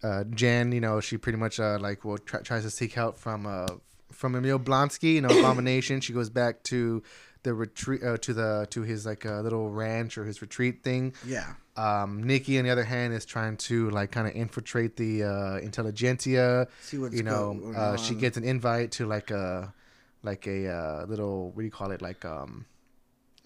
uh, 0.03 0.25
Jen, 0.31 0.71
you 0.71 0.81
know, 0.81 1.01
she 1.01 1.17
pretty 1.17 1.39
much 1.39 1.59
uh, 1.59 1.79
like 1.81 2.05
will 2.05 2.19
try, 2.19 2.41
tries 2.41 2.63
to 2.63 2.71
seek 2.71 2.93
help 2.93 3.19
from 3.19 3.47
uh 3.47 3.67
from 4.15 4.35
Emil 4.35 4.59
Blonsky, 4.59 5.15
you 5.15 5.21
know, 5.21 5.29
Abomination. 5.29 6.01
she 6.01 6.13
goes 6.13 6.31
back 6.31 6.63
to 6.65 7.03
the 7.43 7.53
retreat 7.53 8.03
uh, 8.03 8.17
to 8.19 8.33
the 8.33 8.67
to 8.71 8.83
his 8.83 9.05
like 9.05 9.27
uh, 9.27 9.41
little 9.41 9.69
ranch 9.71 10.17
or 10.17 10.25
his 10.25 10.41
retreat 10.41 10.83
thing. 10.83 11.13
Yeah. 11.27 11.55
Um, 11.77 12.23
Nikki, 12.23 12.57
on 12.59 12.65
the 12.65 12.71
other 12.71 12.85
hand, 12.85 13.13
is 13.13 13.25
trying 13.27 13.57
to 13.69 13.91
like 13.91 14.13
kind 14.13 14.27
of 14.29 14.35
infiltrate 14.35 14.97
the 14.97 15.25
uh, 15.25 15.61
Intelligencia 15.61 16.69
See 16.83 16.99
what's 16.99 17.15
you 17.15 17.23
know 17.23 17.55
going 17.55 17.75
uh, 17.77 17.97
she 17.97 18.15
gets 18.15 18.37
an 18.37 18.45
invite 18.45 18.93
to 18.93 19.07
like 19.07 19.31
a 19.31 19.75
like 20.23 20.47
a 20.47 20.69
uh, 20.71 21.05
little 21.07 21.51
what 21.51 21.59
do 21.59 21.65
you 21.65 21.71
call 21.71 21.91
it 21.91 22.01
like 22.01 22.25
um 22.25 22.65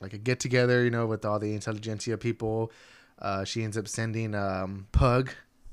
like 0.01 0.13
a 0.13 0.19
get 0.19 0.39
together 0.39 0.85
you 0.85 0.91
know 0.91 1.07
with 1.07 1.25
all 1.25 1.39
the 1.41 1.53
Intelligencia 1.57 2.17
people 2.21 2.71
uh, 3.21 3.45
she 3.45 3.65
ends 3.65 3.77
up 3.77 3.89
sending 3.89 4.35
um 4.35 4.87
pug 4.93 5.31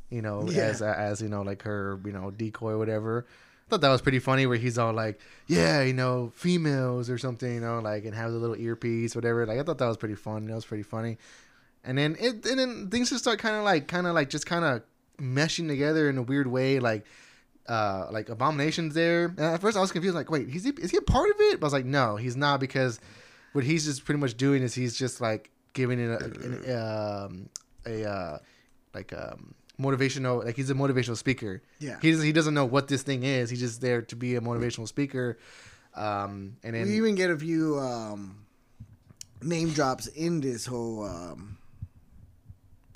you 0.10 0.22
know 0.22 0.50
Yeah. 0.50 0.64
as 0.64 0.82
as 0.82 1.22
you 1.22 1.30
know 1.30 1.42
like 1.44 1.62
her 1.64 2.00
you 2.06 2.12
know 2.12 2.32
decoy 2.32 2.72
or 2.72 2.78
whatever 2.80 3.28
I 3.68 3.72
thought 3.72 3.82
that 3.82 3.90
was 3.90 4.02
pretty 4.02 4.20
funny 4.20 4.46
where 4.46 4.58
he's 4.58 4.78
all 4.78 4.94
like 4.94 5.20
yeah 5.48 5.82
you 5.82 5.94
know 5.94 6.32
females 6.36 7.10
or 7.10 7.18
something 7.18 7.56
you 7.56 7.62
know 7.62 7.80
like 7.80 8.06
and 8.06 8.14
has 8.14 8.34
a 8.34 8.38
little 8.38 8.56
earpiece 8.56 9.16
whatever 9.16 9.46
like 9.48 9.58
i 9.58 9.64
thought 9.64 9.80
that 9.80 9.88
was 9.88 9.98
pretty 9.98 10.14
fun 10.14 10.46
that 10.46 10.54
was 10.54 10.66
pretty 10.66 10.84
funny 10.84 11.18
and 11.84 11.98
then 11.98 12.16
it 12.20 12.46
and 12.46 12.60
then 12.60 12.90
things 12.90 13.10
just 13.10 13.24
start 13.24 13.40
kind 13.40 13.56
of 13.56 13.64
like 13.64 13.88
kind 13.88 14.08
of 14.08 14.14
like 14.14 14.30
just 14.30 14.46
kind 14.46 14.66
of 14.66 14.84
meshing 15.20 15.68
together 15.68 16.10
in 16.10 16.18
a 16.18 16.22
weird 16.22 16.48
way, 16.48 16.80
like. 16.80 17.06
Uh, 17.68 18.08
like 18.12 18.30
abominations 18.30 18.94
there. 18.94 19.26
And 19.26 19.40
at 19.40 19.60
first, 19.60 19.76
I 19.76 19.82
was 19.82 19.92
confused. 19.92 20.14
Like, 20.14 20.30
wait, 20.30 20.50
is 20.50 20.64
he 20.66 20.70
is 20.70 20.92
he 20.92 20.98
a 20.98 21.02
part 21.02 21.32
of 21.32 21.36
it? 21.40 21.60
But 21.60 21.66
I 21.66 21.68
was 21.68 21.74
like, 21.74 21.86
no, 21.86 22.16
he's 22.16 22.38
not 22.38 22.60
because 22.60 23.00
what 23.54 23.64
he's 23.64 23.86
just 23.86 24.06
pretty 24.06 24.20
much 24.20 24.38
doing 24.38 24.62
is 24.62 24.76
he's 24.76 24.96
just 24.96 25.20
like 25.20 25.50
giving 25.74 26.00
it 26.00 26.12
a, 26.12 26.26
an, 26.26 27.26
um, 27.26 27.50
a 27.88 28.08
uh, 28.08 28.38
like 28.94 29.12
um, 29.14 29.56
motivational 29.80 30.44
like 30.44 30.56
he's 30.56 30.70
a 30.70 30.74
motivational 30.74 31.18
speaker. 31.18 31.62
Yeah. 31.80 31.98
He 32.02 32.12
doesn't, 32.12 32.26
he 32.26 32.32
doesn't 32.32 32.54
know 32.54 32.66
what 32.66 32.88
this 32.88 33.04
thing 33.04 33.24
is. 33.24 33.50
He's 33.50 33.60
just 33.60 33.82
there 33.82 34.02
to 34.04 34.16
be 34.16 34.36
a 34.36 34.42
motivational 34.42 34.88
speaker. 34.88 35.38
Um, 35.96 36.58
and 36.64 36.76
then 36.76 36.88
we 36.88 36.98
even 36.98 37.16
get 37.16 37.30
a 37.30 37.38
few 37.38 37.80
um, 37.80 38.46
name 39.42 39.70
drops 39.70 40.08
in 40.08 40.42
this 40.42 40.66
whole 40.66 41.06
um, 41.06 41.58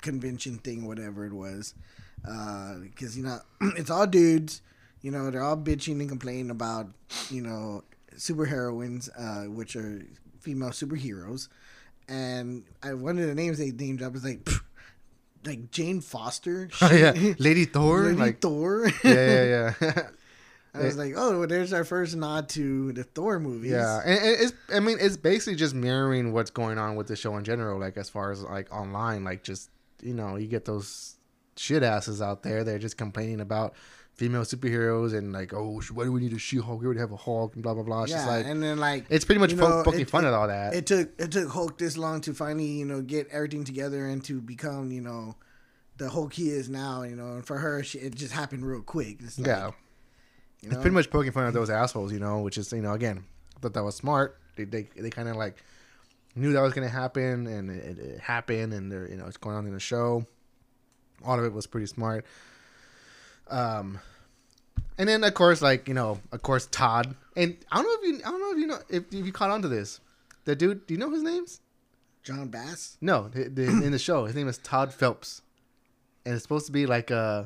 convention 0.02 0.58
thing, 0.58 0.86
whatever 0.86 1.24
it 1.24 1.32
was, 1.32 1.74
because 2.22 3.16
you 3.16 3.24
know 3.24 3.38
it's 3.76 3.90
all 3.90 4.06
dudes. 4.06 4.62
You 5.00 5.10
know 5.10 5.30
they're 5.30 5.42
all 5.42 5.56
bitching 5.56 6.00
and 6.00 6.08
complaining 6.10 6.50
about 6.50 6.88
you 7.30 7.40
know 7.40 7.84
superheroines, 8.16 9.08
uh, 9.18 9.50
which 9.50 9.76
are 9.76 10.02
female 10.40 10.70
superheroes, 10.70 11.48
and 12.06 12.64
I 12.82 12.92
one 12.92 13.18
of 13.18 13.26
the 13.26 13.34
names 13.34 13.58
they 13.58 13.70
name 13.70 13.96
drop 13.96 14.14
is 14.14 14.24
like. 14.24 14.44
pff, 14.44 14.60
Like 15.44 15.70
Jane 15.70 16.00
Foster, 16.00 16.68
oh, 16.82 16.92
yeah, 16.92 17.12
Lady 17.38 17.64
Thor, 17.64 18.04
Lady 18.04 18.16
like 18.16 18.40
Thor. 18.40 18.90
yeah, 19.02 19.44
yeah, 19.44 19.74
yeah. 19.80 20.08
I 20.74 20.84
was 20.84 20.96
like, 20.96 21.14
oh, 21.16 21.40
well, 21.40 21.48
there's 21.48 21.72
our 21.72 21.82
first 21.82 22.14
nod 22.14 22.48
to 22.50 22.92
the 22.92 23.02
Thor 23.02 23.40
movies. 23.40 23.72
Yeah, 23.72 24.02
and 24.04 24.18
it's 24.22 24.52
I 24.72 24.80
mean 24.80 24.98
it's 25.00 25.16
basically 25.16 25.56
just 25.56 25.74
mirroring 25.74 26.32
what's 26.32 26.50
going 26.50 26.78
on 26.78 26.94
with 26.94 27.06
the 27.08 27.16
show 27.16 27.36
in 27.36 27.44
general. 27.44 27.80
Like 27.80 27.96
as 27.96 28.08
far 28.08 28.30
as 28.30 28.42
like 28.42 28.72
online, 28.72 29.24
like 29.24 29.42
just 29.42 29.70
you 30.02 30.14
know 30.14 30.36
you 30.36 30.46
get 30.46 30.64
those 30.66 31.16
shit 31.56 31.82
asses 31.82 32.22
out 32.22 32.42
there. 32.42 32.62
They're 32.62 32.78
just 32.78 32.96
complaining 32.96 33.40
about 33.40 33.74
female 34.20 34.42
superheroes 34.42 35.16
and 35.16 35.32
like 35.32 35.54
oh 35.54 35.80
why 35.94 36.04
do 36.04 36.12
we 36.12 36.20
need 36.20 36.34
a 36.34 36.38
She-Hulk? 36.38 36.78
We 36.78 36.84
already 36.84 37.00
have 37.00 37.10
a 37.10 37.16
Hulk 37.16 37.54
and 37.54 37.62
blah 37.62 37.72
blah 37.72 37.82
blah. 37.82 38.02
It's 38.02 38.12
yeah, 38.12 38.18
just 38.18 38.28
like 38.28 38.44
and 38.44 38.62
then 38.62 38.76
like 38.76 39.06
it's 39.08 39.24
pretty 39.24 39.40
much 39.40 39.54
know, 39.54 39.82
poking 39.82 40.00
it- 40.00 40.10
fun 40.10 40.24
it- 40.24 40.28
at 40.28 40.34
all 40.34 40.46
that. 40.46 40.74
it 40.74 40.84
took 40.84 41.08
it 41.18 41.32
took 41.32 41.48
Hulk 41.48 41.78
this 41.78 41.96
long 41.96 42.20
to 42.20 42.34
finally 42.34 42.66
you 42.66 42.84
know 42.84 43.00
get 43.00 43.28
everything 43.30 43.64
together 43.64 44.06
and 44.06 44.22
to 44.24 44.42
become 44.42 44.92
you 44.92 45.00
know 45.00 45.36
the 45.96 46.10
Hulk 46.10 46.34
he 46.34 46.50
is 46.50 46.68
now. 46.68 47.02
You 47.02 47.16
know, 47.16 47.32
and 47.32 47.46
for 47.46 47.56
her, 47.56 47.82
she, 47.82 47.98
it 47.98 48.14
just 48.14 48.32
happened 48.34 48.64
real 48.66 48.82
quick. 48.82 49.16
It's 49.20 49.38
like, 49.38 49.46
yeah, 49.48 49.70
you 50.60 50.68
it's 50.68 50.76
pretty 50.76 50.90
much 50.94 51.10
poking 51.10 51.32
fun 51.32 51.46
at 51.46 51.54
those 51.54 51.70
assholes. 51.70 52.12
You 52.12 52.20
know, 52.20 52.40
which 52.40 52.58
is 52.58 52.70
you 52.72 52.82
know 52.82 52.92
again, 52.92 53.24
I 53.56 53.60
thought 53.60 53.72
that 53.72 53.84
was 53.84 53.96
smart. 53.96 54.38
They 54.56 54.64
they, 54.64 54.88
they 54.96 55.08
kind 55.08 55.28
of 55.28 55.36
like 55.36 55.56
knew 56.36 56.52
that 56.52 56.60
was 56.60 56.74
gonna 56.74 56.88
happen 56.88 57.46
and 57.46 57.70
it, 57.70 57.98
it 57.98 58.20
happened 58.20 58.74
and 58.74 58.92
they're 58.92 59.08
you 59.08 59.16
know 59.16 59.24
it's 59.26 59.38
going 59.38 59.56
on 59.56 59.66
in 59.66 59.72
the 59.72 59.80
show. 59.80 60.26
All 61.24 61.38
of 61.38 61.44
it 61.46 61.54
was 61.54 61.66
pretty 61.66 61.86
smart. 61.86 62.26
Um, 63.48 63.98
and 65.00 65.08
then 65.08 65.24
of 65.24 65.32
course, 65.32 65.62
like 65.62 65.88
you 65.88 65.94
know, 65.94 66.20
of 66.30 66.42
course, 66.42 66.66
Todd. 66.66 67.16
And 67.34 67.56
I 67.72 67.80
don't 67.80 67.86
know 67.86 68.08
if 68.08 68.18
you, 68.18 68.22
I 68.22 68.30
don't 68.30 68.40
know 68.40 68.52
if 68.52 68.58
you 68.58 68.66
know 68.66 68.78
if, 68.90 69.04
if 69.10 69.26
you 69.26 69.32
caught 69.32 69.50
on 69.50 69.62
to 69.62 69.68
this. 69.68 69.98
The 70.44 70.54
dude, 70.54 70.86
do 70.86 70.92
you 70.92 71.00
know 71.00 71.10
his 71.10 71.22
names? 71.22 71.60
Jon 72.22 72.48
Bass. 72.48 72.98
No, 73.00 73.28
the, 73.28 73.44
the, 73.48 73.62
in 73.86 73.92
the 73.92 73.98
show, 73.98 74.26
his 74.26 74.36
name 74.36 74.46
is 74.46 74.58
Todd 74.58 74.92
Phelps, 74.92 75.40
and 76.26 76.34
it's 76.34 76.42
supposed 76.42 76.66
to 76.66 76.72
be 76.72 76.84
like 76.84 77.10
uh 77.10 77.44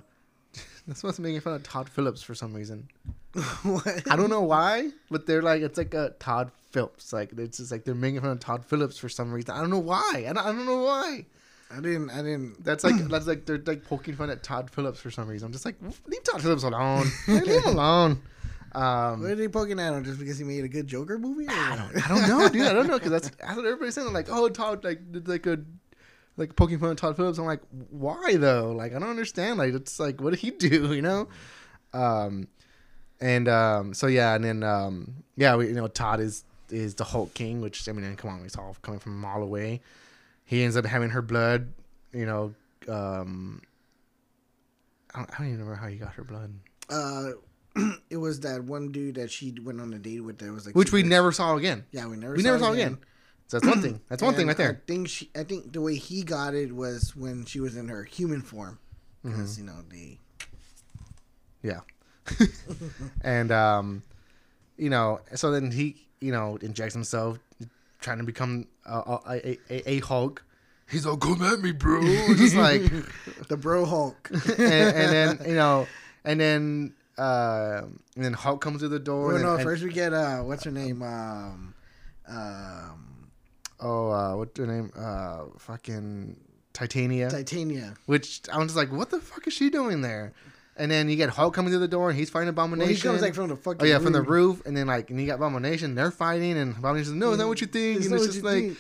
They're 0.86 0.96
supposed 0.96 1.16
to 1.16 1.22
be 1.22 1.28
making 1.28 1.42
fun 1.42 1.54
of 1.54 1.62
Todd 1.62 1.88
Phillips 1.88 2.22
for 2.22 2.34
some 2.34 2.52
reason. 2.52 2.88
what? 3.62 4.02
I 4.10 4.16
don't 4.16 4.30
know 4.30 4.42
why, 4.42 4.90
but 5.08 5.26
they're 5.26 5.40
like 5.40 5.62
it's 5.62 5.78
like 5.78 5.94
a 5.94 6.12
Todd 6.18 6.50
Phillips. 6.72 7.12
Like 7.12 7.38
it's 7.38 7.58
just 7.58 7.70
like 7.70 7.84
they're 7.84 7.94
making 7.94 8.20
fun 8.20 8.30
of 8.30 8.40
Todd 8.40 8.64
Phillips 8.64 8.98
for 8.98 9.08
some 9.08 9.32
reason. 9.32 9.54
I 9.54 9.60
don't 9.60 9.70
know 9.70 9.78
why. 9.78 10.26
I 10.28 10.32
don't, 10.32 10.38
I 10.38 10.46
don't 10.46 10.66
know 10.66 10.82
why. 10.82 11.26
I 11.76 11.80
didn't. 11.80 12.10
I 12.10 12.16
didn't. 12.18 12.64
That's 12.64 12.84
like 12.84 12.96
that's 13.08 13.26
like 13.26 13.46
they're 13.46 13.62
like 13.64 13.84
poking 13.84 14.14
fun 14.14 14.30
at 14.30 14.42
Todd 14.42 14.70
Phillips 14.70 15.00
for 15.00 15.10
some 15.10 15.28
reason. 15.28 15.46
I'm 15.46 15.52
just 15.52 15.64
like 15.64 15.76
leave 16.06 16.22
Todd 16.24 16.42
Phillips 16.42 16.62
alone. 16.62 17.06
leave 17.28 17.46
him 17.46 17.64
alone. 17.66 18.22
Um, 18.74 19.20
What 19.22 19.30
are 19.30 19.34
they 19.36 19.46
poking 19.48 19.78
at 19.78 19.92
him 19.94 20.04
just 20.04 20.18
because 20.18 20.36
he 20.36 20.44
made 20.44 20.64
a 20.64 20.68
good 20.68 20.86
Joker 20.88 21.16
movie? 21.18 21.46
Or 21.46 21.50
I 21.52 21.76
don't, 21.76 22.04
I 22.04 22.08
don't 22.08 22.28
know, 22.28 22.48
dude. 22.48 22.66
I 22.66 22.72
don't 22.72 22.88
know 22.88 22.98
because 22.98 23.12
that's, 23.12 23.30
that's 23.40 23.54
what 23.56 23.64
everybody's 23.64 23.94
saying. 23.94 24.12
Like, 24.12 24.26
oh, 24.28 24.48
Todd, 24.48 24.82
like, 24.82 25.12
did 25.12 25.28
like 25.28 25.46
a, 25.46 25.60
like 26.36 26.56
poking 26.56 26.80
fun 26.80 26.90
at 26.90 26.96
Todd 26.96 27.14
Phillips. 27.16 27.38
I'm 27.38 27.44
like, 27.44 27.60
why 27.90 28.34
though? 28.36 28.72
Like, 28.72 28.92
I 28.92 28.98
don't 28.98 29.10
understand. 29.10 29.58
Like, 29.58 29.74
it's 29.74 30.00
like, 30.00 30.20
what 30.20 30.30
did 30.30 30.40
he 30.40 30.50
do? 30.68 30.92
You 30.92 31.02
know? 31.02 31.28
Um, 31.92 32.48
and 33.20 33.48
um, 33.48 33.94
so 33.94 34.08
yeah, 34.08 34.34
and 34.34 34.44
then 34.44 34.62
um, 34.64 35.22
yeah, 35.36 35.54
we, 35.54 35.68
you 35.68 35.74
know, 35.74 35.86
Todd 35.86 36.18
is 36.18 36.44
is 36.70 36.96
the 36.96 37.04
Hulk 37.04 37.32
King, 37.34 37.60
which 37.60 37.88
I 37.88 37.92
mean, 37.92 38.16
come 38.16 38.30
on, 38.30 38.42
we 38.42 38.48
saw 38.48 38.72
coming 38.82 38.98
from 38.98 39.12
a 39.12 39.16
mile 39.16 39.42
away. 39.42 39.80
He 40.44 40.62
ends 40.62 40.76
up 40.76 40.84
having 40.84 41.10
her 41.10 41.22
blood. 41.22 41.72
You 42.12 42.26
know, 42.26 42.54
um, 42.88 43.62
I 45.14 45.18
don't, 45.18 45.30
I 45.30 45.38
don't 45.38 45.46
even 45.48 45.58
remember 45.60 45.74
how 45.80 45.88
he 45.88 45.96
got 45.96 46.14
her 46.14 46.24
blood, 46.24 46.52
Uh, 46.88 47.30
it 48.10 48.16
was 48.18 48.40
that 48.40 48.62
one 48.64 48.92
dude 48.92 49.16
that 49.16 49.30
she 49.30 49.52
went 49.62 49.80
on 49.80 49.92
a 49.94 49.98
date 49.98 50.20
with. 50.20 50.38
That 50.38 50.52
was 50.52 50.66
like, 50.66 50.74
which 50.76 50.92
we 50.92 51.02
never 51.02 51.32
saw 51.32 51.56
again. 51.56 51.84
Yeah, 51.90 52.06
we 52.06 52.16
never. 52.16 52.34
We 52.34 52.42
saw 52.42 52.48
never 52.52 52.58
saw 52.60 52.72
again. 52.72 52.98
So 53.48 53.58
that's 53.58 53.68
one 53.68 53.82
thing. 53.82 54.00
That's 54.08 54.22
one 54.22 54.34
thing 54.34 54.46
right 54.46 54.56
there. 54.56 54.80
I 54.82 54.86
think 54.86 55.08
she. 55.08 55.30
I 55.36 55.42
think 55.44 55.72
the 55.72 55.80
way 55.80 55.96
he 55.96 56.22
got 56.22 56.54
it 56.54 56.72
was 56.74 57.14
when 57.16 57.44
she 57.46 57.60
was 57.60 57.76
in 57.76 57.88
her 57.88 58.04
human 58.04 58.40
form, 58.42 58.78
Mm-hmm. 59.24 59.36
because 59.36 59.58
you 59.58 59.64
know 59.64 59.80
they. 59.90 60.18
Yeah. 61.62 61.80
and 63.22 63.50
um, 63.50 64.02
you 64.76 64.88
know, 64.90 65.20
so 65.34 65.50
then 65.50 65.70
he, 65.70 66.06
you 66.20 66.32
know, 66.32 66.56
injects 66.62 66.94
himself, 66.94 67.38
trying 68.00 68.18
to 68.18 68.24
become 68.24 68.66
a 68.86 69.18
a, 69.26 69.58
a, 69.70 69.90
a 69.90 70.00
Hulk. 70.00 70.44
He's 70.90 71.06
all, 71.06 71.16
"Come 71.16 71.42
at 71.42 71.60
me, 71.60 71.72
bro!" 71.72 72.02
Just 72.36 72.56
like, 72.56 72.82
the 73.48 73.56
bro 73.56 73.84
Hulk. 73.84 74.30
and 74.32 74.48
then 74.58 75.40
you 75.46 75.54
know, 75.54 75.86
and 76.24 76.38
then 76.38 76.94
uh, 77.16 77.82
and 78.16 78.24
then 78.24 78.32
Hulk 78.32 78.60
comes 78.60 78.80
through 78.80 78.90
the 78.90 78.98
door. 78.98 79.28
well, 79.28 79.36
and, 79.36 79.44
no, 79.44 79.54
and- 79.54 79.62
first 79.62 79.82
we 79.82 79.90
get 79.92 80.12
uh, 80.12 80.38
what's 80.38 80.64
her 80.64 80.70
name? 80.70 81.02
Um, 81.02 81.74
um, 82.28 83.28
oh, 83.80 84.10
uh, 84.10 84.36
what's 84.36 84.58
her 84.58 84.66
name? 84.66 84.90
Uh, 84.96 85.44
fucking 85.58 86.36
Titania. 86.72 87.30
Titania. 87.30 87.94
which 88.06 88.42
I'm 88.52 88.62
just 88.62 88.76
like, 88.76 88.92
what 88.92 89.10
the 89.10 89.20
fuck 89.20 89.46
is 89.46 89.52
she 89.54 89.70
doing 89.70 90.02
there? 90.02 90.32
And 90.76 90.90
then 90.90 91.08
you 91.08 91.14
get 91.16 91.30
Hulk 91.30 91.54
coming 91.54 91.70
through 91.70 91.80
the 91.80 91.88
door, 91.88 92.10
and 92.10 92.18
he's 92.18 92.30
fighting 92.30 92.46
Well, 92.54 92.64
Abomination. 92.66 92.94
he 92.96 93.00
comes 93.00 93.22
like 93.22 93.34
from 93.34 93.48
the 93.48 93.56
fucking. 93.56 93.80
Oh 93.82 93.84
yeah, 93.84 93.98
from 94.00 94.12
the 94.12 94.22
roof. 94.22 94.62
and 94.66 94.76
then 94.76 94.88
like, 94.88 95.08
and 95.10 95.20
you 95.20 95.26
got 95.26 95.36
Abomination. 95.36 95.94
They're 95.94 96.10
fighting, 96.10 96.58
and 96.58 96.76
Abomination 96.76 97.12
says, 97.12 97.14
"No, 97.14 97.30
it's 97.30 97.38
not 97.38 97.48
what 97.48 97.60
you 97.60 97.66
think." 97.68 97.98
It's 97.98 98.06
and 98.06 98.14
it's 98.16 98.26
just 98.26 98.42
like, 98.44 98.64
think. 98.64 98.78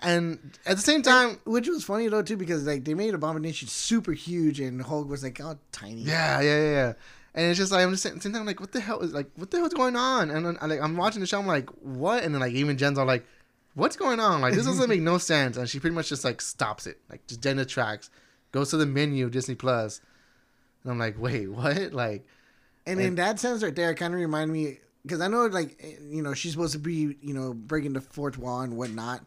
and 0.00 0.38
at 0.64 0.76
the 0.76 0.82
same 0.82 1.02
time, 1.02 1.38
Which 1.44 1.68
was 1.68 1.84
funny 1.84 2.08
though 2.08 2.22
too 2.22 2.36
because 2.38 2.64
like 2.66 2.84
they 2.84 2.94
made 2.94 3.12
Abomination 3.12 3.68
super 3.68 4.12
huge 4.12 4.58
and 4.60 4.80
Hulk 4.80 5.08
was 5.08 5.22
like 5.22 5.38
oh 5.42 5.58
tiny. 5.70 6.00
yeah, 6.02 6.40
yeah, 6.40 6.56
yeah, 6.60 6.70
yeah. 6.70 6.92
And 7.36 7.50
it's 7.50 7.58
just 7.58 7.72
like 7.72 7.82
I'm 7.84 7.90
just 7.90 8.04
sitting, 8.04 8.32
there, 8.32 8.44
like, 8.44 8.60
what 8.60 8.70
the 8.70 8.80
hell 8.80 9.00
is 9.00 9.12
like, 9.12 9.28
what 9.34 9.50
the 9.50 9.58
hell's 9.58 9.74
going 9.74 9.96
on? 9.96 10.30
And 10.30 10.46
then 10.46 10.56
I, 10.60 10.66
like 10.66 10.80
I'm 10.80 10.96
watching 10.96 11.20
the 11.20 11.26
show, 11.26 11.40
I'm 11.40 11.46
like, 11.48 11.68
what? 11.82 12.22
And 12.22 12.32
then 12.32 12.40
like 12.40 12.52
even 12.52 12.78
Jen's 12.78 12.96
all 12.96 13.06
like, 13.06 13.26
what's 13.74 13.96
going 13.96 14.20
on? 14.20 14.40
Like 14.40 14.54
this 14.54 14.64
doesn't 14.66 14.88
make 14.88 15.00
no 15.02 15.18
sense. 15.32 15.56
And 15.56 15.68
she 15.68 15.78
pretty 15.80 15.94
much 15.96 16.08
just 16.08 16.24
like 16.24 16.40
stops 16.40 16.86
it, 16.86 17.00
like 17.10 17.26
just 17.26 17.44
in 17.44 17.62
tracks, 17.66 18.08
goes 18.52 18.70
to 18.70 18.76
the 18.76 18.86
menu 18.86 19.24
of 19.26 19.32
Disney 19.32 19.56
Plus, 19.56 20.00
and 20.84 20.92
I'm 20.92 20.98
like, 20.98 21.18
wait, 21.18 21.48
what? 21.50 21.92
Like, 21.92 22.26
And 22.86 23.00
in 23.00 23.14
that 23.16 23.40
sense, 23.40 23.62
right 23.62 23.74
there, 23.74 23.90
it 23.90 23.96
kind 23.96 24.14
of 24.14 24.20
remind 24.20 24.52
me 24.52 24.78
because 25.02 25.20
I 25.20 25.28
know, 25.28 25.46
like, 25.46 25.82
you 26.08 26.22
know, 26.22 26.34
she's 26.34 26.52
supposed 26.52 26.72
to 26.72 26.78
be, 26.78 27.16
you 27.20 27.34
know, 27.34 27.52
breaking 27.52 27.92
the 27.92 28.00
fourth 28.00 28.38
wall 28.38 28.60
and 28.60 28.76
whatnot. 28.76 29.22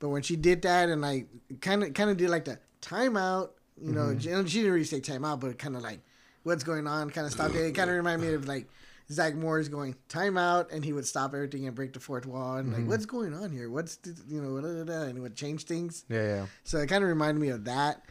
But 0.00 0.08
when 0.08 0.22
she 0.22 0.34
did 0.34 0.62
that, 0.62 0.88
and 0.88 1.02
like, 1.02 1.28
kind 1.60 1.84
of, 1.84 1.94
kind 1.94 2.10
of 2.10 2.16
did 2.16 2.30
like 2.30 2.46
the 2.46 2.58
timeout, 2.82 3.50
you 3.80 3.92
know, 3.92 4.06
mm-hmm. 4.06 4.18
she, 4.18 4.48
she 4.48 4.58
didn't 4.58 4.72
really 4.72 4.84
say 4.84 5.00
timeout, 5.00 5.40
but 5.40 5.58
kind 5.58 5.76
of 5.76 5.82
like, 5.82 6.00
what's 6.42 6.64
going 6.64 6.86
on, 6.86 7.10
kind 7.10 7.26
of 7.26 7.32
stopped 7.34 7.54
it. 7.54 7.66
It 7.66 7.74
kind 7.74 7.90
of 7.90 7.96
reminded 7.96 8.26
me 8.26 8.34
of 8.34 8.48
like 8.48 8.68
Zach 9.10 9.34
Morris 9.34 9.68
going 9.68 9.94
timeout, 10.08 10.72
and 10.72 10.84
he 10.84 10.92
would 10.92 11.06
stop 11.06 11.34
everything 11.34 11.66
and 11.66 11.74
break 11.74 11.92
the 11.92 12.00
fourth 12.00 12.26
wall, 12.26 12.56
and 12.56 12.68
like, 12.68 12.80
mm-hmm. 12.80 12.88
what's 12.88 13.06
going 13.06 13.34
on 13.34 13.50
here? 13.50 13.70
What's, 13.70 13.96
the, 13.96 14.16
you 14.28 14.40
know, 14.40 14.60
da, 14.60 14.84
da, 14.84 14.84
da, 14.84 15.02
and 15.08 15.18
it 15.18 15.20
would 15.20 15.36
change 15.36 15.64
things. 15.64 16.04
yeah, 16.08 16.22
yeah. 16.22 16.46
So 16.64 16.78
it 16.78 16.88
kind 16.88 17.02
of 17.02 17.08
reminded 17.08 17.40
me 17.40 17.48
of 17.50 17.64
that, 17.64 18.02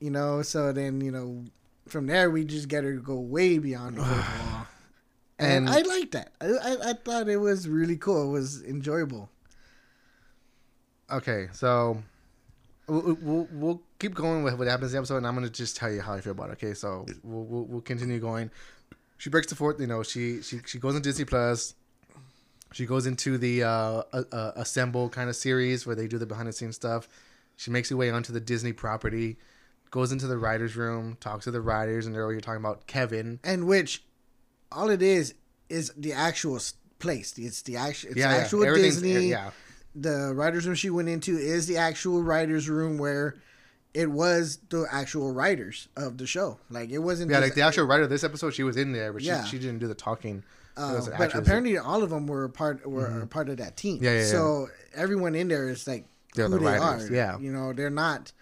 you 0.00 0.10
know. 0.10 0.42
So 0.42 0.72
then, 0.72 1.00
you 1.00 1.10
know, 1.10 1.44
from 1.94 2.08
there 2.08 2.28
we 2.28 2.44
just 2.44 2.66
get 2.68 2.82
her 2.82 2.92
to 2.96 3.00
go 3.00 3.14
way 3.14 3.56
beyond 3.58 3.96
the 3.96 4.02
and, 5.38 5.68
And- 5.68 5.70
I 5.70 5.80
like 5.82 6.10
that. 6.10 6.32
I, 6.40 6.46
I 6.46 6.76
I 6.90 6.92
thought 6.94 7.28
it 7.28 7.36
was 7.36 7.68
really 7.68 7.96
cool. 7.96 8.28
It 8.28 8.32
was 8.32 8.62
enjoyable. 8.64 9.30
Okay, 11.10 11.48
so 11.52 12.02
we'll, 12.88 13.16
we'll, 13.22 13.48
we'll 13.52 13.82
keep 13.98 14.14
going 14.14 14.42
with 14.42 14.58
what 14.58 14.66
happens 14.66 14.90
in 14.92 14.96
the 14.96 14.98
episode, 14.98 15.18
and 15.18 15.26
I'm 15.26 15.34
gonna 15.34 15.50
just 15.50 15.76
tell 15.76 15.92
you 15.92 16.00
how 16.00 16.14
I 16.14 16.20
feel 16.20 16.32
about 16.32 16.50
it. 16.50 16.52
Okay, 16.54 16.74
so 16.74 17.06
we'll, 17.22 17.44
we'll, 17.44 17.64
we'll 17.64 17.80
continue 17.80 18.18
going. 18.18 18.50
She 19.18 19.30
breaks 19.30 19.46
the 19.46 19.54
fourth. 19.54 19.80
You 19.80 19.86
know, 19.86 20.02
she 20.02 20.42
she 20.42 20.60
she 20.66 20.78
goes 20.78 20.94
on 20.96 21.02
Disney 21.02 21.24
Plus. 21.24 21.74
She 22.72 22.86
goes 22.86 23.06
into 23.06 23.38
the 23.38 23.62
uh, 23.62 24.02
uh, 24.12 24.22
uh, 24.32 24.52
assemble 24.56 25.08
kind 25.08 25.30
of 25.30 25.36
series 25.36 25.86
where 25.86 25.94
they 25.94 26.08
do 26.08 26.18
the 26.18 26.26
behind 26.26 26.48
the 26.48 26.52
scenes 26.52 26.74
stuff. 26.74 27.08
She 27.56 27.70
makes 27.70 27.88
her 27.90 27.96
way 27.96 28.10
onto 28.10 28.32
the 28.32 28.40
Disney 28.40 28.72
property, 28.72 29.36
goes 29.94 30.10
into 30.10 30.26
the 30.26 30.36
writers' 30.36 30.74
room, 30.74 31.16
talks 31.20 31.44
to 31.44 31.52
the 31.52 31.60
writers, 31.60 32.04
and 32.04 32.12
they're 32.14 32.30
you're 32.32 32.40
talking 32.40 32.58
about 32.60 32.88
Kevin. 32.88 33.38
And 33.44 33.68
which, 33.68 34.02
all 34.72 34.90
it 34.90 35.02
is 35.02 35.34
is 35.68 35.92
the 35.96 36.12
actual 36.12 36.58
place. 36.98 37.38
It's 37.38 37.62
the 37.62 37.76
actual. 37.76 38.08
It's 38.10 38.18
Yeah, 38.18 38.32
yeah, 38.32 38.38
actual 38.42 38.64
everything's- 38.64 38.96
Disney. 39.00 39.28
yeah. 39.28 39.50
The 39.94 40.32
writers' 40.34 40.66
room 40.66 40.74
she 40.74 40.90
went 40.90 41.08
into 41.08 41.38
is 41.38 41.68
the 41.68 41.76
actual 41.76 42.24
writers' 42.24 42.68
room 42.68 42.98
where 42.98 43.36
it 43.94 44.10
was 44.10 44.58
the 44.70 44.84
actual 44.90 45.32
writers 45.32 45.86
of 45.96 46.18
the 46.18 46.26
show. 46.26 46.58
Like 46.70 46.90
it 46.90 46.98
wasn't. 46.98 47.30
Yeah, 47.30 47.36
just- 47.38 47.50
like 47.50 47.54
the 47.54 47.62
actual 47.62 47.84
writer 47.84 48.02
of 48.02 48.10
this 48.10 48.24
episode, 48.24 48.50
she 48.50 48.64
was 48.64 48.76
in 48.76 48.90
there, 48.92 49.12
but 49.12 49.22
Yeah. 49.22 49.44
she, 49.44 49.50
she 49.52 49.58
didn't 49.60 49.78
do 49.78 49.86
the 49.86 49.94
talking. 49.94 50.42
Uh, 50.76 51.00
but 51.04 51.12
actress. 51.20 51.34
apparently, 51.46 51.78
all 51.78 52.02
of 52.02 52.10
them 52.10 52.26
were 52.26 52.48
part 52.48 52.84
were 52.84 53.20
a 53.22 53.26
part 53.28 53.48
of 53.48 53.58
that 53.58 53.76
team. 53.76 54.00
Yeah, 54.02 54.10
yeah, 54.14 54.18
yeah. 54.22 54.26
So 54.26 54.68
everyone 54.92 55.36
in 55.36 55.46
there 55.46 55.68
is 55.68 55.86
like 55.86 56.04
They're 56.34 56.46
who 56.46 56.54
the 56.54 56.58
they 56.58 56.64
writers, 56.78 57.08
are. 57.08 57.14
yeah. 57.14 57.38
you 57.38 57.52
know, 57.52 57.72
they're 57.72 57.90
not 57.90 58.32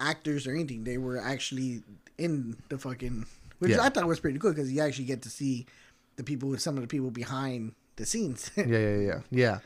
actors 0.00 0.46
or 0.46 0.52
anything. 0.52 0.84
They 0.84 0.98
were 0.98 1.18
actually 1.18 1.82
in 2.16 2.56
the 2.68 2.78
fucking, 2.78 3.26
which 3.58 3.72
Yeah. 3.72 3.82
I 3.82 3.88
thought 3.88 4.06
was 4.06 4.20
pretty 4.20 4.38
cool 4.38 4.52
because 4.52 4.72
you 4.72 4.80
actually 4.80 5.06
get 5.06 5.22
to 5.22 5.30
see 5.30 5.66
the 6.16 6.24
people, 6.24 6.48
with 6.48 6.60
some 6.60 6.76
of 6.76 6.82
the 6.82 6.88
people 6.88 7.10
behind 7.10 7.72
the 7.96 8.06
scenes. 8.06 8.50
yeah, 8.56 8.64
yeah, 8.66 8.96
yeah, 8.96 9.20
yeah. 9.30 9.58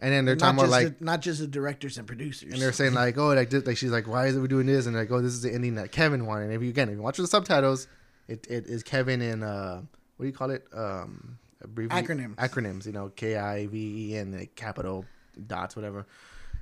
And 0.00 0.12
then 0.12 0.24
they're 0.24 0.34
not 0.34 0.56
talking 0.56 0.58
about 0.58 0.70
like, 0.70 0.98
the, 0.98 1.04
not 1.04 1.20
just 1.20 1.40
the 1.40 1.46
directors 1.46 1.96
and 1.98 2.06
producers. 2.06 2.52
and 2.52 2.60
they're 2.60 2.72
saying 2.72 2.94
like, 2.94 3.16
oh, 3.16 3.28
like, 3.28 3.48
this, 3.50 3.64
like 3.66 3.76
she's 3.76 3.92
like, 3.92 4.08
why 4.08 4.26
is 4.26 4.36
it 4.36 4.40
we 4.40 4.48
doing 4.48 4.66
this? 4.66 4.86
And 4.86 4.96
like, 4.96 5.10
oh, 5.10 5.22
this 5.22 5.32
is 5.32 5.42
the 5.42 5.52
ending 5.54 5.76
that 5.76 5.92
Kevin 5.92 6.26
wanted. 6.26 6.46
And 6.46 6.52
if 6.54 6.62
you 6.62 6.68
again, 6.68 6.88
if 6.88 6.96
you 6.96 7.02
watch 7.02 7.16
the 7.16 7.26
subtitles, 7.26 7.86
it, 8.28 8.46
it 8.50 8.66
is 8.66 8.82
Kevin 8.82 9.22
in 9.22 9.42
uh, 9.42 9.82
what 10.16 10.24
do 10.24 10.26
you 10.26 10.32
call 10.32 10.50
it? 10.50 10.66
Um, 10.74 11.38
abbrevi- 11.64 11.88
Acronyms. 11.88 12.34
Acronyms. 12.36 12.86
You 12.86 12.92
know, 12.92 13.10
K 13.14 13.36
I 13.36 13.66
V 13.66 14.10
E 14.10 14.16
N, 14.16 14.36
like 14.36 14.54
capital 14.56 15.04
dots, 15.46 15.76
whatever. 15.76 16.06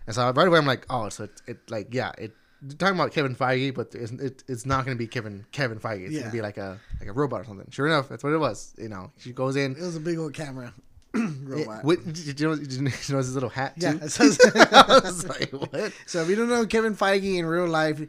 And 0.06 0.14
so 0.14 0.30
right 0.30 0.46
away, 0.46 0.58
I'm 0.58 0.66
like, 0.66 0.86
oh, 0.90 1.08
so 1.08 1.24
it, 1.24 1.30
it 1.46 1.70
like, 1.70 1.94
yeah, 1.94 2.12
it. 2.18 2.32
Talking 2.78 2.94
about 2.96 3.12
Kevin 3.12 3.34
Feige, 3.34 3.74
but 3.74 3.92
it's, 3.94 4.12
it, 4.12 4.44
it's 4.46 4.64
not 4.64 4.84
going 4.84 4.96
to 4.96 4.98
be 4.98 5.08
Kevin 5.08 5.44
Kevin 5.50 5.78
Feige. 5.80 6.02
It's 6.04 6.12
Yeah. 6.12 6.20
going 6.20 6.30
to 6.30 6.36
be 6.36 6.42
like 6.42 6.58
a 6.58 6.78
like 7.00 7.08
a 7.08 7.12
robot 7.12 7.40
or 7.40 7.44
something. 7.44 7.66
Sure 7.70 7.86
enough, 7.86 8.08
that's 8.08 8.22
what 8.22 8.32
it 8.32 8.38
was. 8.38 8.72
You 8.78 8.88
know, 8.88 9.10
she 9.18 9.32
goes 9.32 9.56
in. 9.56 9.72
it 9.72 9.80
was 9.80 9.96
a 9.96 10.00
big 10.00 10.18
old 10.18 10.32
camera 10.34 10.72
It, 11.12 11.20
robot. 11.44 11.84
what, 11.84 12.04
did 12.04 12.38
you 12.40 12.48
know? 12.48 12.54
Did 12.56 12.72
you 12.72 12.82
notice 12.82 13.06
his 13.08 13.34
little 13.34 13.48
hat 13.48 13.74
too? 13.80 13.86
yeah. 13.86 13.92
it 14.00 15.02
was 15.04 15.26
like, 15.28 15.50
what? 15.52 15.92
so 16.06 16.22
if 16.22 16.28
you 16.28 16.36
don't 16.36 16.48
know 16.48 16.64
Kevin 16.66 16.94
Feige 16.94 17.36
in 17.38 17.44
real 17.46 17.66
life, 17.66 18.00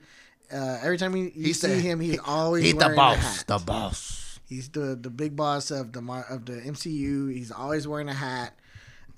uh, 0.52 0.78
every 0.84 0.98
time 1.00 1.16
you, 1.16 1.32
you 1.36 1.46
He's 1.46 1.60
see 1.60 1.68
the- 1.70 1.76
him, 1.76 2.00
he's 2.00 2.20
always 2.20 2.64
He's 2.64 2.74
the 2.74 2.78
wearing 2.78 2.94
a 2.94 2.96
boss. 2.96 3.44
The 3.44 3.58
boss. 3.58 4.40
He's 4.48 4.70
the 4.70 4.96
the 5.02 5.10
big 5.10 5.36
boss 5.36 5.72
of 5.72 5.94
the 5.94 6.00
of 6.30 6.46
the 6.46 6.54
MCU. 6.62 7.34
He's 7.34 7.52
always 7.52 7.88
wearing 7.88 8.08
a 8.10 8.14
hat. 8.14 8.54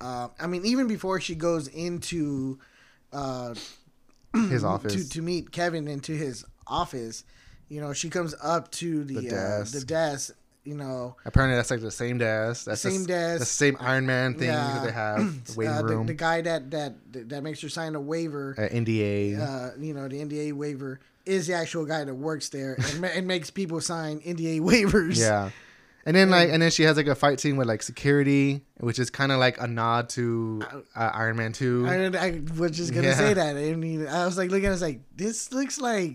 Uh, 0.00 0.28
I 0.40 0.46
mean, 0.46 0.64
even 0.64 0.86
before 0.88 1.20
she 1.20 1.34
goes 1.34 1.68
into 1.68 2.58
uh, 3.12 3.54
His 4.50 4.64
office. 4.74 4.94
to 4.94 5.08
to 5.10 5.22
meet 5.22 5.50
Kevin 5.52 5.88
into 5.88 6.12
his 6.12 6.44
office, 6.66 7.24
you 7.68 7.80
know, 7.80 7.92
she 7.92 8.10
comes 8.10 8.34
up 8.42 8.70
to 8.72 9.04
the 9.04 9.14
The 9.20 9.26
uh, 9.28 9.30
desk. 9.30 9.72
the 9.72 9.84
desk. 9.84 10.34
You 10.64 10.74
know, 10.74 11.14
Apparently, 11.24 11.54
that's 11.56 11.70
like 11.70 11.80
the 11.80 11.92
same 11.92 12.18
desk. 12.18 12.64
That's 12.64 12.80
Same 12.80 13.02
the, 13.02 13.06
desk. 13.06 13.38
The 13.38 13.46
same 13.46 13.76
Iron 13.78 14.04
Man 14.04 14.34
thing 14.34 14.48
Yeah. 14.48 14.74
that 14.80 14.84
they 14.84 14.90
have. 14.92 15.46
The 15.46 15.54
waiting 15.56 15.74
uh, 15.74 15.82
the, 15.82 15.88
room. 15.96 16.06
the 16.06 16.14
guy 16.14 16.40
that 16.40 16.70
that 16.72 16.94
that 17.28 17.42
makes 17.44 17.60
her 17.62 17.68
sign 17.68 17.94
a 17.94 18.00
waiver. 18.00 18.56
uh, 18.58 18.62
NDA. 18.74 19.38
uh, 19.38 19.70
you 19.78 19.94
know, 19.94 20.08
the 20.08 20.16
NDA 20.24 20.52
waiver 20.54 20.98
is 21.24 21.46
the 21.46 21.54
actual 21.54 21.84
guy 21.86 22.02
that 22.02 22.14
works 22.14 22.48
there 22.48 22.76
and, 22.94 23.04
and 23.04 23.26
makes 23.28 23.48
people 23.50 23.80
sign 23.80 24.18
NDA 24.20 24.58
waivers. 24.60 25.16
yeah. 25.20 25.50
And 26.06 26.14
then 26.16 26.30
like, 26.30 26.48
and 26.50 26.62
then 26.62 26.70
she 26.70 26.84
has 26.84 26.96
like 26.96 27.08
a 27.08 27.14
fight 27.16 27.40
scene 27.40 27.56
with 27.56 27.66
like 27.66 27.82
security, 27.82 28.62
which 28.78 28.98
is 28.98 29.10
kind 29.10 29.32
of 29.32 29.38
like 29.40 29.60
a 29.60 29.66
nod 29.66 30.08
to 30.10 30.62
uh, 30.94 31.10
Iron 31.12 31.36
Man 31.36 31.52
Two. 31.52 31.84
I, 31.86 32.06
I 32.16 32.42
was 32.56 32.70
just 32.76 32.94
gonna 32.94 33.08
Yeah. 33.08 33.14
say 33.14 33.34
that. 33.34 33.56
I 33.56 33.74
mean, 33.74 34.06
I 34.06 34.24
was 34.24 34.38
like 34.38 34.50
looking, 34.50 34.68
I 34.68 34.70
was 34.70 34.80
like, 34.82 35.00
this 35.16 35.52
looks 35.52 35.80
like 35.80 36.12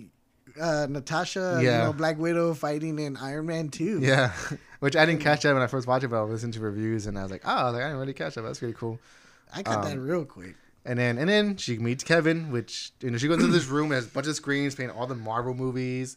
uh, 0.60 0.88
Natasha, 0.90 1.60
you 1.62 1.70
know, 1.70 1.94
Black 1.94 2.18
Widow 2.18 2.54
fighting 2.54 2.98
in 3.00 3.18
Iron 3.18 3.46
Man 3.48 3.68
Two. 3.70 4.00
Yeah, 4.02 4.32
which 4.80 4.96
I 4.96 5.06
didn't 5.06 5.22
catch 5.22 5.44
that 5.44 5.54
when 5.54 5.62
I 5.62 5.68
first 5.68 5.88
watched 5.88 6.06
it, 6.06 6.08
but 6.08 6.22
I 6.22 6.24
listened 6.24 6.54
to 6.54 6.62
reviews 6.62 7.06
and 7.06 7.20
I 7.20 7.24
was 7.24 7.32
like, 7.32 7.42
oh, 7.46 7.50
I, 7.52 7.70
like, 7.72 7.82
I 7.84 7.88
didn't 7.88 8.00
really 8.00 8.14
catch 8.14 8.36
that. 8.36 8.44
That's 8.44 8.60
pretty 8.60 8.74
cool. 8.76 8.98
I 9.54 9.62
got 9.62 9.84
Um, 9.86 9.90
that 9.92 10.00
real 10.00 10.24
quick. 10.24 10.56
And 10.86 10.98
then 10.98 11.18
and 11.18 11.30
then 11.30 11.58
she 11.58 11.78
meets 11.78 12.04
Kevin, 12.06 12.50
which 12.52 12.92
you 13.02 13.12
know 13.12 13.18
she 13.18 13.28
goes 13.28 13.38
into 13.44 13.52
this 13.52 13.68
room 13.68 13.92
has 13.92 14.06
a 14.08 14.10
bunch 14.10 14.28
of 14.28 14.36
screens 14.36 14.74
playing 14.74 14.90
all 14.92 15.06
the 15.06 15.16
Marvel 15.16 15.54
movies, 15.54 16.16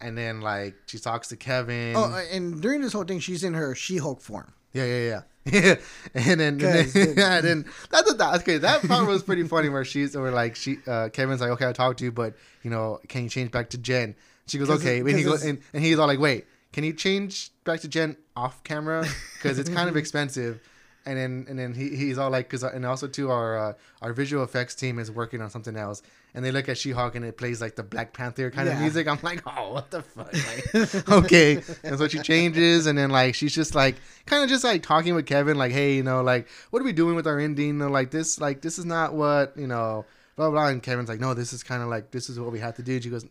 and 0.00 0.16
then 0.16 0.40
like 0.40 0.74
she 0.86 0.98
talks 0.98 1.28
to 1.28 1.36
Kevin. 1.36 1.94
Oh, 1.96 2.04
uh, 2.04 2.22
and 2.32 2.60
during 2.60 2.80
this 2.80 2.92
whole 2.92 3.04
thing, 3.04 3.20
she's 3.20 3.44
in 3.44 3.54
her 3.54 3.74
She-Hulk 3.74 4.20
form. 4.20 4.52
yeah, 4.72 4.84
yeah, 4.84 5.08
yeah. 5.08 5.22
And 6.14 6.40
then 6.40 6.60
and 6.60 6.60
then, 6.60 6.88
yeah, 7.16 7.36
and 7.36 7.44
then 7.44 7.64
that's 7.90 8.12
that, 8.14 8.40
okay. 8.40 8.58
That 8.58 8.86
part 8.86 9.06
was 9.06 9.22
pretty 9.22 9.44
funny 9.44 9.70
where 9.70 9.84
she's 9.84 10.14
or 10.14 10.30
like 10.30 10.56
she 10.56 10.76
uh, 10.86 11.08
Kevin's 11.08 11.40
like, 11.40 11.50
okay, 11.50 11.64
I'll 11.64 11.72
talk 11.72 11.96
to 11.98 12.04
you, 12.04 12.12
but 12.12 12.34
you 12.62 12.70
know, 12.70 13.00
can 13.08 13.24
you 13.24 13.30
change 13.30 13.50
back 13.50 13.70
to 13.70 13.78
Jen? 13.78 14.14
She 14.46 14.58
goes, 14.58 14.70
okay, 14.70 15.00
and 15.00 15.08
he 15.10 15.22
goes 15.22 15.44
and, 15.44 15.60
and 15.72 15.82
he's 15.82 15.98
all 15.98 16.06
like, 16.06 16.18
wait, 16.18 16.46
can 16.72 16.84
you 16.84 16.92
change 16.92 17.50
back 17.64 17.80
to 17.80 17.88
Jen 17.88 18.16
off 18.36 18.62
camera 18.62 19.04
because 19.34 19.58
it's 19.58 19.68
kind 19.68 19.88
of 19.88 19.96
expensive. 20.02 20.60
And 21.06 21.16
then 21.16 21.46
and 21.48 21.58
then 21.58 21.72
he, 21.72 21.96
he's 21.96 22.18
all 22.18 22.30
like, 22.30 22.50
cause 22.50 22.62
and 22.62 22.84
also 22.84 23.08
too 23.08 23.30
our 23.30 23.58
uh, 23.58 23.72
our 24.02 24.12
visual 24.12 24.44
effects 24.44 24.74
team 24.74 24.98
is 24.98 25.10
working 25.10 25.40
on 25.40 25.48
something 25.48 25.76
else, 25.76 26.02
and 26.34 26.44
they 26.44 26.50
look 26.50 26.68
at 26.68 26.78
She-Hulk 26.78 27.14
and 27.14 27.24
it 27.24 27.36
plays 27.36 27.60
like 27.60 27.76
the 27.76 27.82
Black 27.82 28.12
Panther 28.12 28.50
kind 28.50 28.68
of 28.68 28.78
music. 28.80 29.08
I'm 29.08 29.18
like, 29.22 29.42
oh, 29.46 29.72
what 29.72 29.90
the 29.90 30.02
fuck? 30.02 30.32
Like, 30.74 31.08
okay, 31.24 31.62
and 31.82 31.98
so 31.98 32.08
she 32.08 32.18
changes, 32.20 32.86
and 32.86 32.96
then 32.98 33.10
like 33.10 33.34
she's 33.34 33.54
just 33.54 33.74
like 33.74 33.96
kind 34.26 34.44
of 34.44 34.48
just 34.48 34.64
like 34.64 34.82
talking 34.82 35.14
with 35.14 35.26
Kevin, 35.26 35.56
like, 35.56 35.72
hey, 35.72 35.94
you 35.94 36.02
know, 36.02 36.22
like 36.22 36.48
what 36.70 36.80
are 36.80 36.84
we 36.84 36.92
doing 36.92 37.16
with 37.16 37.26
our 37.26 37.38
ending? 37.38 37.66
You 37.68 37.72
know, 37.74 37.88
like 37.88 38.10
this, 38.10 38.40
like 38.40 38.60
this 38.60 38.78
is 38.78 38.84
not 38.84 39.14
what 39.14 39.56
you 39.56 39.66
know, 39.66 40.04
blah 40.36 40.50
blah. 40.50 40.68
And 40.68 40.82
Kevin's 40.82 41.08
like, 41.08 41.20
no, 41.20 41.34
this 41.34 41.52
is 41.52 41.62
kind 41.62 41.82
of 41.82 41.88
like 41.88 42.10
this 42.10 42.28
is 42.28 42.38
what 42.38 42.52
we 42.52 42.60
have 42.60 42.76
to 42.76 42.82
do. 42.82 42.94
And 42.94 43.02
she 43.02 43.10
goes, 43.10 43.26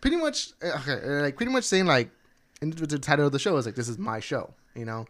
pretty 0.00 0.16
much, 0.16 0.50
uh, 0.62 0.78
okay, 0.80 1.00
like 1.22 1.36
pretty 1.36 1.52
much 1.52 1.64
saying 1.64 1.86
like, 1.86 2.10
and 2.60 2.72
the 2.72 2.98
title 2.98 3.26
of 3.26 3.32
the 3.32 3.38
show 3.38 3.56
is 3.56 3.66
like, 3.66 3.74
this 3.74 3.88
is 3.88 3.98
my 3.98 4.20
show, 4.20 4.52
you 4.74 4.84
know. 4.84 5.06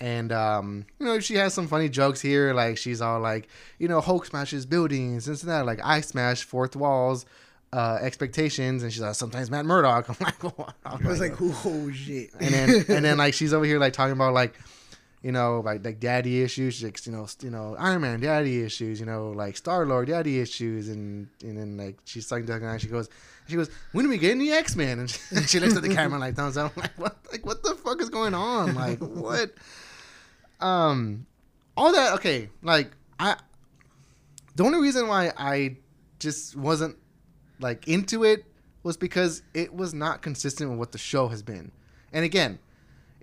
And 0.00 0.32
um, 0.32 0.86
you 0.98 1.06
know, 1.06 1.20
she 1.20 1.34
has 1.36 1.54
some 1.54 1.68
funny 1.68 1.88
jokes 1.88 2.20
here. 2.20 2.52
Like 2.52 2.78
she's 2.78 3.00
all 3.00 3.20
like, 3.20 3.48
you 3.78 3.88
know, 3.88 4.00
Hulk 4.00 4.26
smashes 4.26 4.66
buildings, 4.66 5.28
and 5.28 5.36
that. 5.38 5.66
Like 5.66 5.80
I 5.82 6.00
smash 6.00 6.42
fourth 6.42 6.74
walls, 6.76 7.26
uh, 7.72 7.98
expectations, 8.00 8.82
and 8.82 8.92
she's 8.92 9.02
like, 9.02 9.14
sometimes 9.14 9.50
Matt 9.50 9.66
Murdock. 9.66 10.08
I'm 10.10 10.16
like? 10.20 10.44
I 10.84 10.96
was 11.08 11.20
like, 11.20 11.34
oh 11.40 11.90
shit. 11.92 12.30
and 12.40 12.50
then 12.50 12.84
and 12.88 13.04
then 13.04 13.18
like 13.18 13.34
she's 13.34 13.52
over 13.52 13.64
here 13.64 13.78
like 13.78 13.92
talking 13.92 14.12
about 14.12 14.34
like, 14.34 14.54
you 15.24 15.32
know, 15.32 15.60
like 15.60 15.82
like 15.82 15.98
daddy 16.00 16.42
issues. 16.42 16.82
Like, 16.82 17.04
you 17.06 17.12
know, 17.12 17.26
you 17.40 17.48
know, 17.50 17.74
Iron 17.78 18.02
Man 18.02 18.20
daddy 18.20 18.62
issues. 18.62 19.00
You 19.00 19.06
know, 19.06 19.30
like 19.30 19.56
Star 19.56 19.86
Lord 19.86 20.08
daddy 20.08 20.38
issues. 20.38 20.90
And 20.90 21.28
and 21.42 21.56
then 21.56 21.78
like 21.78 21.96
she's 22.04 22.28
talking 22.28 22.44
to 22.46 22.58
her 22.58 22.68
and 22.68 22.80
she 22.80 22.88
goes. 22.88 23.08
She 23.48 23.56
goes, 23.56 23.70
when 23.92 24.04
do 24.04 24.08
we 24.08 24.16
get 24.16 24.32
in 24.32 24.38
the 24.38 24.52
X 24.52 24.76
Men? 24.76 25.00
And, 25.00 25.10
she- 25.10 25.20
and 25.36 25.48
she 25.48 25.60
looks 25.60 25.76
at 25.76 25.82
the 25.82 25.94
camera 25.94 26.18
like 26.18 26.34
thumbs 26.34 26.56
up. 26.58 26.72
I'm 26.76 26.82
like, 26.82 26.98
what? 26.98 27.16
Like, 27.32 27.46
what 27.46 27.62
the 27.62 27.74
fuck 27.74 28.00
is 28.02 28.10
going 28.10 28.34
on? 28.34 28.74
Like, 28.74 28.98
what? 29.00 29.52
Um, 30.60 31.26
all 31.76 31.92
that. 31.92 32.14
Okay, 32.14 32.50
like 32.62 32.90
I. 33.18 33.36
The 34.56 34.62
only 34.62 34.78
reason 34.78 35.08
why 35.08 35.32
I 35.38 35.78
just 36.18 36.54
wasn't 36.54 36.96
like 37.60 37.88
into 37.88 38.24
it 38.24 38.44
was 38.82 38.98
because 38.98 39.42
it 39.54 39.74
was 39.74 39.94
not 39.94 40.20
consistent 40.20 40.68
with 40.70 40.78
what 40.78 40.92
the 40.92 40.98
show 40.98 41.28
has 41.28 41.42
been. 41.42 41.72
And 42.12 42.24
again, 42.24 42.58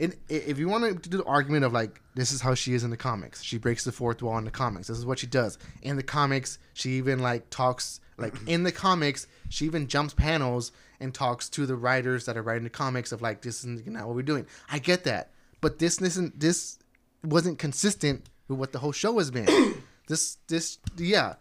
in, 0.02 0.16
if 0.30 0.58
you 0.58 0.68
want 0.68 1.04
to 1.04 1.10
do 1.10 1.18
the 1.18 1.24
argument 1.26 1.64
of 1.64 1.74
like 1.74 2.02
this 2.16 2.32
is 2.32 2.42
how 2.42 2.56
she 2.56 2.74
is 2.74 2.84
in 2.84 2.90
the 2.90 2.98
comics, 2.98 3.44
she 3.44 3.60
breaks 3.60 3.84
the 3.84 3.92
fourth 3.92 4.24
wall 4.24 4.36
in 4.40 4.46
the 4.46 4.52
comics. 4.52 4.88
This 4.88 4.98
is 4.98 5.06
what 5.06 5.20
she 5.20 5.28
does 5.28 5.60
in 5.84 5.96
the 5.96 6.02
comics. 6.02 6.58
She 6.74 6.94
even 6.94 7.20
like 7.20 7.52
talks 7.52 8.00
like 8.18 8.34
in 8.48 8.64
the 8.64 8.72
comics. 8.72 9.28
She 9.50 9.66
even 9.66 9.88
jumps 9.88 10.16
panels 10.16 10.72
and 11.00 11.14
talks 11.14 11.50
to 11.50 11.68
the 11.68 11.76
writers 11.76 12.26
that 12.26 12.36
are 12.36 12.42
writing 12.42 12.64
the 12.64 12.72
comics 12.72 13.12
of 13.12 13.22
like 13.22 13.44
this 13.44 13.64
is 13.64 13.86
not 13.86 14.08
what 14.08 14.16
we're 14.16 14.24
doing. 14.24 14.48
I 14.72 14.80
get 14.80 15.04
that, 15.04 15.30
but 15.62 15.78
this 15.78 16.02
isn't 16.02 16.40
this 16.40 16.80
wasn't 17.24 17.60
consistent 17.60 18.28
with 18.48 18.58
what 18.58 18.72
the 18.72 18.80
whole 18.80 18.92
show 18.92 19.20
has 19.20 19.30
been. 19.30 19.76
this 20.08 20.38
this 20.48 20.80
yeah, 20.98 21.36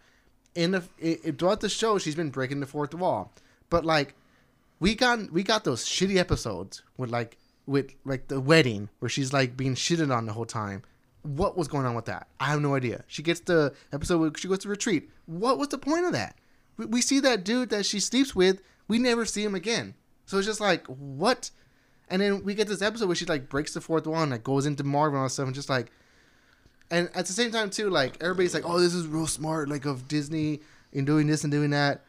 in 0.53 0.69
the 0.69 0.83
it, 0.99 1.39
throughout 1.39 1.61
the 1.61 1.69
show 1.69 1.97
she's 1.97 2.13
been 2.13 2.29
breaking 2.29 2.59
the 2.59 2.67
fourth 2.67 2.93
wall, 2.93 3.33
but 3.71 3.83
like 3.85 4.13
we 4.79 4.93
got 4.93 5.31
we 5.31 5.41
got 5.41 5.63
those 5.63 5.83
shitty 5.83 6.17
episodes 6.17 6.83
with 6.95 7.09
like 7.09 7.39
with 7.71 7.93
like 8.05 8.27
the 8.27 8.39
wedding 8.39 8.89
where 8.99 9.09
she's 9.09 9.33
like 9.33 9.57
being 9.57 9.75
shitted 9.75 10.15
on 10.15 10.25
the 10.25 10.33
whole 10.33 10.45
time. 10.45 10.83
What 11.23 11.57
was 11.57 11.67
going 11.67 11.85
on 11.85 11.95
with 11.95 12.05
that? 12.05 12.27
I 12.39 12.45
have 12.45 12.61
no 12.61 12.75
idea. 12.75 13.03
She 13.07 13.21
gets 13.21 13.41
the 13.41 13.73
episode 13.93 14.19
where 14.19 14.31
she 14.35 14.47
goes 14.47 14.59
to 14.59 14.69
retreat. 14.69 15.09
What 15.25 15.57
was 15.57 15.67
the 15.69 15.77
point 15.77 16.05
of 16.05 16.13
that? 16.13 16.35
We, 16.77 16.85
we 16.85 17.01
see 17.01 17.19
that 17.19 17.43
dude 17.43 17.69
that 17.69 17.85
she 17.85 17.99
sleeps 17.99 18.35
with. 18.35 18.61
We 18.87 18.97
never 18.97 19.25
see 19.25 19.43
him 19.43 19.55
again. 19.55 19.93
So 20.25 20.37
it's 20.37 20.47
just 20.47 20.61
like 20.61 20.85
what? 20.87 21.51
And 22.09 22.21
then 22.21 22.43
we 22.43 22.55
get 22.55 22.67
this 22.67 22.81
episode 22.81 23.07
where 23.07 23.15
she 23.15 23.25
like 23.25 23.49
breaks 23.49 23.73
the 23.73 23.81
fourth 23.81 24.07
wall 24.07 24.21
and 24.21 24.31
like 24.31 24.43
goes 24.43 24.65
into 24.65 24.83
Marvel 24.83 25.17
and 25.17 25.23
all 25.23 25.29
stuff 25.29 25.45
and 25.45 25.55
just 25.55 25.69
like 25.69 25.91
and 26.91 27.09
at 27.15 27.25
the 27.25 27.33
same 27.33 27.51
time 27.51 27.69
too, 27.69 27.89
like 27.89 28.21
everybody's 28.21 28.53
like, 28.53 28.67
"Oh, 28.67 28.79
this 28.79 28.93
is 28.93 29.07
real 29.07 29.25
smart, 29.25 29.69
like 29.69 29.85
of 29.85 30.07
Disney 30.07 30.59
in 30.91 31.05
doing 31.05 31.25
this 31.25 31.43
and 31.43 31.51
doing 31.51 31.69
that," 31.71 32.03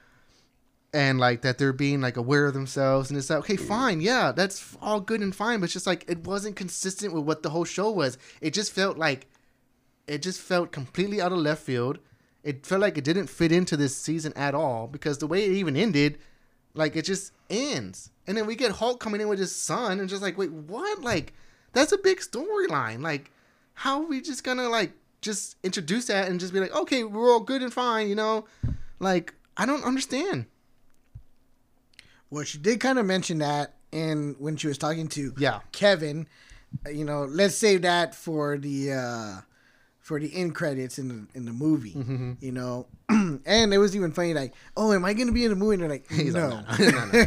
and 0.93 1.19
like 1.19 1.43
that 1.43 1.59
they're 1.59 1.73
being 1.73 2.01
like 2.01 2.17
aware 2.17 2.47
of 2.47 2.55
themselves 2.55 3.11
and 3.11 3.19
it's 3.19 3.31
like, 3.31 3.41
okay, 3.41 3.57
fine, 3.57 4.01
yeah, 4.01 4.33
that's 4.33 4.77
all 4.83 5.01
good 5.01 5.21
and 5.21 5.35
fine, 5.35 5.61
but 5.61 5.65
it's 5.65 5.73
just 5.73 5.87
like 5.87 6.05
it 6.09 6.27
wasn't 6.27 6.57
consistent 6.57 7.13
with 7.13 7.25
what 7.25 7.43
the 7.43 7.51
whole 7.51 7.65
show 7.65 7.91
was. 7.91 8.19
It 8.41 8.53
just 8.53 8.73
felt 8.73 8.99
like 8.99 9.27
it 10.07 10.23
just 10.23 10.41
felt 10.41 10.73
completely 10.73 11.21
out 11.21 11.33
of 11.33 11.39
left 11.39 11.63
field. 11.63 11.99
It 12.43 12.67
felt 12.67 12.81
like 12.81 12.99
it 12.99 13.05
didn't 13.05 13.29
fit 13.29 13.53
into 13.53 13.77
this 13.77 13.97
season 13.97 14.33
at 14.35 14.55
all 14.55 14.87
because 14.87 15.19
the 15.19 15.27
way 15.27 15.45
it 15.45 15.53
even 15.53 15.77
ended, 15.77 16.19
like 16.75 16.97
it 16.97 17.05
just 17.05 17.33
ends, 17.49 18.11
and 18.27 18.37
then 18.37 18.47
we 18.47 18.57
get 18.57 18.73
Hulk 18.73 19.01
coming 19.01 19.21
in 19.21 19.29
with 19.29 19.39
his 19.39 19.55
son 19.55 20.01
and 20.01 20.09
just 20.09 20.23
like, 20.23 20.37
wait, 20.37 20.53
what? 20.53 21.01
Like 21.01 21.33
that's 21.73 21.93
a 21.93 21.99
big 21.99 22.19
storyline, 22.21 23.03
like 23.03 23.31
how 23.75 24.03
are 24.03 24.07
we 24.07 24.21
just 24.21 24.45
gonna 24.45 24.69
like 24.69 24.93
just 25.23 25.57
introduce 25.63 26.07
that 26.07 26.29
and 26.29 26.39
just 26.39 26.53
be 26.53 26.61
like, 26.61 26.75
okay, 26.75 27.05
we're 27.05 27.33
all 27.33 27.41
good 27.41 27.63
and 27.63 27.73
fine, 27.73 28.09
you 28.09 28.15
know? 28.15 28.45
Like, 28.99 29.35
I 29.57 29.65
don't 29.65 29.85
understand. 29.85 30.47
Well, 32.33 32.45
she 32.45 32.57
did 32.59 32.81
kind 32.81 32.99
of 32.99 33.05
mention 33.05 33.39
that 33.39 33.75
in 33.93 34.35
when 34.39 34.57
she 34.57 34.67
was 34.67 34.79
talking 34.79 35.07
to 35.09 35.35
Yeah. 35.37 35.61
Kevin. 35.71 36.27
Uh, 36.87 36.91
You 36.91 37.05
know, 37.05 37.25
let's 37.25 37.55
save 37.55 37.83
that 37.83 38.15
for 38.15 38.57
the 38.57 38.93
uh 38.93 39.41
for 40.01 40.19
the 40.19 40.35
end 40.35 40.55
credits 40.55 40.99
in 40.99 41.09
the 41.09 41.27
in 41.35 41.45
the 41.45 41.53
movie. 41.53 41.93
Mm-hmm. 41.93 42.33
You 42.41 42.53
know, 42.53 42.87
and 43.09 43.75
it 43.75 43.79
was 43.79 43.95
even 43.95 44.13
funny. 44.13 44.33
Like, 44.35 44.55
oh, 44.77 44.93
am 44.95 45.05
I 45.05 45.13
going 45.13 45.27
to 45.29 45.33
be 45.33 45.45
in 45.45 45.51
the 45.51 45.57
movie? 45.57 45.75
And 45.75 45.83
they're 45.83 45.91
like, 45.91 46.11
He's 46.11 46.35
no. 46.35 46.49
like, 46.49 46.79
no, 46.81 46.91
no, 46.91 47.05
no, 47.13 47.25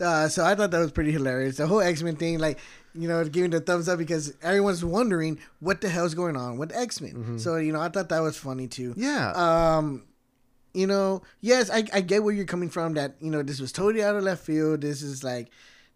no. 0.00 0.06
uh, 0.06 0.28
so 0.28 0.44
I 0.44 0.54
thought 0.56 0.72
that 0.72 0.78
was 0.80 0.90
pretty 0.92 1.12
hilarious. 1.12 1.56
The 1.58 1.66
whole 1.68 1.80
X 1.80 2.02
Men 2.02 2.16
thing, 2.16 2.38
like, 2.40 2.58
you 2.94 3.06
know, 3.08 3.24
giving 3.24 3.50
the 3.52 3.60
thumbs 3.60 3.88
up 3.88 3.98
because 3.98 4.34
everyone's 4.42 4.84
wondering 4.84 5.38
what 5.60 5.80
the 5.80 5.88
hell's 5.88 6.14
going 6.14 6.36
on 6.36 6.58
with 6.58 6.74
X 6.76 7.00
Men. 7.00 7.12
Mm-hmm. 7.12 7.38
So 7.38 7.56
you 7.56 7.72
know, 7.72 7.80
I 7.80 7.88
thought 7.90 8.08
that 8.10 8.20
was 8.20 8.36
funny 8.36 8.66
too. 8.66 8.92
Yeah. 8.96 9.30
Um, 9.32 10.02
you 10.74 10.86
know, 10.86 11.22
yes, 11.40 11.70
I, 11.70 11.84
I 11.92 12.00
get 12.00 12.22
where 12.22 12.34
you're 12.34 12.44
coming 12.46 12.68
from. 12.70 12.94
That 12.94 13.16
you 13.20 13.30
know, 13.30 13.42
this 13.42 13.60
was 13.60 13.72
totally 13.72 14.02
out 14.04 14.16
of 14.16 14.22
left 14.22 14.44
field. 14.44 14.80
This 14.82 15.02
is 15.02 15.24
like 15.24 15.50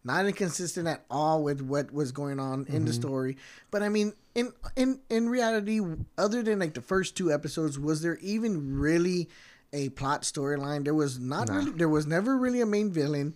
not 0.05 0.27
inconsistent 0.27 0.89
at 0.89 1.05
all 1.11 1.43
with 1.43 1.61
what 1.61 1.93
was 1.93 2.11
going 2.13 2.41
on 2.41 2.67
in 2.69 2.85
the 2.85 2.93
story. 2.93 3.37
But 3.71 3.83
I 3.83 3.89
mean, 3.89 4.13
in 4.35 4.53
in 4.77 5.01
in 5.11 5.29
reality, 5.29 5.81
other 6.19 6.43
than 6.43 6.59
like 6.59 6.75
the 6.75 6.81
first 6.83 7.17
two 7.17 7.33
episodes, 7.33 7.79
was 7.79 8.03
there 8.03 8.19
even 8.19 8.79
really 8.79 9.29
a 9.73 9.91
plot 9.91 10.23
storyline? 10.23 10.85
There 10.85 10.95
was 10.95 11.19
not 11.19 11.49
No. 11.49 11.55
really. 11.55 11.71
There 11.73 11.89
was 11.89 12.07
never 12.07 12.37
really 12.37 12.61
a 12.61 12.67
main 12.67 12.91
villain. 12.91 13.35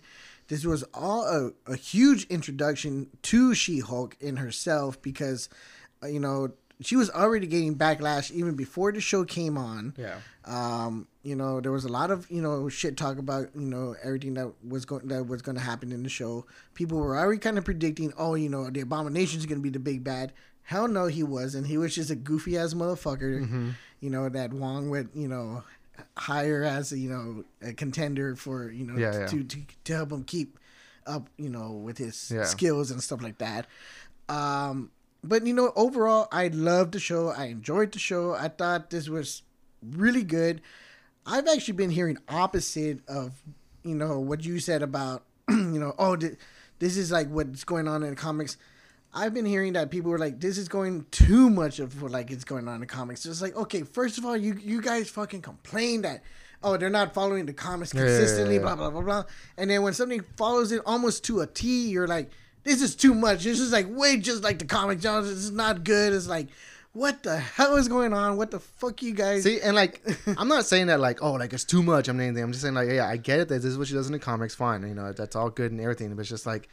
This 0.49 0.63
was 0.65 0.83
all 0.93 1.23
a, 1.25 1.71
a 1.71 1.75
huge 1.75 2.23
introduction 2.27 3.07
to 3.23 3.53
She 3.53 3.79
Hulk 3.79 4.15
in 4.21 4.37
herself 4.37 5.01
because, 5.01 5.49
uh, 6.01 6.07
you 6.07 6.21
know, 6.21 6.51
she 6.79 6.95
was 6.95 7.09
already 7.09 7.47
getting 7.47 7.75
backlash 7.75 8.31
even 8.31 8.55
before 8.55 8.93
the 8.93 9.01
show 9.01 9.25
came 9.25 9.57
on. 9.57 9.93
yeah. 9.97 10.19
Um, 10.45 11.07
you 11.27 11.35
know, 11.35 11.59
there 11.59 11.73
was 11.73 11.83
a 11.83 11.89
lot 11.89 12.09
of 12.09 12.29
you 12.31 12.41
know 12.41 12.69
shit 12.69 12.95
talk 12.95 13.17
about 13.17 13.49
you 13.53 13.67
know 13.73 13.95
everything 14.01 14.33
that 14.35 14.49
was 14.65 14.85
going 14.85 15.07
that 15.09 15.27
was 15.27 15.41
going 15.41 15.57
to 15.57 15.63
happen 15.63 15.91
in 15.91 16.03
the 16.03 16.09
show. 16.09 16.45
People 16.73 16.97
were 16.99 17.17
already 17.17 17.39
kind 17.39 17.57
of 17.57 17.65
predicting, 17.65 18.13
oh, 18.17 18.35
you 18.35 18.47
know, 18.47 18.69
the 18.69 18.79
Abomination's 18.81 19.43
is 19.43 19.45
going 19.45 19.59
to 19.59 19.63
be 19.63 19.69
the 19.69 19.79
big 19.91 20.03
bad. 20.05 20.31
Hell 20.63 20.87
no, 20.87 21.07
he 21.07 21.23
wasn't. 21.23 21.67
He 21.67 21.77
was 21.77 21.93
just 21.95 22.09
a 22.09 22.15
goofy 22.15 22.57
ass 22.57 22.73
motherfucker. 22.73 23.41
Mm-hmm. 23.41 23.69
You 23.99 24.09
know 24.09 24.29
that 24.29 24.53
Wong 24.53 24.89
would 24.89 25.09
you 25.13 25.27
know 25.27 25.63
hire 26.15 26.63
as 26.63 26.91
you 26.93 27.09
know 27.09 27.43
a 27.61 27.73
contender 27.73 28.35
for 28.35 28.71
you 28.71 28.85
know 28.85 28.97
Yeah, 28.97 29.11
to, 29.11 29.19
yeah. 29.19 29.27
To, 29.27 29.43
to 29.43 29.57
to 29.85 29.93
help 29.95 30.11
him 30.13 30.23
keep 30.23 30.57
up 31.05 31.29
you 31.37 31.49
know 31.49 31.71
with 31.71 31.97
his 31.97 32.31
Yeah. 32.33 32.45
skills 32.45 32.89
and 32.91 33.03
stuff 33.03 33.21
like 33.21 33.37
that. 33.39 33.67
Um, 34.29 34.91
but 35.23 35.45
you 35.45 35.53
know, 35.53 35.73
overall, 35.75 36.29
I 36.31 36.47
loved 36.47 36.93
the 36.93 36.99
show. 36.99 37.29
I 37.29 37.45
enjoyed 37.45 37.91
the 37.91 37.99
show. 37.99 38.33
I 38.33 38.47
thought 38.47 38.91
this 38.91 39.09
was 39.09 39.41
really 39.83 40.23
good. 40.23 40.61
I've 41.27 41.47
actually 41.47 41.73
been 41.73 41.89
hearing 41.89 42.17
opposite 42.29 42.99
of 43.07 43.33
you 43.83 43.95
know 43.95 44.19
what 44.19 44.43
you 44.45 44.59
said 44.59 44.81
about 44.81 45.23
you 45.49 45.79
know 45.79 45.93
oh 45.99 46.15
th- 46.15 46.35
this 46.79 46.95
is 46.97 47.11
like 47.11 47.29
what's 47.29 47.63
going 47.63 47.87
on 47.87 48.01
in 48.03 48.11
the 48.11 48.15
comics. 48.15 48.57
I've 49.13 49.33
been 49.33 49.45
hearing 49.45 49.73
that 49.73 49.89
people 49.89 50.11
were 50.11 50.19
like, 50.19 50.39
"This 50.39 50.57
is 50.57 50.67
going 50.67 51.05
too 51.11 51.49
much 51.49 51.79
of 51.79 52.01
what 52.01 52.11
like 52.11 52.29
it's 52.31 52.43
going 52.43 52.67
on 52.67 52.75
in 52.75 52.79
the 52.81 52.85
comics." 52.85 53.25
It's 53.25 53.41
like, 53.41 53.55
okay, 53.55 53.81
first 53.83 54.17
of 54.17 54.25
all, 54.25 54.37
you 54.37 54.53
you 54.61 54.81
guys 54.81 55.09
fucking 55.09 55.41
complain 55.41 56.03
that 56.03 56.23
oh 56.63 56.77
they're 56.77 56.89
not 56.89 57.13
following 57.13 57.45
the 57.45 57.53
comics 57.53 57.93
Yeah, 57.93 58.01
yeah, 58.01 58.07
yeah, 58.07 58.17
consistently, 58.17 58.55
yeah. 58.55 58.61
blah 58.61 58.75
blah 58.75 58.89
blah 58.89 59.01
blah, 59.01 59.23
and 59.57 59.69
then 59.69 59.81
when 59.81 59.93
something 59.93 60.23
follows 60.37 60.71
it 60.71 60.81
almost 60.85 61.23
to 61.25 61.41
a 61.41 61.47
T, 61.47 61.89
you're 61.89 62.07
like, 62.07 62.29
"This 62.63 62.81
is 62.81 62.95
too 62.95 63.13
much. 63.15 63.43
This 63.43 63.59
is 63.59 63.71
like 63.71 63.87
way 63.89 64.17
just 64.17 64.43
like 64.43 64.59
the 64.59 64.65
comic 64.65 64.99
Jones. 64.99 65.27
This 65.27 65.37
is 65.37 65.51
not 65.51 65.83
good." 65.83 66.13
It's 66.13 66.27
like, 66.27 66.47
what 66.97 67.21
the 67.21 67.37
hell 67.37 67.75
is 67.75 67.87
going 67.87 68.11
on? 68.11 68.37
What 68.37 68.49
the 68.49 68.59
fuck, 68.59 69.03
you 69.03 69.13
guys? 69.13 69.43
See, 69.43 69.61
and 69.61 69.75
like, 69.75 70.01
I'm 70.37 70.47
not 70.47 70.65
saying 70.65 70.87
that 70.87 70.99
like, 70.99 71.21
oh, 71.21 71.33
like 71.33 71.53
it's 71.53 71.63
too 71.63 71.83
much. 71.83 72.07
I'm 72.07 72.19
anything. 72.19 72.41
I'm 72.43 72.51
just 72.51 72.63
saying 72.63 72.73
like, 72.73 72.89
yeah, 72.89 73.07
I 73.07 73.17
get 73.17 73.39
it. 73.39 73.49
That 73.49 73.61
this 73.61 73.65
is 73.65 73.77
what 73.77 73.87
she 73.87 73.93
does 73.93 74.07
in 74.07 74.13
the 74.13 74.19
comics. 74.19 74.55
Fine, 74.55 74.81
you 74.81 74.95
know, 74.95 75.13
that's 75.13 75.35
all 75.35 75.51
good 75.51 75.71
and 75.71 75.79
everything. 75.79 76.09
But 76.15 76.21
it's 76.21 76.29
just 76.29 76.47
like, 76.47 76.69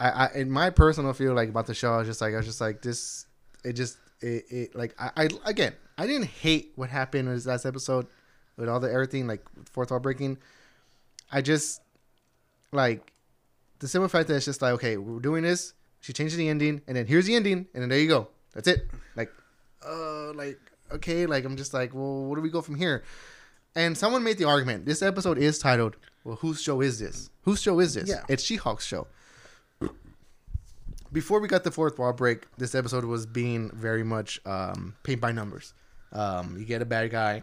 I, 0.00 0.08
I 0.08 0.30
in 0.36 0.50
my 0.50 0.70
personal 0.70 1.12
feel 1.12 1.34
like 1.34 1.50
about 1.50 1.66
the 1.66 1.74
show, 1.74 1.92
I 1.92 1.98
was 1.98 2.08
just 2.08 2.22
like, 2.22 2.32
I 2.32 2.38
was 2.38 2.46
just 2.46 2.62
like 2.62 2.80
this. 2.80 3.26
It 3.62 3.74
just, 3.74 3.98
it, 4.22 4.44
it 4.48 4.74
like, 4.74 4.94
I, 4.98 5.10
I 5.14 5.28
again, 5.44 5.74
I 5.98 6.06
didn't 6.06 6.28
hate 6.28 6.72
what 6.76 6.88
happened 6.88 7.28
in 7.28 7.34
this 7.34 7.44
last 7.44 7.66
episode 7.66 8.06
with 8.56 8.70
all 8.70 8.80
the 8.80 8.90
everything 8.90 9.26
like 9.26 9.44
fourth 9.70 9.90
wall 9.90 10.00
breaking. 10.00 10.38
I 11.30 11.42
just 11.42 11.82
like 12.72 13.12
the 13.80 13.88
simple 13.88 14.08
fact 14.08 14.28
that 14.28 14.36
it's 14.36 14.46
just 14.46 14.62
like, 14.62 14.72
okay, 14.74 14.96
we're 14.96 15.20
doing 15.20 15.42
this. 15.42 15.74
She 16.00 16.14
changed 16.14 16.36
the 16.38 16.48
ending, 16.48 16.80
and 16.86 16.96
then 16.96 17.06
here's 17.06 17.26
the 17.26 17.34
ending, 17.34 17.66
and 17.74 17.82
then 17.82 17.90
there 17.90 17.98
you 17.98 18.08
go. 18.08 18.28
That's 18.56 18.68
it. 18.68 18.88
Like, 19.14 19.30
uh, 19.86 20.32
like 20.32 20.58
okay, 20.90 21.26
like 21.26 21.44
I'm 21.44 21.56
just 21.56 21.74
like, 21.74 21.94
well, 21.94 22.24
where 22.24 22.36
do 22.36 22.42
we 22.42 22.48
go 22.48 22.62
from 22.62 22.74
here? 22.74 23.04
And 23.76 23.96
someone 23.96 24.24
made 24.24 24.38
the 24.38 24.44
argument. 24.44 24.86
This 24.86 25.02
episode 25.02 25.36
is 25.36 25.58
titled, 25.58 25.96
"Well, 26.24 26.36
whose 26.36 26.62
show 26.62 26.80
is 26.80 26.98
this? 26.98 27.28
Whose 27.42 27.60
show 27.60 27.78
is 27.80 27.94
this? 27.94 28.08
Yeah. 28.08 28.24
It's 28.28 28.42
She-Hulk's 28.42 28.86
show." 28.86 29.06
Before 31.12 31.38
we 31.38 31.48
got 31.48 31.64
the 31.64 31.70
fourth 31.70 31.98
wall 31.98 32.14
break, 32.14 32.46
this 32.56 32.74
episode 32.74 33.04
was 33.04 33.26
being 33.26 33.70
very 33.74 34.02
much 34.02 34.40
um, 34.46 34.96
paint 35.02 35.20
by 35.20 35.32
numbers. 35.32 35.74
Um, 36.12 36.56
you 36.58 36.64
get 36.64 36.80
a 36.80 36.86
bad 36.86 37.10
guy, 37.10 37.42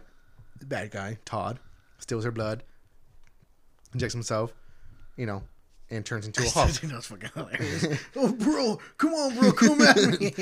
the 0.58 0.66
bad 0.66 0.90
guy 0.90 1.18
Todd 1.24 1.60
steals 1.98 2.24
her 2.24 2.32
blood, 2.32 2.64
injects 3.92 4.14
himself, 4.14 4.52
you 5.16 5.26
know, 5.26 5.44
and 5.94 6.04
turns 6.04 6.26
into 6.26 6.42
a 6.42 6.48
Hulk. 6.48 6.82
You 6.82 6.88
know, 6.88 6.98
it's 6.98 7.06
fucking 7.06 7.30
hilarious. 7.34 7.86
oh, 8.16 8.32
bro, 8.32 8.78
come 8.98 9.14
on, 9.14 9.38
bro, 9.38 9.52
come 9.52 9.80
at 9.82 9.96
me. 10.20 10.32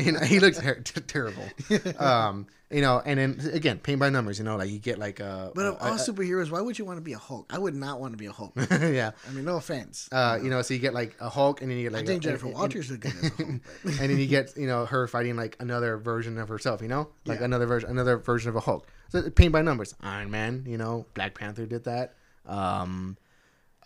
you 0.04 0.12
know, 0.12 0.20
he 0.20 0.40
looks 0.40 0.58
ter- 0.58 0.80
ter- 0.80 1.00
terrible. 1.00 1.44
Um, 1.98 2.46
you 2.70 2.82
know, 2.82 3.00
and 3.02 3.18
then 3.18 3.50
again, 3.54 3.78
paint 3.78 3.98
by 3.98 4.10
numbers. 4.10 4.38
You 4.38 4.44
know, 4.44 4.56
like 4.56 4.68
you 4.68 4.78
get 4.78 4.98
like 4.98 5.20
a, 5.20 5.50
But 5.54 5.64
of 5.64 5.76
all 5.80 5.94
a- 5.94 5.96
superheroes, 5.96 6.50
why 6.50 6.60
would 6.60 6.78
you 6.78 6.84
want 6.84 6.98
to 6.98 7.02
be 7.02 7.14
a 7.14 7.18
Hulk? 7.18 7.46
I 7.48 7.58
would 7.58 7.74
not 7.74 7.98
want 7.98 8.12
to 8.12 8.18
be 8.18 8.26
a 8.26 8.32
Hulk. 8.32 8.52
yeah. 8.70 9.12
I 9.26 9.32
mean, 9.32 9.46
no 9.46 9.56
offense. 9.56 10.06
Uh, 10.12 10.38
you 10.42 10.50
know, 10.50 10.60
so 10.60 10.74
you 10.74 10.80
get 10.80 10.92
like 10.92 11.16
a 11.18 11.30
Hulk, 11.30 11.62
and 11.62 11.70
then 11.70 11.78
you 11.78 11.84
get 11.84 11.92
like. 11.92 12.02
I 12.02 12.06
think 12.06 12.22
a- 12.22 12.26
Jennifer 12.26 12.48
Walters 12.48 12.90
is 12.90 12.98
good 12.98 13.14
as 13.14 13.20
Hulk. 13.30 13.38
and, 13.40 13.60
but- 13.84 13.98
and 14.00 14.10
then 14.10 14.18
you 14.18 14.26
get 14.26 14.54
you 14.56 14.66
know 14.66 14.84
her 14.84 15.06
fighting 15.08 15.34
like 15.36 15.56
another 15.60 15.96
version 15.96 16.36
of 16.36 16.48
herself. 16.50 16.82
You 16.82 16.88
know, 16.88 17.08
like 17.24 17.38
Yeah. 17.38 17.46
another 17.46 17.64
version, 17.64 17.88
another 17.88 18.18
version 18.18 18.50
of 18.50 18.56
a 18.56 18.60
Hulk. 18.60 18.86
So 19.08 19.30
paint 19.30 19.52
by 19.52 19.62
numbers. 19.62 19.94
Iron 20.02 20.30
Man. 20.30 20.64
You 20.66 20.76
know, 20.76 21.06
Black 21.14 21.34
Panther 21.38 21.64
did 21.64 21.84
that. 21.84 22.16
Um, 22.44 23.16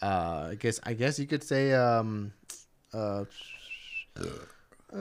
uh, 0.02 0.48
I 0.50 0.54
guess 0.56 0.80
I 0.82 0.92
guess 0.94 1.18
you 1.18 1.26
could 1.26 1.42
say 1.42 1.72
um, 1.72 2.32
uh. 2.92 3.24
Uh, 4.94 4.98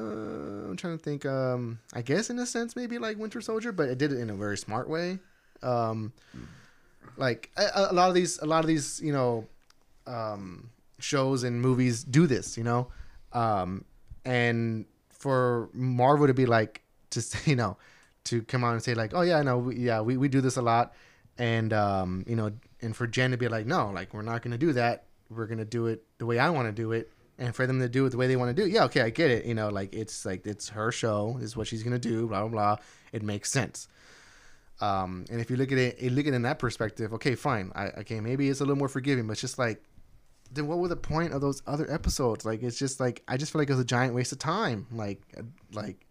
I'm 0.69 0.77
trying 0.77 0.97
to 0.97 1.03
think. 1.03 1.25
Um, 1.25 1.79
I 1.93 2.01
guess 2.01 2.29
in 2.29 2.39
a 2.39 2.45
sense, 2.45 2.77
maybe 2.77 2.97
like 2.97 3.17
Winter 3.17 3.41
Soldier, 3.41 3.73
but 3.73 3.89
it 3.89 3.97
did 3.97 4.13
it 4.13 4.19
in 4.19 4.29
a 4.29 4.35
very 4.35 4.57
smart 4.57 4.87
way. 4.87 5.19
Um, 5.61 6.13
like 7.17 7.51
a, 7.57 7.87
a 7.89 7.93
lot 7.93 8.07
of 8.07 8.15
these, 8.15 8.39
a 8.39 8.45
lot 8.45 8.61
of 8.61 8.67
these, 8.67 9.01
you 9.01 9.11
know, 9.11 9.47
um, 10.07 10.69
shows 10.99 11.43
and 11.43 11.61
movies 11.61 12.03
do 12.03 12.25
this, 12.25 12.57
you 12.57 12.63
know, 12.63 12.87
um, 13.33 13.83
and 14.23 14.85
for 15.09 15.69
Marvel 15.73 16.27
to 16.27 16.33
be 16.33 16.45
like, 16.45 16.81
just 17.11 17.35
you 17.47 17.55
know, 17.55 17.77
to 18.25 18.41
come 18.43 18.63
out 18.63 18.73
and 18.73 18.81
say 18.83 18.93
like, 18.93 19.11
oh 19.13 19.21
yeah, 19.21 19.41
no, 19.41 19.57
we, 19.57 19.75
yeah, 19.75 20.01
we, 20.01 20.17
we 20.17 20.29
do 20.29 20.41
this 20.41 20.57
a 20.57 20.61
lot, 20.61 20.93
and 21.37 21.73
um, 21.73 22.23
you 22.27 22.35
know, 22.35 22.51
and 22.81 22.95
for 22.95 23.07
Jen 23.07 23.31
to 23.31 23.37
be 23.37 23.47
like, 23.47 23.65
no, 23.65 23.91
like 23.91 24.13
we're 24.13 24.21
not 24.21 24.41
gonna 24.41 24.57
do 24.57 24.73
that. 24.73 25.05
We're 25.29 25.47
gonna 25.47 25.65
do 25.65 25.87
it 25.87 26.03
the 26.17 26.25
way 26.25 26.39
I 26.39 26.49
want 26.49 26.67
to 26.67 26.71
do 26.71 26.91
it, 26.91 27.11
and 27.37 27.55
for 27.55 27.65
them 27.65 27.79
to 27.79 27.89
do 27.89 28.05
it 28.05 28.09
the 28.09 28.17
way 28.17 28.27
they 28.27 28.35
want 28.35 28.55
to 28.55 28.61
do 28.61 28.67
it, 28.67 28.73
yeah, 28.73 28.83
okay, 28.85 29.01
I 29.01 29.09
get 29.09 29.31
it. 29.31 29.45
You 29.45 29.53
know, 29.53 29.69
like 29.69 29.93
it's 29.93 30.25
like 30.25 30.45
it's 30.45 30.69
her 30.69 30.91
show, 30.91 31.35
this 31.39 31.45
is 31.45 31.57
what 31.57 31.67
she's 31.67 31.83
gonna 31.83 31.99
do, 31.99 32.27
blah 32.27 32.41
blah 32.41 32.49
blah. 32.49 32.75
It 33.11 33.23
makes 33.23 33.51
sense. 33.51 33.87
Um, 34.81 35.25
and 35.29 35.39
if 35.39 35.51
you 35.51 35.57
look 35.57 35.71
at 35.71 35.77
it, 35.77 36.01
you 36.01 36.09
look 36.09 36.25
at 36.25 36.33
it 36.33 36.35
in 36.35 36.41
that 36.41 36.57
perspective, 36.57 37.13
okay, 37.13 37.35
fine. 37.35 37.71
I, 37.75 37.87
okay, 37.99 38.19
maybe 38.19 38.49
it's 38.49 38.61
a 38.61 38.63
little 38.63 38.77
more 38.77 38.89
forgiving, 38.89 39.27
but 39.27 39.33
it's 39.33 39.41
just 39.41 39.59
like, 39.59 39.83
then 40.51 40.67
what 40.67 40.79
was 40.79 40.89
the 40.89 40.95
point 40.95 41.33
of 41.33 41.41
those 41.41 41.61
other 41.67 41.89
episodes? 41.91 42.45
Like, 42.45 42.63
it's 42.63 42.79
just 42.79 42.99
like 42.99 43.21
I 43.27 43.37
just 43.37 43.51
feel 43.51 43.61
like 43.61 43.69
it 43.69 43.73
was 43.73 43.81
a 43.81 43.85
giant 43.85 44.15
waste 44.15 44.31
of 44.31 44.39
time. 44.39 44.87
Like, 44.91 45.21
uh, 45.37 45.43
like, 45.71 46.07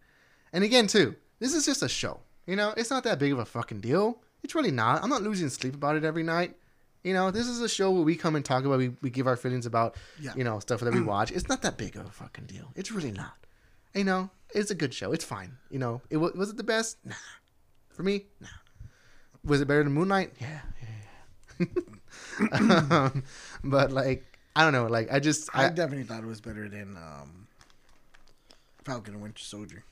and 0.53 0.63
again, 0.63 0.87
too, 0.87 1.15
this 1.39 1.53
is 1.53 1.65
just 1.65 1.83
a 1.83 1.89
show. 1.89 2.21
You 2.47 2.55
know, 2.55 2.73
it's 2.75 2.89
not 2.89 3.03
that 3.03 3.19
big 3.19 3.33
of 3.33 3.39
a 3.39 3.45
fucking 3.45 3.81
deal. 3.81 4.21
It's 4.43 4.55
really 4.55 4.71
not. 4.71 5.03
I'm 5.03 5.09
not 5.09 5.21
losing 5.21 5.49
sleep 5.49 5.75
about 5.75 5.95
it 5.95 6.03
every 6.03 6.23
night. 6.23 6.55
You 7.03 7.13
know, 7.13 7.31
this 7.31 7.47
is 7.47 7.61
a 7.61 7.69
show 7.69 7.89
where 7.91 8.03
we 8.03 8.15
come 8.15 8.35
and 8.35 8.45
talk 8.45 8.63
about, 8.63 8.77
we, 8.77 8.89
we 9.01 9.09
give 9.09 9.25
our 9.27 9.35
feelings 9.35 9.65
about, 9.65 9.95
Yeah. 10.19 10.33
you 10.35 10.43
know, 10.43 10.59
stuff 10.59 10.81
that 10.81 10.93
we 10.93 11.01
watch. 11.13 11.31
It's 11.31 11.49
not 11.49 11.61
that 11.63 11.77
big 11.77 11.95
of 11.95 12.05
a 12.05 12.11
fucking 12.11 12.45
deal. 12.45 12.71
It's 12.75 12.91
really 12.91 13.11
not. 13.11 13.33
You 13.95 14.03
know, 14.03 14.29
it's 14.53 14.71
a 14.71 14.75
good 14.75 14.93
show. 14.93 15.11
It's 15.11 15.25
fine. 15.25 15.57
You 15.69 15.79
know, 15.79 16.01
it 16.09 16.17
was 16.17 16.49
it 16.51 16.57
the 16.57 16.63
best? 16.63 16.97
Nah. 17.03 17.15
For 17.89 18.03
me, 18.03 18.25
nah. 18.39 18.47
Was 19.43 19.61
it 19.61 19.67
better 19.67 19.83
than 19.83 19.93
Moon 19.93 20.07
Knight? 20.07 20.33
Yeah, 20.39 20.61
yeah, 21.59 21.65
yeah. 21.67 22.47
um, 22.91 23.23
but 23.63 23.91
like, 23.91 24.23
I 24.55 24.63
don't 24.63 24.73
know. 24.73 24.85
Like, 24.87 25.11
I 25.11 25.19
just, 25.19 25.49
I 25.53 25.65
I, 25.65 25.69
definitely 25.69 26.05
thought 26.05 26.23
it 26.23 26.27
was 26.27 26.39
better 26.39 26.69
than 26.69 26.95
um, 26.97 27.47
Falcon 28.85 29.15
and 29.15 29.23
Winter 29.23 29.41
Soldier. 29.43 29.83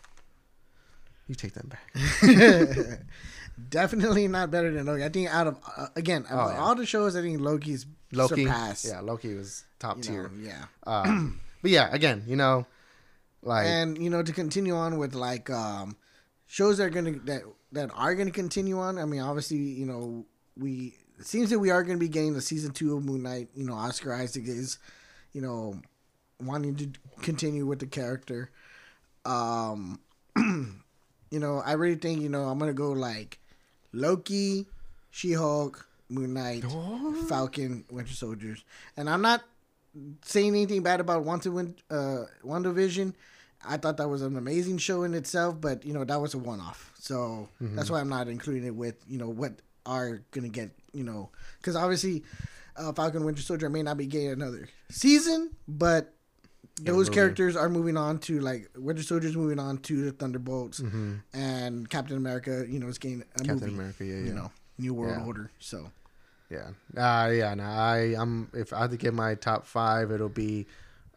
You 1.29 1.35
take 1.35 1.53
that 1.53 1.69
back. 1.69 2.99
definitely 3.69 4.27
not 4.27 4.51
better 4.51 4.71
than 4.71 4.85
Loki. 4.85 5.03
I 5.03 5.09
think 5.09 5.29
out 5.29 5.47
of 5.47 5.57
uh, 5.77 5.87
again 5.95 6.25
of 6.29 6.31
Oh, 6.39 6.49
yeah. 6.51 6.59
all 6.59 6.75
the 6.75 6.85
shows, 6.85 7.15
I 7.15 7.21
think 7.21 7.39
Loki's 7.39 7.85
Loki, 8.11 8.43
surpassed. 8.45 8.85
yeah, 8.87 8.99
Loki 9.01 9.33
was 9.35 9.63
top 9.79 9.97
you 9.97 10.03
tier. 10.03 10.23
know, 10.23 10.29
yeah. 10.41 10.65
Um, 10.85 11.39
but 11.61 11.71
yeah, 11.71 11.89
again, 11.93 12.23
you 12.27 12.35
know, 12.35 12.65
like, 13.41 13.65
and 13.67 13.97
you 13.97 14.09
know 14.09 14.23
to 14.23 14.33
continue 14.33 14.75
on 14.75 14.97
with 14.97 15.13
like 15.15 15.49
um 15.49 15.95
shows 16.47 16.77
that 16.77 16.85
are 16.85 16.89
gonna 16.89 17.13
that 17.25 17.43
that 17.71 17.89
are 17.93 18.15
gonna 18.15 18.31
continue 18.31 18.79
on 18.79 18.97
i 18.97 19.05
mean 19.05 19.21
obviously 19.21 19.57
you 19.57 19.85
know 19.85 20.25
we 20.57 20.95
it 21.19 21.25
seems 21.27 21.49
that 21.51 21.59
we 21.59 21.69
are 21.69 21.83
going 21.83 21.97
to 21.97 21.99
be 21.99 22.07
getting 22.09 22.33
the 22.33 22.41
season 22.41 22.71
two 22.71 22.95
of 22.95 23.03
Moon 23.03 23.21
Knight. 23.23 23.49
You 23.53 23.65
know, 23.65 23.73
Oscar 23.73 24.13
Isaac 24.13 24.47
is, 24.47 24.79
you 25.33 25.41
know, 25.41 25.75
wanting 26.41 26.75
to 26.77 26.89
continue 27.21 27.65
with 27.65 27.79
the 27.79 27.87
character. 27.87 28.51
Um, 29.25 29.99
you 31.31 31.39
know, 31.39 31.61
I 31.65 31.73
really 31.73 31.95
think 31.95 32.21
you 32.21 32.29
know 32.29 32.43
I'm 32.45 32.59
gonna 32.59 32.73
go 32.73 32.91
like 32.91 33.39
Loki, 33.93 34.67
She 35.11 35.33
Hulk, 35.33 35.87
Moon 36.09 36.33
Knight, 36.33 36.63
Falcon, 37.27 37.85
Winter 37.91 38.13
Soldiers, 38.13 38.63
and 38.97 39.09
I'm 39.09 39.21
not 39.21 39.43
saying 40.23 40.49
anything 40.49 40.83
bad 40.83 40.99
about 40.99 41.23
Wanda, 41.23 41.51
Win- 41.51 41.75
uh, 41.89 42.25
WandaVision. 42.45 43.13
I 43.67 43.77
thought 43.77 43.97
that 43.97 44.07
was 44.07 44.21
an 44.21 44.37
amazing 44.37 44.77
show 44.77 45.03
in 45.03 45.13
itself, 45.13 45.59
but 45.59 45.85
you 45.85 45.93
know 45.93 46.03
that 46.05 46.21
was 46.21 46.33
a 46.33 46.37
one-off, 46.37 46.93
so 46.99 47.49
that's 47.59 47.89
why 47.89 47.99
I'm 47.99 48.09
not 48.09 48.27
including 48.27 48.65
it 48.65 48.75
with 48.75 48.95
you 49.07 49.17
know 49.17 49.29
what 49.29 49.53
are 49.85 50.21
gonna 50.31 50.49
get 50.49 50.69
you 50.93 51.03
know 51.03 51.29
because 51.57 51.75
obviously 51.75 52.23
uh, 52.77 52.93
Falcon 52.93 53.23
Winter 53.25 53.41
Soldier 53.41 53.69
may 53.69 53.81
not 53.83 53.97
be 53.97 54.05
getting 54.05 54.29
another 54.29 54.69
season, 54.89 55.49
but 55.67 56.13
those 56.83 57.09
characters 57.09 57.55
are 57.55 57.69
moving 57.69 57.97
on 57.97 58.19
to 58.19 58.39
like 58.39 58.69
Winter 58.77 59.03
Soldier's 59.03 59.35
moving 59.35 59.59
on 59.59 59.77
to 59.79 60.05
the 60.05 60.11
Thunderbolts, 60.11 60.81
and 61.33 61.89
Captain 61.89 62.17
America, 62.17 62.65
you 62.67 62.79
know, 62.79 62.87
is 62.87 62.97
getting 62.97 63.21
a 63.21 63.25
Mm-hmm. 63.25 63.45
Captain 63.45 63.59
movie, 63.67 63.73
America, 63.75 64.05
yeah, 64.05 64.15
you 64.15 64.25
yeah. 64.27 64.33
know, 64.33 64.51
New 64.77 64.93
World 64.93 65.17
Yeah. 65.19 65.25
Order. 65.25 65.51
So 65.59 65.91
Yeah. 66.49 66.69
Uh, 66.97 67.29
yeah. 67.31 67.53
No, 67.53 67.63
I 67.63 68.15
I'm 68.17 68.49
if 68.53 68.73
I 68.73 68.81
had 68.81 68.91
to 68.91 68.97
get 68.97 69.13
my 69.13 69.35
top 69.35 69.65
five, 69.65 70.11
it'll 70.11 70.29
be 70.29 70.67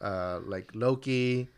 uh 0.00 0.40
like 0.44 0.70
Loki, 0.74 1.48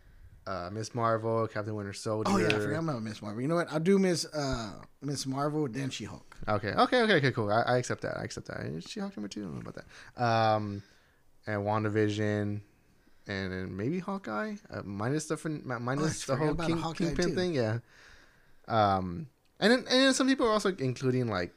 uh 0.47 0.69
Miss 0.73 0.95
Marvel, 0.95 1.47
Captain 1.49 1.75
Winter 1.75 1.93
Soldier. 1.95 2.31
oh 2.31 2.37
yeah, 2.39 2.49
I 2.49 2.59
forgot 2.61 2.85
about 2.85 3.03
Miss 3.03 3.21
Marvel. 3.23 3.41
You 3.41 3.49
know 3.49 3.55
what? 3.57 3.73
I'll 3.73 3.81
do 3.81 3.99
Miss 3.99 4.27
uh 4.35 4.73
Miss 5.03 5.27
Marvel, 5.27 5.67
then 5.69 5.91
She 5.91 6.05
Hulk. 6.05 6.37
Okay. 6.49 6.73
Okay. 6.73 7.01
Okay. 7.03 7.15
Okay. 7.15 7.33
Cool. 7.33 7.51
I, 7.51 7.63
I 7.63 7.77
accept 7.79 8.03
that. 8.03 8.17
I 8.19 8.25
accept 8.25 8.47
that. 8.49 8.85
She 8.87 9.01
Hulk 9.01 9.17
number 9.17 9.29
two. 9.29 9.41
I 9.41 9.45
don't 9.45 9.55
know 9.55 9.61
about 9.61 9.77
that. 10.17 10.23
Um, 10.23 10.83
and 11.47 11.63
WandaVision, 11.63 12.61
and 13.27 13.53
then 13.53 13.77
maybe 13.77 13.99
Hawkeye, 14.01 14.57
uh, 14.71 14.83
minus 14.85 15.27
the 15.27 15.37
fin- 15.37 15.63
mi- 15.65 15.79
minus 15.81 16.25
the 16.25 16.37
whole 16.37 16.55
King, 16.55 16.83
Kingpin 16.95 17.29
too. 17.31 17.35
thing. 17.35 17.55
Yeah. 17.55 17.79
Um, 18.69 19.29
and 19.61 19.73
then 19.73 19.79
and 19.81 19.87
then 19.89 20.15
some 20.15 20.27
people 20.27 20.47
are 20.47 20.53
also 20.53 20.75
including 20.79 21.29
like, 21.29 21.53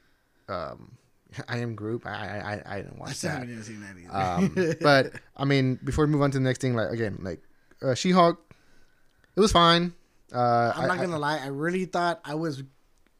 um, 0.49 0.97
I 1.47 1.57
am 1.59 1.75
Groot. 1.75 2.03
I 2.05 2.09
I 2.11 2.53
I, 2.53 2.75
I 2.75 2.81
didn't 2.81 2.99
watch 2.99 3.15
still 3.15 3.29
that. 3.31 3.39
haven't 3.39 3.51
even 3.51 3.63
seen 3.63 3.81
that 3.81 3.95
either. 3.97 4.69
Um, 4.69 4.75
but 4.81 5.13
I 5.35 5.45
mean, 5.45 5.79
before 5.83 6.05
we 6.05 6.11
move 6.11 6.21
on 6.21 6.31
to 6.31 6.37
the 6.37 6.43
next 6.43 6.61
thing, 6.61 6.75
like 6.75 6.89
again, 6.91 7.17
like 7.21 7.41
uh, 7.81 7.93
She 7.95 8.11
Hulk, 8.11 8.39
it 9.35 9.39
was 9.39 9.51
fine. 9.51 9.93
Uh, 10.33 10.73
I'm 10.75 10.87
not 10.87 10.97
I- 10.99 11.05
gonna 11.05 11.19
lie. 11.19 11.39
I 11.39 11.47
really 11.47 11.85
thought 11.85 12.19
I 12.25 12.35
was, 12.35 12.63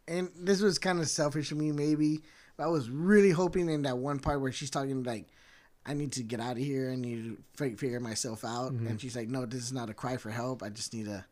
and 0.08 0.30
this 0.38 0.62
was 0.62 0.78
kind 0.80 1.00
of 1.00 1.08
selfish 1.10 1.52
of 1.52 1.58
me, 1.58 1.72
maybe. 1.72 2.20
But 2.58 2.64
I 2.66 2.68
was 2.68 2.89
really 2.89 3.30
hoping 3.30 3.70
in 3.70 3.84
that 3.84 3.98
one 4.00 4.20
part 4.20 4.41
where 4.41 4.52
she's 4.52 4.72
talking 4.72 5.04
like, 5.04 5.28
"I 5.88 5.94
need 5.94 6.12
to 6.14 6.24
get 6.24 6.40
out 6.40 6.54
of 6.54 6.58
here. 6.58 6.92
I 6.92 6.96
need 6.96 7.24
to 7.24 7.38
fi- 7.56 7.76
figure 7.76 8.00
myself 8.00 8.44
out," 8.46 8.74
Mm-hmm. 8.74 8.88
and 8.88 9.02
she's 9.02 9.16
like, 9.16 9.30
"No, 9.30 9.46
this 9.46 9.62
is 9.64 9.74
not 9.74 9.90
a 9.90 9.94
cry 9.94 10.18
for 10.18 10.30
help. 10.30 10.62
I 10.64 10.70
just 10.70 10.94
need 10.94 11.06
to, 11.06 11.26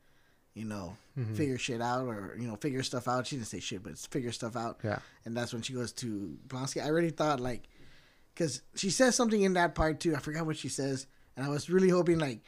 you 0.53 0.65
know, 0.65 0.97
Mm-hmm. 1.17 1.35
figure 1.35 1.57
shit 1.57 1.81
out 1.81 2.07
or 2.07 2.35
you 2.39 2.47
know, 2.47 2.55
figure 2.55 2.83
stuff 2.83 3.07
out." 3.07 3.27
She 3.27 3.35
didn't 3.35 3.47
say 3.47 3.59
shit, 3.59 3.83
but 3.83 3.91
it's 3.93 4.05
figure 4.05 4.31
stuff 4.31 4.55
out. 4.55 4.79
Yeah. 4.83 4.99
And 5.25 5.35
that's 5.35 5.53
when 5.53 5.61
she 5.61 5.73
goes 5.73 5.91
to 5.93 6.37
Blonsky. 6.47 6.81
I 6.83 6.87
already 6.89 7.09
thought 7.11 7.39
like, 7.39 7.63
because 8.33 8.61
she 8.75 8.89
says 8.89 9.15
something 9.15 9.41
in 9.41 9.53
that 9.53 9.75
part 9.75 9.99
too. 9.99 10.15
I 10.15 10.19
forgot 10.19 10.45
what 10.45 10.57
she 10.57 10.69
says, 10.69 11.07
and 11.37 11.45
I 11.45 11.49
was 11.49 11.69
really 11.69 11.89
hoping 11.89 12.19
like, 12.19 12.39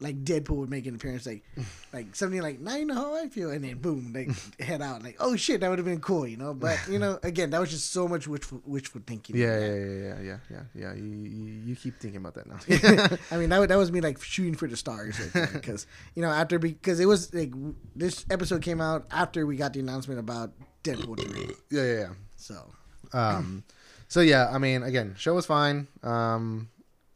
like 0.00 0.24
Deadpool 0.24 0.56
would 0.56 0.70
make 0.70 0.86
an 0.86 0.94
appearance, 0.94 1.24
like, 1.24 1.44
like 1.92 2.14
something 2.16 2.42
like 2.42 2.60
now 2.60 2.76
you 2.76 2.84
know 2.84 2.94
how 2.94 3.16
I 3.16 3.28
feel, 3.28 3.50
and 3.50 3.64
then 3.64 3.78
boom, 3.78 4.12
they 4.12 4.28
head 4.64 4.82
out. 4.82 5.02
Like, 5.02 5.16
oh 5.20 5.36
shit, 5.36 5.60
that 5.60 5.70
would 5.70 5.78
have 5.78 5.86
been 5.86 6.00
cool, 6.00 6.26
you 6.26 6.36
know. 6.36 6.52
But 6.52 6.78
you 6.88 6.98
know, 6.98 7.18
again, 7.22 7.50
that 7.50 7.60
was 7.60 7.70
just 7.70 7.92
so 7.92 8.08
much 8.08 8.26
wishful, 8.26 8.60
wishful 8.66 9.00
thinking. 9.06 9.36
Yeah, 9.36 9.58
yeah, 9.58 9.74
yeah, 9.74 9.84
yeah, 9.84 10.20
yeah, 10.22 10.38
yeah, 10.50 10.62
yeah. 10.74 10.94
You, 10.94 11.04
you, 11.04 11.52
you 11.64 11.76
keep 11.76 11.98
thinking 12.00 12.18
about 12.18 12.34
that 12.34 12.46
now. 12.46 13.18
I 13.30 13.38
mean, 13.38 13.50
that, 13.50 13.68
that 13.68 13.78
was 13.78 13.92
me 13.92 14.00
like 14.00 14.22
shooting 14.22 14.54
for 14.54 14.68
the 14.68 14.76
stars 14.76 15.18
because 15.52 15.86
you 16.14 16.22
know 16.22 16.30
after 16.30 16.58
because 16.58 17.00
it 17.00 17.06
was 17.06 17.32
like 17.32 17.52
this 17.94 18.26
episode 18.30 18.62
came 18.62 18.80
out 18.80 19.06
after 19.10 19.46
we 19.46 19.56
got 19.56 19.72
the 19.72 19.80
announcement 19.80 20.18
about 20.18 20.52
Deadpool 20.82 21.20
three, 21.20 21.54
yeah, 21.70 21.82
yeah, 21.82 21.98
yeah. 22.00 22.08
so 22.36 22.70
Um, 23.12 23.64
so 24.08 24.20
yeah, 24.20 24.48
I 24.50 24.58
mean, 24.58 24.82
again, 24.82 25.14
show 25.16 25.34
was 25.34 25.46
fine. 25.46 25.88
Um, 26.02 26.68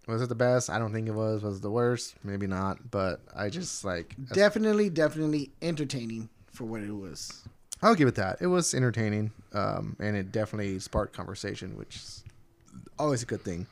was 0.09 0.23
it 0.23 0.29
the 0.29 0.35
best? 0.35 0.69
I 0.71 0.79
don't 0.79 0.93
think 0.93 1.07
it 1.07 1.13
was. 1.15 1.43
Was 1.43 1.59
it 1.59 1.63
the 1.63 1.71
worst? 1.71 2.15
Maybe 2.25 2.47
not. 2.49 2.91
But 2.91 3.21
I 3.37 3.49
just 3.51 3.85
like 3.85 4.17
definitely, 4.33 4.91
definitely 4.91 5.51
entertaining 5.63 6.29
for 6.51 6.65
what 6.65 6.81
it 6.83 6.91
was. 6.91 7.45
I'll 7.83 7.95
give 7.95 8.09
it 8.09 8.17
that. 8.17 8.39
It 8.41 8.49
was 8.49 8.75
entertaining. 8.75 9.31
Um, 9.53 9.95
and 10.01 10.17
it 10.17 10.33
definitely 10.33 10.79
sparked 10.81 11.15
conversation, 11.15 11.77
which 11.77 11.97
is 11.97 12.25
always 12.99 13.23
a 13.23 13.27
good 13.27 13.43
thing. 13.43 13.67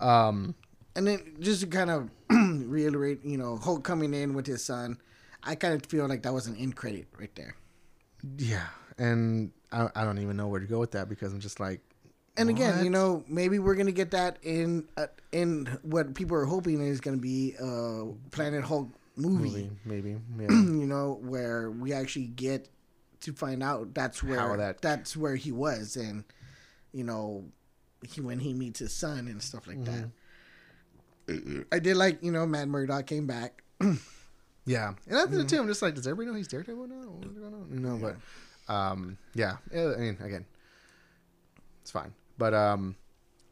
Um, 0.00 0.54
And 0.94 1.06
then 1.06 1.36
just 1.40 1.62
to 1.62 1.66
kind 1.66 1.90
of 1.90 2.10
reiterate, 2.30 3.24
you 3.24 3.36
know, 3.38 3.56
Hulk 3.56 3.82
coming 3.82 4.14
in 4.14 4.34
with 4.34 4.46
his 4.46 4.62
son, 4.64 4.98
I 5.42 5.54
kind 5.56 5.74
of 5.74 5.84
feel 5.86 6.06
like 6.06 6.22
that 6.22 6.32
was 6.32 6.46
an 6.46 6.56
end 6.56 6.76
credit 6.76 7.06
right 7.18 7.34
there. 7.34 7.56
yeah, 8.36 8.66
and 8.98 9.50
I, 9.72 9.88
I 9.94 10.04
don't 10.04 10.18
even 10.18 10.36
know 10.36 10.48
where 10.48 10.60
to 10.60 10.66
go 10.66 10.78
with 10.78 10.90
that 10.92 11.08
because 11.08 11.32
I'm 11.32 11.40
just 11.40 11.60
like, 11.60 11.80
And 12.38 12.48
again, 12.50 12.84
you 12.84 12.90
know, 12.90 13.24
maybe 13.28 13.58
we're 13.58 13.74
gonna 13.74 13.92
get 13.92 14.12
that 14.12 14.38
in 14.42 14.88
uh, 14.96 15.06
in 15.32 15.66
what 15.82 16.14
people 16.14 16.36
are 16.36 16.44
hoping 16.44 16.80
is 16.80 17.00
gonna 17.00 17.16
be 17.16 17.54
a 17.60 18.06
Planet 18.30 18.64
Hulk 18.64 18.88
movie. 19.16 19.48
movie, 19.48 19.70
maybe, 19.84 20.10
yeah. 20.38 20.48
you 20.50 20.86
know, 20.86 21.18
where 21.22 21.70
we 21.70 21.92
actually 21.92 22.26
get 22.26 22.68
to 23.20 23.32
find 23.32 23.62
out 23.62 23.94
that's 23.94 24.22
where 24.22 24.38
How 24.38 24.56
that- 24.56 24.80
that's 24.80 25.16
where 25.16 25.34
he 25.36 25.50
was, 25.52 25.96
and 25.96 26.24
you 26.92 27.04
know, 27.04 27.44
he 28.06 28.20
when 28.20 28.38
he 28.38 28.54
meets 28.54 28.78
his 28.78 28.92
son 28.92 29.26
and 29.28 29.42
stuff 29.42 29.66
like 29.66 29.84
that. 29.84 30.10
I 31.72 31.78
did 31.78 31.96
like 31.96 32.22
you 32.22 32.32
know 32.32 32.46
Matt 32.46 32.68
Murdock 32.68 33.06
came 33.06 33.26
back. 33.26 33.62
Yeah, 34.68 34.88
and 35.06 35.16
that's 35.16 35.30
the 35.30 35.44
too. 35.44 35.58
I'm 35.58 35.66
just 35.66 35.80
like, 35.80 35.94
does 35.94 36.06
everybody 36.06 36.26
know 36.30 36.36
he's 36.36 36.46
Daredevil 36.46 36.88
now? 36.88 37.08
What's 37.08 37.38
going 37.38 37.54
on? 37.54 37.68
You 37.72 37.80
know, 37.80 37.96
but 37.96 38.16
um, 38.72 39.16
yeah. 39.34 39.56
yeah, 39.72 39.94
I 39.96 40.00
mean, 40.00 40.18
again, 40.22 40.44
it's 41.80 41.90
fine. 41.90 42.12
But 42.38 42.54
um, 42.54 42.96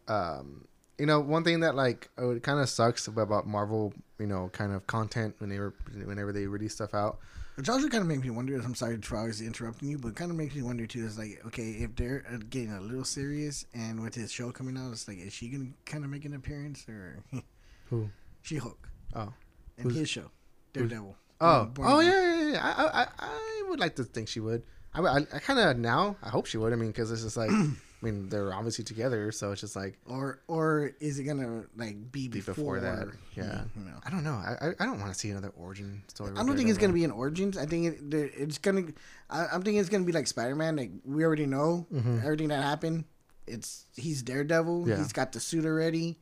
um, 0.08 0.66
you 0.98 1.06
know, 1.06 1.20
one 1.20 1.44
thing 1.44 1.60
that 1.60 1.74
like 1.74 2.08
oh, 2.18 2.30
it 2.30 2.42
kind 2.42 2.60
of 2.60 2.68
sucks 2.68 3.06
about 3.08 3.46
Marvel, 3.46 3.92
you 4.18 4.26
know, 4.26 4.48
kind 4.52 4.72
of 4.72 4.86
content 4.86 5.34
when 5.38 5.50
they 5.50 5.58
were 5.58 5.74
whenever 6.04 6.32
they 6.32 6.46
release 6.46 6.74
stuff 6.74 6.94
out. 6.94 7.18
Which 7.56 7.70
also 7.70 7.88
kind 7.88 8.02
of 8.02 8.06
makes 8.08 8.22
me 8.22 8.28
wonder. 8.30 8.54
I'm 8.56 8.74
sorry 8.74 8.98
for 8.98 9.16
always 9.16 9.40
interrupting 9.40 9.88
you, 9.88 9.96
but 9.98 10.14
kind 10.14 10.30
of 10.30 10.36
makes 10.36 10.54
me 10.54 10.60
wonder 10.62 10.86
too. 10.86 11.04
Is 11.06 11.18
like, 11.18 11.40
okay, 11.46 11.70
if 11.70 11.96
they're 11.96 12.22
uh, 12.30 12.36
getting 12.50 12.72
a 12.72 12.80
little 12.82 13.04
serious, 13.04 13.64
and 13.74 14.02
with 14.02 14.14
his 14.14 14.30
show 14.30 14.50
coming 14.52 14.76
out, 14.76 14.92
it's 14.92 15.08
like, 15.08 15.18
is 15.18 15.32
she 15.32 15.48
gonna 15.48 15.70
kind 15.86 16.04
of 16.04 16.10
make 16.10 16.24
an 16.26 16.34
appearance 16.34 16.86
or 16.88 17.22
Who? 17.90 18.10
She 18.42 18.56
Hulk 18.58 18.88
Oh. 19.14 19.32
in 19.78 19.84
Who's- 19.84 19.96
his 19.96 20.08
show, 20.10 20.30
Daredevil? 20.74 21.16
Oh, 21.40 21.64
Born 21.66 21.88
oh 21.90 22.00
yeah, 22.00 22.10
yeah, 22.42 22.52
yeah. 22.52 22.60
I, 22.62 22.82
I, 22.84 23.02
I- 23.02 23.08
I 23.18 23.64
would 23.70 23.80
like 23.80 23.96
to 23.96 24.04
think 24.04 24.28
she 24.28 24.40
would. 24.40 24.62
I, 24.94 25.00
I, 25.00 25.16
I 25.18 25.38
kind 25.38 25.58
of 25.58 25.78
now. 25.78 26.16
I 26.22 26.28
hope 26.28 26.46
she 26.46 26.58
would. 26.58 26.72
I 26.72 26.76
mean, 26.76 26.88
because 26.90 27.10
it's 27.10 27.22
just 27.22 27.36
like, 27.38 27.50
I 28.02 28.04
mean, 28.04 28.28
they're 28.28 28.52
obviously 28.52 28.84
together, 28.84 29.32
so 29.32 29.52
it's 29.52 29.62
just 29.62 29.74
like 29.74 29.98
Or 30.06 30.40
or 30.48 30.92
is 31.00 31.18
it 31.18 31.24
gonna 31.24 31.64
like 31.76 32.12
be 32.12 32.28
be 32.28 32.40
before, 32.40 32.78
before 32.78 32.80
that. 32.80 33.08
Yeah, 33.34 33.62
you 33.74 33.84
know. 33.84 33.98
I 34.04 34.10
don't 34.10 34.22
know. 34.22 34.34
I, 34.34 34.72
I, 34.78 34.84
don't 34.84 35.00
want 35.00 35.12
to 35.12 35.18
see 35.18 35.30
another 35.30 35.52
origin 35.56 36.02
story. 36.08 36.32
I 36.36 36.44
don't 36.44 36.56
think 36.56 36.68
it's 36.68 36.78
gonna 36.78 36.92
be 36.92 37.04
an 37.04 37.10
origins. 37.10 37.56
I 37.56 37.64
think 37.64 38.12
it, 38.12 38.32
it's 38.36 38.58
gonna. 38.58 38.88
I, 39.30 39.46
I'm 39.46 39.62
thinking 39.62 39.78
it's 39.78 39.88
gonna 39.88 40.04
be 40.04 40.12
like 40.12 40.26
Spider 40.26 40.54
Man. 40.54 40.76
Like 40.76 40.90
we 41.04 41.24
already 41.24 41.46
know 41.46 41.86
everything 42.22 42.48
that 42.48 42.62
happened. 42.62 43.04
It's 43.46 43.86
he's 43.96 44.22
Daredevil. 44.22 44.80
Mm-hmm. 44.80 44.90
Yeah. 44.90 44.98
He's 44.98 45.12
got 45.12 45.32
the 45.32 45.40
suit 45.40 45.64
already. 45.64 46.18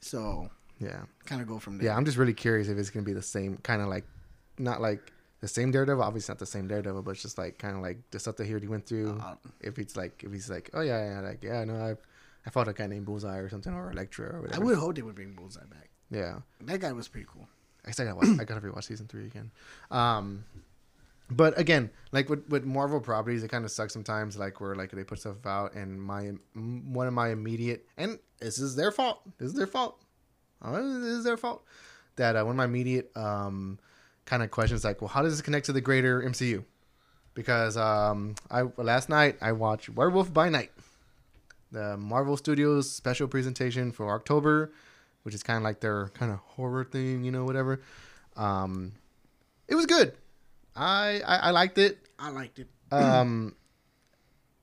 So 0.00 0.50
Yeah, 0.78 1.02
kind 1.24 1.40
of 1.40 1.48
go 1.48 1.58
from 1.58 1.78
there. 1.78 1.86
yeah. 1.86 1.96
I'm 1.96 2.04
just 2.04 2.16
really 2.16 2.34
curious 2.34 2.68
if 2.68 2.78
it's 2.78 2.90
gonna 2.90 3.04
be 3.04 3.12
the 3.12 3.22
same 3.22 3.56
kind 3.58 3.82
of 3.82 3.88
like, 3.88 4.04
not 4.58 4.80
like 4.80 5.12
the 5.42 5.48
same 5.48 5.72
Daredevil. 5.72 6.02
Obviously 6.02 6.32
not 6.32 6.38
the 6.38 6.46
same 6.46 6.68
Daredevil, 6.68 7.02
but 7.02 7.10
it's 7.10 7.22
just 7.22 7.36
like 7.36 7.58
kind 7.58 7.76
of 7.76 7.82
like 7.82 7.98
the 8.12 8.18
stuff 8.18 8.36
that 8.36 8.46
he 8.46 8.52
already 8.52 8.68
went 8.68 8.86
through. 8.86 9.20
Uh, 9.20 9.34
if 9.60 9.78
it's 9.78 9.96
like 9.96 10.22
if 10.24 10.32
he's 10.32 10.48
like, 10.48 10.70
oh 10.72 10.80
yeah, 10.80 11.14
yeah, 11.14 11.20
like 11.20 11.42
yeah, 11.42 11.64
no, 11.64 11.74
I, 11.74 11.96
I 12.46 12.50
fought 12.50 12.68
a 12.68 12.72
guy 12.72 12.86
named 12.86 13.06
Bullseye 13.06 13.38
or 13.38 13.50
something 13.50 13.74
or 13.74 13.90
Elektra 13.90 14.36
or 14.36 14.42
whatever. 14.42 14.62
I 14.62 14.64
would 14.64 14.78
hope 14.78 14.94
they 14.94 15.02
would 15.02 15.16
bring 15.16 15.34
Bullseye 15.34 15.64
back. 15.64 15.90
Yeah. 16.10 16.38
That 16.62 16.80
guy 16.80 16.92
was 16.92 17.08
pretty 17.08 17.26
cool. 17.30 17.48
I 17.84 17.88
guess 17.88 17.98
I 17.98 18.04
gotta 18.04 18.16
watch. 18.16 18.28
I 18.40 18.44
gotta 18.44 18.60
rewatch 18.60 18.84
season 18.84 19.08
three 19.08 19.26
again. 19.26 19.50
Um, 19.90 20.44
but 21.28 21.58
again, 21.58 21.90
like 22.12 22.28
with 22.28 22.48
with 22.48 22.64
Marvel 22.64 23.00
properties, 23.00 23.42
it 23.42 23.48
kind 23.48 23.64
of 23.64 23.72
sucks 23.72 23.92
sometimes. 23.92 24.36
Like 24.38 24.60
where 24.60 24.76
like 24.76 24.92
they 24.92 25.02
put 25.02 25.18
stuff 25.18 25.44
out, 25.44 25.74
and 25.74 26.00
my 26.00 26.28
m- 26.54 26.92
one 26.92 27.08
of 27.08 27.14
my 27.14 27.30
immediate 27.30 27.86
and 27.96 28.20
this 28.38 28.58
is 28.60 28.76
their 28.76 28.92
fault. 28.92 29.22
This 29.38 29.48
is 29.48 29.54
their 29.54 29.66
fault. 29.66 30.00
Uh, 30.60 30.70
this 30.80 31.18
is 31.18 31.24
their 31.24 31.36
fault. 31.36 31.64
That 32.14 32.36
uh, 32.36 32.44
one 32.44 32.52
of 32.52 32.56
my 32.56 32.66
immediate 32.66 33.10
um 33.16 33.80
kind 34.24 34.42
of 34.42 34.50
questions 34.50 34.84
like, 34.84 35.00
well, 35.00 35.08
how 35.08 35.22
does 35.22 35.32
this 35.32 35.42
connect 35.42 35.66
to 35.66 35.72
the 35.72 35.80
greater 35.80 36.22
MCU? 36.22 36.64
Because 37.34 37.76
um, 37.76 38.34
I 38.50 38.62
last 38.76 39.08
night 39.08 39.36
I 39.40 39.52
watched 39.52 39.88
Werewolf 39.88 40.32
by 40.32 40.48
Night, 40.48 40.70
the 41.70 41.96
Marvel 41.96 42.36
Studios 42.36 42.90
special 42.90 43.26
presentation 43.26 43.92
for 43.92 44.14
October 44.14 44.72
which 45.22 45.34
is 45.34 45.42
kind 45.42 45.56
of 45.56 45.62
like 45.62 45.80
their 45.80 46.08
kind 46.14 46.32
of 46.32 46.38
horror 46.38 46.84
thing, 46.84 47.24
you 47.24 47.30
know, 47.30 47.44
whatever. 47.44 47.80
Um, 48.36 48.92
it 49.68 49.74
was 49.74 49.86
good. 49.86 50.14
I, 50.74 51.20
I 51.26 51.36
I 51.36 51.50
liked 51.50 51.78
it. 51.78 51.98
I 52.18 52.30
liked 52.30 52.58
it. 52.58 52.68
Um, 52.92 53.56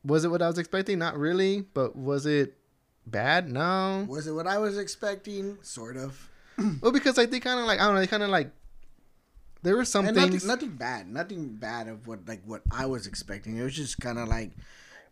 was 0.05 0.23
it 0.23 0.27
what 0.27 0.43
I 0.43 0.47
was 0.47 0.59
expecting? 0.59 0.99
Not 0.99 1.17
really, 1.17 1.61
but 1.73 1.95
was 1.95 2.27
it 2.27 2.57
bad. 3.07 3.51
No. 3.51 4.05
Was 4.07 4.27
it 4.27 4.33
what 4.33 4.45
I 4.45 4.59
was 4.59 4.77
expecting? 4.77 5.57
Sort 5.63 5.97
of. 5.97 6.29
Well, 6.81 6.91
because 6.91 7.17
like 7.17 7.31
they 7.31 7.39
kind 7.39 7.59
of 7.59 7.65
like 7.65 7.79
I 7.79 7.85
don't 7.85 7.95
know. 7.95 8.01
They 8.01 8.07
kind 8.07 8.21
of 8.21 8.29
like 8.29 8.51
there 9.61 9.75
were 9.75 9.85
some 9.85 10.07
and 10.07 10.15
things. 10.15 10.45
nothing, 10.45 10.47
nothing 10.47 10.77
bad, 10.77 11.07
nothing 11.07 11.47
bad 11.49 11.87
of 11.87 12.07
what 12.07 12.27
like 12.27 12.41
what 12.45 12.61
I 12.71 12.85
was 12.85 13.07
expecting. 13.07 13.57
It 13.57 13.63
was 13.63 13.75
just 13.75 13.99
kind 13.99 14.17
of 14.17 14.27
like 14.27 14.51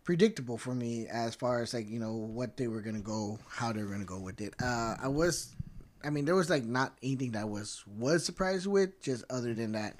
predictable 0.04 0.56
for 0.56 0.74
me 0.74 1.06
as 1.06 1.34
far 1.34 1.60
as 1.60 1.74
like 1.74 1.88
you 1.88 2.00
know 2.00 2.14
what 2.14 2.56
they 2.56 2.66
were 2.66 2.80
gonna 2.80 3.00
go, 3.00 3.38
how 3.48 3.72
they 3.72 3.82
were 3.82 3.90
gonna 3.90 4.04
go 4.04 4.18
with 4.18 4.40
it. 4.40 4.54
Uh, 4.62 4.94
I 5.02 5.08
was, 5.08 5.54
I 6.02 6.10
mean, 6.10 6.24
there 6.24 6.34
was 6.34 6.48
like 6.48 6.64
not 6.64 6.94
anything 7.02 7.32
that 7.32 7.42
I 7.42 7.44
was 7.44 7.84
was 7.98 8.24
surprised 8.24 8.66
with, 8.66 9.00
just 9.02 9.24
other 9.28 9.52
than 9.52 9.72
that, 9.72 9.96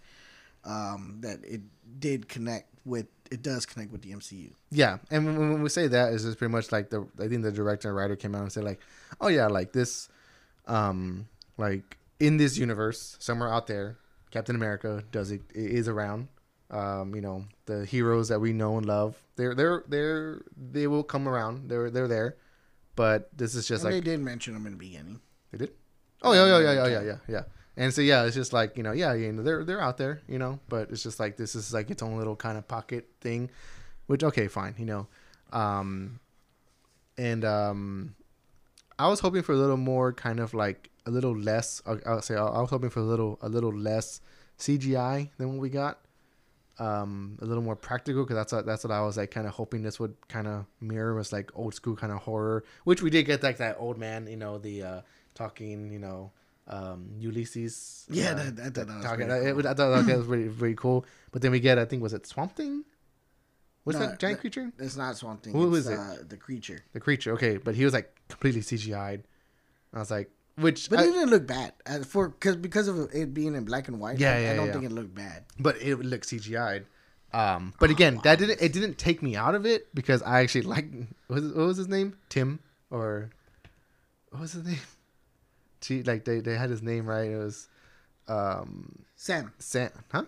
um, 0.64 1.18
that 1.20 1.44
it 1.44 1.60
did 1.98 2.28
connect 2.28 2.68
with. 2.86 3.06
It 3.30 3.42
does 3.42 3.66
connect 3.66 3.92
with 3.92 4.00
the 4.00 4.12
MCU. 4.12 4.52
Yeah, 4.70 4.96
and 5.10 5.26
when, 5.26 5.36
when 5.36 5.62
we 5.62 5.68
say 5.68 5.86
that, 5.88 6.14
is 6.14 6.24
just 6.24 6.38
pretty 6.38 6.52
much 6.52 6.72
like 6.72 6.88
the 6.88 7.06
I 7.20 7.28
think 7.28 7.42
the 7.42 7.52
director 7.52 7.88
and 7.88 7.96
writer 7.96 8.16
came 8.16 8.34
out 8.34 8.40
and 8.40 8.50
said 8.50 8.64
like, 8.64 8.80
oh 9.20 9.28
yeah, 9.28 9.48
like 9.48 9.72
this, 9.72 10.08
um, 10.66 11.28
like 11.58 11.98
in 12.18 12.38
this 12.38 12.56
universe 12.56 13.16
somewhere 13.20 13.52
out 13.52 13.66
there, 13.66 13.98
Captain 14.30 14.56
America 14.56 15.04
does 15.10 15.30
it 15.30 15.42
is 15.54 15.88
around. 15.88 16.28
Um, 16.70 17.14
you 17.14 17.22
know 17.22 17.46
the 17.64 17.86
heroes 17.86 18.28
that 18.28 18.40
we 18.40 18.52
know 18.52 18.76
and 18.76 18.84
love. 18.84 19.16
They're 19.36 19.54
they're 19.54 19.84
they're 19.88 20.42
they 20.56 20.86
will 20.86 21.02
come 21.02 21.26
around. 21.26 21.70
They're 21.70 21.90
they're 21.90 22.08
there, 22.08 22.36
but 22.94 23.30
this 23.36 23.54
is 23.54 23.66
just 23.66 23.84
and 23.84 23.92
like 23.94 24.04
they 24.04 24.10
did 24.10 24.20
mention 24.20 24.52
them 24.54 24.66
in 24.66 24.72
the 24.72 24.78
beginning. 24.78 25.20
they 25.50 25.58
did. 25.58 25.72
Oh 26.22 26.32
yeah 26.32 26.46
yeah 26.46 26.58
yeah 26.58 26.72
yeah 26.72 26.88
yeah 26.88 27.02
yeah 27.02 27.16
yeah. 27.28 27.42
And 27.76 27.94
so 27.94 28.02
yeah, 28.02 28.24
it's 28.24 28.34
just 28.34 28.52
like 28.52 28.76
you 28.76 28.82
know 28.82 28.92
yeah 28.92 29.14
you 29.14 29.32
know 29.32 29.42
they're 29.42 29.64
they're 29.64 29.80
out 29.80 29.96
there 29.96 30.20
you 30.28 30.38
know, 30.38 30.58
but 30.68 30.90
it's 30.90 31.02
just 31.02 31.18
like 31.18 31.36
this 31.36 31.54
is 31.54 31.72
like 31.72 31.90
its 31.90 32.02
own 32.02 32.18
little 32.18 32.36
kind 32.36 32.58
of 32.58 32.68
pocket 32.68 33.08
thing, 33.20 33.50
which 34.06 34.22
okay 34.24 34.48
fine 34.48 34.74
you 34.78 34.84
know, 34.84 35.06
um, 35.52 36.20
and 37.16 37.44
um, 37.44 38.14
I 38.98 39.08
was 39.08 39.20
hoping 39.20 39.42
for 39.42 39.52
a 39.52 39.56
little 39.56 39.76
more 39.76 40.12
kind 40.12 40.40
of 40.40 40.54
like 40.54 40.90
a 41.06 41.10
little 41.10 41.36
less. 41.36 41.80
I'll, 41.86 42.00
I'll 42.06 42.22
say 42.22 42.34
I 42.36 42.60
was 42.60 42.70
hoping 42.70 42.90
for 42.90 43.00
a 43.00 43.04
little 43.04 43.38
a 43.42 43.48
little 43.48 43.72
less 43.72 44.20
CGI 44.58 45.30
than 45.38 45.48
what 45.50 45.58
we 45.58 45.68
got. 45.70 46.00
Um, 46.80 47.36
a 47.42 47.44
little 47.44 47.62
more 47.62 47.74
practical 47.74 48.22
because 48.22 48.36
that's 48.36 48.52
what, 48.52 48.64
that's 48.64 48.84
what 48.84 48.92
I 48.92 49.00
was 49.00 49.16
like 49.16 49.32
kind 49.32 49.48
of 49.48 49.52
hoping 49.52 49.82
this 49.82 49.98
would 49.98 50.14
kind 50.28 50.46
of 50.46 50.64
mirror 50.80 51.14
was 51.16 51.32
like 51.32 51.50
old 51.56 51.74
school 51.74 51.96
kind 51.96 52.12
of 52.12 52.18
horror, 52.20 52.62
which 52.84 53.02
we 53.02 53.10
did 53.10 53.24
get 53.24 53.42
like 53.42 53.56
that 53.56 53.76
old 53.80 53.98
man, 53.98 54.28
you 54.28 54.36
know, 54.36 54.58
the 54.58 54.82
uh, 54.84 55.00
talking, 55.34 55.90
you 55.92 55.98
know, 55.98 56.30
um, 56.68 57.08
Ulysses. 57.18 58.06
Yeah, 58.08 58.30
uh, 58.30 58.34
that- 58.34 58.56
that- 58.56 58.74
that 58.74 58.86
was 58.88 59.04
talking. 59.04 59.26
pretty 59.26 59.46
it 59.46 59.66
I 59.66 59.74
thought 59.74 60.06
that 60.06 60.16
was 60.18 60.26
really 60.26 60.48
really 60.48 60.76
cool. 60.76 61.04
But 61.32 61.42
then 61.42 61.50
we 61.50 61.58
get 61.58 61.78
I 61.80 61.84
think 61.84 62.00
was 62.00 62.12
it 62.14 62.26
Swamp 62.28 62.54
Thing? 62.54 62.84
What's 63.88 63.98
No, 63.98 64.06
that 64.08 64.18
giant 64.18 64.40
creature? 64.40 64.70
It's 64.78 64.96
not 64.96 65.16
Swamp 65.16 65.42
Thing. 65.42 65.54
Who 65.54 65.74
is 65.74 65.86
it? 65.88 65.98
Uh, 65.98 66.16
the 66.28 66.36
creature. 66.36 66.84
The 66.92 67.00
creature. 67.00 67.32
Okay, 67.32 67.56
but 67.56 67.74
he 67.74 67.84
was 67.86 67.94
like 67.94 68.14
completely 68.28 68.60
CGI'd. 68.60 69.24
I 69.94 69.98
was 69.98 70.10
like, 70.10 70.30
which 70.56 70.90
But 70.90 70.98
I- 70.98 71.04
it 71.04 71.12
didn't 71.12 71.30
look 71.30 71.46
bad 71.46 71.72
uh, 71.86 72.00
for 72.04 72.28
because 72.28 72.56
because 72.56 72.86
of 72.86 73.08
it 73.14 73.32
being 73.32 73.54
in 73.54 73.64
black 73.64 73.88
and 73.88 73.98
white. 73.98 74.18
Yeah, 74.18 74.34
I, 74.34 74.38
yeah, 74.40 74.50
I 74.52 74.56
don't 74.56 74.66
yeah. 74.66 74.72
think 74.74 74.84
it 74.84 74.92
looked 74.92 75.14
bad. 75.14 75.44
but 75.58 75.80
it 75.80 75.96
looked 76.00 76.26
CGI'd. 76.28 76.84
Um, 77.32 77.72
but 77.80 77.88
again, 77.90 78.20
that 78.24 78.38
didn't 78.38 78.60
it 78.60 78.74
didn't 78.74 78.98
take 78.98 79.22
me 79.22 79.36
out 79.36 79.54
of 79.54 79.64
it 79.64 79.88
because 79.94 80.22
I 80.22 80.40
actually 80.42 80.62
liked 80.74 80.94
what 81.28 81.40
was, 81.42 81.52
what 81.54 81.66
was 81.66 81.76
his 81.78 81.88
name 81.88 82.18
Tim 82.28 82.58
or 82.90 83.30
what 84.30 84.42
was 84.42 84.52
his 84.52 84.64
name? 84.66 84.78
Gee, 85.80 86.02
like 86.02 86.24
they, 86.26 86.40
they 86.40 86.56
had 86.56 86.68
his 86.68 86.82
name 86.82 87.06
right. 87.06 87.30
It 87.30 87.38
was 87.38 87.68
um 88.28 89.04
Sam, 89.16 89.52
Sam, 89.58 89.90
huh? 90.12 90.24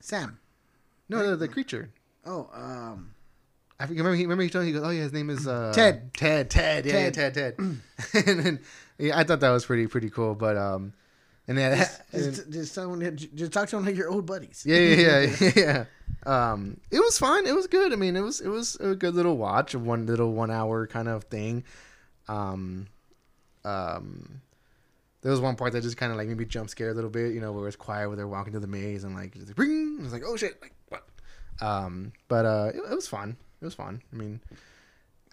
Sam. 0.00 0.40
No, 1.08 1.18
no, 1.18 1.36
the 1.36 1.48
creature. 1.48 1.90
Oh, 2.24 2.48
um, 2.52 3.14
I 3.78 3.84
remember 3.84 4.14
he 4.14 4.22
remember 4.22 4.42
he 4.42 4.50
told 4.50 4.64
me 4.64 4.72
he 4.72 4.78
goes, 4.78 4.86
oh 4.86 4.90
yeah, 4.90 5.02
his 5.02 5.12
name 5.12 5.30
is 5.30 5.46
uh, 5.46 5.72
Ted. 5.74 6.12
Ted, 6.14 6.50
Ted, 6.50 6.84
yeah, 6.86 6.92
yeah, 6.92 7.10
Ted, 7.10 7.34
Ted. 7.34 7.56
Ted. 7.56 7.80
and 8.26 8.40
then 8.40 8.60
yeah, 8.98 9.18
I 9.18 9.24
thought 9.24 9.40
that 9.40 9.50
was 9.50 9.64
pretty 9.64 9.86
pretty 9.86 10.10
cool. 10.10 10.34
But 10.34 10.56
um, 10.56 10.92
and 11.48 11.56
then 11.56 11.78
just, 11.78 12.00
and- 12.12 12.22
just, 12.34 12.50
just, 12.50 12.74
someone, 12.74 13.16
just 13.16 13.52
talk 13.52 13.68
to 13.70 13.76
them 13.76 13.86
like 13.86 13.96
your 13.96 14.10
old 14.10 14.26
buddies. 14.26 14.64
yeah, 14.66 14.76
yeah, 14.76 15.36
yeah, 15.40 15.52
yeah. 15.56 15.84
Um, 16.26 16.78
it 16.90 16.98
was 16.98 17.18
fine. 17.18 17.46
It 17.46 17.54
was 17.54 17.66
good. 17.66 17.92
I 17.92 17.96
mean, 17.96 18.16
it 18.16 18.20
was 18.20 18.40
it 18.40 18.48
was 18.48 18.76
a 18.76 18.94
good 18.94 19.14
little 19.14 19.38
watch, 19.38 19.72
a 19.72 19.78
one 19.78 20.04
little 20.06 20.32
one 20.32 20.50
hour 20.50 20.86
kind 20.86 21.08
of 21.08 21.24
thing. 21.24 21.64
Um, 22.28 22.86
um, 23.64 24.42
there 25.22 25.30
was 25.30 25.40
one 25.40 25.56
part 25.56 25.72
that 25.72 25.82
just 25.82 25.96
kind 25.96 26.12
of 26.12 26.18
like 26.18 26.28
maybe 26.28 26.44
jump 26.44 26.70
scared 26.70 26.92
a 26.92 26.94
little 26.94 27.10
bit, 27.10 27.32
you 27.32 27.40
know, 27.40 27.52
where 27.52 27.66
it's 27.66 27.76
quiet, 27.76 28.08
where 28.08 28.16
they're 28.16 28.28
walking 28.28 28.52
to 28.52 28.60
the 28.60 28.66
maze 28.66 29.04
and 29.04 29.14
like, 29.14 29.34
just 29.34 29.48
like 29.48 29.58
ring. 29.58 29.96
I 30.00 30.02
was 30.02 30.12
like, 30.12 30.22
oh 30.26 30.36
shit, 30.36 30.60
like? 30.62 30.74
Um, 31.60 32.12
but 32.28 32.46
uh, 32.46 32.70
it, 32.74 32.78
it 32.90 32.94
was 32.94 33.08
fun. 33.08 33.36
It 33.60 33.64
was 33.64 33.74
fun. 33.74 34.02
I 34.12 34.16
mean, 34.16 34.40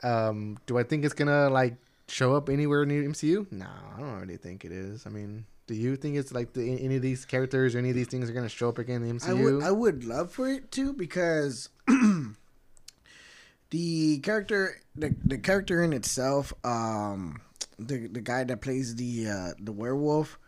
um, 0.03 0.57
do 0.65 0.77
I 0.77 0.83
think 0.83 1.05
it's 1.05 1.13
gonna 1.13 1.49
like 1.49 1.75
show 2.07 2.35
up 2.35 2.49
anywhere 2.49 2.83
in 2.83 2.89
the 2.89 2.95
MCU? 2.95 3.51
No, 3.51 3.65
I 3.65 3.99
don't 3.99 4.19
really 4.19 4.37
think 4.37 4.65
it 4.65 4.71
is. 4.71 5.05
I 5.05 5.09
mean, 5.09 5.45
do 5.67 5.75
you 5.75 5.95
think 5.95 6.17
it's 6.17 6.31
like 6.31 6.53
the, 6.53 6.83
any 6.83 6.97
of 6.97 7.01
these 7.01 7.25
characters 7.25 7.75
or 7.75 7.79
any 7.79 7.89
of 7.89 7.95
these 7.95 8.07
things 8.07 8.29
are 8.29 8.33
gonna 8.33 8.49
show 8.49 8.69
up 8.69 8.77
again 8.77 9.03
in 9.03 9.17
the 9.17 9.25
MCU? 9.25 9.29
I 9.29 9.33
would, 9.33 9.63
I 9.63 9.71
would 9.71 10.03
love 10.03 10.31
for 10.31 10.49
it 10.49 10.71
to 10.73 10.93
because 10.93 11.69
the 13.69 14.19
character, 14.19 14.81
the, 14.95 15.15
the 15.23 15.37
character 15.37 15.83
in 15.83 15.93
itself, 15.93 16.53
um, 16.63 17.41
the 17.79 18.07
the 18.07 18.21
guy 18.21 18.43
that 18.43 18.61
plays 18.61 18.95
the 18.95 19.27
uh, 19.27 19.51
the 19.59 19.71
werewolf, 19.71 20.39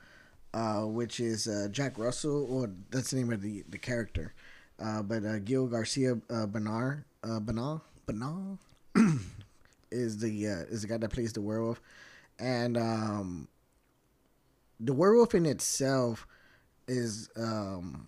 uh, 0.54 0.82
which 0.82 1.20
is 1.20 1.48
uh, 1.48 1.68
Jack 1.72 1.98
Russell, 1.98 2.48
or 2.50 2.72
that's 2.90 3.12
the 3.12 3.18
name 3.18 3.32
of 3.32 3.42
the 3.42 3.64
the 3.70 3.78
character, 3.78 4.34
uh, 4.82 5.02
but 5.02 5.26
uh, 5.26 5.40
Gael 5.40 5.68
Garcia 5.68 6.18
uh, 6.30 6.46
Bernal, 6.46 7.04
uh, 7.24 7.40
is 9.92 10.18
the 10.20 10.48
uh, 10.48 10.74
is 10.74 10.82
the 10.84 10.88
guy 10.88 10.98
that 10.98 11.10
plays 11.12 11.34
the 11.34 11.42
werewolf, 11.42 11.82
and 12.40 12.78
um, 12.78 13.48
the 14.80 14.94
werewolf 14.94 15.36
in 15.36 15.46
itself 15.46 16.26
is 16.88 17.30
um 17.36 18.08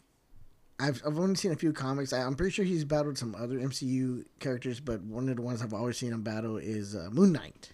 I've 0.80 1.02
I've 1.06 1.20
only 1.20 1.36
seen 1.36 1.52
a 1.52 1.56
few 1.56 1.72
comics. 1.72 2.12
I, 2.12 2.22
I'm 2.24 2.36
pretty 2.36 2.52
sure 2.52 2.66
he's 2.66 2.84
battled 2.84 3.18
some 3.18 3.36
other 3.36 3.60
MCU 3.60 4.26
characters, 4.40 4.80
but 4.80 5.02
one 5.04 5.30
of 5.30 5.36
the 5.36 5.42
ones 5.42 5.62
I've 5.62 5.74
always 5.74 5.98
seen 5.98 6.12
him 6.12 6.24
battle 6.24 6.58
is 6.58 6.96
uh, 6.96 7.10
Moon 7.12 7.32
Knight. 7.32 7.72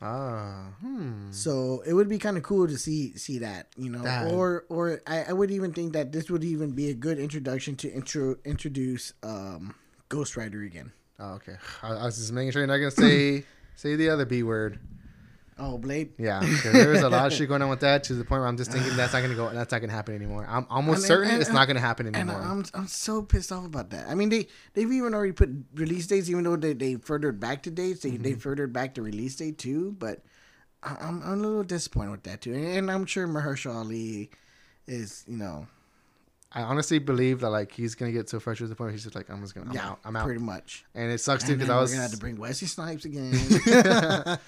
Ah, 0.00 0.68
hmm. 0.80 1.30
So 1.32 1.82
it 1.86 1.92
would 1.92 2.08
be 2.08 2.18
kind 2.18 2.36
of 2.36 2.42
cool 2.42 2.68
to 2.68 2.78
see 2.78 3.16
see 3.16 3.38
that, 3.38 3.66
you 3.76 3.90
know, 3.90 4.04
or 4.30 4.64
or 4.68 5.00
I, 5.06 5.24
I 5.24 5.32
would 5.32 5.50
even 5.50 5.72
think 5.72 5.92
that 5.94 6.12
this 6.12 6.30
would 6.30 6.44
even 6.44 6.70
be 6.72 6.90
a 6.90 6.94
good 6.94 7.18
introduction 7.18 7.74
to 7.76 7.92
intro 7.92 8.36
introduce 8.44 9.12
um, 9.22 9.74
Ghost 10.08 10.36
Rider 10.36 10.62
again. 10.62 10.92
Oh, 11.18 11.32
okay. 11.34 11.56
I, 11.82 11.88
I 11.94 12.04
was 12.04 12.16
just 12.16 12.32
making 12.32 12.52
sure 12.52 12.60
you're 12.62 12.68
not 12.68 12.76
gonna 12.78 12.90
say 12.92 13.44
say 13.74 13.96
the 13.96 14.10
other 14.10 14.24
B 14.24 14.42
word. 14.42 14.78
Oh, 15.60 15.76
Blade. 15.76 16.12
Yeah, 16.18 16.40
'cause 16.40 16.72
there's 16.72 17.02
a 17.02 17.08
lot 17.08 17.26
of 17.26 17.32
shit 17.32 17.48
going 17.50 17.62
on 17.62 17.68
with 17.68 17.80
that 17.80 18.04
to 18.04 18.14
the 18.14 18.24
point 18.24 18.40
where 18.40 18.48
I'm 18.48 18.56
just 18.56 18.70
thinking 18.70 18.96
that's 18.96 19.12
not 19.12 19.22
gonna 19.22 19.34
go. 19.34 19.50
That's 19.50 19.72
not 19.72 19.80
gonna 19.80 19.92
happen 19.92 20.14
anymore. 20.14 20.46
I'm 20.48 20.66
almost 20.70 20.98
And- 20.98 21.06
certain 21.06 21.30
and- 21.32 21.40
it's 21.42 21.50
not 21.50 21.66
gonna 21.66 21.80
happen 21.80 22.06
And 22.06 22.14
anymore. 22.16 22.40
I'm 22.40 22.64
I'm 22.74 22.86
so 22.86 23.22
pissed 23.22 23.50
off 23.50 23.64
about 23.64 23.90
that. 23.90 24.08
I 24.08 24.14
mean, 24.14 24.28
they 24.28 24.46
they've 24.74 24.90
even 24.92 25.14
already 25.14 25.32
put 25.32 25.50
release 25.74 26.06
dates, 26.06 26.30
even 26.30 26.44
though 26.44 26.56
they, 26.56 26.74
they 26.74 26.94
furthered 26.96 27.40
back 27.40 27.64
to 27.64 27.70
dates. 27.70 28.00
They 28.02 28.10
they 28.16 28.30
mm-hmm. 28.32 28.38
furthered 28.38 28.72
back 28.72 28.94
the 28.94 29.02
release 29.02 29.34
date 29.36 29.58
too. 29.58 29.96
But 29.98 30.22
I- 30.82 30.96
I'm 31.00 31.22
I'm 31.24 31.32
a 31.32 31.36
little 31.36 31.64
disappointed 31.64 32.12
with 32.12 32.22
that 32.24 32.40
too. 32.42 32.54
And 32.54 32.90
I'm 32.90 33.04
sure 33.06 33.26
Mahershala 33.26 33.76
Ali 33.76 34.30
is 34.86 35.24
you 35.26 35.36
know 35.36 35.66
I 36.50 36.62
honestly 36.62 36.98
believe 36.98 37.40
that 37.40 37.50
like 37.50 37.72
he's 37.72 37.94
gonna 37.94 38.12
get 38.12 38.28
so 38.30 38.40
frustrated 38.40 38.68
to 38.68 38.74
the 38.74 38.76
point 38.76 38.86
where 38.86 38.92
he's 38.92 39.02
just 39.02 39.14
like, 39.14 39.28
I'm 39.28 39.42
just 39.42 39.54
gonna, 39.54 39.66
I'm 39.68 39.74
yeah 39.74 39.90
out, 39.90 39.98
I'm 40.04 40.16
out. 40.16 40.24
pretty 40.24 40.40
much. 40.40 40.84
And 40.94 41.12
it 41.12 41.18
sucks 41.20 41.44
too 41.44 41.54
because 41.54 41.68
I 41.68 41.78
was 41.78 41.90
gonna 41.90 42.02
have 42.02 42.12
to 42.12 42.16
bring 42.16 42.36
Wesley 42.38 42.68
Snipes 42.68 43.04
again. 43.10 43.34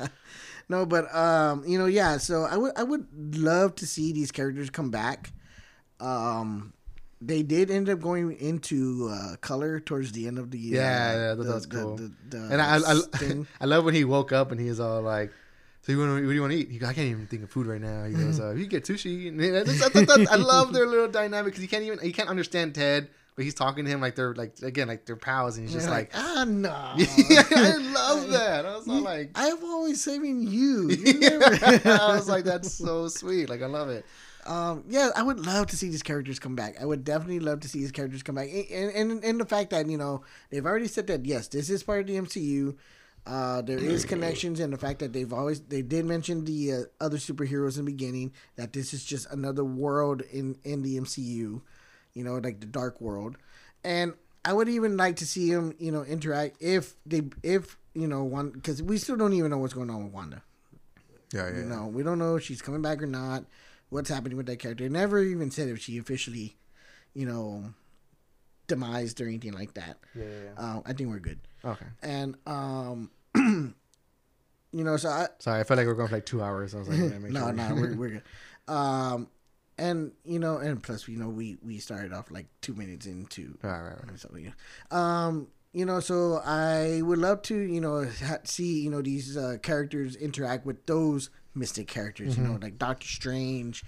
no, 0.71 0.87
but 0.87 1.05
um, 1.15 1.65
you 1.67 1.79
know, 1.79 1.87
yeah. 1.87 2.17
So 2.19 2.45
I 2.45 2.57
would 2.57 2.73
I 2.77 2.83
would 2.85 3.07
love 3.37 3.75
to 3.77 3.87
see 3.87 4.13
these 4.13 4.31
characters 4.33 4.71
come 4.71 4.91
back. 4.91 5.33
Um, 6.01 6.73
they 7.21 7.43
did 7.43 7.71
end 7.71 7.89
up 7.91 8.01
going 8.01 8.33
into 8.39 9.11
uh, 9.13 9.37
color 9.43 9.79
towards 9.81 10.13
the 10.13 10.27
end 10.27 10.39
of 10.39 10.51
the 10.51 10.59
Yeah, 10.59 10.81
uh, 10.81 10.85
yeah, 10.85 11.35
that 11.35 11.43
the- 11.45 11.53
was 11.55 11.67
cool. 11.67 11.97
the- 11.97 12.13
the 12.31 12.39
and 12.53 12.63
I 12.63 12.79
I. 12.79 13.45
I 13.61 13.67
love 13.67 13.85
when 13.85 13.95
he 13.95 14.05
woke 14.05 14.33
up 14.33 14.51
and 14.53 14.61
he 14.61 14.69
was 14.69 14.81
all 14.81 15.03
like. 15.03 15.31
So 15.83 15.93
you 15.93 15.99
want 15.99 16.13
what 16.13 16.21
do 16.21 16.33
you 16.33 16.41
want 16.43 16.53
to 16.53 16.59
eat? 16.59 16.71
He 16.71 16.79
goes, 16.79 16.91
I 16.91 16.93
can't 16.93 17.09
even 17.09 17.27
think 17.27 17.43
of 17.43 17.51
food 17.51 17.67
right 17.67 17.81
now. 17.81 18.05
He 18.05 18.13
goes, 18.13 18.39
uh, 18.39 18.53
you 18.53 18.67
get 18.67 18.85
sushi. 18.85 19.29
And 19.29 19.41
I, 19.57 19.65
just- 19.65 19.83
I, 19.97 20.05
thought 20.05 20.29
I 20.31 20.37
love 20.37 20.73
their 20.75 20.87
little 20.87 21.09
dynamic 21.09 21.47
because 21.53 21.63
he 21.63 21.69
can't 21.69 21.85
even 21.85 21.99
he 22.01 22.13
can't 22.13 22.29
understand 22.29 22.75
Ted, 22.75 23.09
but 23.37 23.45
he's 23.45 23.55
talking 23.55 23.85
to 23.85 23.91
him 23.91 24.01
like 24.01 24.15
they're 24.17 24.35
like 24.35 24.55
again 24.63 24.89
like 24.89 25.07
they're 25.07 25.17
pals, 25.17 25.57
and 25.57 25.67
he's 25.67 25.75
just 25.75 25.87
You're 25.87 25.95
like, 25.95 26.11
ah 26.15 26.45
no. 26.47 26.69
yeah, 26.97 27.43
I 27.51 27.77
love 27.93 28.29
that. 28.31 28.67
I 28.67 28.77
was 28.77 28.87
like, 28.87 29.31
I've 29.35 29.63
always 29.65 30.03
saving 30.03 30.43
you. 30.43 30.89
You 30.91 31.19
never- 31.21 31.45
I 31.89 32.15
was 32.15 32.29
like, 32.29 32.45
that's 32.45 32.71
so 32.73 33.09
sweet. 33.09 33.49
Like 33.49 33.63
I 33.63 33.67
love 33.67 33.89
it. 33.89 34.05
Um, 34.47 34.85
yeah, 34.89 35.11
I 35.15 35.23
would 35.23 35.45
love 35.45 35.67
to 35.69 35.77
see 35.77 35.91
these 35.91 36.03
characters 36.03 36.39
come 36.39 36.57
back. 36.57 36.81
I 36.81 36.87
would 36.87 37.05
definitely 37.05 37.41
love 37.41 37.61
to 37.61 37.69
see 37.69 37.79
these 37.81 37.93
characters 37.93 38.23
come 38.23 38.37
back, 38.37 38.49
and 38.49 38.91
and, 38.93 39.23
and 39.25 39.41
the 39.41 39.45
fact 39.45 39.71
that 39.71 39.87
you 39.87 39.99
know 39.99 40.23
they've 40.51 40.65
already 40.65 40.89
said 40.89 41.07
that 41.09 41.27
yes, 41.27 41.49
this 41.49 41.69
is 41.71 41.83
part 41.83 42.01
of 42.01 42.07
the 42.07 42.15
MCU. 42.15 42.77
Uh, 43.27 43.61
there 43.61 43.77
is 43.79 44.07
connections, 44.07 44.59
and 44.61 44.73
the 44.73 44.79
fact 44.79 44.99
that 45.01 45.13
they've 45.13 45.33
always 45.33 45.61
they 45.61 45.83
did 45.83 46.07
mention 46.07 46.47
the 46.47 46.73
uh, 46.73 46.83
other 47.05 47.19
superheroes 47.19 47.79
in 47.79 47.85
the 47.85 47.93
beginning 47.93 48.33
that 48.57 48.73
this 48.73 48.95
is 48.95 49.05
just 49.05 49.31
another 49.31 49.63
world 49.63 50.23
in 50.33 50.57
in 50.65 50.83
the 50.83 50.97
MCU, 50.99 51.61
you 52.21 52.27
know, 52.27 52.35
like 52.35 52.61
the 52.61 52.67
dark 52.67 53.01
world, 53.01 53.39
and 53.83 54.13
I 54.45 54.53
would 54.53 54.69
even 54.69 54.99
like 54.99 55.17
to 55.17 55.27
see 55.27 55.49
him, 55.49 55.75
you 55.79 55.91
know, 55.91 56.03
interact 56.03 56.59
if 56.61 56.95
they 57.07 57.23
if 57.43 57.79
you 57.95 58.07
know, 58.07 58.25
one 58.25 58.51
because 58.51 58.83
we 58.83 58.99
still 58.99 59.17
don't 59.17 59.33
even 59.33 59.51
know 59.51 59.57
what's 59.57 59.73
going 59.73 59.89
on 59.89 60.05
with 60.05 60.13
Wanda. 60.13 60.43
Yeah, 61.33 61.49
yeah. 61.49 61.57
You 61.61 61.65
know, 61.65 61.87
we 61.87 62.03
don't 62.03 62.19
know 62.19 62.37
if 62.37 62.45
she's 62.45 62.61
coming 62.61 62.83
back 62.83 63.03
or 63.03 63.07
not. 63.07 63.45
What's 63.89 64.11
happening 64.11 64.37
with 64.37 64.45
that 64.47 64.59
character? 64.59 64.85
It 64.85 64.93
never 64.93 65.23
even 65.23 65.51
said 65.51 65.69
if 65.71 65.81
she 65.81 65.97
officially, 65.97 66.59
you 67.15 67.25
know, 67.25 67.73
demised 68.69 69.19
or 69.23 69.27
anything 69.27 69.55
like 69.55 69.73
that. 69.75 69.97
Yeah, 70.15 70.25
yeah, 70.25 70.31
yeah. 70.45 70.63
Uh, 70.63 70.83
I 70.85 70.93
think 70.93 71.09
we're 71.09 71.21
good. 71.21 71.39
Okay. 71.65 71.87
And 72.03 72.37
um, 72.47 73.11
you 73.35 73.75
know, 74.85 74.99
so 74.99 75.09
I 75.09 75.29
Sorry, 75.39 75.61
I 75.61 75.65
felt 75.65 75.79
like 75.79 75.87
we 75.87 75.93
are 75.93 75.95
going 75.95 76.09
for 76.09 76.17
like 76.17 76.27
two 76.27 76.43
hours. 76.43 76.75
I 76.75 76.81
was 76.81 76.89
like, 76.89 76.99
no, 77.31 77.51
no, 77.51 77.75
we're 77.75 77.97
we're 77.97 78.09
good. 78.11 78.23
Um, 78.69 79.29
and 79.81 80.13
you 80.25 80.39
know, 80.39 80.59
and 80.59 80.83
plus, 80.83 81.09
you 81.09 81.17
know, 81.19 81.29
we 81.29 81.57
we 81.65 81.79
started 81.79 82.13
off 82.13 82.31
like 82.31 82.47
two 82.61 82.75
minutes 82.75 83.07
into 83.07 83.57
Right, 83.63 83.81
right, 83.81 83.99
right. 84.09 84.19
so 84.19 84.29
yeah. 84.37 84.51
Um, 84.91 85.49
you 85.73 85.85
know, 85.87 86.01
so 86.01 86.41
I 86.45 87.01
would 87.03 87.19
love 87.19 87.43
to, 87.43 87.55
you 87.57 87.81
know, 87.81 88.05
ha- 88.29 88.39
see, 88.45 88.81
you 88.81 88.91
know, 88.91 89.03
these 89.03 89.37
uh, 89.37 89.57
characters 89.63 90.17
interact 90.17 90.67
with 90.67 90.85
those 90.87 91.31
mystic 91.55 91.87
characters, 91.89 92.37
you 92.37 92.43
know, 92.43 92.51
Mm-hmm. 92.55 92.63
like 92.65 92.79
Doctor 92.79 93.07
Strange, 93.07 93.85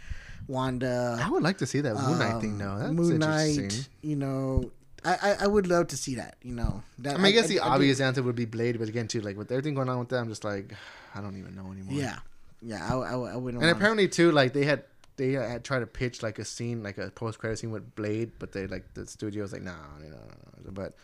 Wanda, 0.49 1.19
I 1.21 1.29
would 1.31 1.43
like 1.43 1.59
to 1.59 1.67
see 1.67 1.81
that 1.81 1.95
Moon 1.95 2.19
Knight 2.19 2.41
thing 2.41 2.53
um, 2.53 2.59
though. 2.59 2.79
That's 2.79 2.93
Moon. 2.93 3.19
Knight, 3.19 3.89
you 4.03 4.17
know. 4.17 4.71
I, 5.05 5.17
I, 5.21 5.37
I 5.41 5.47
would 5.49 5.67
love 5.67 5.89
to 5.89 5.97
see 5.97 6.15
that, 6.15 6.37
you 6.43 6.55
know. 6.55 6.83
That 7.01 7.15
I 7.15 7.17
mean, 7.19 7.27
I 7.27 7.31
guess 7.33 7.49
the 7.49 7.59
I 7.59 7.71
obvious 7.75 7.99
answer 8.01 8.23
would 8.23 8.37
be 8.37 8.45
Blade, 8.45 8.79
but 8.79 8.89
again, 8.89 9.09
too, 9.09 9.21
like 9.21 9.37
with 9.37 9.51
everything 9.51 9.75
going 9.75 9.89
on 9.89 9.99
with 9.99 10.11
that, 10.11 10.19
I'm 10.19 10.29
just 10.29 10.45
like, 10.45 10.75
I 11.17 11.21
don't 11.21 11.37
even 11.37 11.57
know 11.57 11.73
anymore. 11.73 11.95
Yeah, 12.01 12.19
yeah. 12.61 12.87
I, 12.89 12.95
I, 12.97 13.15
I 13.33 13.37
wouldn't. 13.37 13.61
And 13.65 13.73
apparently, 13.73 14.07
too, 14.07 14.31
like 14.31 14.53
they 14.53 14.65
had 14.65 14.85
they 15.17 15.33
had 15.33 15.65
tried 15.65 15.81
to 15.81 15.87
pitch 15.87 16.23
like 16.23 16.39
a 16.39 16.45
scene, 16.45 16.83
like 16.83 16.99
a 16.99 17.11
post 17.11 17.39
credit 17.39 17.59
scene 17.59 17.71
with 17.71 17.95
Blade, 17.95 18.33
but 18.39 18.53
they 18.53 18.67
like 18.67 18.95
the 18.95 19.07
studio 19.07 19.43
was 19.43 19.53
like, 19.53 19.63
nah, 19.63 19.73
you 20.03 20.11
know, 20.11 20.17
no, 20.17 20.65
no. 20.65 20.71
but 20.73 20.95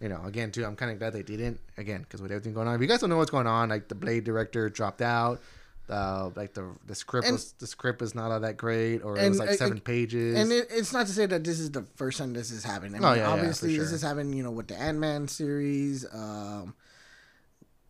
you 0.00 0.08
know, 0.08 0.22
again, 0.24 0.50
too, 0.50 0.64
I'm 0.64 0.76
kind 0.76 0.90
of 0.92 0.98
glad 0.98 1.12
they 1.12 1.22
didn't. 1.22 1.60
Again, 1.78 2.02
because 2.02 2.20
with 2.20 2.30
everything 2.32 2.52
going 2.52 2.68
on, 2.68 2.74
if 2.74 2.80
you 2.80 2.86
guys 2.88 3.00
don't 3.00 3.10
know 3.10 3.16
what's 3.16 3.30
going 3.30 3.46
on, 3.46 3.68
like 3.68 3.88
the 3.88 3.94
Blade 3.94 4.24
director 4.24 4.68
dropped 4.68 5.02
out. 5.02 5.40
Uh, 5.86 6.30
like 6.34 6.54
the 6.54 6.74
the 6.86 6.94
script 6.94 7.26
And- 7.26 7.34
was 7.34 7.52
the 7.58 7.66
script 7.66 8.00
is 8.00 8.14
not 8.14 8.30
all 8.30 8.40
that 8.40 8.56
great, 8.56 9.02
or 9.04 9.18
it 9.18 9.28
was 9.28 9.38
like 9.38 9.50
seven 9.50 9.80
pages. 9.80 10.34
And 10.38 10.50
it, 10.50 10.68
it's 10.70 10.94
not 10.94 11.06
to 11.08 11.12
say 11.12 11.26
that 11.26 11.44
this 11.44 11.60
is 11.60 11.72
the 11.72 11.82
first 11.96 12.16
time 12.16 12.32
this 12.32 12.48
has 12.50 12.64
happened. 12.64 12.96
I 12.96 12.98
mean, 13.00 13.04
Oh, 13.06 13.12
yeah, 13.12 13.22
yeah, 13.24 13.28
obviously 13.30 13.76
this 13.76 13.88
sure. 13.88 13.94
is 13.96 14.00
happening, 14.00 14.32
you 14.32 14.42
know, 14.42 14.50
with 14.50 14.68
the 14.68 14.80
Ant 14.80 14.98
Man 14.98 15.28
series, 15.28 16.06
um, 16.10 16.74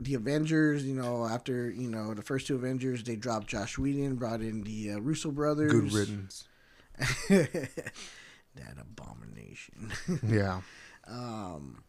the 0.01 0.14
Avengers. 0.14 0.84
You 0.84 0.95
know, 0.95 1.24
after 1.26 1.70
you 1.70 1.88
know 1.90 2.14
the 2.14 2.22
first 2.22 2.47
two 2.47 2.57
Avengers, 2.57 3.03
they 3.05 3.16
dropped 3.16 3.47
Joss 3.49 3.76
Whedon, 3.78 4.16
brought 4.16 4.40
in 4.40 4.62
the 4.62 4.92
uh, 4.92 4.99
Russo 4.99 5.30
brothers. 5.30 5.72
Good 5.72 5.92
riddance. 5.92 6.49
that 7.28 8.76
abomination. 8.80 9.92
Yeah, 10.26 10.61
um, 11.07 11.82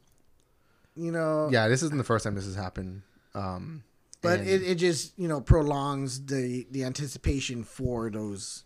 you 0.95 1.11
know, 1.11 1.49
yeah. 1.51 1.67
This 1.67 1.83
isn't 1.83 1.97
the 1.97 2.03
first 2.03 2.23
time 2.23 2.35
this 2.35 2.45
has 2.45 2.55
happened. 2.55 3.01
Um, 3.33 3.83
but 4.21 4.39
and- 4.39 4.47
it, 4.49 4.61
it 4.63 4.75
just 4.75 5.17
you 5.17 5.27
know 5.27 5.41
prolongs 5.41 6.25
the 6.25 6.65
the 6.71 6.83
anticipation 6.83 7.63
for 7.63 8.09
those 8.09 8.63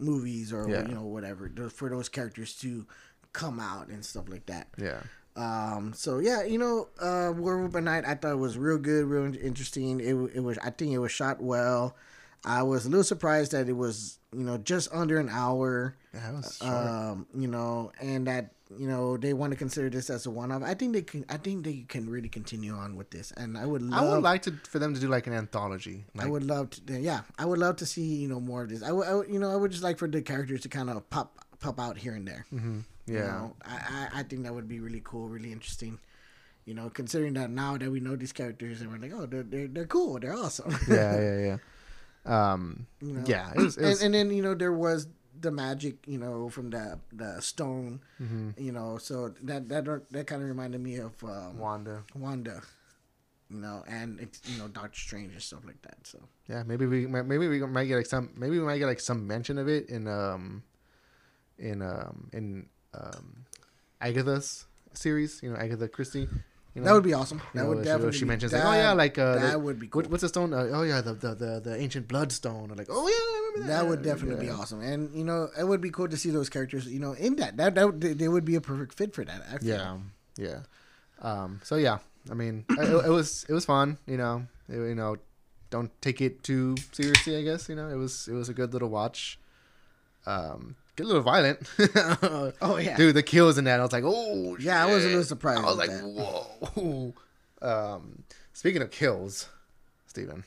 movies 0.00 0.52
or 0.52 0.68
Yeah. 0.68 0.82
you 0.82 0.94
know 0.94 1.02
whatever 1.02 1.48
for 1.70 1.88
those 1.88 2.08
characters 2.08 2.54
to 2.56 2.86
come 3.32 3.58
out 3.60 3.88
and 3.88 4.04
stuff 4.04 4.28
like 4.28 4.46
that. 4.46 4.68
yeah. 4.78 5.00
Um, 5.36 5.92
so 5.94 6.18
yeah, 6.18 6.44
you 6.44 6.58
know, 6.58 6.88
uh, 7.00 7.32
Werewolf 7.36 7.72
by 7.72 7.80
Night, 7.80 8.04
I 8.06 8.14
thought 8.14 8.32
it 8.32 8.36
was 8.38 8.56
real 8.56 8.78
good, 8.78 9.06
real 9.06 9.24
interesting. 9.36 10.00
It, 10.00 10.14
it 10.36 10.40
was, 10.40 10.58
I 10.58 10.70
think 10.70 10.92
it 10.92 10.98
was 10.98 11.10
shot 11.12 11.42
well. 11.42 11.96
I 12.44 12.62
was 12.62 12.84
a 12.86 12.88
little 12.90 13.04
surprised 13.04 13.52
that 13.52 13.68
it 13.68 13.72
was, 13.72 14.18
you 14.32 14.44
know, 14.44 14.58
just 14.58 14.90
under 14.92 15.18
an 15.18 15.28
hour. 15.30 15.96
Yeah, 16.12 16.20
that 16.20 16.34
was 16.34 16.58
short. 16.58 16.70
Um, 16.72 17.26
you 17.34 17.48
know, 17.48 17.90
and 18.00 18.26
that 18.26 18.50
you 18.78 18.86
know 18.88 19.16
they 19.16 19.32
want 19.34 19.52
to 19.52 19.56
consider 19.56 19.88
this 19.88 20.10
as 20.10 20.26
a 20.26 20.30
one-off. 20.30 20.62
I 20.62 20.74
think 20.74 20.92
they 20.92 21.02
can. 21.02 21.24
I 21.28 21.38
think 21.38 21.64
they 21.64 21.84
can 21.88 22.08
really 22.08 22.28
continue 22.28 22.74
on 22.74 22.96
with 22.96 23.10
this, 23.10 23.32
and 23.36 23.56
I 23.56 23.64
would 23.66 23.80
love. 23.82 24.02
I 24.02 24.12
would 24.14 24.22
like 24.22 24.42
to 24.42 24.52
for 24.68 24.78
them 24.78 24.92
to 24.94 25.00
do 25.00 25.08
like 25.08 25.26
an 25.26 25.32
anthology. 25.32 26.04
Like, 26.14 26.26
I 26.26 26.30
would 26.30 26.44
love 26.44 26.70
to. 26.70 27.00
Yeah, 27.00 27.22
I 27.38 27.46
would 27.46 27.58
love 27.58 27.76
to 27.76 27.86
see 27.86 28.02
you 28.16 28.28
know 28.28 28.40
more 28.40 28.62
of 28.62 28.68
this. 28.68 28.82
I 28.82 28.92
would, 28.92 29.06
I 29.08 29.14
would- 29.14 29.28
you 29.28 29.38
know, 29.38 29.50
I 29.50 29.56
would 29.56 29.70
just 29.70 29.82
like 29.82 29.98
for 29.98 30.06
the 30.06 30.20
characters 30.22 30.60
to 30.62 30.68
kind 30.68 30.90
of 30.90 31.08
pop 31.10 31.38
pop 31.60 31.80
out 31.80 31.96
here 31.96 32.14
and 32.14 32.28
there. 32.28 32.44
Hmm 33.06 33.14
You 33.16 33.22
Yeah. 33.22 33.32
know, 33.32 33.56
I, 33.64 34.08
I 34.14 34.20
I 34.20 34.22
think 34.22 34.44
that 34.44 34.54
would 34.54 34.68
be 34.68 34.80
really 34.80 35.02
cool, 35.04 35.28
really 35.28 35.52
interesting. 35.52 35.98
You 36.64 36.74
know, 36.74 36.88
considering 36.88 37.34
that 37.34 37.50
now 37.50 37.76
that 37.76 37.90
we 37.90 38.00
know 38.00 38.16
these 38.16 38.32
characters 38.32 38.80
and 38.80 38.90
we're 38.90 38.98
like, 38.98 39.12
oh, 39.12 39.26
they're 39.26 39.42
they're, 39.42 39.68
they're 39.68 39.86
cool, 39.86 40.18
they're 40.18 40.34
awesome. 40.34 40.72
yeah, 40.88 41.20
yeah, 41.20 41.38
yeah. 41.48 41.58
Um, 42.24 42.86
you 43.00 43.12
know? 43.12 43.24
yeah, 43.26 43.52
it 43.52 43.58
was, 43.58 43.76
it 43.76 43.84
was 43.84 44.02
and, 44.02 44.14
and 44.16 44.30
then 44.30 44.36
you 44.36 44.42
know 44.42 44.54
there 44.54 44.72
was 44.72 45.08
the 45.40 45.50
magic, 45.50 46.06
you 46.06 46.18
know, 46.18 46.48
from 46.48 46.70
the 46.70 46.98
the 47.12 47.40
stone, 47.40 48.00
mhm. 48.20 48.54
you 48.56 48.72
know, 48.72 48.96
so 48.98 49.34
that 49.42 49.68
that 49.68 49.84
that 50.10 50.26
kind 50.26 50.40
of 50.42 50.48
reminded 50.48 50.80
me 50.80 50.96
of 50.96 51.12
um, 51.24 51.58
Wanda. 51.58 52.02
Wanda, 52.16 52.62
you 53.50 53.58
know, 53.58 53.84
and 53.86 54.20
it's 54.20 54.40
you 54.48 54.56
know 54.56 54.68
Doctor 54.68 54.98
Strange 54.98 55.32
and 55.32 55.42
stuff 55.42 55.64
like 55.66 55.80
that. 55.82 55.98
So 56.06 56.18
Yeah, 56.48 56.62
maybe 56.64 56.86
we 56.86 57.06
maybe 57.06 57.48
we 57.48 57.60
might 57.66 57.84
get 57.86 57.96
like 57.96 58.06
some 58.06 58.30
maybe 58.36 58.58
we 58.58 58.64
might 58.64 58.78
get 58.78 58.86
like 58.86 59.00
some 59.00 59.26
mention 59.26 59.58
of 59.58 59.68
it 59.68 59.90
in 59.90 60.08
um 60.08 60.62
in 61.58 61.82
um 61.82 62.30
in 62.32 62.66
um 62.94 63.44
Agatha's 64.00 64.66
series. 64.92 65.40
You 65.42 65.50
know, 65.50 65.56
Agatha 65.56 65.88
Christie. 65.88 66.28
You 66.74 66.80
know, 66.82 66.86
that 66.88 66.94
would 66.94 67.04
be 67.04 67.14
awesome. 67.14 67.40
That 67.54 67.62
know, 67.62 67.68
would 67.68 67.78
she- 67.78 67.84
definitely. 67.84 68.12
She 68.18 68.24
be- 68.24 68.28
mentions 68.28 68.50
that, 68.52 68.64
like, 68.64 68.74
oh 68.74 68.82
yeah, 68.82 68.92
like 68.92 69.16
uh, 69.16 69.34
that 69.38 69.52
the- 69.52 69.58
would 69.60 69.78
be 69.78 69.86
cool. 69.86 70.02
what, 70.02 70.10
what's 70.10 70.22
the 70.22 70.28
stone? 70.28 70.52
Uh, 70.52 70.70
oh 70.72 70.82
yeah, 70.82 71.00
the, 71.00 71.14
the 71.14 71.34
the 71.34 71.60
the 71.60 71.76
ancient 71.80 72.08
bloodstone. 72.08 72.70
Or 72.70 72.74
like, 72.74 72.88
oh 72.90 73.06
yeah, 73.06 73.14
I 73.14 73.38
remember 73.38 73.58
that. 73.68 73.82
That 73.82 73.88
would 73.88 74.02
definitely 74.02 74.44
be 74.46 74.50
awesome, 74.50 74.80
and 74.82 75.14
you 75.14 75.22
know, 75.24 75.48
it 75.58 75.62
would 75.64 75.80
be 75.80 75.90
cool 75.90 76.08
to 76.08 76.16
see 76.16 76.30
those 76.30 76.48
characters, 76.48 76.86
you 76.88 76.98
know, 76.98 77.12
in 77.12 77.36
that. 77.36 77.56
That 77.58 77.76
that 77.76 77.86
would, 77.86 78.00
they 78.00 78.26
would 78.28 78.44
be 78.44 78.56
a 78.56 78.60
perfect 78.60 78.94
fit 78.94 79.14
for 79.14 79.24
that. 79.24 79.62
Yeah, 79.62 79.98
yeah. 80.36 80.60
Um, 81.22 81.60
so 81.62 81.76
yeah, 81.76 81.98
I 82.28 82.34
mean, 82.34 82.64
it, 82.70 83.06
it 83.06 83.10
was 83.10 83.46
it 83.48 83.52
was 83.54 83.64
fun. 83.64 83.98
You 84.06 84.16
know, 84.18 84.46
It- 84.68 84.74
you 84.90 84.96
know, 84.96 85.16
don't 85.70 85.92
take 86.02 86.20
it 86.20 86.42
too 86.42 86.74
seriously. 86.90 87.36
I 87.38 87.42
guess 87.42 87.68
you 87.68 87.76
know, 87.76 87.88
it 87.88 87.96
was 87.96 88.26
it 88.26 88.34
was 88.34 88.48
a 88.48 88.54
good 88.54 88.72
little 88.74 88.88
watch. 88.90 89.38
Um, 90.26 90.74
get 90.96 91.04
a 91.04 91.06
little 91.06 91.22
violent. 91.22 91.58
Oh 92.62 92.76
yeah. 92.78 92.96
dude, 92.96 93.14
the 93.14 93.22
kills 93.22 93.58
in 93.58 93.64
that, 93.64 93.80
I 93.80 93.82
was 93.82 93.92
like, 93.92 94.04
oh, 94.06 94.56
Yeah, 94.58 94.84
I 94.84 94.92
was 94.92 95.04
a 95.04 95.08
little 95.08 95.24
surprised 95.24 95.60
I 95.60 95.64
was 95.64 95.76
like, 95.76 95.90
that. 95.90 96.02
whoa. 96.04 97.14
Um, 97.62 98.22
speaking 98.52 98.82
of 98.82 98.90
kills, 98.90 99.48
Stephen. 100.06 100.44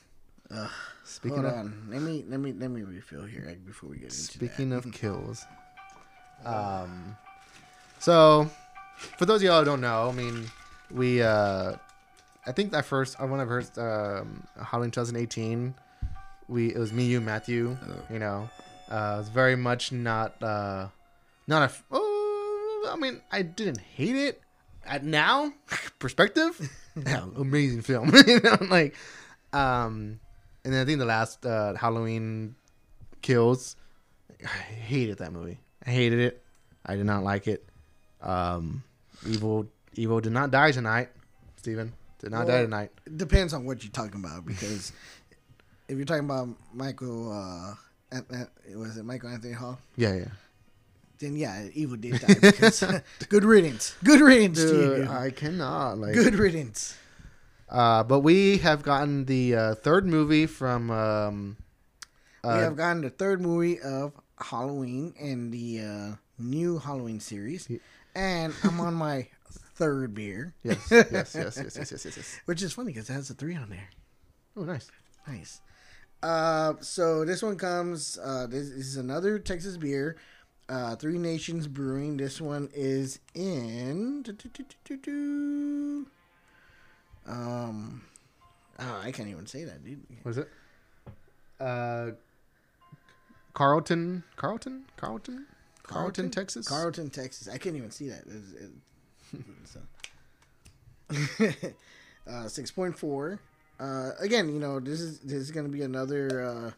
Ugh. 0.50 0.70
Speaking 1.04 1.38
Hold 1.42 1.52
of 1.52 1.58
on. 1.58 1.88
Let 1.90 2.02
me 2.02 2.24
let 2.28 2.38
me 2.40 2.52
let 2.52 2.70
me 2.70 2.82
refill 2.82 3.24
here 3.24 3.44
like, 3.46 3.64
before 3.64 3.88
we 3.90 3.96
get 3.96 4.04
into 4.04 4.16
it. 4.16 4.24
Speaking 4.24 4.72
of 4.72 4.90
kills, 4.92 5.44
um, 6.44 7.16
so 7.98 8.50
for 9.16 9.26
those 9.26 9.40
of 9.40 9.44
y'all 9.44 9.58
who 9.60 9.64
don't 9.64 9.80
know, 9.80 10.08
I 10.08 10.12
mean, 10.12 10.46
we, 10.90 11.22
uh, 11.22 11.74
I 12.46 12.52
think 12.52 12.72
that 12.72 12.84
first, 12.84 13.20
uh, 13.20 13.26
when 13.26 13.40
I 13.40 13.46
first, 13.46 13.78
um, 13.78 14.44
Halloween 14.62 14.90
2018, 14.90 15.74
we, 16.48 16.68
it 16.74 16.78
was 16.78 16.92
me, 16.92 17.04
you, 17.04 17.20
Matthew, 17.20 17.76
you 18.10 18.18
know, 18.18 18.48
uh, 18.90 19.14
it 19.14 19.18
was 19.18 19.28
very 19.28 19.56
much 19.56 19.92
not, 19.92 20.42
uh, 20.42 20.88
not 21.46 21.62
a, 21.62 21.66
f- 21.66 21.84
oh, 21.90 22.90
I 22.92 22.96
mean, 22.96 23.20
I 23.30 23.42
didn't 23.42 23.78
hate 23.78 24.16
it 24.16 24.40
at 24.84 25.04
now 25.04 25.52
perspective. 25.98 26.70
amazing 27.36 27.82
film, 27.82 28.10
you 28.26 28.40
know, 28.40 28.58
like, 28.68 28.94
um, 29.52 30.20
and 30.64 30.72
then 30.74 30.82
I 30.82 30.84
think 30.84 30.98
the 30.98 31.04
last, 31.04 31.44
uh, 31.46 31.74
Halloween 31.74 32.54
kills, 33.22 33.76
I 34.42 34.46
hated 34.46 35.18
that 35.18 35.32
movie. 35.32 35.58
I 35.86 35.90
hated 35.90 36.18
it. 36.20 36.42
I 36.84 36.96
did 36.96 37.06
not 37.06 37.22
like 37.22 37.46
it. 37.46 37.68
Um, 38.20 38.82
evil, 39.26 39.66
evil 39.94 40.20
did 40.20 40.32
not 40.32 40.50
die 40.50 40.72
tonight. 40.72 41.10
Stephen 41.56 41.92
did 42.18 42.30
not 42.30 42.46
die 42.46 42.62
tonight. 42.62 42.90
It 43.06 43.16
depends 43.18 43.52
on 43.52 43.64
what 43.64 43.82
you're 43.82 43.92
talking 43.92 44.20
about 44.20 44.44
because 44.46 44.92
if 45.88 45.96
you're 45.96 46.06
talking 46.06 46.24
about 46.24 46.48
Michael, 46.72 47.32
uh, 47.32 47.74
Was 48.74 48.96
it 48.96 49.04
Michael 49.04 49.30
Anthony 49.30 49.52
Hall? 49.52 49.78
Yeah, 49.96 50.14
yeah. 50.14 50.24
Then 51.18 51.36
yeah, 51.36 51.68
Evil 51.74 51.96
did 51.96 52.20
die. 52.20 52.34
Because, 52.40 52.84
good 53.28 53.44
riddance. 53.44 53.94
Good 54.04 54.20
riddance 54.20 54.58
to 54.62 54.68
Dude, 54.68 54.98
you. 54.98 55.10
I 55.10 55.30
cannot 55.30 55.98
like. 55.98 56.14
Good 56.14 56.34
riddance. 56.36 56.96
Uh, 57.68 58.02
but 58.04 58.20
we 58.20 58.58
have 58.58 58.82
gotten 58.82 59.24
the 59.26 59.54
uh, 59.54 59.74
third 59.74 60.06
movie 60.06 60.46
from. 60.46 60.90
Um, 60.90 61.56
we 62.44 62.50
uh, 62.50 62.60
have 62.60 62.76
gotten 62.76 63.02
the 63.02 63.10
third 63.10 63.40
movie 63.40 63.80
of 63.80 64.12
Halloween 64.38 65.12
and 65.20 65.52
the 65.52 65.80
uh, 65.80 66.16
new 66.38 66.78
Halloween 66.78 67.20
series, 67.20 67.68
and 68.14 68.54
I'm 68.62 68.80
on 68.80 68.94
my 68.94 69.26
third 69.74 70.14
beer. 70.14 70.54
yes, 70.62 70.78
yes, 70.90 71.08
yes, 71.10 71.34
yes, 71.34 71.56
yes, 71.56 71.76
yes, 71.76 72.04
yes, 72.04 72.16
yes. 72.16 72.40
Which 72.46 72.62
is 72.62 72.72
funny 72.72 72.92
because 72.92 73.10
it 73.10 73.14
has 73.14 73.28
a 73.28 73.34
three 73.34 73.56
on 73.56 73.70
there. 73.70 73.88
Oh, 74.56 74.62
nice. 74.62 74.90
Nice. 75.26 75.60
Uh, 76.22 76.74
so 76.80 77.24
this 77.24 77.42
one 77.42 77.56
comes. 77.56 78.18
Uh, 78.22 78.46
this, 78.46 78.68
this 78.70 78.86
is 78.86 78.96
another 78.96 79.38
Texas 79.38 79.76
beer. 79.76 80.16
Uh, 80.68 80.96
Three 80.96 81.18
Nations 81.18 81.66
Brewing. 81.66 82.16
This 82.16 82.40
one 82.40 82.68
is 82.74 83.20
in. 83.34 84.24
Um, 87.26 88.02
oh, 88.78 89.00
I 89.02 89.10
can't 89.12 89.28
even 89.28 89.46
say 89.46 89.64
that, 89.64 89.84
dude. 89.84 90.00
What 90.22 90.32
is 90.32 90.38
it? 90.38 90.48
Uh, 91.60 92.10
Carlton, 93.54 94.22
Carlton, 94.36 94.84
Carlton, 94.96 95.46
Carlton, 95.82 96.30
Texas. 96.30 96.68
Carlton, 96.68 97.10
Texas. 97.10 97.48
I 97.48 97.58
can't 97.58 97.76
even 97.76 97.90
see 97.90 98.08
that. 98.08 98.22
It's- 98.26 98.52
it- 98.54 99.44
so. 101.60 101.74
Uh, 102.30 102.46
six 102.46 102.70
point 102.70 102.94
four. 102.98 103.40
Uh, 103.78 104.10
again, 104.20 104.48
you 104.48 104.58
know 104.58 104.80
this 104.80 105.00
is 105.00 105.20
this 105.20 105.38
is 105.38 105.50
gonna 105.50 105.68
be 105.68 105.82
another 105.82 106.42
uh, 106.42 106.70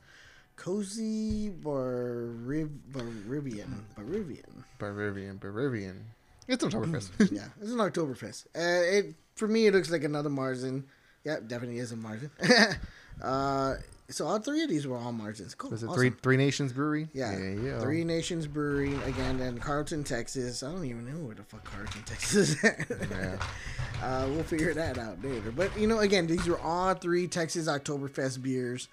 cozy 0.57 1.51
Bariv- 1.51 2.79
Barivian 2.93 3.85
Barivian. 3.97 4.65
Bavarian, 4.79 5.37
Bavarian. 5.39 6.05
It's 6.49 6.65
Oktoberfest. 6.65 7.11
yeah, 7.33 7.49
it's 7.61 7.71
an 7.71 7.79
Oktoberfest. 7.79 8.47
Uh, 8.55 8.99
it 8.99 9.15
for 9.35 9.49
me 9.49 9.67
it 9.67 9.75
looks 9.75 9.91
like 9.91 10.05
another 10.05 10.31
Marzen. 10.31 10.85
Yeah, 11.25 11.39
definitely 11.47 11.79
is 11.79 11.93
a 11.93 11.97
Marzen. 11.97 12.31
uh, 13.23 13.75
so 14.11 14.27
all 14.27 14.39
three 14.39 14.62
of 14.62 14.69
these 14.69 14.87
were 14.87 14.97
all 14.97 15.12
Marzens. 15.12 15.57
Cool. 15.57 15.70
Was 15.70 15.82
it 15.82 15.87
awesome. 15.87 15.99
Three 15.99 16.11
Three 16.11 16.37
Nations 16.37 16.73
Brewery? 16.73 17.09
Yeah, 17.12 17.37
yeah. 17.39 17.81
Three 17.81 18.05
Nations 18.05 18.47
Brewery 18.47 18.95
again 19.05 19.41
in 19.41 19.59
Carlton, 19.59 20.05
Texas. 20.05 20.62
I 20.62 20.70
don't 20.70 20.85
even 20.85 21.07
know 21.07 21.24
where 21.24 21.35
the 21.35 21.43
fuck 21.43 21.65
Carlton, 21.65 22.03
Texas 22.05 22.62
is. 22.62 23.11
Yeah. 23.11 23.37
uh, 24.03 24.27
we'll 24.31 24.43
figure 24.43 24.74
that 24.74 24.99
out 24.99 25.23
later. 25.23 25.51
But 25.51 25.77
you 25.78 25.87
know, 25.87 26.01
again, 26.01 26.27
these 26.27 26.47
are 26.49 26.59
all 26.59 26.95
three 26.95 27.27
Texas 27.28 27.69
Oktoberfest 27.69 28.43
beers. 28.43 28.89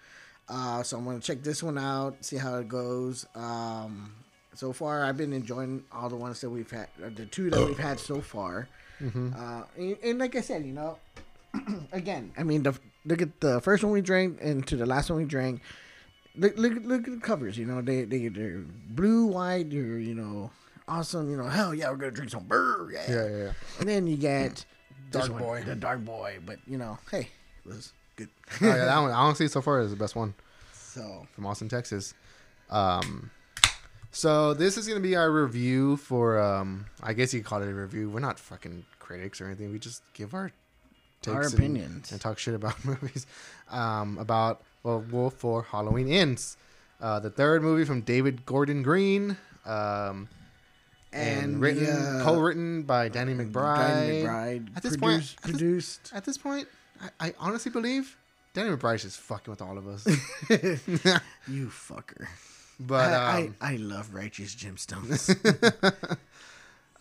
Uh, 0.50 0.84
so 0.84 0.98
I'm 0.98 1.06
gonna 1.06 1.20
check 1.20 1.44
this 1.44 1.62
one 1.62 1.78
out, 1.78 2.24
see 2.24 2.38
how 2.38 2.56
it 2.56 2.68
goes. 2.68 3.26
Um, 3.36 4.14
so 4.54 4.74
far, 4.74 5.04
I've 5.04 5.18
been 5.18 5.34
enjoying 5.34 5.84
all 5.92 6.10
the 6.10 6.16
ones 6.16 6.42
that 6.42 6.50
we've 6.50 6.70
had, 6.72 6.88
uh, 7.04 7.10
the 7.14 7.26
two 7.26 7.50
that 7.50 7.66
we've 7.66 7.78
had 7.78 8.00
so 8.00 8.22
far. 8.22 8.68
Uh, 9.00 9.64
and, 9.78 9.98
and 10.04 10.20
like 10.20 10.36
I 10.36 10.42
said, 10.42 10.66
you 10.66 10.74
know, 10.74 10.98
again, 11.92 12.32
I 12.38 12.44
mean, 12.44 12.64
the, 12.64 12.74
look 13.08 13.22
at 13.22 13.40
the 13.40 13.62
first 13.62 13.84
one 13.84 13.94
we 13.94 14.02
drank 14.02 14.40
and 14.42 14.68
to 14.68 14.76
the 14.76 14.86
last 14.86 15.10
one 15.10 15.20
we 15.20 15.26
drank. 15.26 15.62
Look, 16.36 16.58
look, 16.58 16.74
look 16.84 17.08
at 17.08 17.14
the 17.14 17.20
covers. 17.20 17.58
You 17.58 17.66
know, 17.66 17.82
they 17.82 18.04
they 18.04 18.28
they're 18.28 18.64
blue, 18.90 19.26
white. 19.26 19.72
They're 19.72 19.98
you 19.98 20.14
know 20.14 20.52
awesome. 20.88 21.30
You 21.32 21.38
know, 21.38 21.48
hell 21.48 21.74
yeah, 21.74 21.90
we're 21.90 21.98
gonna 21.98 22.12
drink 22.12 22.32
some 22.32 22.44
beer. 22.44 22.92
Yeah, 22.92 23.06
Yeah, 23.10 23.16
yeah, 23.30 23.38
yeah. 23.38 23.52
And 23.80 23.90
then 23.90 24.08
you 24.08 24.18
get 24.18 24.66
Dark 25.12 25.32
one, 25.32 25.42
Boy. 25.42 25.64
the 25.64 25.76
dark 25.76 26.04
boy. 26.04 26.40
But 26.46 26.60
you 26.68 26.78
know, 26.78 27.00
hey, 27.12 27.30
it 27.66 27.68
was 27.68 27.94
good. 28.18 28.30
Oh, 28.62 28.68
yeah, 28.68 28.86
that 28.86 29.00
one 29.00 29.12
honestly 29.12 29.48
so 29.48 29.62
far 29.62 29.80
is 29.80 29.90
the 29.90 29.96
best 29.96 30.16
one 30.16 30.34
so 30.74 31.28
from 31.34 31.46
Austin, 31.46 31.70
Texas. 31.70 32.14
Um, 32.70 33.32
so 34.12 34.54
this 34.54 34.78
is 34.78 34.88
gonna 34.88 35.00
be 35.00 35.16
our 35.16 35.32
review 35.32 35.98
for 35.98 36.40
um, 36.40 36.86
I 37.02 37.14
guess 37.14 37.34
you 37.34 37.42
call 37.42 37.62
it 37.62 37.70
a 37.70 37.74
review. 37.74 38.10
We're 38.10 38.20
not 38.20 38.40
fucking 38.40 38.86
critics 39.00 39.40
or 39.40 39.46
anything. 39.48 39.72
We 39.72 39.80
just 39.80 40.02
give 40.14 40.34
our 40.34 40.52
Our 41.28 41.48
opinions. 41.48 42.12
and, 42.12 42.22
talk 42.22 42.38
shit 42.40 42.54
about 42.54 42.84
movies. 42.86 43.26
Um, 43.70 44.18
about 44.18 44.62
well, 44.84 45.04
Wolf 45.12 45.34
for 45.34 45.64
Halloween 45.64 46.10
Ends, 46.10 46.56
uh, 47.02 47.20
the 47.20 47.30
third 47.30 47.62
movie 47.64 47.84
from 47.86 48.02
David 48.02 48.46
Gordon 48.46 48.82
Green. 48.84 49.36
Um, 49.66 50.30
and, 51.12 51.44
And 51.54 51.62
written, 51.62 51.86
the, 51.86 52.20
uh, 52.20 52.24
co-written 52.24 52.84
by 52.84 53.10
Danny 53.10 53.34
McBride. 53.34 53.78
Danny 53.78 54.24
McBride 54.24 54.78
At 54.78 54.84
this 54.84 54.96
produced, 54.98 55.02
point, 55.02 55.14
at 55.14 55.44
this- 55.44 55.52
produced. 55.52 56.12
At 56.14 56.26
this 56.26 56.38
point, 56.38 56.68
I, 57.20 57.28
I 57.28 57.34
honestly 57.40 57.72
believe 57.72 58.16
Danny 58.54 58.70
McBride's 58.70 59.04
just 59.04 59.20
fucking 59.20 59.52
with 59.52 59.62
all 59.62 59.78
of 59.78 59.88
us. 59.88 60.06
you 61.48 61.68
fucker. 61.68 62.28
but 62.80 63.14
I, 63.14 63.42
um, 63.48 63.56
I 63.62 63.74
I 63.74 63.76
love 63.78 64.14
righteous 64.14 64.56
gemstones. 64.56 65.36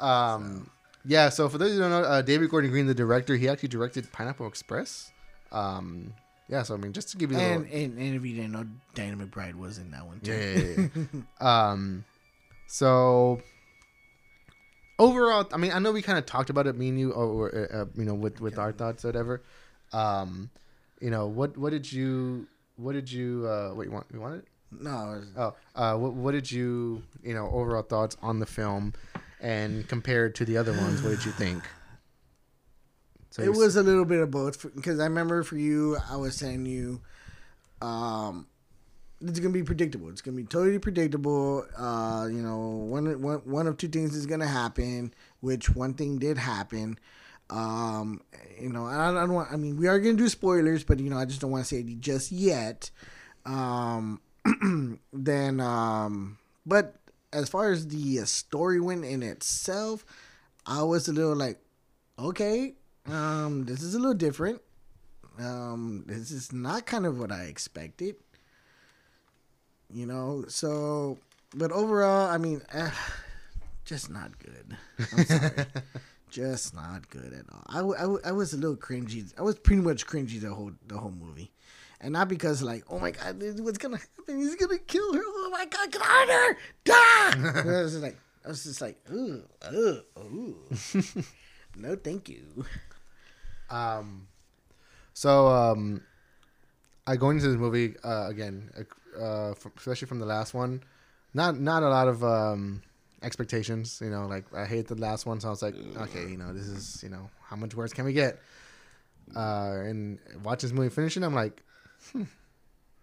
um, 0.01 0.69
yeah. 1.07 1.29
So 1.29 1.49
for 1.49 1.59
those 1.59 1.73
who 1.73 1.79
don't 1.79 1.91
know, 1.91 2.03
uh, 2.03 2.23
David 2.23 2.51
Gordon 2.51 2.71
Green, 2.71 2.87
the 2.87 2.95
director, 2.95 3.37
he 3.37 3.49
actually 3.49 3.69
directed 3.71 4.11
Pineapple 4.13 4.47
Express. 4.47 5.13
Um, 5.53 6.13
yeah. 6.49 6.63
So 6.63 6.75
I 6.75 6.77
mean, 6.79 6.93
just 6.93 7.11
to 7.11 7.17
give 7.17 7.31
you 7.33 7.39
a 7.39 7.41
little, 7.41 7.57
and, 7.63 7.71
and 7.73 7.99
and 7.99 8.15
if 8.17 8.25
you 8.25 8.35
didn't 8.35 8.53
know, 8.53 8.67
Danny 8.95 9.17
McBride 9.17 9.55
was 9.55 9.79
in 9.79 9.91
that 9.93 10.07
one 10.07 10.21
too. 10.21 10.33
Yeah, 10.33 10.85
yeah, 10.85 11.05
yeah, 11.41 11.69
um, 11.71 12.05
so 12.67 13.41
overall, 14.99 15.47
I 15.53 15.57
mean, 15.57 15.73
I 15.73 15.79
know 15.79 15.93
we 15.93 16.03
kind 16.03 16.19
of 16.19 16.27
talked 16.27 16.51
about 16.51 16.67
it, 16.67 16.77
me 16.77 16.89
and 16.89 16.99
you, 16.99 17.13
or, 17.13 17.51
or 17.51 17.69
uh, 17.73 17.85
you 17.95 18.05
know, 18.05 18.15
with 18.15 18.41
with 18.41 18.59
our 18.59 18.73
thoughts, 18.73 19.05
or 19.05 19.09
whatever. 19.09 19.43
Um, 19.93 20.51
you 21.01 21.11
know, 21.11 21.27
what 21.27 21.57
what 21.57 21.71
did 21.71 21.91
you 21.91 22.47
what 22.77 22.93
did 22.93 23.11
you 23.11 23.47
uh, 23.47 23.71
what 23.71 23.87
you 23.87 23.93
want 23.93 24.07
you 24.13 24.21
want 24.21 24.37
it? 24.37 24.45
No, 24.73 24.91
was- 24.91 25.27
Oh, 25.37 25.55
uh, 25.75 25.97
what 25.97 26.13
what 26.15 26.33
did 26.33 26.51
you 26.51 27.03
you 27.23 27.35
know 27.35 27.49
overall 27.51 27.83
thoughts 27.83 28.17
on 28.23 28.41
the 28.41 28.47
film, 28.47 28.95
and 29.41 29.87
compared 29.89 30.35
to 30.37 30.45
the 30.45 30.57
other 30.57 30.73
ones, 30.73 31.03
what 31.03 31.11
did 31.11 31.25
you 31.25 31.33
think? 31.33 31.63
So 33.31 33.43
it 33.43 33.53
was 33.53 33.77
a 33.77 33.83
little 33.83 34.07
bit 34.07 34.21
of 34.21 34.31
both 34.31 34.75
because 34.75 34.99
I 34.99 35.05
remember 35.05 35.43
for 35.43 35.59
you, 35.59 35.99
I 36.11 36.17
was 36.17 36.35
saying 36.37 36.65
you, 36.65 37.03
um, 37.83 38.47
it's 39.21 39.41
gonna 39.41 39.53
be 39.53 39.63
predictable. 39.63 40.09
It's 40.09 40.23
gonna 40.23 40.37
be 40.37 40.45
totally 40.45 40.79
predictable. 40.79 41.67
Uh, 41.77 42.29
you 42.31 42.41
know, 42.41 42.59
one 42.59 43.21
one 43.21 43.39
one 43.45 43.67
of 43.67 43.77
two 43.77 43.89
things 43.89 44.15
is 44.15 44.27
gonna 44.27 44.47
happen, 44.47 45.13
which 45.41 45.75
one 45.75 45.95
thing 45.95 46.19
did 46.19 46.39
happen. 46.39 46.99
Um, 47.49 48.23
you 48.61 48.71
know, 48.71 48.87
I, 48.87 49.11
I 49.11 49.13
don't 49.13 49.35
want. 49.35 49.53
I 49.53 49.57
mean, 49.57 49.77
we 49.77 49.87
are 49.87 49.99
gonna 49.99 50.17
do 50.17 50.29
spoilers, 50.29 50.85
but 50.85 50.99
you 50.99 51.11
know, 51.11 51.19
I 51.19 51.25
just 51.25 51.41
don't 51.41 51.51
want 51.51 51.65
to 51.65 51.69
say 51.69 51.81
it 51.81 52.01
just 52.01 52.33
yet. 52.33 52.91
Um, 53.45 54.21
then, 55.13 55.61
um, 55.61 56.39
but 56.65 56.97
as 57.37 57.49
far 57.49 57.71
as 57.71 57.89
the 57.89 58.21
uh, 58.21 58.25
story 58.25 58.81
went 58.81 59.05
in 59.05 59.23
itself, 59.23 60.05
I 60.65 60.83
was 60.83 61.09
a 61.09 61.13
little 61.13 61.37
like, 61.37 61.59
okay, 62.19 62.75
um, 63.07 63.65
this 63.67 63.83
is 63.83 63.95
a 63.95 63.99
little 63.99 64.15
different. 64.15 64.61
Um, 65.39 66.05
this 66.07 66.31
is 66.31 66.53
not 66.53 66.87
kind 66.87 67.05
of 67.07 67.19
what 67.19 67.31
I 67.31 67.45
expected. 67.45 68.17
You 69.93 70.07
know, 70.07 70.45
so 70.49 71.19
but 71.55 71.71
overall, 71.73 72.29
I 72.29 72.39
mean, 72.39 72.63
eh, 72.73 72.91
just 73.85 74.11
not 74.11 74.37
good. 74.39 74.77
I'm 75.13 75.25
sorry. 75.27 75.51
just 76.31 76.75
not 76.75 77.09
good 77.11 77.33
at 77.33 77.45
all. 77.53 77.63
I, 77.69 77.77
w- 77.79 77.97
I, 77.97 78.03
w- 78.03 78.21
I 78.25 78.33
was 78.33 78.53
a 78.53 78.57
little 78.57 78.77
cringy. 78.77 79.33
I 79.39 79.43
was 79.43 79.57
pretty 79.59 79.83
much 79.83 80.07
cringy 80.07 80.41
the 80.41 80.53
whole 80.53 80.73
the 80.89 80.99
whole 80.99 81.13
movie, 81.13 81.53
and 82.01 82.13
not 82.13 82.29
because 82.29 82.63
like, 82.63 82.85
oh 82.91 82.99
my 82.99 83.11
god, 83.11 83.43
what's 83.61 83.79
gonna 83.79 83.99
happen? 83.99 84.39
He's 84.39 84.55
gonna 84.57 84.79
kill 84.79 85.13
her. 85.15 85.23
Oh 85.25 85.51
my 85.53 85.67
god, 85.67 85.93
get 85.93 86.03
out 86.03 86.23
of 86.23 86.29
there! 86.29 86.59
Die! 86.85 87.63
I 87.71 87.83
was 87.83 87.93
just 87.93 88.03
like, 88.03 88.17
I 88.45 88.49
was 88.49 88.65
just 88.65 88.81
like, 88.81 88.99
ooh, 89.11 89.43
ooh, 89.73 90.01
ooh. 90.19 90.57
no, 91.77 91.97
thank 91.97 92.29
you. 92.29 92.65
Um, 93.71 94.29
so 95.13 95.49
um, 95.49 96.03
I 97.07 97.17
go 97.17 97.31
into 97.31 97.49
this 97.49 97.57
movie 97.57 97.95
uh, 98.05 98.29
again, 98.29 98.71
uh, 99.19 99.55
from, 99.55 99.73
especially 99.77 100.09
from 100.09 100.19
the 100.19 100.27
last 100.27 100.55
one. 100.55 100.83
Not 101.35 101.59
not 101.59 101.83
a 101.83 101.89
lot 101.89 102.09
of 102.09 102.23
um, 102.25 102.83
expectations. 103.23 104.01
You 104.03 104.11
know, 104.11 104.27
like 104.27 104.45
I 104.55 104.67
hate 104.67 104.89
the 104.89 104.95
last 104.95 105.27
one, 105.27 105.41
so 105.41 105.49
I 105.49 105.51
was 105.51 105.63
like, 105.63 105.75
okay, 105.97 106.29
you 106.29 106.37
know, 106.37 106.53
this 106.53 106.67
is 106.67 107.03
you 107.03 107.09
know, 107.09 107.31
how 107.43 107.57
much 107.57 107.75
worse 107.75 107.93
can 107.93 108.05
we 108.05 108.13
get? 108.13 108.39
Uh, 109.35 109.83
and 109.85 110.19
watching 110.43 110.69
this 110.69 110.77
movie 110.77 110.89
finishing, 110.89 111.25
I'm 111.25 111.35
like, 111.35 111.63
hmm. 112.13 112.25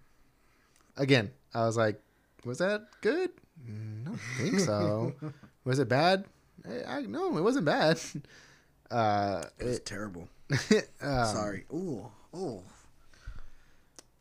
again, 0.97 1.31
I 1.53 1.65
was 1.65 1.77
like, 1.77 2.01
was 2.45 2.57
that 2.59 2.83
good? 3.01 3.31
I 3.67 4.03
don't 4.05 4.19
think 4.37 4.59
so. 4.59 5.13
was 5.65 5.79
it 5.79 5.87
bad? 5.89 6.25
I, 6.67 6.97
I 6.97 7.01
no, 7.01 7.37
it 7.37 7.41
wasn't 7.41 7.65
bad. 7.65 7.99
Uh, 8.91 9.43
It 9.57 9.65
was 9.65 9.79
terrible. 9.79 10.27
um, 11.01 11.25
Sorry. 11.25 11.63
Ooh, 11.73 12.05
ooh, 12.35 12.61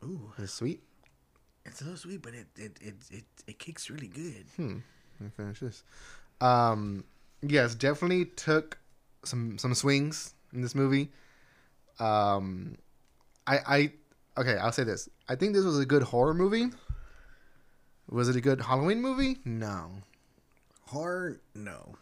ooh. 0.02 0.32
It's 0.38 0.54
sweet. 0.54 0.82
It's 1.66 1.82
a 1.82 1.84
little 1.84 1.98
sweet, 1.98 2.22
but 2.22 2.32
it 2.32 2.46
it 2.56 2.78
it 2.80 2.94
it, 3.10 3.24
it 3.46 3.58
kicks 3.58 3.90
really 3.90 4.06
good. 4.06 4.46
Hmm. 4.56 4.78
Let 5.20 5.24
me 5.26 5.30
finish 5.36 5.60
this. 5.60 5.82
Um, 6.40 7.04
yes, 7.42 7.74
definitely 7.74 8.24
took 8.24 8.78
some 9.24 9.58
some 9.58 9.74
swings 9.74 10.32
in 10.54 10.62
this 10.62 10.74
movie. 10.74 11.10
Um, 11.98 12.78
I 13.46 13.58
I 13.66 13.92
okay. 14.36 14.56
I'll 14.56 14.72
say 14.72 14.84
this. 14.84 15.08
I 15.28 15.34
think 15.34 15.54
this 15.54 15.64
was 15.64 15.78
a 15.78 15.86
good 15.86 16.02
horror 16.02 16.34
movie. 16.34 16.70
Was 18.08 18.28
it 18.28 18.36
a 18.36 18.40
good 18.40 18.60
Halloween 18.60 19.00
movie? 19.00 19.38
No. 19.44 19.90
Horror, 20.86 21.40
no. 21.54 21.94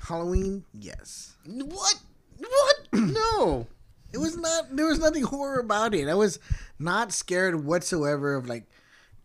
Halloween, 0.00 0.64
yes. 0.78 1.34
What? 1.44 1.96
What? 2.38 2.76
no. 2.92 3.66
It 4.12 4.18
was 4.18 4.36
not. 4.36 4.74
There 4.74 4.86
was 4.86 5.00
nothing 5.00 5.24
horror 5.24 5.58
about 5.58 5.94
it. 5.94 6.08
I 6.08 6.14
was 6.14 6.38
not 6.78 7.12
scared 7.12 7.64
whatsoever 7.64 8.34
of 8.34 8.48
like. 8.48 8.64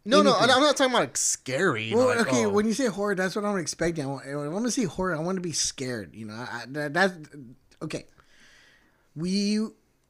No, 0.04 0.24
no. 0.24 0.34
I'm 0.36 0.48
not 0.48 0.76
talking 0.76 0.92
about 0.92 1.02
like 1.02 1.18
scary. 1.18 1.94
Well, 1.94 2.08
like, 2.08 2.28
okay. 2.28 2.46
oh. 2.46 2.50
When 2.50 2.66
you 2.66 2.74
say 2.74 2.88
horror, 2.88 3.14
that's 3.14 3.36
what 3.36 3.46
I'm 3.46 3.60
expecting. 3.60 4.04
I 4.04 4.08
want, 4.08 4.28
I 4.28 4.48
want 4.48 4.66
to 4.66 4.72
see 4.72 4.86
horror. 4.86 5.16
I 5.16 5.20
want 5.20 5.36
to 5.36 5.42
be 5.42 5.52
scared. 5.52 6.16
You 6.16 6.26
know, 6.26 6.34
I, 6.34 6.64
that, 6.70 6.94
that's 6.94 7.14
okay. 7.84 8.08
We, 9.16 9.60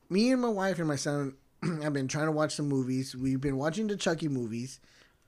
me 0.10 0.32
and 0.32 0.42
my 0.42 0.50
wife 0.50 0.80
and 0.80 0.88
my 0.88 0.96
son, 0.96 1.34
have 1.84 1.94
been 1.94 2.08
trying 2.08 2.26
to 2.26 2.32
watch 2.32 2.56
some 2.56 2.68
movies. 2.68 3.16
We've 3.16 3.42
been 3.42 3.58
watching 3.58 3.88
the 3.88 3.98
Chucky 3.98 4.28
movies, 4.28 4.80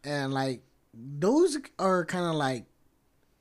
and 0.03 0.33
like 0.33 0.61
those 0.93 1.57
are 1.79 2.05
kind 2.05 2.25
of 2.25 2.35
like, 2.35 2.65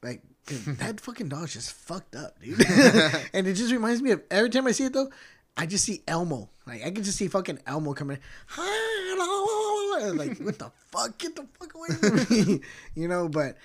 like 0.02 0.22
that 0.46 1.00
fucking 1.00 1.28
dog's 1.28 1.54
just 1.54 1.72
fucked 1.72 2.16
up, 2.16 2.40
dude. 2.40 2.60
and 3.32 3.46
it 3.46 3.54
just 3.54 3.72
reminds 3.72 4.02
me 4.02 4.10
of 4.10 4.22
every 4.30 4.50
time 4.50 4.66
I 4.66 4.72
see 4.72 4.84
it 4.84 4.92
though. 4.92 5.10
I 5.56 5.66
just 5.66 5.84
see 5.84 6.02
Elmo. 6.08 6.48
Like 6.66 6.84
I 6.84 6.90
can 6.90 7.04
just 7.04 7.18
see 7.18 7.28
fucking 7.28 7.60
Elmo 7.66 7.94
coming. 7.94 8.18
Like 10.14 10.38
what 10.38 10.58
the 10.58 10.72
fuck? 10.90 11.16
Get 11.18 11.36
the 11.36 11.46
fuck 11.60 11.74
away 11.74 11.88
from 11.88 12.36
me. 12.36 12.60
you 12.96 13.06
know, 13.06 13.28
but 13.28 13.56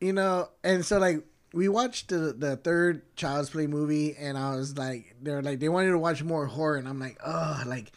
you 0.00 0.12
know, 0.12 0.50
and 0.62 0.84
so 0.84 0.98
like 0.98 1.24
we 1.52 1.68
watched 1.68 2.08
the 2.08 2.34
the 2.36 2.56
third 2.56 3.02
Child's 3.16 3.50
Play 3.50 3.66
movie, 3.66 4.14
and 4.16 4.36
I 4.36 4.56
was 4.56 4.76
like, 4.76 5.16
they're 5.22 5.42
like 5.42 5.60
they 5.60 5.68
wanted 5.68 5.90
to 5.90 5.98
watch 5.98 6.22
more 6.22 6.46
horror, 6.46 6.76
and 6.76 6.86
I'm 6.86 7.00
like, 7.00 7.18
oh, 7.24 7.62
like 7.66 7.92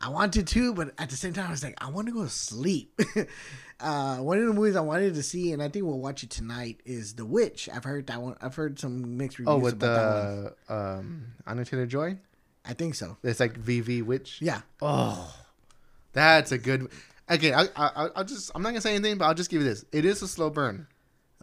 I 0.00 0.10
wanted 0.10 0.46
to, 0.48 0.74
but 0.74 0.92
at 0.98 1.10
the 1.10 1.16
same 1.16 1.32
time, 1.32 1.48
I 1.48 1.50
was 1.50 1.64
like, 1.64 1.74
I 1.82 1.90
want 1.90 2.06
to 2.06 2.14
go 2.14 2.22
to 2.22 2.28
sleep. 2.30 2.98
uh, 3.80 4.18
one 4.18 4.38
of 4.38 4.46
the 4.46 4.52
movies 4.52 4.76
I 4.76 4.80
wanted 4.80 5.14
to 5.14 5.22
see, 5.22 5.52
and 5.52 5.62
I 5.62 5.68
think 5.68 5.84
we'll 5.84 5.98
watch 5.98 6.22
it 6.22 6.30
tonight, 6.30 6.80
is 6.84 7.14
The 7.14 7.24
Witch. 7.24 7.68
I've 7.72 7.84
heard 7.84 8.06
that 8.06 8.22
one. 8.22 8.36
I've 8.40 8.54
heard 8.54 8.78
some 8.78 9.16
mixed 9.16 9.38
reviews 9.40 9.52
Oh, 9.54 9.58
with 9.58 9.74
about 9.74 10.54
that 10.68 10.74
one. 10.74 11.34
the 11.46 11.52
um, 11.52 11.64
Taylor 11.64 11.86
Joy. 11.86 12.16
I 12.64 12.74
think 12.74 12.94
so. 12.94 13.16
It's 13.24 13.40
like 13.40 13.58
VV 13.60 14.02
Witch. 14.04 14.38
Yeah. 14.40 14.60
Oh, 14.80 15.34
that's 16.12 16.52
a 16.52 16.58
good. 16.58 16.88
Okay, 17.30 17.52
I, 17.52 17.64
I, 17.76 18.08
I'll 18.16 18.24
just. 18.24 18.52
I'm 18.54 18.62
not 18.62 18.70
gonna 18.70 18.80
say 18.80 18.94
anything, 18.94 19.18
but 19.18 19.24
I'll 19.26 19.34
just 19.34 19.50
give 19.50 19.62
you 19.62 19.68
this. 19.68 19.84
It 19.92 20.04
is 20.04 20.22
a 20.22 20.28
slow 20.28 20.48
burn, 20.50 20.86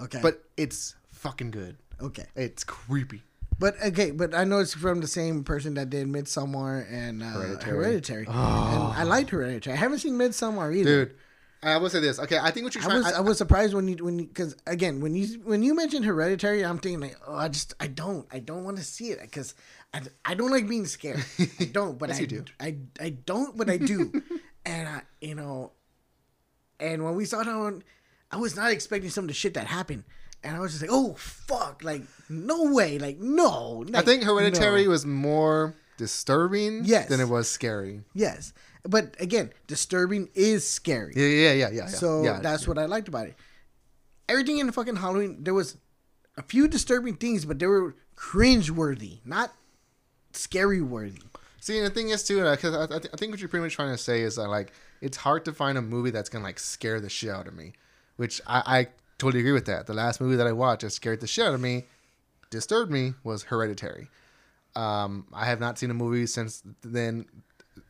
Okay. 0.01 0.19
but 0.21 0.43
it's 0.55 0.95
fucking 1.11 1.51
good. 1.51 1.77
okay. 2.01 2.25
It's 2.35 2.63
creepy. 2.63 3.21
But 3.57 3.75
okay, 3.81 4.11
but 4.11 4.33
I 4.35 4.43
know 4.43 4.59
it's 4.59 4.73
from 4.73 5.01
the 5.01 5.07
same 5.07 5.43
person 5.43 5.75
that 5.75 5.89
did 5.89 6.07
Midsommar 6.07 6.85
and 6.91 7.23
uh, 7.23 7.27
Hereditary. 7.27 7.75
Hereditary. 7.77 8.25
And 8.27 8.35
Oh. 8.35 8.93
I 8.95 9.03
liked 9.03 9.29
Hereditary. 9.29 9.73
I 9.75 9.79
haven't 9.79 9.99
seen 9.99 10.13
Midsommar 10.15 10.75
either. 10.75 11.05
Dude, 11.05 11.15
I 11.63 11.77
will 11.77 11.89
say 11.89 11.99
this. 12.01 12.19
Okay, 12.19 12.37
I 12.37 12.51
think 12.51 12.65
what 12.65 12.75
you're 12.75 12.83
I 12.83 12.95
was 12.97 13.13
I, 13.13 13.19
was 13.21 13.37
surprised 13.37 13.73
when 13.73 13.87
you 13.87 14.03
when 14.03 14.17
because 14.17 14.55
again 14.67 14.99
when 14.99 15.15
you 15.15 15.39
when 15.45 15.63
you 15.63 15.73
mentioned 15.73 16.05
Hereditary, 16.05 16.63
I'm 16.65 16.77
thinking 16.79 16.99
like 16.99 17.17
oh 17.27 17.35
I 17.35 17.47
just 17.47 17.73
I 17.79 17.87
don't 17.87 18.27
I 18.31 18.39
don't 18.39 18.63
want 18.65 18.77
to 18.77 18.83
see 18.83 19.11
it 19.11 19.21
because 19.21 19.55
I, 19.93 20.01
I 20.25 20.33
don't 20.35 20.51
like 20.51 20.67
being 20.67 20.85
scared. 20.85 21.23
I 21.59 21.65
don't, 21.71 21.97
but 21.97 22.09
Yes, 22.09 22.21
I 22.21 22.25
do. 22.25 22.45
I 22.59 22.75
I 22.99 23.09
don't, 23.11 23.57
but 23.57 23.69
I 23.69 23.77
do, 23.77 24.11
and 24.65 24.87
I 24.87 25.01
you 25.21 25.33
know, 25.35 25.71
and 26.79 27.03
when 27.05 27.15
we 27.15 27.23
saw 27.25 27.41
that 27.41 27.57
one, 27.57 27.83
I 28.31 28.37
was 28.37 28.55
not 28.55 28.71
expecting 28.71 29.09
some 29.09 29.23
of 29.23 29.27
the 29.29 29.33
shit 29.33 29.53
that 29.53 29.67
happened, 29.67 30.03
and 30.45 30.55
I 30.55 30.59
was 30.59 30.71
just 30.71 30.81
like 30.83 30.91
oh 30.93 31.13
fuck 31.15 31.83
like 31.83 32.03
no 32.29 32.71
way 32.73 32.97
like 32.99 33.19
no. 33.19 33.85
I 33.93 34.01
think 34.01 34.23
Hereditary 34.23 34.83
no. 34.85 34.89
was 34.91 35.05
more 35.05 35.75
disturbing 35.97 36.83
Yes. 36.85 37.07
than 37.09 37.19
it 37.19 37.29
was 37.29 37.49
scary. 37.49 38.01
yes, 38.13 38.53
but 38.83 39.15
again 39.19 39.51
disturbing 39.67 40.29
is 40.33 40.67
scary. 40.69 41.13
Yeah, 41.15 41.25
yeah, 41.25 41.51
yeah, 41.51 41.53
yeah. 41.53 41.69
yeah. 41.73 41.87
So 41.87 42.23
yeah. 42.23 42.39
that's 42.41 42.67
what 42.67 42.77
I 42.77 42.85
liked 42.85 43.07
about 43.07 43.27
it. 43.27 43.35
Everything 44.29 44.57
in 44.57 44.65
the 44.67 44.73
fucking 44.73 44.95
Halloween, 44.97 45.43
there 45.43 45.53
was 45.53 45.77
a 46.37 46.41
few 46.41 46.67
disturbing 46.67 47.15
things, 47.15 47.45
but 47.45 47.59
they 47.59 47.67
were 47.67 47.95
cringe 48.15 48.71
worthy, 48.71 49.19
not 49.23 49.53
scary 50.33 50.81
worthy. 50.81 51.21
See, 51.59 51.77
and 51.77 51.85
the 51.85 51.89
thing 51.89 52.09
is 52.09 52.23
too, 52.23 52.43
because 52.49 52.75
I, 52.75 52.83
I, 52.83 52.99
th- 52.99 53.13
I 53.13 53.17
think 53.17 53.31
what 53.31 53.39
you're 53.39 53.49
pretty 53.49 53.63
much 53.63 53.73
trying 53.75 53.91
to 53.91 53.97
say 53.97 54.21
is 54.21 54.35
that 54.35 54.49
like 54.49 54.71
it's 55.01 55.17
hard 55.17 55.45
to 55.45 55.53
find 55.53 55.77
a 55.77 55.81
movie 55.81 56.11
that's 56.11 56.29
gonna 56.29 56.43
like 56.43 56.59
scare 56.59 56.99
the 56.99 57.09
shit 57.09 57.29
out 57.29 57.47
of 57.47 57.55
me, 57.55 57.73
which 58.17 58.41
I, 58.45 58.61
I 58.79 58.87
totally 59.17 59.39
agree 59.41 59.51
with 59.53 59.65
that. 59.65 59.87
The 59.87 59.93
last 59.93 60.19
movie 60.21 60.35
that 60.35 60.47
I 60.47 60.51
watched 60.51 60.81
that 60.81 60.91
scared 60.91 61.21
the 61.21 61.27
shit 61.27 61.45
out 61.45 61.53
of 61.53 61.61
me, 61.61 61.85
disturbed 62.49 62.91
me, 62.91 63.13
was 63.23 63.43
Hereditary. 63.43 64.09
Um, 64.75 65.27
I 65.33 65.45
have 65.45 65.59
not 65.59 65.77
seen 65.79 65.89
a 65.91 65.93
movie 65.93 66.25
since 66.25 66.61
then. 66.81 67.25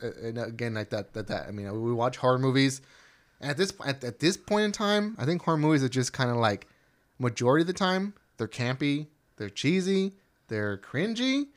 uh, 0.03 0.09
And 0.23 0.37
again, 0.37 0.73
like 0.75 0.89
that, 0.91 1.13
that, 1.13 1.27
that. 1.27 1.47
I 1.47 1.51
mean, 1.51 1.71
we 1.83 1.93
watch 1.93 2.17
horror 2.17 2.37
movies. 2.39 2.81
And 3.41 3.51
at 3.51 3.57
this 3.57 3.73
at, 3.85 4.03
at 4.03 4.19
this 4.19 4.37
point 4.37 4.65
in 4.65 4.71
time, 4.71 5.15
I 5.17 5.25
think 5.25 5.41
horror 5.41 5.57
movies 5.57 5.83
are 5.83 5.89
just 5.89 6.13
kind 6.13 6.29
of 6.29 6.37
like 6.37 6.67
majority 7.19 7.61
of 7.61 7.67
the 7.67 7.73
time 7.73 8.13
they're 8.37 8.47
campy, 8.47 9.07
they're 9.37 9.49
cheesy, 9.49 10.13
they're 10.47 10.77
cringy. 10.77 11.47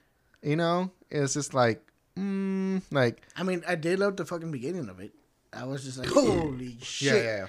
You 0.43 0.57
know, 0.57 0.90
it's 1.11 1.35
just 1.35 1.53
like, 1.55 1.82
mm, 2.16 2.81
like 2.90 3.23
I 3.36 3.43
mean, 3.43 3.62
I 3.69 3.74
did 3.74 3.99
love 3.99 4.16
the 4.16 4.24
fucking 4.24 4.51
beginning 4.51 4.89
of 4.89 4.99
it. 5.01 5.12
I 5.53 5.65
was 5.65 5.85
just 5.85 5.99
like, 5.99 6.09
holy 6.12 6.78
shit. 6.82 7.15
yeah, 7.15 7.23
yeah. 7.36 7.47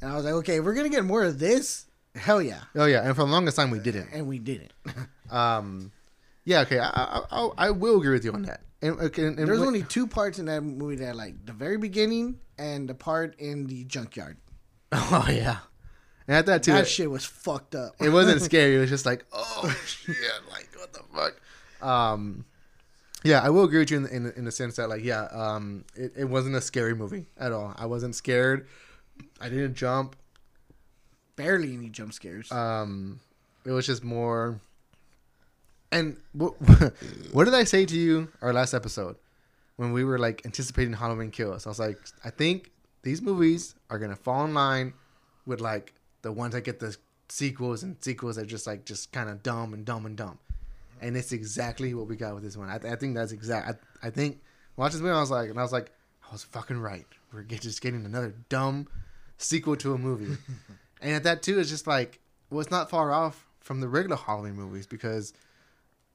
And 0.00 0.10
I 0.10 0.16
was 0.16 0.24
like, 0.24 0.34
okay, 0.34 0.60
we're 0.60 0.74
going 0.74 0.90
to 0.90 0.94
get 0.94 1.04
more 1.04 1.24
of 1.24 1.38
this, 1.38 1.86
hell 2.14 2.40
yeah. 2.40 2.60
Oh 2.74 2.86
yeah, 2.86 3.06
and 3.06 3.14
for 3.14 3.24
the 3.24 3.30
longest 3.30 3.56
time 3.56 3.70
we 3.70 3.78
didn't. 3.78 4.08
And 4.12 4.26
we 4.26 4.38
didn't. 4.38 4.72
Um, 5.30 5.92
yeah, 6.44 6.62
okay, 6.62 6.80
I 6.80 6.88
I, 6.88 7.22
I, 7.30 7.48
I 7.56 7.70
will 7.70 7.98
agree 7.98 8.10
with 8.14 8.24
you 8.24 8.32
on 8.32 8.42
that. 8.42 8.62
And, 8.82 8.98
and, 8.98 9.16
and 9.16 9.38
There's 9.38 9.60
when- 9.60 9.68
only 9.68 9.82
two 9.84 10.08
parts 10.08 10.40
in 10.40 10.46
that 10.46 10.62
movie 10.62 10.96
that 10.96 11.10
I 11.10 11.12
like 11.12 11.46
the 11.46 11.52
very 11.52 11.76
beginning 11.76 12.40
and 12.58 12.88
the 12.88 12.94
part 12.94 13.38
in 13.38 13.68
the 13.68 13.84
junkyard. 13.84 14.38
oh 14.92 15.26
yeah, 15.28 15.58
and 16.26 16.36
at 16.36 16.46
that 16.46 16.64
too, 16.64 16.72
that 16.72 16.82
it, 16.82 16.88
shit 16.88 17.08
was 17.08 17.24
fucked 17.24 17.76
up. 17.76 17.94
it 18.00 18.08
wasn't 18.08 18.42
scary. 18.50 18.74
It 18.74 18.80
was 18.80 18.90
just 18.90 19.06
like, 19.06 19.24
oh 19.32 19.72
shit, 19.86 20.16
like 20.50 20.68
what 20.76 20.92
the 20.94 21.02
fuck. 21.14 21.88
Um, 21.88 22.44
yeah, 23.22 23.40
I 23.40 23.50
will 23.50 23.62
agree 23.62 23.78
with 23.78 23.92
you 23.92 23.98
in 23.98 24.02
the, 24.02 24.16
in, 24.16 24.32
in 24.32 24.44
the 24.46 24.50
sense 24.50 24.74
that 24.76 24.88
like 24.88 25.04
yeah, 25.04 25.26
um, 25.30 25.84
it, 25.94 26.14
it 26.16 26.24
wasn't 26.24 26.56
a 26.56 26.60
scary 26.60 26.96
movie 26.96 27.26
at 27.38 27.52
all. 27.52 27.72
I 27.78 27.86
wasn't 27.86 28.16
scared. 28.16 28.66
I 29.40 29.48
didn't 29.48 29.74
jump. 29.74 30.16
Barely 31.36 31.74
any 31.74 31.88
jump 31.88 32.12
scares. 32.12 32.50
Um, 32.52 33.20
it 33.64 33.70
was 33.70 33.86
just 33.86 34.04
more. 34.04 34.60
And 35.92 36.16
what, 36.32 36.50
what 37.32 37.44
did 37.44 37.54
I 37.54 37.64
say 37.64 37.84
to 37.86 37.96
you 37.96 38.28
our 38.42 38.52
last 38.52 38.74
episode 38.74 39.16
when 39.76 39.92
we 39.92 40.04
were 40.04 40.18
like 40.18 40.42
anticipating 40.44 40.92
Halloween 40.92 41.30
Kills? 41.30 41.66
I 41.66 41.70
was 41.70 41.78
like, 41.78 41.98
I 42.24 42.30
think 42.30 42.70
these 43.02 43.22
movies 43.22 43.74
are 43.88 43.98
gonna 43.98 44.16
fall 44.16 44.44
in 44.44 44.54
line 44.54 44.92
with 45.46 45.60
like 45.60 45.94
the 46.22 46.32
ones 46.32 46.54
that 46.54 46.62
get 46.62 46.80
the 46.80 46.96
sequels 47.28 47.82
and 47.82 47.96
sequels 48.02 48.36
that 48.36 48.42
are 48.42 48.46
just 48.46 48.66
like 48.66 48.84
just 48.84 49.12
kind 49.12 49.28
of 49.28 49.42
dumb 49.42 49.72
and 49.74 49.84
dumb 49.84 50.06
and 50.06 50.16
dumb. 50.16 50.38
And 51.00 51.16
it's 51.16 51.32
exactly 51.32 51.94
what 51.94 52.08
we 52.08 52.16
got 52.16 52.34
with 52.34 52.42
this 52.42 52.56
one. 52.56 52.68
I, 52.68 52.76
I 52.76 52.96
think 52.96 53.14
that's 53.14 53.32
exact. 53.32 53.82
I, 54.02 54.08
I 54.08 54.10
think 54.10 54.40
watch 54.76 54.92
this 54.92 55.00
movie. 55.00 55.14
I 55.14 55.20
was 55.20 55.30
like, 55.30 55.48
and 55.48 55.58
I 55.58 55.62
was 55.62 55.72
like, 55.72 55.90
I 56.28 56.32
was 56.32 56.44
fucking 56.44 56.78
right. 56.78 57.06
We're 57.32 57.42
get, 57.42 57.62
just 57.62 57.80
getting 57.80 58.04
another 58.04 58.34
dumb 58.48 58.88
sequel 59.42 59.76
to 59.76 59.94
a 59.94 59.98
movie. 59.98 60.36
and 61.00 61.12
at 61.14 61.24
that 61.24 61.42
too, 61.42 61.58
it's 61.58 61.70
just 61.70 61.86
like, 61.86 62.20
well, 62.50 62.60
it's 62.60 62.70
not 62.70 62.90
far 62.90 63.12
off 63.12 63.46
from 63.60 63.80
the 63.80 63.88
regular 63.88 64.16
Halloween 64.16 64.54
movies 64.54 64.86
because 64.86 65.32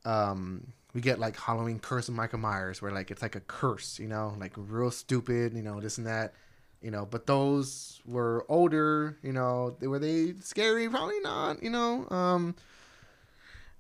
um, 0.06 0.68
we 0.94 1.02
get 1.02 1.20
like 1.20 1.38
Halloween 1.38 1.80
Curse 1.80 2.08
of 2.10 2.14
Michael 2.16 2.40
Myers, 2.40 2.82
where 2.82 2.92
like 2.92 3.12
it's 3.12 3.22
like 3.22 3.36
a 3.36 3.40
curse, 3.42 4.00
you 4.00 4.08
know, 4.08 4.36
like 4.40 4.54
real 4.56 4.92
stupid, 4.92 5.54
you 5.54 5.62
know, 5.64 5.80
this 5.80 5.98
and 5.98 6.08
that, 6.08 6.34
you 6.82 6.92
know. 6.92 7.06
But 7.06 7.26
those 7.28 8.02
were 8.06 8.46
older, 8.50 9.18
you 9.24 9.34
know. 9.34 9.76
They, 9.80 9.88
were 9.88 10.00
they 10.00 10.34
scary? 10.42 10.88
Probably 10.90 11.20
not, 11.22 11.64
you 11.64 11.70
know. 11.70 12.08
Um, 12.10 12.56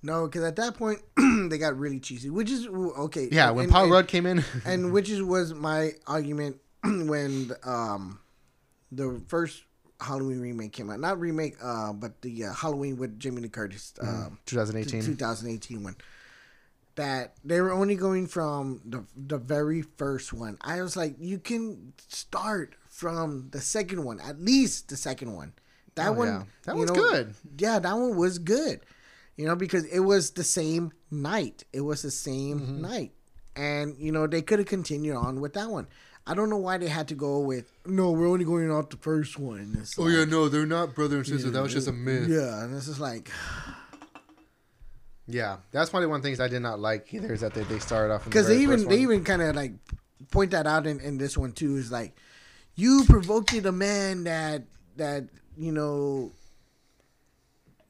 No, 0.01 0.25
because 0.27 0.43
at 0.43 0.55
that 0.57 0.75
point 0.75 0.99
they 1.49 1.57
got 1.57 1.77
really 1.77 1.99
cheesy, 1.99 2.29
which 2.29 2.49
is 2.51 2.67
okay. 2.67 3.27
yeah, 3.31 3.49
when 3.51 3.65
and- 3.65 3.71
Paul 3.73 3.83
and- 3.83 3.91
Rudd 3.91 4.07
came 4.07 4.25
in, 4.25 4.43
and 4.65 4.91
which 4.93 5.09
is 5.09 5.21
was 5.21 5.53
my 5.53 5.91
argument 6.07 6.57
when 6.83 7.51
um 7.63 8.19
the 8.95 9.21
first 9.27 9.63
Halloween 9.99 10.39
remake 10.41 10.71
came 10.73 10.89
out. 10.89 10.99
Not 10.99 11.19
remake, 11.19 11.55
uh, 11.61 11.93
but 11.93 12.21
the 12.21 12.45
uh, 12.45 12.53
Halloween 12.53 12.97
with 12.97 13.19
Jamie 13.19 13.41
Lee 13.41 13.49
Curtis, 13.49 13.93
um, 14.01 14.39
2018. 14.45 15.01
2018 15.03 15.83
one. 15.83 15.95
That 16.95 17.33
they 17.43 17.59
were 17.59 17.73
only 17.73 17.95
going 17.95 18.25
from 18.27 18.79
the 18.85 19.03
the 19.17 19.37
very 19.37 19.81
first 19.81 20.31
one. 20.31 20.57
I 20.61 20.81
was 20.81 20.95
like, 20.95 21.15
you 21.19 21.39
can 21.39 21.91
start 22.07 22.75
from 22.89 23.49
the 23.51 23.59
second 23.59 24.03
one, 24.05 24.21
at 24.21 24.39
least 24.39 24.87
the 24.87 24.95
second 24.95 25.33
one. 25.35 25.51
That 25.95 26.09
Oh, 26.09 26.13
one, 26.13 26.27
yeah. 26.27 26.43
That 26.63 26.75
know, 26.77 26.93
good. 26.93 27.33
Yeah, 27.57 27.79
that 27.79 27.93
one 27.97 28.15
was 28.15 28.39
good. 28.39 28.79
You 29.35 29.45
know, 29.45 29.55
because 29.57 29.83
it 29.87 29.99
was 29.99 30.31
the 30.31 30.45
same 30.45 30.93
night. 31.11 31.65
It 31.73 31.81
was 31.81 32.01
the 32.01 32.11
same 32.11 32.61
Mm-hmm. 32.61 32.81
night, 32.81 33.11
and 33.57 33.97
you 33.97 34.13
know 34.13 34.25
they 34.27 34.41
could 34.41 34.59
have 34.59 34.67
continued 34.69 35.17
on 35.17 35.41
with 35.41 35.53
that 35.55 35.69
one. 35.69 35.87
I 36.27 36.33
don't 36.33 36.49
know 36.49 36.57
why 36.57 36.77
they 36.79 36.87
had 36.87 37.07
to 37.09 37.15
go 37.15 37.39
with 37.39 37.71
no. 37.85 38.11
We're 38.11 38.27
only 38.27 38.45
going 38.45 38.71
off 38.71 38.89
the 38.89 38.97
first 38.97 39.37
one. 39.37 39.77
It's 39.79 39.97
Oh 39.99 40.03
like- 40.03 40.13
yeah, 40.13 40.25
no, 40.25 40.49
they're 40.49 40.65
not 40.65 40.95
brother 40.95 41.17
and 41.17 41.25
sister. 41.27 41.51
that 41.51 41.61
was 41.61 41.73
just 41.73 41.87
a 41.87 41.91
myth. 41.93 42.27
Yeah, 42.27 42.63
and 42.63 42.75
it's 42.75 42.87
just 42.87 42.99
like 42.99 43.29
Yeah, 45.27 45.57
that's 45.71 45.89
probably 45.89 46.07
one 46.07 46.17
of 46.17 46.23
the 46.23 46.29
things 46.29 46.39
I 46.39 46.47
did 46.47 46.61
not 46.61 46.79
like 46.79 47.13
either 47.13 47.33
is 47.33 47.41
that 47.41 47.53
they, 47.53 47.63
they 47.63 47.79
started 47.79 48.13
off 48.13 48.21
in 48.21 48.25
the 48.25 48.29
because 48.31 48.47
they 48.47 48.59
even 48.59 48.87
they 48.87 48.99
even 48.99 49.23
kind 49.23 49.41
of 49.41 49.55
like 49.55 49.73
point 50.31 50.51
that 50.51 50.67
out 50.67 50.85
in, 50.87 50.99
in 50.99 51.17
this 51.17 51.37
one 51.37 51.51
too. 51.51 51.77
Is 51.77 51.91
like 51.91 52.15
you 52.75 53.03
provoked 53.07 53.53
a 53.53 53.71
man 53.71 54.23
that 54.25 54.63
that 54.97 55.25
you 55.57 55.71
know 55.71 56.31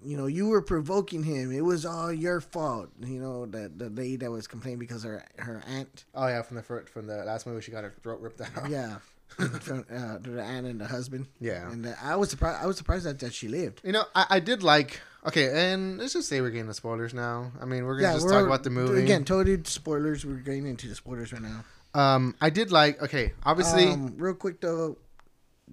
you 0.05 0.17
know 0.17 0.27
you 0.27 0.47
were 0.47 0.61
provoking 0.61 1.23
him. 1.23 1.51
It 1.51 1.61
was 1.61 1.85
all 1.85 2.11
your 2.11 2.39
fault. 2.39 2.89
You 3.01 3.19
know 3.19 3.45
that 3.47 3.77
the 3.77 3.89
lady 3.89 4.17
that 4.17 4.31
was 4.31 4.47
complaining 4.47 4.79
because 4.79 5.03
her 5.03 5.23
her 5.37 5.63
aunt. 5.67 6.05
Oh 6.13 6.27
yeah, 6.27 6.41
from 6.41 6.57
the 6.57 6.63
first, 6.63 6.89
from 6.89 7.07
the 7.07 7.23
last 7.23 7.45
movie, 7.47 7.61
she 7.61 7.71
got 7.71 7.83
her 7.83 7.93
throat 8.01 8.21
ripped 8.21 8.41
out. 8.41 8.69
Yeah. 8.69 8.97
From, 9.37 9.83
uh, 9.91 10.19
the 10.19 10.41
aunt 10.41 10.67
and 10.67 10.79
the 10.79 10.87
husband. 10.87 11.27
Yeah. 11.41 11.69
and 11.69 11.85
uh, 11.85 11.93
I 12.01 12.15
was 12.15 12.29
surprised. 12.29 12.63
I 12.63 12.67
was 12.67 12.77
surprised 12.77 13.05
that, 13.05 13.19
that 13.19 13.33
she 13.33 13.47
lived. 13.47 13.81
You 13.83 13.91
know, 13.91 14.03
I, 14.13 14.25
I 14.29 14.39
did 14.39 14.63
like. 14.63 15.01
Okay, 15.27 15.71
and 15.73 15.97
let's 15.97 16.13
just 16.13 16.29
say 16.29 16.39
we're 16.39 16.51
getting 16.51 16.67
the 16.67 16.73
spoilers 16.75 17.13
now. 17.13 17.51
I 17.59 17.65
mean, 17.65 17.85
we're 17.85 17.99
gonna 17.99 18.13
just 18.13 18.29
talk 18.29 18.45
about 18.45 18.63
the 18.63 18.69
movie 18.69 19.01
again. 19.01 19.25
Totally 19.25 19.59
spoilers. 19.65 20.25
We're 20.25 20.35
getting 20.35 20.67
into 20.67 20.87
the 20.87 20.95
spoilers 20.95 21.33
right 21.33 21.41
now. 21.41 21.65
Um, 21.95 22.35
I 22.39 22.49
did 22.49 22.71
like. 22.71 23.01
Okay, 23.01 23.33
obviously, 23.43 23.87
Um, 23.87 24.13
real 24.17 24.35
quick 24.35 24.61
though, 24.61 24.97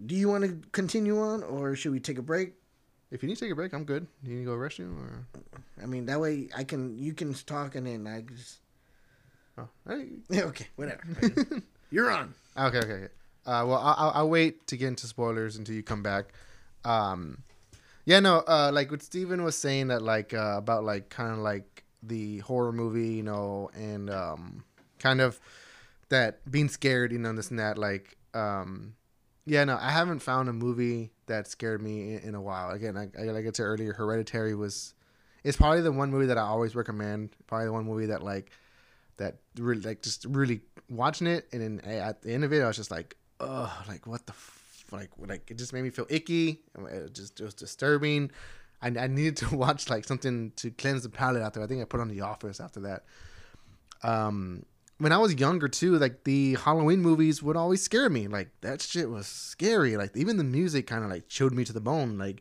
do 0.06 0.14
you 0.14 0.28
want 0.28 0.44
to 0.44 0.58
continue 0.72 1.20
on 1.20 1.42
or 1.42 1.76
should 1.76 1.92
we 1.92 2.00
take 2.00 2.18
a 2.18 2.22
break? 2.22 2.54
If 3.12 3.22
you 3.22 3.28
need 3.28 3.36
to 3.36 3.44
take 3.44 3.52
a 3.52 3.54
break, 3.54 3.72
I'm 3.74 3.84
good. 3.84 4.06
Do 4.24 4.30
you 4.30 4.38
need 4.38 4.44
to 4.46 4.50
go 4.50 4.56
rest 4.56 4.78
you 4.80 4.90
or? 4.98 5.26
I 5.80 5.86
mean, 5.86 6.06
that 6.06 6.18
way 6.18 6.48
I 6.56 6.64
can 6.64 6.98
you 6.98 7.12
can 7.12 7.34
talk 7.34 7.74
and 7.76 7.86
then 7.86 8.06
I 8.06 8.22
just 8.22 8.58
Oh, 9.58 9.68
hey. 9.86 10.08
okay, 10.40 10.66
whatever. 10.76 11.02
You're 11.90 12.10
on. 12.10 12.32
Okay, 12.56 12.78
okay, 12.78 12.92
okay. 12.92 13.04
Uh, 13.44 13.64
well, 13.66 13.74
I'll, 13.76 13.94
I'll- 13.98 14.12
I'll 14.14 14.30
wait 14.30 14.66
to 14.68 14.76
get 14.78 14.88
into 14.88 15.06
spoilers 15.06 15.56
until 15.56 15.74
you 15.74 15.82
come 15.82 16.02
back. 16.02 16.32
Um, 16.84 17.42
Yeah, 18.06 18.20
no, 18.20 18.38
uh, 18.48 18.70
like 18.72 18.90
what 18.90 19.02
Stephen 19.02 19.44
was 19.44 19.56
saying 19.56 19.88
that 19.88 20.00
like 20.02 20.32
uh, 20.34 20.54
about 20.56 20.82
like 20.84 21.08
kind 21.10 21.32
of 21.32 21.38
like 21.38 21.84
the 22.02 22.38
horror 22.38 22.72
movie, 22.72 23.08
you 23.14 23.22
know, 23.22 23.70
and 23.74 24.08
um, 24.10 24.64
kind 24.98 25.20
of 25.20 25.38
that 26.08 26.40
being 26.50 26.68
scared, 26.68 27.12
you 27.12 27.18
know, 27.18 27.32
this 27.32 27.50
and 27.50 27.58
that. 27.60 27.76
Like, 27.78 28.16
um, 28.34 28.94
yeah, 29.46 29.62
no, 29.64 29.76
I 29.80 29.90
haven't 29.90 30.20
found 30.20 30.48
a 30.48 30.52
movie 30.52 31.11
that 31.26 31.46
scared 31.46 31.82
me 31.82 32.14
in, 32.22 32.34
a 32.34 32.40
while. 32.40 32.70
Again, 32.70 32.96
I, 32.96 33.08
I, 33.18 33.24
like 33.26 33.46
I 33.46 33.50
said 33.52 33.64
earlier, 33.64 33.92
Hereditary 33.92 34.54
was, 34.54 34.94
it's 35.44 35.56
probably 35.56 35.80
the 35.80 35.92
one 35.92 36.10
movie 36.10 36.26
that 36.26 36.38
I 36.38 36.42
always 36.42 36.74
recommend. 36.74 37.30
Probably 37.46 37.66
the 37.66 37.72
one 37.72 37.84
movie 37.84 38.06
that 38.06 38.22
like, 38.22 38.50
that 39.18 39.36
really 39.56 39.82
like 39.82 40.02
just 40.02 40.24
really 40.24 40.62
watching 40.88 41.26
it, 41.26 41.46
and 41.52 41.60
then 41.60 41.90
at 41.90 42.22
the 42.22 42.32
end 42.32 42.44
of 42.44 42.52
it, 42.52 42.62
I 42.62 42.66
was 42.66 42.76
just 42.76 42.90
like, 42.90 43.16
oh, 43.40 43.72
like 43.88 44.06
what 44.06 44.26
the. 44.26 44.32
F- 44.32 44.58
like 44.92 45.10
like 45.18 45.50
it 45.50 45.58
just 45.58 45.72
made 45.72 45.82
me 45.82 45.90
feel 45.90 46.06
icky. 46.08 46.60
It 46.78 47.14
just 47.14 47.40
it 47.40 47.44
was 47.44 47.54
disturbing. 47.54 48.30
I, 48.80 48.88
I 48.88 49.06
needed 49.06 49.36
to 49.38 49.56
watch 49.56 49.88
like 49.88 50.04
something 50.04 50.52
to 50.56 50.70
cleanse 50.70 51.02
the 51.02 51.08
palate 51.08 51.42
after. 51.42 51.62
I 51.62 51.66
think 51.66 51.80
I 51.80 51.84
put 51.84 52.00
on 52.00 52.08
The 52.08 52.20
Office 52.20 52.60
after 52.60 52.80
that. 52.80 53.04
Um, 54.02 54.64
when 55.02 55.10
I 55.10 55.18
was 55.18 55.34
younger 55.34 55.66
too, 55.66 55.98
like 55.98 56.22
the 56.22 56.54
Halloween 56.54 57.00
movies 57.00 57.42
would 57.42 57.56
always 57.56 57.82
scare 57.82 58.08
me. 58.08 58.28
Like 58.28 58.50
that 58.60 58.80
shit 58.80 59.10
was 59.10 59.26
scary. 59.26 59.96
Like 59.96 60.16
even 60.16 60.36
the 60.36 60.44
music 60.44 60.86
kind 60.86 61.02
of 61.02 61.10
like 61.10 61.26
chilled 61.26 61.52
me 61.52 61.64
to 61.64 61.72
the 61.72 61.80
bone. 61.80 62.18
Like, 62.18 62.40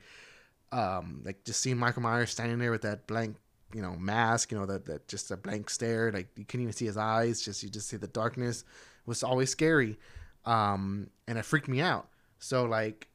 um, 0.71 1.23
like 1.25 1.43
just 1.43 1.59
seeing 1.59 1.77
Michael 1.77 2.03
Myers 2.03 2.29
standing 2.29 2.59
there 2.59 2.69
with 2.69 2.83
that 2.83 3.07
blank, 3.07 3.35
you 3.73 3.81
know, 3.81 3.95
mask. 3.95 4.51
You 4.51 4.59
know 4.59 4.67
that 4.67 4.85
that 4.85 5.07
just 5.07 5.31
a 5.31 5.37
blank 5.37 5.71
stare. 5.71 6.11
Like 6.11 6.27
you 6.35 6.45
couldn't 6.45 6.61
even 6.61 6.73
see 6.73 6.85
his 6.85 6.97
eyes. 6.97 7.41
Just 7.41 7.63
you 7.63 7.69
just 7.69 7.89
see 7.89 7.97
the 7.97 8.05
darkness. 8.05 8.63
Was 9.07 9.23
always 9.23 9.49
scary. 9.49 9.97
Um, 10.45 11.09
and 11.27 11.39
it 11.39 11.45
freaked 11.45 11.67
me 11.67 11.81
out. 11.81 12.09
So 12.37 12.65
like 12.65 13.07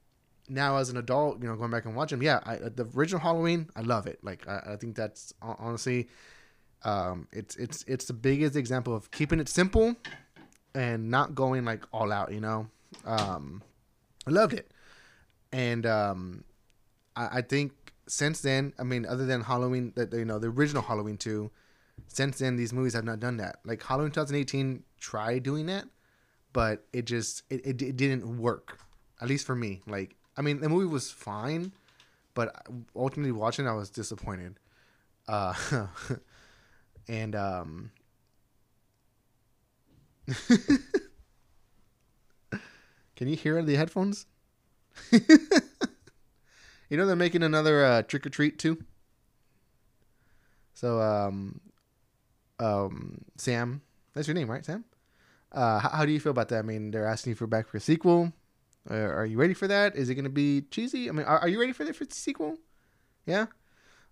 now 0.48 0.78
as 0.78 0.90
an 0.90 0.97
adult, 0.97 1.40
you 1.40 1.48
know, 1.48 1.55
going 1.55 1.70
back 1.70 1.85
and 1.85 1.94
watching, 1.94 2.20
yeah, 2.20 2.40
I, 2.44 2.56
the 2.56 2.89
original 2.97 3.20
Halloween, 3.20 3.68
I 3.77 3.82
love 3.82 4.09
it. 4.09 4.18
Like 4.24 4.48
I, 4.48 4.73
I 4.73 4.77
think 4.77 4.97
that's 4.97 5.32
honestly, 5.40 6.09
um, 6.86 7.26
it's 7.32 7.56
it's 7.56 7.84
it's 7.88 8.04
the 8.04 8.12
biggest 8.12 8.54
example 8.54 8.94
of 8.94 9.10
keeping 9.10 9.40
it 9.40 9.48
simple 9.48 9.96
and 10.72 11.10
not 11.10 11.34
going 11.34 11.64
like 11.64 11.82
all 11.92 12.12
out. 12.12 12.32
You 12.32 12.40
know, 12.40 12.68
um, 13.04 13.60
I 14.26 14.30
loved 14.30 14.54
it, 14.54 14.70
and 15.50 15.84
um, 15.84 16.44
I, 17.16 17.38
I 17.38 17.42
think 17.42 17.72
since 18.06 18.40
then, 18.40 18.72
I 18.78 18.84
mean, 18.84 19.04
other 19.04 19.26
than 19.26 19.42
Halloween, 19.42 19.92
that 19.96 20.12
you 20.12 20.24
know, 20.24 20.38
the 20.38 20.46
original 20.46 20.80
Halloween 20.80 21.16
two, 21.16 21.50
since 22.06 22.38
then 22.38 22.54
these 22.54 22.72
movies 22.72 22.94
have 22.94 23.04
not 23.04 23.18
done 23.18 23.38
that. 23.38 23.58
Like 23.64 23.82
Halloween 23.82 24.12
2018 24.12 24.84
tried 25.00 25.42
doing 25.42 25.66
that, 25.66 25.86
but 26.52 26.84
it 26.92 27.04
just 27.04 27.42
it, 27.50 27.66
it, 27.66 27.82
it 27.82 27.96
didn't 27.96 28.38
work 28.38 28.78
at 29.20 29.28
least 29.28 29.44
for 29.44 29.56
me. 29.56 29.80
Like, 29.88 30.14
I 30.36 30.42
mean, 30.42 30.60
the 30.60 30.68
movie 30.68 30.86
was 30.86 31.10
fine, 31.10 31.72
but 32.34 32.64
ultimately 32.94 33.32
watching, 33.32 33.66
I 33.66 33.72
was 33.72 33.90
disappointed. 33.90 34.60
Uh, 35.26 35.54
and 37.09 37.35
um, 37.35 37.91
can 43.16 43.28
you 43.28 43.37
hear 43.37 43.62
the 43.62 43.77
headphones? 43.77 44.27
you 45.12 45.20
know 46.91 47.07
they're 47.07 47.16
making 47.16 47.43
another 47.43 47.85
uh, 47.85 48.03
trick 48.03 48.27
or 48.27 48.31
treat 48.31 48.59
too. 48.59 48.83
So 50.74 51.01
um, 51.01 51.61
um, 52.59 53.24
Sam, 53.37 53.83
that's 54.15 54.28
your 54.28 54.35
name, 54.35 54.51
right, 54.51 54.65
Sam? 54.65 54.85
Uh, 55.53 55.78
how, 55.78 55.89
how 55.91 56.07
do 56.07 56.12
you 56.12 56.20
feel 56.20 56.33
about 56.33 56.49
that? 56.49 56.59
I 56.59 56.62
mean, 56.62 56.91
they're 56.91 57.07
asking 57.07 57.31
you 57.31 57.35
for 57.35 57.47
back 57.47 57.69
for 57.69 57.77
a 57.77 57.81
sequel. 57.81 58.33
Uh, 58.91 58.95
are 58.95 59.27
you 59.27 59.39
ready 59.39 59.55
for 59.55 59.66
that? 59.66 59.97
Is 59.97 60.11
it 60.11 60.15
going 60.15 60.24
to 60.24 60.31
be 60.31 60.62
cheesy? 60.70 61.09
I 61.09 61.12
mean, 61.12 61.27
are, 61.27 61.39
are 61.39 61.49
you 61.49 61.59
ready 61.59 61.73
for 61.73 61.85
the, 61.85 61.93
for 61.93 62.05
sequel? 62.11 62.59
Yeah. 63.27 63.47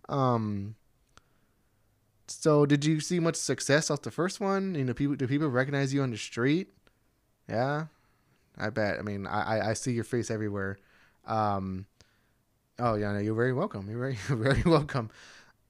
Um. 0.09 0.75
So, 2.27 2.65
did 2.65 2.85
you 2.85 3.01
see 3.01 3.21
much 3.21 3.37
success 3.37 3.91
off 3.91 4.03
the 4.03 4.11
first 4.11 4.41
one? 4.41 4.75
You 4.75 4.85
know, 4.85 4.95
people 4.95 5.17
do 5.17 5.27
people 5.27 5.49
recognize 5.49 5.93
you 5.93 6.03
on 6.03 6.11
the 6.11 6.17
street? 6.17 6.69
Yeah, 7.49 7.87
I 8.57 8.71
bet. 8.71 8.99
I 8.99 9.03
mean, 9.03 9.27
I 9.27 9.71
I, 9.71 9.73
see 9.75 9.93
your 9.93 10.05
face 10.05 10.31
everywhere. 10.31 10.79
Um. 11.27 11.87
Oh 12.79 12.95
yeah, 12.95 13.13
no, 13.13 13.19
you're 13.19 13.35
very 13.35 13.53
welcome. 13.53 13.89
You're 13.89 13.99
very 13.99 14.19
very 14.29 14.63
welcome. 14.65 15.11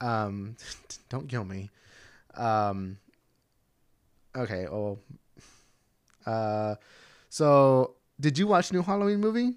Um, 0.00 0.56
don't 1.08 1.28
kill 1.28 1.44
me. 1.44 1.70
Um. 2.34 2.98
Okay. 4.36 4.66
Oh. 4.66 4.98
Uh. 6.24 6.76
So 7.30 7.96
did 8.20 8.38
you 8.38 8.46
watch 8.46 8.72
new 8.72 8.82
Halloween 8.82 9.18
movie? 9.20 9.54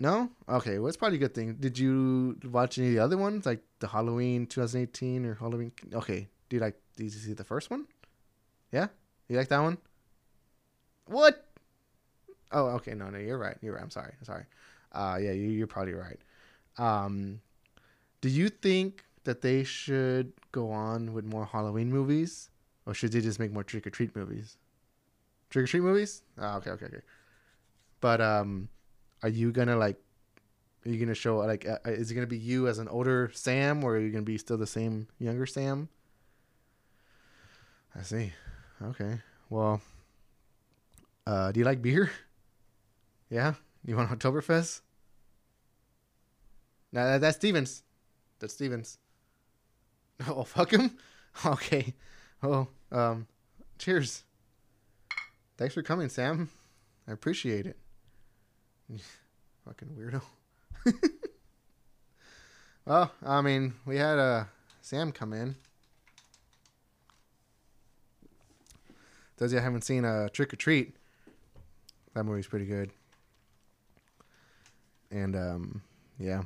No? 0.00 0.30
Okay, 0.48 0.78
well, 0.78 0.88
it's 0.88 0.96
probably 0.96 1.16
a 1.16 1.20
good 1.20 1.34
thing. 1.34 1.54
Did 1.54 1.78
you 1.78 2.36
watch 2.44 2.78
any 2.78 2.88
of 2.88 2.94
the 2.94 2.98
other 3.00 3.16
ones, 3.16 3.46
like 3.46 3.60
the 3.78 3.88
Halloween 3.88 4.46
2018 4.46 5.24
or 5.24 5.34
Halloween? 5.34 5.72
Okay, 5.92 6.28
do 6.48 6.56
you 6.56 6.60
like? 6.60 6.76
Did 6.96 7.04
you 7.04 7.10
see 7.10 7.32
the 7.32 7.44
first 7.44 7.70
one? 7.70 7.86
Yeah, 8.72 8.88
you 9.28 9.36
like 9.36 9.48
that 9.48 9.60
one? 9.60 9.78
What? 11.06 11.46
Oh, 12.50 12.66
okay. 12.76 12.94
No, 12.94 13.10
no, 13.10 13.18
you're 13.18 13.38
right. 13.38 13.56
You're 13.60 13.74
right. 13.74 13.82
I'm 13.82 13.90
sorry. 13.90 14.12
I'm 14.18 14.24
sorry. 14.24 14.44
Uh, 14.92 15.18
yeah, 15.20 15.32
you, 15.32 15.48
you're 15.48 15.66
probably 15.66 15.94
right. 15.94 16.18
Um, 16.78 17.40
do 18.20 18.28
you 18.28 18.48
think 18.48 19.04
that 19.24 19.42
they 19.42 19.64
should 19.64 20.32
go 20.52 20.70
on 20.70 21.12
with 21.12 21.24
more 21.24 21.46
Halloween 21.46 21.90
movies, 21.90 22.50
or 22.86 22.94
should 22.94 23.12
they 23.12 23.20
just 23.20 23.38
make 23.38 23.52
more 23.52 23.64
trick 23.64 23.86
or 23.86 23.90
treat 23.90 24.14
movies? 24.14 24.56
Trick 25.50 25.64
or 25.64 25.66
treat 25.66 25.82
movies? 25.82 26.22
Oh, 26.38 26.56
okay, 26.56 26.70
okay, 26.70 26.86
okay. 26.86 27.00
But 28.00 28.20
um, 28.20 28.68
are 29.24 29.30
you 29.30 29.52
gonna 29.52 29.76
like? 29.76 29.96
Are 30.84 30.90
you 30.90 31.00
gonna 31.00 31.14
show 31.14 31.38
like? 31.38 31.66
Uh, 31.66 31.78
is 31.86 32.10
it 32.10 32.14
gonna 32.14 32.26
be 32.26 32.36
you 32.36 32.68
as 32.68 32.78
an 32.78 32.88
older 32.88 33.30
Sam, 33.32 33.82
or 33.82 33.96
are 33.96 33.98
you 33.98 34.10
gonna 34.10 34.22
be 34.22 34.36
still 34.36 34.58
the 34.58 34.66
same 34.66 35.08
younger 35.18 35.46
Sam? 35.46 35.88
I 37.98 38.02
see. 38.02 38.34
Okay. 38.82 39.18
Well, 39.48 39.80
uh, 41.26 41.52
do 41.52 41.60
you 41.60 41.64
like 41.64 41.80
beer? 41.80 42.10
Yeah. 43.30 43.54
You 43.82 43.96
want 43.96 44.10
Oktoberfest? 44.10 44.82
No, 46.92 47.04
that, 47.04 47.20
that's 47.22 47.38
Stephens. 47.38 47.82
That's 48.38 48.54
Stephens. 48.54 48.98
Oh, 50.28 50.44
fuck 50.44 50.70
him. 50.70 50.96
Okay. 51.44 51.94
Oh, 52.42 52.68
um, 52.92 53.26
cheers. 53.78 54.22
Thanks 55.56 55.74
for 55.74 55.82
coming, 55.82 56.08
Sam. 56.08 56.48
I 57.08 57.12
appreciate 57.12 57.66
it. 57.66 57.76
Fucking 59.64 59.88
weirdo. 59.98 60.22
well, 62.86 63.12
I 63.24 63.40
mean, 63.40 63.74
we 63.86 63.96
had 63.96 64.18
uh, 64.18 64.44
Sam 64.82 65.12
come 65.12 65.32
in. 65.32 65.56
Those 69.36 69.52
you 69.52 69.58
haven't 69.58 69.84
seen 69.84 70.04
a 70.04 70.24
uh, 70.24 70.28
Trick 70.28 70.52
or 70.52 70.56
Treat, 70.56 70.94
that 72.14 72.24
movie's 72.24 72.46
pretty 72.46 72.66
good. 72.66 72.90
And 75.10 75.34
um, 75.34 75.82
yeah. 76.18 76.42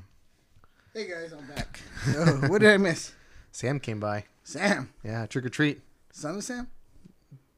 Hey 0.94 1.09
guys, 1.09 1.32
I'm 1.32 1.47
back. 1.47 1.81
oh, 2.16 2.48
what 2.48 2.60
did 2.60 2.70
I 2.70 2.77
miss? 2.78 3.12
Sam 3.52 3.78
came 3.78 4.01
by. 4.01 4.24
Sam. 4.43 4.90
Yeah, 5.05 5.27
Trick 5.27 5.44
or 5.44 5.51
Treat. 5.51 5.81
Son 6.12 6.36
of 6.36 6.44
Sam. 6.44 6.69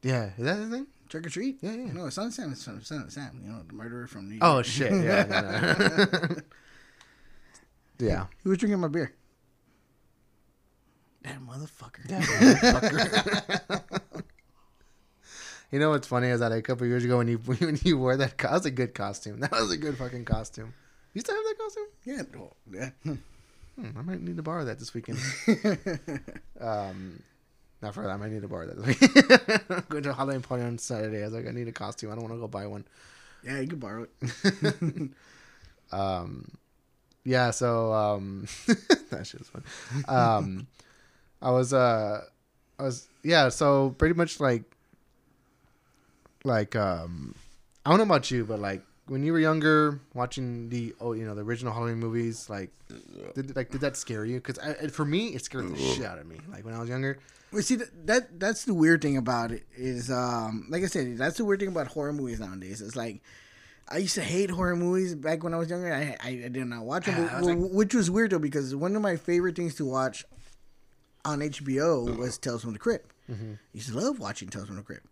Yeah, 0.02 0.30
is 0.36 0.44
that 0.44 0.56
his 0.58 0.68
name? 0.70 0.86
Trick 1.10 1.26
or 1.26 1.28
treat? 1.28 1.58
Yeah, 1.60 1.72
yeah. 1.72 1.92
No, 1.92 2.08
Son 2.08 2.28
of 2.28 2.32
Sam 2.32 2.52
is 2.52 2.60
Son 2.60 2.76
of 2.76 2.86
Sam. 3.12 3.40
You 3.42 3.50
know, 3.50 3.62
the 3.66 3.72
murderer 3.74 4.06
from 4.06 4.28
New 4.28 4.38
oh, 4.40 4.54
York. 4.54 4.58
Oh 4.58 4.62
shit! 4.62 4.92
Yeah, 4.92 5.24
no, 5.28 5.40
no. 5.40 6.36
yeah. 8.06 8.26
Who 8.44 8.50
was 8.50 8.58
drinking 8.58 8.78
my 8.78 8.86
beer? 8.86 9.12
That 11.22 11.40
motherfucker. 11.40 12.06
That 12.06 12.22
motherfucker. 12.22 13.82
you 15.72 15.80
know 15.80 15.90
what's 15.90 16.06
funny 16.06 16.28
is 16.28 16.38
that 16.38 16.52
a 16.52 16.62
couple 16.62 16.86
years 16.86 17.04
ago 17.04 17.18
when 17.18 17.26
you 17.26 17.38
when 17.44 17.76
you 17.82 17.98
wore 17.98 18.16
that, 18.16 18.38
that 18.38 18.52
was 18.52 18.64
a 18.66 18.70
good 18.70 18.94
costume. 18.94 19.40
That 19.40 19.50
was 19.50 19.72
a 19.72 19.76
good 19.76 19.98
fucking 19.98 20.24
costume. 20.24 20.74
You 21.12 21.22
still 21.22 21.34
have 21.34 21.44
that 21.44 21.58
costume? 21.58 21.86
Yeah. 22.04 22.22
Oh, 22.40 22.52
yeah. 22.72 22.90
Hmm, 23.74 23.98
I 23.98 24.02
might 24.02 24.20
need 24.20 24.36
to 24.36 24.44
borrow 24.44 24.64
that 24.64 24.78
this 24.78 24.94
weekend. 24.94 25.18
um, 26.60 27.20
not 27.82 27.94
for 27.94 28.02
that. 28.02 28.10
I 28.10 28.16
might 28.16 28.30
need 28.30 28.42
to 28.42 28.48
borrow 28.48 28.66
that. 28.66 29.62
I'm 29.70 29.84
going 29.88 30.02
to 30.02 30.10
a 30.10 30.14
Halloween 30.14 30.42
party 30.42 30.64
on 30.64 30.78
Saturday. 30.78 31.22
I 31.22 31.24
was 31.24 31.32
like, 31.32 31.46
I 31.46 31.50
need 31.50 31.68
a 31.68 31.72
costume. 31.72 32.10
I 32.10 32.14
don't 32.14 32.22
want 32.22 32.34
to 32.34 32.40
go 32.40 32.48
buy 32.48 32.66
one. 32.66 32.84
Yeah, 33.42 33.60
you 33.60 33.68
can 33.68 33.78
borrow 33.78 34.06
it. 34.22 35.10
um, 35.92 36.50
yeah. 37.24 37.50
So 37.52 37.92
um, 37.92 38.46
that's 39.10 39.32
just 39.32 39.50
fun. 39.50 39.64
Um, 40.08 40.66
I 41.40 41.50
was 41.50 41.72
uh, 41.72 42.22
I 42.78 42.82
was 42.82 43.08
yeah. 43.22 43.48
So 43.48 43.94
pretty 43.96 44.14
much 44.14 44.40
like, 44.40 44.64
like 46.44 46.76
um, 46.76 47.34
I 47.86 47.90
don't 47.90 47.98
know 47.98 48.04
about 48.04 48.30
you, 48.30 48.44
but 48.44 48.58
like 48.58 48.82
when 49.10 49.24
you 49.24 49.32
were 49.32 49.40
younger, 49.40 50.00
watching 50.14 50.68
the 50.68 50.94
oh 51.00 51.12
you 51.14 51.24
know 51.26 51.34
the 51.34 51.42
original 51.42 51.72
Halloween 51.72 51.98
movies, 51.98 52.48
like 52.48 52.70
did 53.34 53.56
like 53.56 53.70
did 53.70 53.80
that 53.80 53.96
scare 53.96 54.24
you? 54.24 54.40
Because 54.40 54.58
for 54.92 55.04
me, 55.04 55.28
it 55.34 55.44
scared 55.44 55.68
the 55.68 55.76
shit 55.76 56.04
out 56.04 56.18
of 56.20 56.26
me. 56.26 56.36
Like 56.48 56.64
when 56.64 56.74
I 56.74 56.78
was 56.78 56.88
younger. 56.88 57.18
Well, 57.52 57.60
see 57.62 57.74
that, 57.74 58.06
that 58.06 58.38
that's 58.38 58.64
the 58.64 58.72
weird 58.74 59.02
thing 59.02 59.16
about 59.16 59.50
it 59.50 59.64
is, 59.76 60.08
um, 60.08 60.66
like 60.70 60.84
I 60.84 60.86
said, 60.86 61.18
that's 61.18 61.38
the 61.38 61.44
weird 61.44 61.58
thing 61.58 61.68
about 61.68 61.88
horror 61.88 62.12
movies 62.12 62.38
nowadays. 62.38 62.80
It's 62.80 62.94
like, 62.94 63.20
I 63.88 63.96
used 63.98 64.14
to 64.14 64.22
hate 64.22 64.50
horror 64.50 64.76
movies 64.76 65.16
back 65.16 65.42
when 65.42 65.52
I 65.52 65.56
was 65.56 65.68
younger. 65.68 65.92
I 65.92 66.16
I, 66.22 66.42
I 66.44 66.48
did 66.48 66.64
not 66.66 66.84
watch 66.84 67.06
them, 67.06 67.20
was 67.40 67.46
like- 67.48 67.58
which 67.58 67.92
was 67.92 68.08
weird 68.08 68.30
though 68.30 68.38
because 68.38 68.76
one 68.76 68.94
of 68.94 69.02
my 69.02 69.16
favorite 69.16 69.56
things 69.56 69.74
to 69.76 69.84
watch 69.84 70.24
on 71.24 71.40
HBO 71.40 72.16
was 72.16 72.38
Tales 72.38 72.62
from 72.62 72.72
the 72.74 72.78
Crypt. 72.78 73.12
Mm-hmm. 73.28 73.52
I 73.54 73.56
used 73.72 73.88
to 73.90 73.98
love 73.98 74.20
watching 74.20 74.48
Tales 74.48 74.66
from 74.68 74.76
the 74.76 74.82
Crypt. 74.82 75.06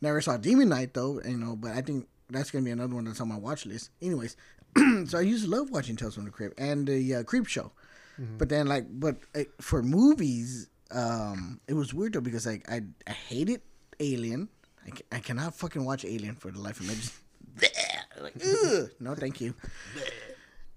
Never 0.00 0.20
saw 0.20 0.36
Demon 0.36 0.68
Knight 0.68 0.92
though, 0.92 1.20
you 1.24 1.36
know, 1.38 1.54
but 1.54 1.70
I 1.70 1.82
think 1.82 2.08
that's 2.30 2.50
gonna 2.50 2.64
be 2.64 2.70
another 2.70 2.94
one 2.94 3.04
that's 3.04 3.20
on 3.20 3.28
my 3.28 3.36
watch 3.36 3.66
list. 3.66 3.90
Anyways, 4.02 4.36
so 5.06 5.18
I 5.18 5.22
used 5.22 5.44
to 5.44 5.50
love 5.50 5.70
watching 5.70 5.96
Tales 5.96 6.14
from 6.14 6.24
the 6.24 6.30
Crypt 6.30 6.58
and 6.58 6.86
the 6.86 7.16
uh, 7.16 7.22
Creep 7.22 7.46
Show. 7.46 7.72
Mm-hmm. 8.20 8.38
But 8.38 8.48
then, 8.48 8.66
like, 8.66 8.86
but 8.88 9.16
uh, 9.34 9.44
for 9.60 9.82
movies, 9.82 10.68
um, 10.90 11.60
it 11.68 11.74
was 11.74 11.92
weird 11.92 12.14
though 12.14 12.20
because 12.20 12.46
like 12.46 12.70
I 12.70 12.82
I 13.06 13.12
hated 13.12 13.60
Alien. 14.00 14.48
I, 14.86 14.90
ca- 14.90 15.06
I 15.12 15.18
cannot 15.18 15.54
fucking 15.54 15.84
watch 15.84 16.04
Alien 16.04 16.36
for 16.36 16.50
the 16.50 16.60
life 16.60 16.80
of 16.80 16.88
me. 16.88 16.94
Just 16.94 17.14
like, 18.20 19.00
no, 19.00 19.14
thank 19.14 19.40
you. 19.40 19.54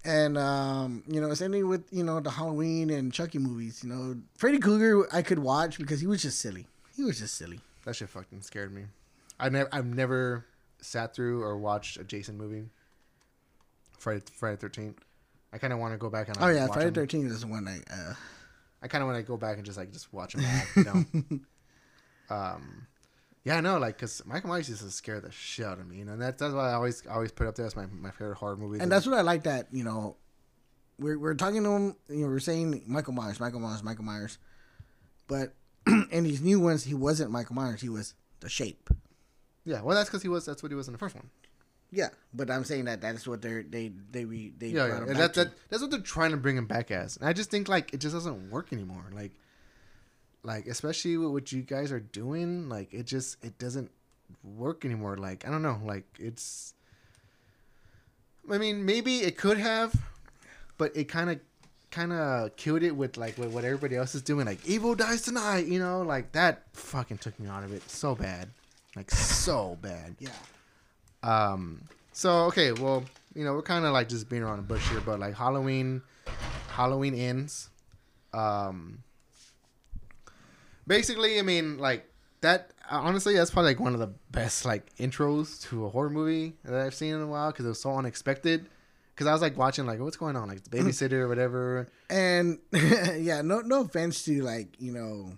And 0.04 0.38
um, 0.38 1.04
you 1.06 1.20
know, 1.20 1.32
same 1.34 1.52
thing 1.52 1.68
with 1.68 1.84
you 1.90 2.04
know 2.04 2.20
the 2.20 2.30
Halloween 2.30 2.90
and 2.90 3.12
Chucky 3.12 3.38
movies. 3.38 3.82
You 3.84 3.90
know, 3.90 4.16
Freddy 4.36 4.58
Krueger 4.58 5.06
I 5.12 5.22
could 5.22 5.38
watch 5.38 5.78
because 5.78 6.00
he 6.00 6.06
was 6.06 6.22
just 6.22 6.38
silly. 6.38 6.66
He 6.96 7.04
was 7.04 7.18
just 7.18 7.34
silly. 7.34 7.60
That 7.84 7.96
shit 7.96 8.08
fucking 8.08 8.42
scared 8.42 8.74
me. 8.74 8.84
I 9.38 9.48
never, 9.48 9.68
I've 9.72 9.86
never 9.86 10.44
sat 10.80 11.14
through 11.14 11.42
or 11.42 11.58
watched 11.58 11.98
a 11.98 12.04
Jason 12.04 12.36
movie. 12.36 12.64
Friday, 13.98 14.22
Friday 14.32 14.56
Thirteenth. 14.56 14.98
I 15.52 15.58
kind 15.58 15.72
of 15.72 15.78
want 15.78 15.94
to 15.94 15.98
go 15.98 16.10
back 16.10 16.28
and. 16.28 16.36
Oh 16.40 16.48
yeah, 16.48 16.66
watch 16.66 16.74
Friday. 16.74 16.90
Thirteenth 16.90 17.30
is 17.30 17.42
the 17.42 17.46
one 17.46 17.68
I. 17.68 17.78
Uh, 17.92 18.14
I 18.82 18.88
kind 18.88 19.02
of 19.02 19.08
want 19.08 19.18
to 19.18 19.22
go 19.22 19.36
back 19.36 19.56
and 19.56 19.64
just 19.64 19.76
like 19.76 19.92
just 19.92 20.12
watch 20.12 20.34
them. 20.34 20.44
You 20.76 20.84
know. 20.84 22.34
um, 22.34 22.86
yeah, 23.44 23.56
I 23.56 23.60
know, 23.60 23.78
like, 23.78 23.98
cause 23.98 24.22
Michael 24.26 24.50
Myers 24.50 24.68
used 24.68 24.82
to 24.82 24.90
scare 24.90 25.20
the 25.20 25.32
shit 25.32 25.64
out 25.64 25.78
of 25.78 25.88
me, 25.88 25.98
you 25.98 26.04
know. 26.04 26.12
And 26.12 26.22
that's 26.22 26.40
that's 26.40 26.52
why 26.52 26.70
I 26.70 26.74
always 26.74 27.02
always 27.06 27.32
put 27.32 27.46
up 27.46 27.54
there 27.54 27.66
as 27.66 27.76
my, 27.76 27.86
my 27.86 28.10
favorite 28.10 28.36
horror 28.36 28.56
movie. 28.56 28.80
and 28.80 28.90
that's 28.90 29.06
what 29.06 29.18
I 29.18 29.22
like 29.22 29.44
that 29.44 29.68
you 29.72 29.84
know. 29.84 30.16
We're 30.98 31.18
we're 31.18 31.34
talking 31.34 31.62
to 31.64 31.70
him. 31.70 31.96
You 32.08 32.22
know, 32.22 32.28
we're 32.28 32.40
saying 32.40 32.82
Michael 32.86 33.14
Myers, 33.14 33.40
Michael 33.40 33.60
Myers, 33.60 33.82
Michael 33.82 34.04
Myers, 34.04 34.38
but 35.28 35.54
in 36.10 36.24
these 36.24 36.42
new 36.42 36.60
ones, 36.60 36.84
he 36.84 36.94
wasn't 36.94 37.30
Michael 37.30 37.54
Myers. 37.54 37.80
He 37.80 37.88
was 37.88 38.14
the 38.40 38.48
Shape. 38.50 38.90
Yeah. 39.64 39.82
Well, 39.82 39.96
that's 39.96 40.08
because 40.08 40.22
he 40.22 40.28
was. 40.28 40.46
That's 40.46 40.62
what 40.62 40.70
he 40.70 40.76
was 40.76 40.88
in 40.88 40.92
the 40.92 40.98
first 40.98 41.14
one. 41.14 41.28
Yeah, 41.92 42.08
but 42.32 42.50
I'm 42.50 42.64
saying 42.64 42.84
that 42.84 43.00
that's 43.00 43.26
what 43.26 43.42
they're 43.42 43.64
they 43.64 43.90
they 44.10 44.24
re, 44.24 44.52
they 44.56 44.68
Yeah, 44.68 44.86
yeah. 44.86 45.12
that, 45.14 45.34
that 45.34 45.50
that's 45.68 45.82
what 45.82 45.90
they're 45.90 46.00
trying 46.00 46.30
to 46.30 46.36
bring 46.36 46.56
him 46.56 46.66
back 46.66 46.90
as. 46.90 47.16
And 47.16 47.28
I 47.28 47.32
just 47.32 47.50
think 47.50 47.68
like 47.68 47.92
it 47.92 47.98
just 47.98 48.14
doesn't 48.14 48.50
work 48.50 48.72
anymore. 48.72 49.06
Like, 49.12 49.32
like 50.44 50.66
especially 50.66 51.16
with 51.16 51.30
what 51.30 51.52
you 51.52 51.62
guys 51.62 51.90
are 51.90 52.00
doing, 52.00 52.68
like 52.68 52.94
it 52.94 53.06
just 53.06 53.44
it 53.44 53.58
doesn't 53.58 53.90
work 54.44 54.84
anymore. 54.84 55.16
Like 55.16 55.46
I 55.46 55.50
don't 55.50 55.62
know, 55.62 55.80
like 55.84 56.04
it's. 56.18 56.74
I 58.50 58.58
mean, 58.58 58.84
maybe 58.84 59.18
it 59.18 59.36
could 59.36 59.58
have, 59.58 59.94
but 60.78 60.96
it 60.96 61.04
kind 61.04 61.30
of 61.30 61.40
kind 61.90 62.12
of 62.12 62.54
killed 62.56 62.82
it 62.82 62.92
with 62.94 63.16
like 63.16 63.36
with 63.36 63.52
what 63.52 63.64
everybody 63.64 63.96
else 63.96 64.14
is 64.14 64.22
doing. 64.22 64.46
Like 64.46 64.64
evil 64.66 64.94
dies 64.94 65.22
tonight, 65.22 65.66
you 65.66 65.78
know, 65.78 66.02
like 66.02 66.32
that 66.32 66.62
fucking 66.72 67.18
took 67.18 67.38
me 67.38 67.48
out 67.48 67.64
of 67.64 67.72
it 67.72 67.88
so 67.90 68.14
bad, 68.14 68.48
like 68.96 69.10
so 69.10 69.78
bad. 69.80 70.16
yeah. 70.18 70.30
Um. 71.22 71.82
So 72.12 72.44
okay, 72.46 72.72
well, 72.72 73.04
you 73.34 73.44
know, 73.44 73.52
we're 73.54 73.62
kind 73.62 73.84
of 73.84 73.92
like 73.92 74.08
just 74.08 74.28
being 74.28 74.42
around 74.42 74.56
the 74.56 74.62
bush 74.62 74.88
here, 74.88 75.00
but 75.00 75.20
like 75.20 75.34
Halloween, 75.34 76.02
Halloween 76.68 77.14
ends. 77.14 77.70
Um. 78.32 79.02
Basically, 80.86 81.38
I 81.38 81.42
mean, 81.42 81.78
like 81.78 82.10
that. 82.40 82.72
Honestly, 82.90 83.34
that's 83.34 83.52
probably 83.52 83.70
like 83.70 83.80
one 83.80 83.94
of 83.94 84.00
the 84.00 84.12
best 84.32 84.64
like 84.64 84.94
intros 84.96 85.62
to 85.68 85.86
a 85.86 85.88
horror 85.88 86.10
movie 86.10 86.54
that 86.64 86.74
I've 86.74 86.94
seen 86.94 87.14
in 87.14 87.20
a 87.20 87.26
while 87.26 87.52
because 87.52 87.64
it 87.64 87.68
was 87.68 87.80
so 87.80 87.94
unexpected. 87.94 88.68
Because 89.14 89.28
I 89.28 89.32
was 89.32 89.42
like 89.42 89.56
watching 89.56 89.86
like 89.86 90.00
what's 90.00 90.16
going 90.16 90.34
on, 90.34 90.48
like 90.48 90.64
the 90.64 90.70
babysitter 90.70 91.12
or 91.12 91.28
whatever. 91.28 91.86
And 92.08 92.58
yeah, 92.72 93.42
no 93.42 93.60
no 93.60 93.82
offense 93.82 94.24
to 94.24 94.42
like, 94.42 94.80
you 94.80 94.92
know 94.92 95.34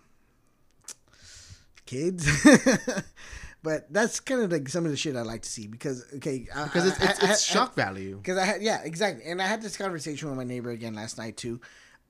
kids. 1.93 2.27
but 3.63 3.93
that's 3.93 4.21
kind 4.21 4.41
of 4.43 4.51
like 4.51 4.69
some 4.69 4.85
of 4.85 4.91
the 4.91 4.97
shit 4.97 5.17
I 5.17 5.23
like 5.23 5.43
to 5.43 5.49
see 5.49 5.67
because 5.67 6.05
okay, 6.17 6.47
I- 6.55 6.65
Because 6.65 6.87
it's 6.89 6.97
it's, 6.99 7.23
I- 7.23 7.31
it's 7.31 7.51
I- 7.51 7.55
shock 7.55 7.75
value. 7.75 8.17
Because 8.17 8.39
I 8.39 8.45
had 8.45 8.63
yeah, 8.63 8.81
exactly, 8.85 9.25
and 9.31 9.41
I 9.41 9.47
had 9.47 9.63
this 9.63 9.77
conversation 9.77 10.29
with 10.29 10.37
my 10.37 10.45
neighbor 10.45 10.71
again 10.71 10.95
last 10.95 11.19
night 11.19 11.37
too. 11.37 11.61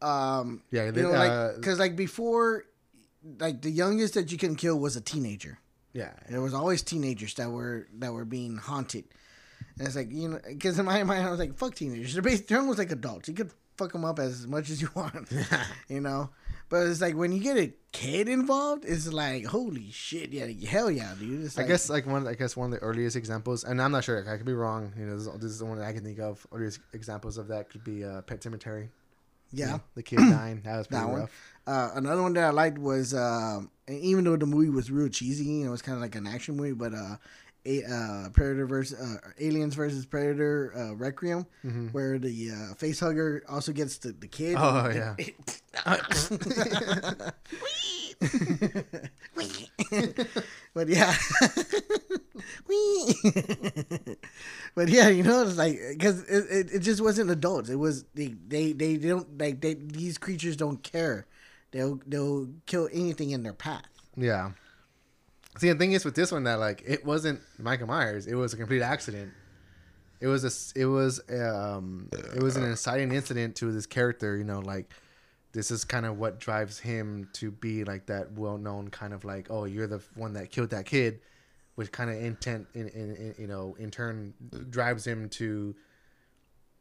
Um, 0.01 0.63
Yeah, 0.71 0.87
you 0.87 0.93
they- 0.93 1.03
know, 1.03 1.13
uh, 1.15 1.19
like 1.53 1.57
because 1.57 1.79
like 1.79 1.95
before, 1.97 2.65
like 3.39 3.63
the 3.63 3.71
youngest 3.71 4.15
that 4.15 4.33
you 4.33 4.39
can 4.39 4.57
kill 4.57 4.79
was 4.79 4.97
a 4.97 5.01
teenager. 5.01 5.59
Yeah. 5.93 6.13
There 6.31 6.41
was 6.41 6.55
always 6.55 6.83
teenagers 6.83 7.35
that 7.35 7.51
were 7.51 7.87
that 7.99 8.13
were 8.13 8.25
being 8.25 8.57
haunted, 8.57 9.05
and 9.79 9.87
it's 9.87 9.97
like 9.97 10.11
you 10.11 10.29
know, 10.31 10.41
because 10.49 10.79
in 10.79 10.87
my 10.87 11.03
mind 11.05 11.27
I 11.27 11.31
was 11.31 11.39
like, 11.39 11.57
fuck 11.59 11.75
teenagers. 11.75 12.15
They're 12.15 12.23
based, 12.23 12.49
they're 12.49 12.59
almost 12.59 12.79
like 12.79 12.91
adults. 12.91 13.29
You 13.29 13.35
could 13.35 13.51
fuck 13.77 13.93
them 13.93 14.05
up 14.05 14.19
as 14.19 14.47
much 14.47 14.71
as 14.71 14.81
you 14.81 14.89
want, 14.97 15.29
you 15.89 16.01
know. 16.01 16.31
But 16.73 16.87
it's 16.87 17.03
like 17.03 17.15
when 17.15 17.33
you 17.33 17.41
get 17.41 17.59
a 17.59 17.71
kid 17.93 18.31
involved, 18.31 18.87
it's 18.87 19.07
like 19.13 19.45
holy 19.45 19.91
shit, 19.91 20.33
yeah, 20.33 20.47
hell 20.67 20.91
yeah, 20.91 21.13
dude. 21.21 21.45
It's 21.45 21.59
I 21.59 21.61
like, 21.63 21.69
guess 21.69 21.91
like 21.91 22.07
one, 22.07 22.27
I 22.27 22.33
guess 22.33 22.57
one 22.57 22.73
of 22.73 22.81
the 22.81 22.85
earliest 22.87 23.15
examples, 23.15 23.63
and 23.63 23.77
I'm 23.83 23.93
not 23.93 24.05
sure. 24.05 24.25
I 24.27 24.39
could 24.39 24.47
be 24.47 24.55
wrong. 24.55 24.91
You 24.99 25.05
know, 25.05 25.17
this, 25.19 25.27
is- 25.27 25.35
this 25.41 25.51
is 25.53 25.59
the 25.59 25.67
one 25.67 25.77
that 25.77 25.85
I 25.87 25.93
can 25.93 26.03
think 26.03 26.19
of. 26.19 26.47
Earliest 26.51 26.81
examples 26.95 27.37
of 27.37 27.49
that 27.49 27.69
could 27.69 27.85
be 27.85 28.03
uh, 28.03 28.23
Pet 28.23 28.41
Sematary. 28.41 28.85
You 28.85 29.65
yeah. 29.65 29.67
know, 29.73 29.81
the 29.97 30.03
kid 30.03 30.17
dying. 30.31 30.63
That 30.65 30.79
was 30.79 30.87
pretty 30.87 31.05
That 31.05 31.11
one. 31.11 31.21
rough. 31.21 31.53
Uh, 31.67 31.91
another 31.95 32.23
one 32.23 32.33
that 32.33 32.45
I 32.45 32.51
liked 32.51 32.79
was, 32.79 33.13
um, 33.13 33.71
and 33.87 33.99
even 34.01 34.25
though 34.25 34.37
the 34.37 34.47
movie 34.47 34.71
was 34.71 34.91
real 34.91 35.09
cheesy, 35.11 35.59
and 35.61 35.67
it 35.67 35.71
was 35.71 35.83
kind 35.83 35.97
of 35.97 36.01
like 36.01 36.15
an 36.15 36.27
action 36.27 36.57
movie, 36.57 36.73
but 36.73 36.95
uh, 36.95 37.17
a, 37.65 37.85
uh, 37.85 38.29
Predator 38.31 38.67
versus 38.67 38.99
uh, 38.99 39.19
Aliens 39.41 39.75
versus 39.75 40.07
Predator 40.07 40.73
uh, 40.77 40.95
Requiem, 40.95 41.47
where 41.93 42.19
the 42.19 42.51
uh, 42.51 42.75
face 42.75 43.01
hugger 43.01 43.43
also 43.49 43.73
gets 43.73 43.99
the, 43.99 44.13
the 44.13 44.27
kid. 44.27 44.57
Oh, 44.59 44.91
yeah. 44.91 45.17
but 50.75 50.89
yeah, 50.89 51.15
but 54.75 54.89
yeah, 54.89 55.09
you 55.09 55.23
know, 55.23 55.43
it's 55.43 55.57
like 55.57 55.79
because 55.91 56.23
it, 56.25 56.45
it, 56.51 56.75
it 56.75 56.79
just 56.81 57.01
wasn't 57.01 57.31
adults. 57.31 57.69
It 57.69 57.77
was 57.77 58.05
they 58.15 58.35
they 58.47 58.73
they 58.73 58.97
don't 58.97 59.39
like 59.39 59.61
they 59.61 59.75
these 59.75 60.19
creatures 60.19 60.57
don't 60.57 60.83
care. 60.83 61.27
They'll 61.73 62.01
they'll 62.07 62.49
kill 62.67 62.89
anything 62.93 63.31
in 63.31 63.43
their 63.43 63.55
path. 63.55 63.87
Yeah. 64.17 64.53
See, 65.59 65.69
the 65.69 65.75
thing 65.75 65.93
is 65.93 66.05
with 66.05 66.15
this 66.15 66.33
one 66.33 66.45
that 66.45 66.59
like 66.59 66.83
it 66.87 67.05
wasn't 67.05 67.41
Michael 67.59 67.87
Myers. 67.87 68.27
It 68.27 68.35
was 68.35 68.55
a 68.55 68.57
complete 68.57 68.83
accident. 68.83 69.33
It 70.21 70.27
was 70.29 70.45
a, 70.45 70.81
It 70.81 70.87
was 70.87 71.21
um. 71.31 72.09
It 72.35 72.43
was 72.43 72.57
an 72.57 72.65
inciting 72.65 73.13
incident 73.13 73.57
to 73.57 73.71
this 73.73 73.87
character. 73.87 74.37
You 74.37 74.45
know, 74.45 74.61
like 74.61 74.91
this 75.53 75.71
is 75.71 75.85
kind 75.85 76.07
of 76.07 76.19
what 76.19 76.41
drives 76.41 76.79
him 76.79 77.29
to 77.35 77.51
be 77.51 77.85
like 77.85 78.07
that 78.07 78.33
well-known 78.33 78.89
kind 78.89 79.13
of 79.13 79.25
like, 79.25 79.49
oh, 79.51 79.65
you're 79.65 79.87
the 79.87 80.01
one 80.15 80.33
that 80.33 80.51
killed 80.51 80.71
that 80.71 80.87
kid, 80.87 81.21
which 81.75 81.93
kind 81.93 82.09
of 82.09 82.17
intent 82.17 82.67
in, 82.75 82.89
in, 82.89 83.15
in 83.17 83.35
you 83.39 83.47
know 83.47 83.77
in 83.79 83.91
turn 83.91 84.33
drives 84.71 85.07
him 85.07 85.29
to 85.29 85.75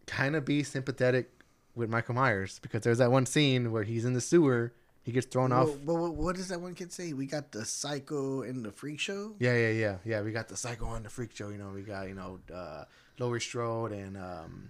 kind 0.07 0.35
of 0.35 0.45
be 0.45 0.64
sympathetic 0.64 1.30
with 1.76 1.89
Michael 1.89 2.15
Myers 2.15 2.60
because 2.60 2.81
there's 2.81 2.98
that 2.98 3.11
one 3.11 3.26
scene 3.26 3.72
where 3.72 3.84
he's 3.84 4.06
in 4.06 4.14
the 4.14 4.22
sewer, 4.22 4.73
he 5.03 5.11
gets 5.11 5.26
thrown 5.26 5.52
off. 5.52 5.69
But, 5.86 5.95
but 5.95 6.11
what 6.11 6.36
does 6.36 6.49
that 6.49 6.61
one 6.61 6.76
kid 6.76 6.91
say? 6.91 7.14
We 7.14 7.26
got 7.26 7.52
the 7.52 7.65
psycho 7.65 8.44
and 8.44 8.64
the 8.64 8.72
freak 8.72 8.99
show. 8.99 9.34
Yeah, 9.40 9.56
yeah, 9.56 9.69
yeah, 9.72 9.95
yeah. 10.06 10.22
We 10.22 10.32
got 10.32 10.48
the 10.48 10.57
Psycho 10.57 10.86
on 10.86 11.03
the 11.03 11.10
Freak 11.10 11.36
Show. 11.36 11.49
You 11.49 11.57
know, 11.57 11.69
we 11.73 11.82
got 11.82 12.07
you 12.07 12.14
know 12.14 12.40
uh, 12.53 12.84
Laurie 13.18 13.41
Strode 13.41 13.91
and 13.91 14.15
um, 14.18 14.69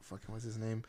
fucking 0.00 0.32
what's 0.32 0.44
his 0.44 0.58
name? 0.58 0.82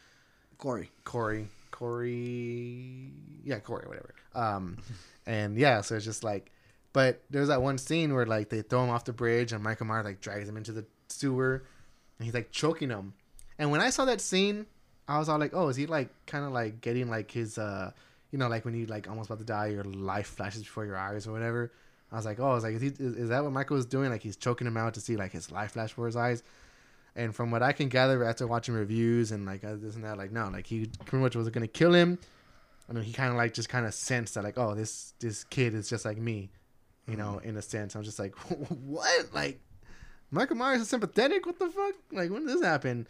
Corey. 0.58 0.90
Corey. 1.04 1.48
Corey. 1.70 3.12
Yeah, 3.44 3.60
Corey. 3.60 3.88
Whatever. 3.88 4.14
Um, 4.34 4.78
and 5.26 5.58
yeah, 5.58 5.82
so 5.82 5.96
it's 5.96 6.06
just 6.06 6.24
like, 6.24 6.52
but 6.94 7.22
there's 7.30 7.48
that 7.50 7.62
one 7.62 7.78
scene 7.78 8.14
where 8.14 8.26
like 8.26 8.50
they 8.50 8.62
throw 8.62 8.84
him 8.84 8.90
off 8.90 9.06
the 9.06 9.14
bridge 9.14 9.54
and 9.54 9.64
Michael 9.64 9.86
Myers 9.86 10.06
like 10.06 10.22
drags 10.22 10.50
him 10.50 10.58
into 10.58 10.72
the 10.72 10.86
sewer, 11.10 11.64
and 12.18 12.26
he's 12.26 12.34
like 12.34 12.52
choking 12.52 12.90
him. 12.90 13.14
And 13.60 13.70
when 13.70 13.80
I 13.82 13.92
saw 13.92 14.06
that 14.06 14.22
scene, 14.22 14.66
I 15.08 15.20
was 15.20 15.30
all 15.30 15.38
like, 15.38 15.52
oh, 15.54 15.68
is 15.68 15.76
he 15.76 15.86
like 15.86 16.10
kind 16.26 16.46
of 16.46 16.52
like 16.52 16.82
getting 16.82 17.10
like 17.10 17.30
his 17.30 17.58
uh, 17.58 17.92
you 18.32 18.38
know, 18.40 18.48
like 18.48 18.66
when 18.66 18.74
you 18.74 18.86
like 18.86 19.10
almost 19.10 19.30
about 19.30 19.40
to 19.40 19.46
die, 19.46 19.68
your 19.68 19.84
life 19.84 20.28
flashes 20.28 20.64
before 20.64 20.86
your 20.86 20.98
eyes 20.98 21.28
or 21.28 21.32
whatever. 21.32 21.72
I 22.12 22.16
was 22.16 22.26
like, 22.26 22.40
oh, 22.40 22.52
I 22.52 22.54
was 22.54 22.64
like, 22.64 22.76
is, 22.76 22.82
he, 22.82 22.88
is, 22.88 23.16
is 23.16 23.30
that 23.30 23.44
what 23.44 23.54
Michael 23.54 23.78
was 23.78 23.86
doing? 23.86 24.10
Like 24.10 24.22
he's 24.22 24.36
choking 24.36 24.68
him 24.68 24.78
out 24.78 24.94
to 24.96 25.02
see 25.02 25.16
like 25.16 25.32
his 25.32 25.52
life 25.52 25.72
flash 25.72 25.90
before 25.90 26.08
his 26.08 26.16
eyes. 26.16 26.44
And 27.16 27.36
from 27.36 27.52
what 27.52 27.62
I 27.62 27.74
can 27.74 27.90
gather 27.90 28.24
after 28.24 28.48
watching 28.48 28.74
reviews 28.74 29.32
and 29.32 29.46
like 29.46 29.64
uh, 29.64 29.76
this 29.76 29.96
and 29.96 30.04
that, 30.06 30.18
like 30.18 30.32
no, 30.32 30.50
like 30.50 30.66
he 30.66 30.90
pretty 31.06 31.22
much 31.22 31.36
was 31.36 31.50
gonna 31.50 31.68
kill 31.68 31.94
him. 31.94 32.18
I 32.90 32.94
mean, 32.94 33.04
he 33.04 33.14
kind 33.14 33.32
of 33.32 33.38
like 33.38 33.54
just 33.54 33.70
kind 33.70 33.86
of 33.86 33.94
sensed 33.94 34.36
that 34.36 34.44
like, 34.44 34.58
oh, 34.58 34.76
this 34.76 35.14
this 35.20 35.44
kid 35.46 35.74
is 35.74 35.90
just 35.90 36.06
like 36.06 36.18
me, 36.18 36.52
you 37.08 37.18
know, 37.18 37.40
in 37.44 37.58
a 37.58 37.62
sense. 37.62 37.96
I'm 37.96 38.04
just 38.04 38.20
like, 38.20 38.36
what? 38.86 39.34
Like, 39.34 39.60
Michael 40.32 40.56
Myers 40.56 40.82
is 40.82 40.90
sympathetic? 40.90 41.46
What 41.46 41.60
the 41.60 41.68
fuck? 41.70 41.96
Like, 42.12 42.32
when 42.32 42.46
did 42.46 42.56
this 42.56 42.64
happen? 42.64 43.08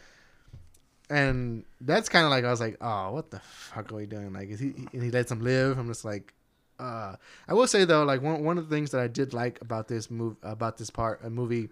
And 1.12 1.66
that's 1.82 2.08
kind 2.10 2.24
of 2.26 2.32
like 2.32 2.46
I 2.46 2.50
was 2.50 2.62
like, 2.62 2.78
oh, 2.80 3.12
what 3.12 3.32
the 3.32 3.40
fuck 3.40 3.92
are 3.92 3.96
we 3.96 4.06
doing? 4.06 4.32
Like, 4.32 4.50
is 4.50 4.60
he? 4.60 4.68
And 4.94 5.04
he 5.04 5.12
lets 5.12 5.32
him 5.32 5.42
live. 5.42 5.78
I'm 5.78 5.88
just 5.88 6.06
like, 6.06 6.34
uh. 6.80 7.16
I 7.48 7.54
will 7.54 7.68
say 7.68 7.84
though, 7.86 8.04
like 8.04 8.22
one 8.22 8.44
one 8.44 8.58
of 8.58 8.70
the 8.70 8.76
things 8.76 8.92
that 8.92 9.02
I 9.02 9.08
did 9.08 9.34
like 9.34 9.60
about 9.62 9.88
this 9.90 10.10
move 10.10 10.38
about 10.42 10.78
this 10.78 10.90
part 10.90 11.20
a 11.24 11.30
movie, 11.30 11.70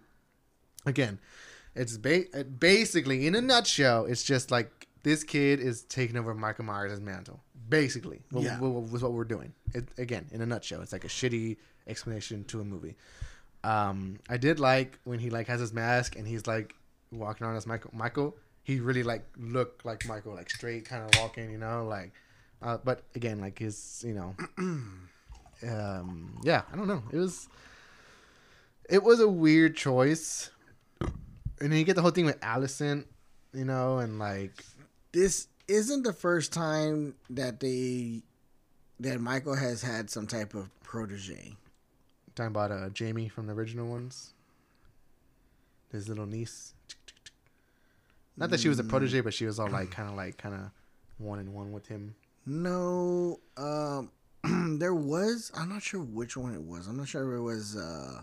again, 0.85 1.19
It's 1.75 1.97
ba- 1.97 2.43
basically 2.43 3.25
in 3.27 3.33
a 3.35 3.41
nutshell, 3.41 4.05
it's 4.05 4.23
just 4.23 4.51
like 4.51 4.87
this 5.03 5.23
kid 5.23 5.61
is 5.61 5.83
taking 5.83 6.17
over 6.17 6.33
Michael 6.33 6.65
Myers' 6.65 6.99
mantle. 6.99 7.39
Basically, 7.69 8.21
what, 8.31 8.43
Yeah. 8.43 8.59
what, 8.59 8.71
what, 8.71 9.01
what 9.01 9.11
we're 9.13 9.23
doing. 9.23 9.53
It, 9.73 9.87
again, 9.97 10.25
in 10.31 10.41
a 10.41 10.45
nutshell, 10.45 10.81
it's 10.81 10.91
like 10.91 11.05
a 11.05 11.07
shitty 11.07 11.55
explanation 11.87 12.43
to 12.45 12.59
a 12.59 12.65
movie. 12.65 12.95
Um, 13.63 14.19
I 14.29 14.37
did 14.37 14.59
like 14.59 14.99
when 15.05 15.19
he 15.19 15.29
like 15.29 15.47
has 15.47 15.59
his 15.61 15.71
mask 15.71 16.17
and 16.17 16.27
he's 16.27 16.45
like 16.47 16.75
walking 17.11 17.45
around 17.47 17.55
as 17.57 17.65
Michael. 17.67 17.91
Michael, 17.93 18.35
he 18.69 18.79
really 18.79 19.01
like 19.01 19.25
looked 19.35 19.83
like 19.83 20.05
Michael, 20.07 20.35
like 20.35 20.47
straight 20.47 20.85
kind 20.85 21.03
of 21.03 21.19
walking, 21.19 21.49
you 21.49 21.57
know, 21.57 21.87
like. 21.87 22.13
Uh, 22.61 22.77
but 22.83 23.01
again, 23.15 23.41
like 23.41 23.57
his, 23.57 24.03
you 24.05 24.13
know, 24.13 24.35
um, 25.67 26.39
yeah, 26.43 26.61
I 26.71 26.75
don't 26.75 26.87
know. 26.87 27.01
It 27.11 27.17
was, 27.17 27.49
it 28.87 29.01
was 29.01 29.21
a 29.21 29.27
weird 29.27 29.75
choice, 29.75 30.51
and 31.01 31.71
then 31.71 31.79
you 31.79 31.83
get 31.83 31.95
the 31.95 32.03
whole 32.03 32.11
thing 32.11 32.25
with 32.25 32.37
Allison, 32.43 33.05
you 33.53 33.65
know, 33.65 33.97
and 33.97 34.19
like, 34.19 34.63
This 35.13 35.47
isn't 35.67 36.03
the 36.03 36.13
first 36.13 36.53
time 36.53 37.15
that 37.31 37.59
they 37.61 38.21
that 38.99 39.19
Michael 39.19 39.55
has 39.55 39.81
had 39.81 40.11
some 40.11 40.27
type 40.27 40.53
of 40.53 40.69
protege. 40.83 41.55
talking 42.35 42.47
about 42.47 42.71
uh, 42.71 42.89
Jamie 42.89 43.29
from 43.29 43.47
the 43.47 43.53
original 43.53 43.87
ones, 43.87 44.33
his 45.91 46.07
little 46.07 46.27
niece. 46.27 46.75
Not 48.39 48.49
that 48.51 48.59
she 48.59 48.69
was 48.69 48.79
a 48.79 48.83
protege, 48.83 49.21
but 49.21 49.33
she 49.33 49.45
was 49.45 49.59
all 49.59 49.69
like, 49.69 49.91
kind 49.97 50.09
of 50.09 50.15
like, 50.15 50.37
kind 50.37 50.55
of 50.55 50.71
one 51.17 51.39
and 51.39 51.53
one 51.53 51.71
with 51.71 51.87
him. 51.87 52.15
No, 52.45 53.39
um, 53.57 54.09
there 54.79 54.95
was. 54.95 55.51
I'm 55.55 55.69
not 55.69 55.83
sure 55.83 56.01
which 56.01 56.37
one 56.37 56.53
it 56.55 56.63
was. 56.63 56.87
I'm 56.87 56.97
not 56.97 57.07
sure 57.07 57.31
if 57.31 57.37
it 57.37 57.41
was 57.41 57.75
uh, 57.75 58.21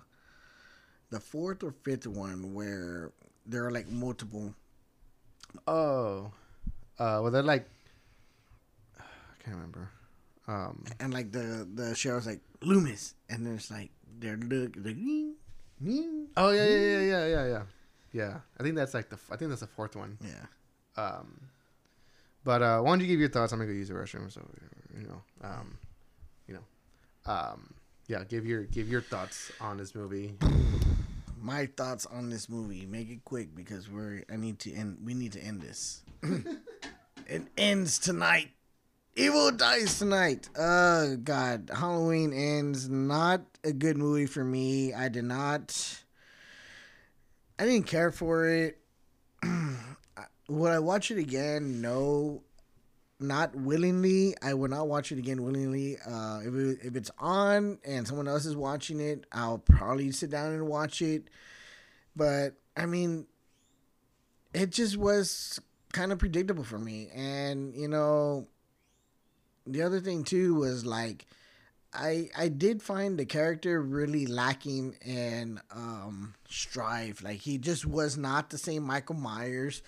the 1.10 1.20
fourth 1.20 1.62
or 1.62 1.72
fifth 1.84 2.06
one 2.06 2.54
where 2.54 3.12
there 3.44 3.64
are 3.66 3.70
like 3.70 3.88
multiple. 3.88 4.54
Oh, 5.66 6.32
uh, 6.98 7.20
well, 7.22 7.30
they're 7.30 7.42
like, 7.42 7.68
I 8.98 9.42
can't 9.44 9.56
remember. 9.56 9.90
Um, 10.48 10.84
and 11.00 11.12
like 11.12 11.32
the 11.32 11.68
the 11.74 11.94
sheriff's 11.94 12.26
like 12.26 12.40
Loomis, 12.62 13.14
and 13.28 13.44
then 13.44 13.54
it's 13.56 13.70
like 13.70 13.90
they're 14.18 14.36
look 14.36 14.74
like, 14.76 14.96
oh 16.36 16.50
yeah, 16.50 16.64
yeah, 16.64 16.76
yeah, 16.76 17.00
yeah, 17.00 17.26
yeah, 17.26 17.46
yeah, 17.46 17.62
yeah. 18.12 18.38
I 18.58 18.62
think 18.62 18.76
that's 18.76 18.94
like 18.94 19.08
the, 19.08 19.18
I 19.30 19.36
think 19.36 19.50
that's 19.50 19.60
the 19.60 19.66
fourth 19.66 19.96
one. 19.96 20.18
yeah. 20.22 20.46
Um, 21.02 21.40
but 22.44 22.62
uh, 22.62 22.80
why 22.80 22.90
don't 22.90 23.00
you 23.00 23.08
give 23.08 23.20
your 23.20 23.28
thoughts? 23.28 23.52
I'm 23.52 23.58
gonna 23.58 23.70
go 23.70 23.76
use 23.76 23.88
the 23.88 23.94
restroom, 23.94 24.32
so 24.32 24.40
you 24.96 25.06
know, 25.08 25.22
um, 25.42 25.78
you 26.46 26.54
know, 26.54 27.32
um, 27.32 27.74
yeah, 28.06 28.22
give 28.22 28.46
your 28.46 28.62
give 28.62 28.88
your 28.88 29.00
thoughts 29.00 29.50
on 29.60 29.76
this 29.76 29.94
movie. 29.94 30.34
My 31.40 31.66
thoughts 31.66 32.06
on 32.06 32.30
this 32.30 32.48
movie. 32.48 32.86
Make 32.86 33.10
it 33.10 33.24
quick 33.24 33.54
because 33.54 33.90
we're. 33.90 34.22
I 34.32 34.36
need 34.36 34.60
to 34.60 34.72
end. 34.72 34.98
We 35.04 35.14
need 35.14 35.32
to 35.32 35.40
end 35.40 35.60
this. 35.60 36.02
it 37.26 37.42
ends 37.58 37.98
tonight. 37.98 38.50
Evil 39.16 39.50
dies 39.50 39.98
tonight. 39.98 40.48
Oh 40.56 41.16
God, 41.16 41.70
Halloween 41.74 42.32
ends. 42.32 42.88
Not 42.88 43.42
a 43.64 43.72
good 43.72 43.96
movie 43.96 44.26
for 44.26 44.44
me. 44.44 44.94
I 44.94 45.08
did 45.08 45.24
not. 45.24 46.04
I 47.58 47.64
didn't 47.64 47.86
care 47.86 48.10
for 48.10 48.46
it. 48.46 48.78
Would 50.48 50.72
I 50.72 50.78
watch 50.78 51.10
it 51.10 51.18
again? 51.18 51.80
No, 51.80 52.42
not 53.18 53.54
willingly. 53.54 54.34
I 54.42 54.54
would 54.54 54.70
not 54.70 54.88
watch 54.88 55.10
it 55.10 55.18
again 55.18 55.42
willingly. 55.42 55.96
Uh, 55.98 56.40
if 56.44 56.54
it, 56.54 56.78
if 56.82 56.96
it's 56.96 57.10
on 57.18 57.78
and 57.84 58.06
someone 58.06 58.28
else 58.28 58.44
is 58.44 58.56
watching 58.56 59.00
it, 59.00 59.24
I'll 59.32 59.58
probably 59.58 60.12
sit 60.12 60.30
down 60.30 60.52
and 60.52 60.68
watch 60.68 61.02
it. 61.02 61.28
But 62.14 62.54
I 62.76 62.86
mean, 62.86 63.26
it 64.54 64.70
just 64.70 64.96
was 64.96 65.60
kind 65.92 66.12
of 66.12 66.18
predictable 66.18 66.64
for 66.64 66.78
me, 66.78 67.08
and 67.14 67.74
you 67.74 67.88
know, 67.88 68.48
the 69.66 69.82
other 69.82 70.00
thing 70.00 70.24
too 70.24 70.54
was 70.54 70.84
like. 70.84 71.26
I 71.96 72.30
I 72.36 72.48
did 72.48 72.82
find 72.82 73.18
the 73.18 73.26
character 73.26 73.80
really 73.82 74.26
lacking 74.26 74.96
in 75.04 75.60
um 75.70 76.34
strive. 76.48 77.22
Like 77.22 77.40
he 77.40 77.58
just 77.58 77.86
was 77.86 78.16
not 78.16 78.50
the 78.50 78.58
same 78.58 78.82
Michael 78.84 79.16
Myers 79.16 79.82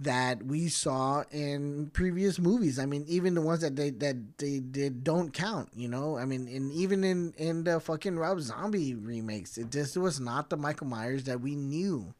that 0.00 0.42
we 0.44 0.68
saw 0.68 1.22
in 1.30 1.90
previous 1.92 2.38
movies. 2.38 2.78
I 2.78 2.86
mean, 2.86 3.04
even 3.06 3.34
the 3.34 3.40
ones 3.40 3.60
that 3.60 3.76
they 3.76 3.90
that 3.90 4.38
they 4.38 4.60
did 4.60 5.04
don't 5.04 5.32
count. 5.32 5.70
You 5.74 5.88
know, 5.88 6.18
I 6.18 6.24
mean, 6.24 6.48
and 6.48 6.72
even 6.72 7.04
in 7.04 7.32
in 7.36 7.64
the 7.64 7.80
fucking 7.80 8.18
Rob 8.18 8.40
Zombie 8.40 8.94
remakes, 8.94 9.56
it 9.58 9.70
just 9.70 9.96
was 9.96 10.20
not 10.20 10.50
the 10.50 10.56
Michael 10.56 10.88
Myers 10.88 11.24
that 11.24 11.40
we 11.40 11.54
knew. 11.56 12.14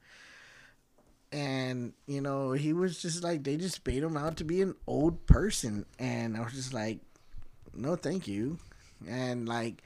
And 1.33 1.93
you 2.07 2.21
know, 2.21 2.53
he 2.53 2.73
was 2.73 3.03
just 3.03 3.25
like 3.25 3.43
they 3.43 3.57
just 3.57 3.85
made 3.87 4.03
him 4.03 4.17
out 4.17 4.37
to 4.37 4.45
be 4.45 4.63
an 4.63 4.75
old 4.87 5.27
person, 5.27 5.85
and 5.99 6.37
I 6.37 6.41
was 6.41 6.53
just 6.53 6.73
like, 6.73 7.01
no, 7.75 7.97
thank 7.97 8.29
you. 8.29 8.59
And 9.09 9.49
like, 9.49 9.83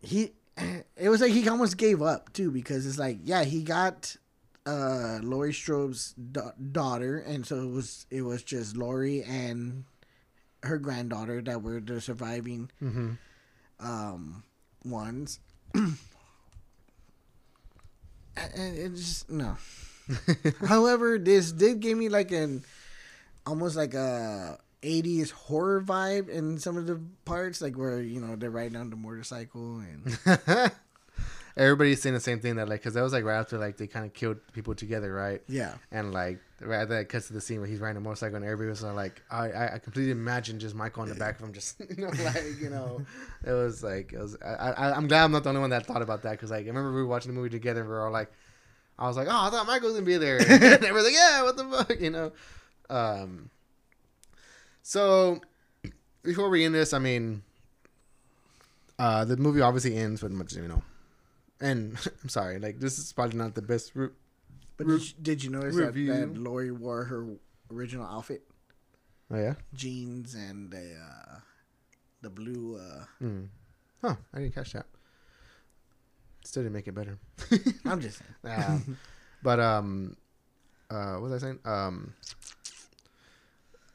he, 0.00 0.32
it 0.96 1.08
was 1.08 1.20
like 1.20 1.32
he 1.32 1.48
almost 1.48 1.76
gave 1.76 2.02
up 2.02 2.32
too 2.32 2.50
because 2.50 2.86
it's 2.86 2.98
like, 2.98 3.18
yeah, 3.24 3.44
he 3.44 3.62
got 3.62 4.16
uh 4.66 5.18
Laurie 5.22 5.52
Strode's 5.52 6.12
da- 6.14 6.52
daughter, 6.70 7.18
and 7.18 7.44
so 7.46 7.62
it 7.62 7.70
was 7.70 8.06
it 8.10 8.22
was 8.22 8.42
just 8.42 8.76
Laurie 8.76 9.22
and 9.24 9.84
her 10.62 10.78
granddaughter 10.78 11.42
that 11.42 11.62
were 11.62 11.80
the 11.80 12.00
surviving 12.00 12.70
Mm-hmm. 12.82 13.12
um 13.80 14.44
ones. 14.84 15.40
and 15.74 15.96
it 18.36 18.90
just 18.94 19.30
no. 19.30 19.56
However, 20.66 21.18
this 21.18 21.52
did 21.52 21.80
give 21.80 21.96
me 21.96 22.08
like 22.08 22.32
an 22.32 22.64
almost 23.46 23.76
like 23.76 23.94
a 23.94 24.58
80s 24.82 25.30
horror 25.30 25.80
vibe 25.80 26.28
in 26.28 26.58
some 26.58 26.76
of 26.76 26.86
the 26.86 27.00
parts, 27.24 27.60
like 27.62 27.76
where 27.76 28.00
you 28.00 28.20
know 28.20 28.36
they're 28.36 28.50
riding 28.50 28.76
on 28.76 28.90
the 28.90 28.96
motorcycle 28.96 29.78
and 29.80 30.72
Everybody's 31.54 32.00
saying 32.00 32.14
the 32.14 32.20
same 32.20 32.40
thing 32.40 32.56
that 32.56 32.66
like, 32.68 32.80
because 32.80 32.94
that 32.94 33.02
was 33.02 33.12
like 33.12 33.24
right 33.24 33.38
after 33.38 33.58
like 33.58 33.76
they 33.76 33.86
kind 33.86 34.06
of 34.06 34.14
killed 34.14 34.38
people 34.54 34.74
together, 34.74 35.12
right? 35.12 35.42
yeah, 35.48 35.74
And 35.90 36.12
like 36.12 36.38
right 36.62 36.80
after 36.80 36.94
that 36.96 37.10
cuts 37.10 37.26
to 37.26 37.34
the 37.34 37.42
scene 37.42 37.58
where 37.58 37.68
he's 37.68 37.78
riding 37.78 37.98
a 37.98 38.00
motorcycle 38.00 38.36
and 38.36 38.44
everybody 38.44 38.70
was 38.70 38.82
like, 38.82 39.20
I, 39.30 39.50
I, 39.50 39.74
I 39.74 39.78
completely 39.78 40.12
imagine 40.12 40.58
just 40.58 40.74
Michael 40.74 41.02
on 41.02 41.10
the 41.10 41.14
back 41.14 41.38
of 41.38 41.44
him, 41.44 41.52
just 41.52 41.78
you 41.96 42.04
know, 42.06 42.08
like 42.24 42.58
you 42.58 42.70
know, 42.70 43.04
it 43.44 43.52
was 43.52 43.82
like 43.82 44.14
it 44.14 44.18
was. 44.18 44.36
I, 44.42 44.70
I 44.70 44.96
I'm 44.96 45.08
glad 45.08 45.24
I'm 45.24 45.32
not 45.32 45.42
the 45.42 45.50
only 45.50 45.60
one 45.60 45.70
that 45.70 45.84
thought 45.84 46.00
about 46.00 46.22
that 46.22 46.32
because 46.32 46.50
like 46.50 46.64
I 46.64 46.68
remember 46.68 46.90
we 46.94 47.02
were 47.02 47.06
watching 47.06 47.34
the 47.34 47.38
movie 47.38 47.50
together 47.50 47.80
and 47.80 47.88
we 47.88 47.94
were 47.94 48.06
all 48.06 48.12
like, 48.12 48.32
I 48.98 49.06
was 49.06 49.18
like, 49.18 49.28
oh, 49.28 49.46
I 49.46 49.50
thought 49.50 49.66
Michael 49.66 49.88
was 49.88 49.94
gonna 49.94 50.06
be 50.06 50.16
there, 50.16 50.38
and 50.38 50.82
they 50.82 50.90
were 50.90 51.02
like, 51.02 51.12
yeah, 51.12 51.42
what 51.42 51.56
the 51.58 51.64
fuck, 51.64 52.00
you 52.00 52.10
know. 52.10 52.32
Um. 52.88 53.50
So 54.82 55.40
before 56.22 56.48
we 56.50 56.64
end 56.64 56.74
this, 56.74 56.92
I 56.92 56.98
mean, 56.98 57.42
uh, 58.98 59.24
the 59.24 59.36
movie 59.36 59.60
obviously 59.60 59.96
ends 59.96 60.22
with 60.22 60.32
much, 60.32 60.54
you 60.54 60.66
know, 60.68 60.82
and 61.60 61.96
I'm 62.22 62.28
sorry, 62.28 62.58
like 62.58 62.78
this 62.80 62.98
is 62.98 63.12
probably 63.12 63.38
not 63.38 63.54
the 63.54 63.62
best 63.62 63.92
route. 63.94 64.14
but 64.76 64.86
did, 64.86 65.00
you, 65.02 65.14
did 65.22 65.44
you 65.44 65.50
notice 65.50 65.76
that, 65.76 65.94
that 65.94 66.36
Laurie 66.36 66.72
wore 66.72 67.04
her 67.04 67.26
original 67.72 68.06
outfit, 68.06 68.42
Oh 69.30 69.38
yeah. 69.38 69.54
jeans 69.74 70.34
and 70.34 70.70
the 70.70 70.96
uh, 70.96 71.38
the 72.22 72.30
blue? 72.30 72.76
Uh, 72.78 73.04
Hmm. 73.18 73.42
Huh. 74.02 74.16
I 74.34 74.40
didn't 74.40 74.54
catch 74.56 74.72
that. 74.72 74.86
Still 76.44 76.64
didn't 76.64 76.74
make 76.74 76.88
it 76.88 76.92
better. 76.94 77.18
I'm 77.84 78.00
just 78.00 78.18
saying. 78.18 78.28
Uh, 78.44 78.78
but 79.44 79.60
um, 79.60 80.16
uh, 80.90 81.14
what 81.14 81.30
was 81.30 81.32
I 81.42 81.46
saying? 81.46 81.60
Um, 81.64 82.12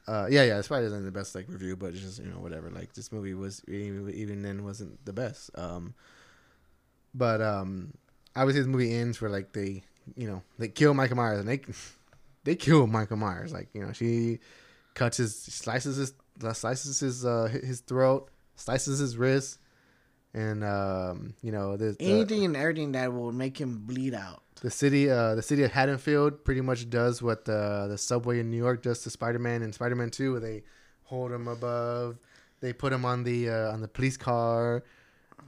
uh, 0.08 0.26
yeah, 0.30 0.42
yeah. 0.42 0.58
It's 0.58 0.68
probably 0.68 0.86
isn't 0.86 1.04
the 1.04 1.12
best 1.12 1.34
like 1.34 1.48
review, 1.48 1.76
but 1.76 1.92
just 1.92 2.18
you 2.18 2.30
know 2.30 2.38
whatever. 2.38 2.70
Like 2.70 2.94
this 2.94 3.12
movie 3.12 3.34
was 3.34 3.62
even, 3.68 4.42
then 4.42 4.64
wasn't 4.64 5.04
the 5.04 5.12
best. 5.12 5.50
Um, 5.54 5.94
but 7.14 7.42
um, 7.42 7.92
obviously 8.34 8.62
the 8.62 8.68
movie 8.68 8.94
ends 8.94 9.20
where 9.20 9.30
like 9.30 9.52
they 9.52 9.82
you 10.16 10.26
know 10.26 10.42
they 10.58 10.68
kill 10.68 10.94
Michael 10.94 11.16
Myers 11.16 11.40
and 11.40 11.48
they 11.48 11.60
they 12.44 12.54
kill 12.54 12.86
Michael 12.86 13.18
Myers. 13.18 13.52
Like 13.52 13.68
you 13.74 13.84
know 13.84 13.92
she 13.92 14.38
cuts 14.94 15.18
his 15.18 15.36
slices 15.36 15.96
his 15.96 16.14
slices 16.56 17.00
his 17.00 17.26
uh 17.26 17.48
his 17.62 17.80
throat, 17.80 18.30
slices 18.56 18.98
his 19.00 19.18
wrist, 19.18 19.58
and 20.32 20.64
um 20.64 21.34
you 21.42 21.52
know 21.52 21.76
the, 21.76 21.92
the 21.92 21.96
Anything 22.00 22.46
and 22.46 22.56
everything 22.56 22.92
that 22.92 23.12
will 23.12 23.32
make 23.32 23.60
him 23.60 23.80
bleed 23.84 24.14
out. 24.14 24.42
The 24.62 24.70
city 24.70 25.10
uh 25.10 25.34
the 25.34 25.42
city 25.42 25.62
of 25.62 25.70
Haddonfield 25.72 26.44
pretty 26.44 26.60
much 26.60 26.88
does 26.90 27.22
what 27.22 27.44
the 27.44 27.86
the 27.88 27.98
subway 27.98 28.40
in 28.40 28.50
New 28.50 28.56
York 28.56 28.82
does 28.82 29.02
to 29.02 29.10
Spider-Man 29.10 29.62
and 29.62 29.74
Spider-Man 29.74 30.10
2 30.10 30.32
where 30.32 30.40
they 30.40 30.62
hold 31.04 31.30
him 31.32 31.48
above 31.48 32.18
they 32.60 32.72
put 32.72 32.92
him 32.92 33.04
on 33.04 33.22
the 33.22 33.48
uh, 33.50 33.72
on 33.72 33.80
the 33.80 33.88
police 33.88 34.16
car. 34.16 34.82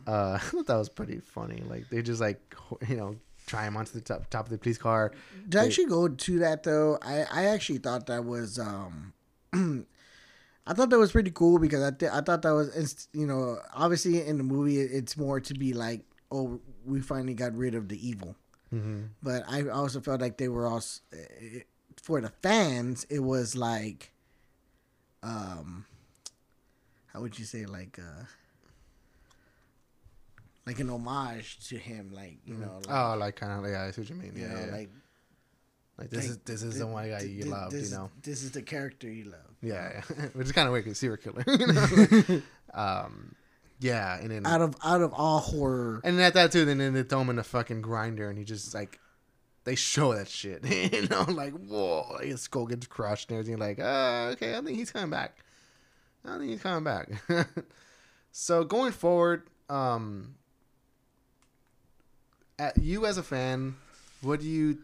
Uh 0.07 0.33
I 0.35 0.39
thought 0.39 0.67
that 0.67 0.77
was 0.77 0.89
pretty 0.89 1.19
funny. 1.21 1.63
Like 1.69 1.89
they 1.91 2.03
just 2.03 2.21
like 2.21 2.41
you 2.89 2.97
know 2.97 3.17
try 3.47 3.65
him 3.67 3.77
onto 3.77 3.93
the 3.93 4.01
top 4.01 4.31
top 4.31 4.45
of 4.47 4.51
the 4.51 4.59
police 4.59 4.79
car. 4.79 5.11
To 5.11 5.17
They- 5.49 5.59
actually 5.67 5.87
go 5.87 6.07
to 6.09 6.39
that 6.39 6.63
though, 6.63 6.99
I, 7.03 7.25
I 7.33 7.45
actually 7.47 7.79
thought 7.79 8.07
that 8.07 8.25
was 8.25 8.59
um, 8.61 9.13
I 10.67 10.73
thought 10.73 10.91
that 10.91 10.99
was 10.99 11.11
pretty 11.11 11.33
cool 11.33 11.59
because 11.59 11.83
I 11.83 11.91
th- 11.91 12.13
I 12.13 12.21
thought 12.21 12.43
that 12.43 12.53
was 12.53 13.09
you 13.13 13.27
know 13.27 13.59
obviously 13.75 14.25
in 14.25 14.39
the 14.39 14.45
movie 14.45 14.79
it's 14.79 15.17
more 15.17 15.41
to 15.41 15.55
be 15.55 15.73
like 15.73 16.03
oh 16.31 16.61
we 16.87 17.01
finally 17.01 17.35
got 17.35 17.57
rid 17.57 17.75
of 17.75 17.89
the 17.89 17.99
evil, 18.09 18.37
Mm-hmm. 18.75 19.03
but 19.23 19.43
I 19.49 19.69
also 19.69 20.01
felt 20.01 20.21
like 20.21 20.37
they 20.37 20.49
were 20.49 20.67
also 20.67 21.01
eh, 21.13 21.61
for 22.03 22.21
the 22.21 22.29
fans. 22.29 23.05
It 23.11 23.19
was 23.21 23.57
like, 23.57 24.13
um, 25.23 25.87
how 27.13 27.21
would 27.21 27.39
you 27.39 27.45
say 27.45 27.67
like 27.67 27.99
uh, 27.99 28.25
like 30.67 30.79
an 30.79 30.91
homage 30.91 31.67
to 31.69 31.77
him, 31.79 32.11
like 32.13 32.39
you 32.45 32.55
know, 32.55 32.81
like, 32.87 32.97
oh, 32.97 33.17
like 33.19 33.37
kind 33.37 33.65
of 33.65 33.71
yeah, 33.71 33.83
I 33.85 33.91
see 33.91 34.03
what 34.03 34.11
you 34.11 34.17
mean. 34.17 34.33
you 34.37 34.43
Yeah, 34.43 34.55
know, 34.55 34.61
yeah. 34.67 34.73
like 34.73 34.91
like 35.99 36.11
this 36.11 36.21
like, 36.21 36.31
is 36.31 36.39
this 36.45 36.63
is 36.63 36.75
thi- 36.75 36.81
the 36.81 36.87
one 36.87 37.09
guy 37.11 37.21
you 37.23 37.43
thi- 37.43 37.49
loved, 37.51 37.75
you 37.75 37.91
know. 37.91 38.11
this 38.23 38.43
is 38.43 38.53
the 38.53 38.63
character 38.63 39.11
you 39.11 39.25
love. 39.25 39.41
Yeah, 39.63 40.01
yeah. 40.17 40.27
which 40.35 40.47
is 40.47 40.53
kind 40.53 40.67
of 40.69 40.73
weird 40.73 40.85
because 40.85 40.99
serial 40.99 41.17
killer. 41.17 41.45
You 41.49 41.67
know? 41.67 42.43
um, 42.75 43.35
yeah, 43.81 44.19
and 44.21 44.31
then 44.31 44.47
Out 44.47 44.61
of 44.61 44.77
out 44.85 45.01
of 45.01 45.15
all 45.15 45.39
horror, 45.39 46.03
and 46.05 46.21
at 46.21 46.35
that 46.35 46.53
too, 46.53 46.67
then 46.67 46.79
then 46.79 46.93
they 46.93 47.03
throw 47.03 47.23
him 47.23 47.31
in 47.31 47.39
a 47.39 47.43
fucking 47.43 47.81
grinder, 47.81 48.29
and 48.29 48.39
he 48.39 48.45
just 48.45 48.75
like 48.75 49.01
they 49.65 49.75
show 49.75 50.15
that 50.15 50.29
shit. 50.29 50.65
you 50.93 51.09
know, 51.09 51.25
like 51.29 51.55
whoa, 51.55 52.07
like 52.13 52.27
his 52.27 52.43
skull 52.43 52.67
gets 52.67 52.87
crushed 52.87 53.31
and 53.31 53.39
everything. 53.39 53.59
Like, 53.59 53.79
uh, 53.79 54.31
okay, 54.33 54.57
I 54.57 54.61
think 54.61 54.77
he's 54.77 54.91
coming 54.91 55.11
back. 55.11 55.39
I 56.25 56.37
think 56.37 56.51
he's 56.51 56.63
coming 56.63 56.85
back. 56.85 57.09
so 58.33 58.65
going 58.65 58.93
forward, 58.93 59.45
um, 59.71 60.35
at 62.59 62.77
you 62.77 63.07
as 63.07 63.17
a 63.17 63.23
fan, 63.23 63.77
what 64.21 64.41
do 64.41 64.47
you 64.47 64.79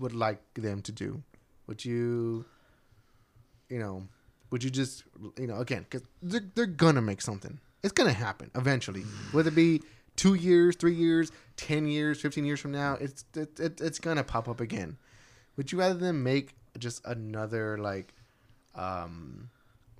would 0.00 0.12
like 0.12 0.40
them 0.54 0.82
to 0.82 0.92
do? 0.92 1.22
Would 1.68 1.84
you, 1.84 2.44
you 3.68 3.78
know, 3.78 4.08
would 4.50 4.64
you 4.64 4.70
just, 4.70 5.04
you 5.38 5.46
know, 5.46 5.58
again, 5.58 5.86
because 5.88 6.06
they're, 6.20 6.42
they're 6.56 6.66
gonna 6.66 7.02
make 7.02 7.20
something. 7.22 7.60
It's 7.82 7.92
gonna 7.92 8.12
happen 8.12 8.50
eventually, 8.54 9.02
whether 9.32 9.48
it 9.48 9.54
be 9.54 9.82
two 10.16 10.34
years, 10.34 10.76
three 10.76 10.94
years, 10.94 11.30
ten 11.56 11.86
years, 11.86 12.20
fifteen 12.20 12.44
years 12.44 12.60
from 12.60 12.72
now. 12.72 12.94
It's 13.00 13.24
it, 13.34 13.58
it, 13.60 13.80
it's 13.80 13.98
gonna 13.98 14.24
pop 14.24 14.48
up 14.48 14.60
again. 14.60 14.98
Would 15.56 15.72
you 15.72 15.78
rather 15.78 15.94
them 15.94 16.22
make 16.22 16.54
just 16.78 17.04
another 17.06 17.78
like, 17.78 18.12
um, 18.74 19.50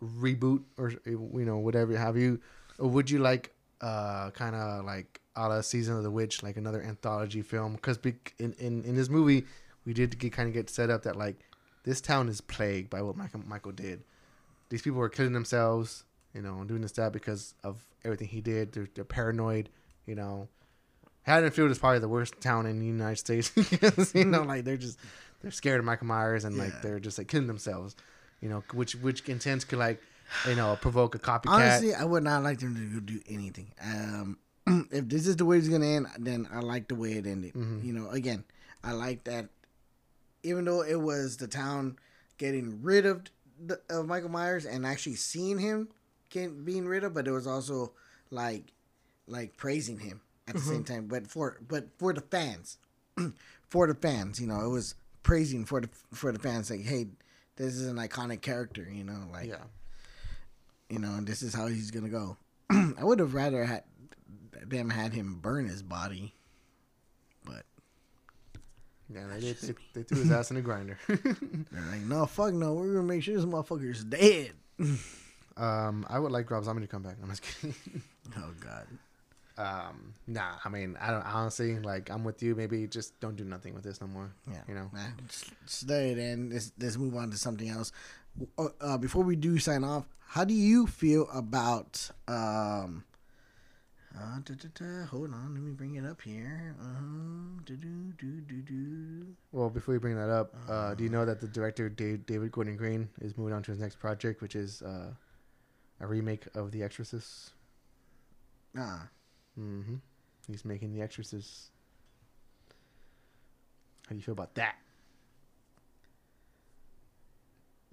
reboot 0.03 0.63
or 0.77 0.93
you 1.05 1.31
know 1.33 1.59
whatever 1.59 1.97
have 1.97 2.17
you, 2.17 2.41
or 2.79 2.89
would 2.89 3.11
you 3.11 3.19
like 3.19 3.53
uh 3.81 4.31
kind 4.31 4.57
of 4.57 4.85
like 4.85 5.21
a 5.37 5.49
la 5.49 5.61
season 5.61 5.97
of 5.97 6.03
the 6.03 6.11
witch 6.11 6.43
like 6.43 6.57
another 6.57 6.83
anthology 6.83 7.43
film 7.43 7.75
because 7.75 7.99
in, 8.39 8.55
in 8.59 8.83
in 8.85 8.97
this 8.97 9.11
movie 9.11 9.45
we 9.85 9.93
did 9.93 10.19
kind 10.33 10.49
of 10.49 10.55
get 10.55 10.71
set 10.71 10.89
up 10.89 11.03
that 11.03 11.15
like 11.15 11.37
this 11.85 12.01
town 12.01 12.29
is 12.29 12.41
plagued 12.41 12.91
by 12.91 13.01
what 13.01 13.17
Michael 13.17 13.41
Michael 13.47 13.73
did. 13.73 14.03
These 14.69 14.83
people 14.83 14.99
were 14.99 15.09
killing 15.09 15.33
themselves, 15.33 16.05
you 16.37 16.43
know, 16.43 16.63
doing 16.65 16.83
this 16.83 16.91
stuff 16.91 17.13
because 17.15 17.55
of 17.65 17.83
everything 18.05 18.29
he 18.29 18.43
did. 18.43 18.73
They're, 18.73 18.89
they're 18.95 19.05
paranoid, 19.05 19.71
you 20.07 20.15
know. 20.15 20.49
Haddonfield 21.23 21.71
is 21.73 21.79
probably 21.79 21.99
the 21.99 22.09
worst 22.09 22.41
town 22.41 22.67
in 22.67 22.79
the 22.79 22.87
United 22.87 23.17
States 23.17 23.49
because 23.49 24.15
you 24.15 24.27
know, 24.27 24.43
like 24.45 24.65
they're 24.65 24.77
just 24.77 24.99
they're 25.41 25.51
scared 25.51 25.81
of 25.81 25.85
Michael 25.87 26.07
Myers 26.07 26.45
and 26.45 26.57
like 26.57 26.83
they're 26.83 27.01
just 27.01 27.19
like 27.19 27.27
killing 27.27 27.49
themselves, 27.49 27.97
you 28.41 28.49
know, 28.49 28.63
which 28.75 28.95
which 28.97 29.29
intends 29.29 29.65
could 29.65 29.81
like 29.81 30.01
you 30.47 30.55
know 30.55 30.79
provoke 30.81 31.17
a 31.17 31.19
copycat. 31.19 31.49
honestly, 31.51 31.95
I 31.95 32.05
would 32.05 32.23
not 32.23 32.45
like 32.45 32.61
them 32.61 32.77
to 32.77 33.01
do 33.01 33.21
anything. 33.29 33.73
Um, 33.83 34.39
if 34.93 35.09
this 35.09 35.27
is 35.27 35.37
the 35.37 35.45
way 35.45 35.59
it's 35.59 35.69
gonna 35.69 35.87
end, 35.87 36.07
then 36.19 36.47
I 36.53 36.61
like 36.61 36.87
the 36.87 36.95
way 36.95 37.15
it 37.15 37.27
ended. 37.27 37.55
Mhm. 37.55 37.85
You 37.85 37.93
know, 37.93 38.11
again, 38.11 38.45
I 38.85 38.93
like 38.93 39.25
that. 39.25 39.49
Even 40.45 40.65
though 40.65 40.83
it 40.83 41.01
was 41.01 41.39
the 41.39 41.49
town 41.49 41.99
getting 42.39 42.83
rid 42.83 43.05
of 43.05 43.23
the, 43.65 43.81
of 43.91 44.07
Michael 44.07 44.29
Myers 44.29 44.65
and 44.65 44.87
actually 44.87 45.17
seeing 45.17 45.59
him 45.59 45.89
get, 46.31 46.65
being 46.65 46.87
rid 46.87 47.05
of, 47.05 47.15
but 47.15 47.27
it 47.27 47.33
was 47.33 47.47
also 47.47 47.93
like 48.31 48.73
like 49.27 49.57
praising 49.57 49.99
him 49.99 50.21
at 50.49 50.55
the 50.55 50.61
same 50.61 50.85
mm-hmm. 50.85 50.95
time. 50.95 51.07
But 51.07 51.27
for 51.27 51.59
but 51.67 51.89
for 51.99 52.13
the 52.13 52.21
fans, 52.21 52.79
for 53.69 53.87
the 53.87 53.95
fans, 53.95 54.41
you 54.41 54.47
know, 54.47 54.61
it 54.61 54.69
was 54.69 54.95
praising 55.23 55.65
for 55.65 55.81
the 55.81 55.89
for 56.13 56.33
the 56.33 56.39
fans. 56.39 56.71
Like, 56.71 56.85
hey, 56.85 57.07
this 57.57 57.75
is 57.75 57.87
an 57.87 57.97
iconic 57.97 58.43
character. 58.43 58.89
You 58.91 59.05
know, 59.05 59.29
like 59.33 59.49
yeah, 59.49 59.65
you 60.89 60.99
know, 60.99 61.15
and 61.15 61.27
this 61.27 61.43
is 61.43 61.55
how 61.55 61.67
he's 61.67 61.91
gonna 61.91 62.09
go. 62.09 62.37
I 62.71 63.03
would 63.05 63.19
have 63.19 63.35
rather 63.35 63.65
had 63.65 63.85
them 64.67 64.91
had 64.91 65.13
him 65.13 65.39
burn 65.41 65.69
his 65.69 65.83
body, 65.83 66.35
but 67.45 67.65
yeah, 69.13 69.27
they, 69.33 69.41
did, 69.41 69.57
they, 69.61 69.75
they 69.95 70.03
threw 70.03 70.19
his 70.19 70.33
ass 70.33 70.51
in 70.51 70.57
a 70.57 70.63
grinder. 70.63 70.99
they're 71.09 71.87
like, 71.91 72.03
no, 72.03 72.27
fuck 72.27 72.53
no, 72.53 72.75
we're 72.75 72.95
gonna 72.95 73.07
make 73.07 73.23
sure 73.23 73.37
this 73.37 73.45
motherfucker's 73.45 74.05
dead. 74.05 74.53
um, 75.57 76.07
I 76.09 76.19
would 76.19 76.33
like 76.33 76.51
Rob 76.51 76.65
Zombie 76.65 76.83
to 76.83 76.89
come 76.89 77.03
back. 77.03 77.17
I'm 77.23 77.29
just 77.31 77.43
kidding. 77.43 77.75
Oh 78.37 78.51
god, 78.61 78.87
Um, 79.59 80.13
nah, 80.27 80.55
I 80.65 80.69
mean, 80.69 80.97
I 81.01 81.11
don't 81.11 81.23
honestly 81.23 81.79
like. 81.79 82.11
I'm 82.11 82.25
with 82.25 82.43
you. 82.43 82.55
Maybe 82.55 82.87
just 82.87 83.19
don't 83.21 83.37
do 83.37 83.45
nothing 83.45 83.75
with 83.75 83.85
this 83.85 84.01
no 84.01 84.07
more. 84.07 84.31
yeah, 84.51 84.61
You 84.69 84.75
know. 84.75 84.91
nah, 84.93 85.01
just, 85.29 85.51
just 85.67 85.89
let 85.89 86.03
it 86.05 86.19
end. 86.19 86.53
Let's 86.53 86.73
let's 86.79 86.97
move 86.99 87.15
on 87.17 87.31
to 87.31 87.37
something 87.39 87.69
else. 87.69 87.93
Uh, 88.59 88.69
uh, 88.81 88.99
before 88.99 89.25
we 89.25 89.35
do 89.37 89.59
sign 89.59 89.83
off, 89.83 90.07
how 90.27 90.45
do 90.45 90.53
you 90.53 90.87
feel 90.87 91.29
about 91.33 92.11
um? 92.29 93.05
Uh, 94.19 94.39
da, 94.45 94.55
da, 94.55 94.69
da, 94.75 95.05
hold 95.07 95.31
on, 95.33 95.53
let 95.53 95.63
me 95.63 95.73
bring 95.73 95.97
it 95.97 96.05
up 96.07 96.23
here. 96.23 96.75
Uh, 96.81 97.61
do, 97.67 97.77
do, 97.77 98.13
do, 98.19 98.41
do, 98.41 98.63
do. 98.63 99.27
Well, 99.53 99.69
before 99.69 99.93
you 99.93 100.01
bring 100.01 100.17
that 100.17 100.31
up, 100.31 100.55
uh, 100.71 100.95
do 100.95 101.05
you 101.05 101.11
know 101.11 101.27
that 101.27 101.39
the 101.39 101.47
director 101.47 101.91
Dave, 101.91 102.25
David 102.25 102.51
Gordon 102.51 102.77
Green 102.79 103.11
is 103.21 103.37
moving 103.37 103.53
on 103.53 103.63
to 103.65 103.71
his 103.73 103.79
next 103.79 103.99
project, 103.99 104.41
which 104.41 104.57
is 104.57 104.81
uh, 104.81 105.11
a 106.01 106.07
remake 106.07 106.45
of 106.55 106.73
The 106.73 106.83
Exorcist? 106.83 107.53
Ah. 108.77 109.09
Mm-hmm. 109.59 109.97
He's 110.47 110.65
making 110.65 110.93
The 110.95 111.03
Exorcist. 111.03 111.71
How 114.07 114.11
do 114.11 114.17
you 114.17 114.23
feel 114.23 114.33
about 114.35 114.55
that? 114.55 114.77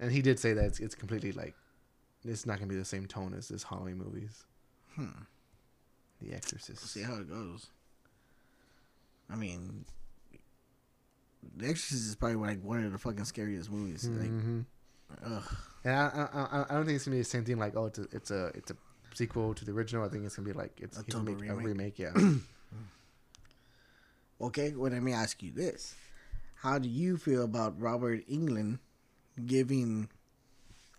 And 0.00 0.10
he 0.12 0.22
did 0.22 0.38
say 0.38 0.52
that 0.52 0.64
it's, 0.64 0.80
it's 0.80 0.94
completely 0.94 1.32
like 1.32 1.54
it's 2.24 2.46
not 2.46 2.58
gonna 2.58 2.68
be 2.68 2.76
the 2.76 2.84
same 2.84 3.06
tone 3.06 3.34
as 3.36 3.48
this 3.48 3.62
Halloween 3.64 3.98
movies. 3.98 4.44
hmm. 4.94 5.08
The 6.20 6.32
Exorcist. 6.34 6.80
We'll 6.82 6.88
see 6.88 7.02
how 7.02 7.20
it 7.20 7.28
goes. 7.28 7.66
I 9.30 9.36
mean, 9.36 9.84
The 11.56 11.66
Exorcist 11.68 12.08
is 12.08 12.14
probably 12.14 12.36
like 12.36 12.62
one 12.62 12.84
of 12.84 12.92
the 12.92 12.98
fucking 12.98 13.24
scariest 13.24 13.70
movies. 13.70 14.06
hmm 14.06 14.18
Like, 14.20 14.64
ugh. 15.24 15.56
And 15.84 15.94
I, 15.94 16.28
I, 16.32 16.64
I, 16.70 16.74
don't 16.74 16.86
think 16.86 16.96
it's 16.96 17.04
gonna 17.04 17.16
be 17.16 17.20
the 17.20 17.24
same 17.24 17.44
thing. 17.44 17.58
Like, 17.58 17.76
oh, 17.76 17.86
it's 17.86 17.98
a, 17.98 18.06
it's 18.12 18.30
a, 18.30 18.46
it's 18.54 18.70
a 18.70 18.76
sequel 19.14 19.54
to 19.54 19.64
the 19.64 19.72
original. 19.72 20.04
I 20.04 20.08
think 20.08 20.24
it's 20.24 20.36
gonna 20.36 20.48
be 20.48 20.54
like 20.54 20.72
it's 20.80 20.98
A 20.98 21.02
gonna 21.02 21.24
make 21.24 21.48
a 21.48 21.54
remake. 21.54 21.98
remake. 21.98 21.98
Yeah. 21.98 22.12
Okay, 24.40 24.74
well, 24.76 24.90
let 24.90 25.02
me 25.02 25.12
ask 25.12 25.42
you 25.42 25.52
this: 25.52 25.94
How 26.56 26.78
do 26.78 26.88
you 26.88 27.16
feel 27.16 27.44
about 27.44 27.80
Robert 27.80 28.28
Englund 28.28 28.78
giving 29.46 30.08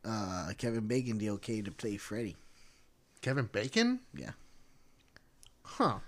uh, 0.04 0.52
Kevin 0.58 0.88
Bacon 0.88 1.18
the 1.18 1.30
okay 1.32 1.62
to 1.62 1.72
play 1.72 1.98
Freddy? 1.98 2.38
Kevin 3.22 3.50
Bacon. 3.52 4.00
Yeah. 4.16 4.32
Huh. 5.64 6.00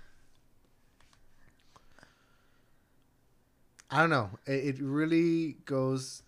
I 3.90 4.00
don't 4.00 4.10
know. 4.10 4.30
It, 4.46 4.76
it 4.76 4.82
really 4.82 5.58
goes 5.64 6.22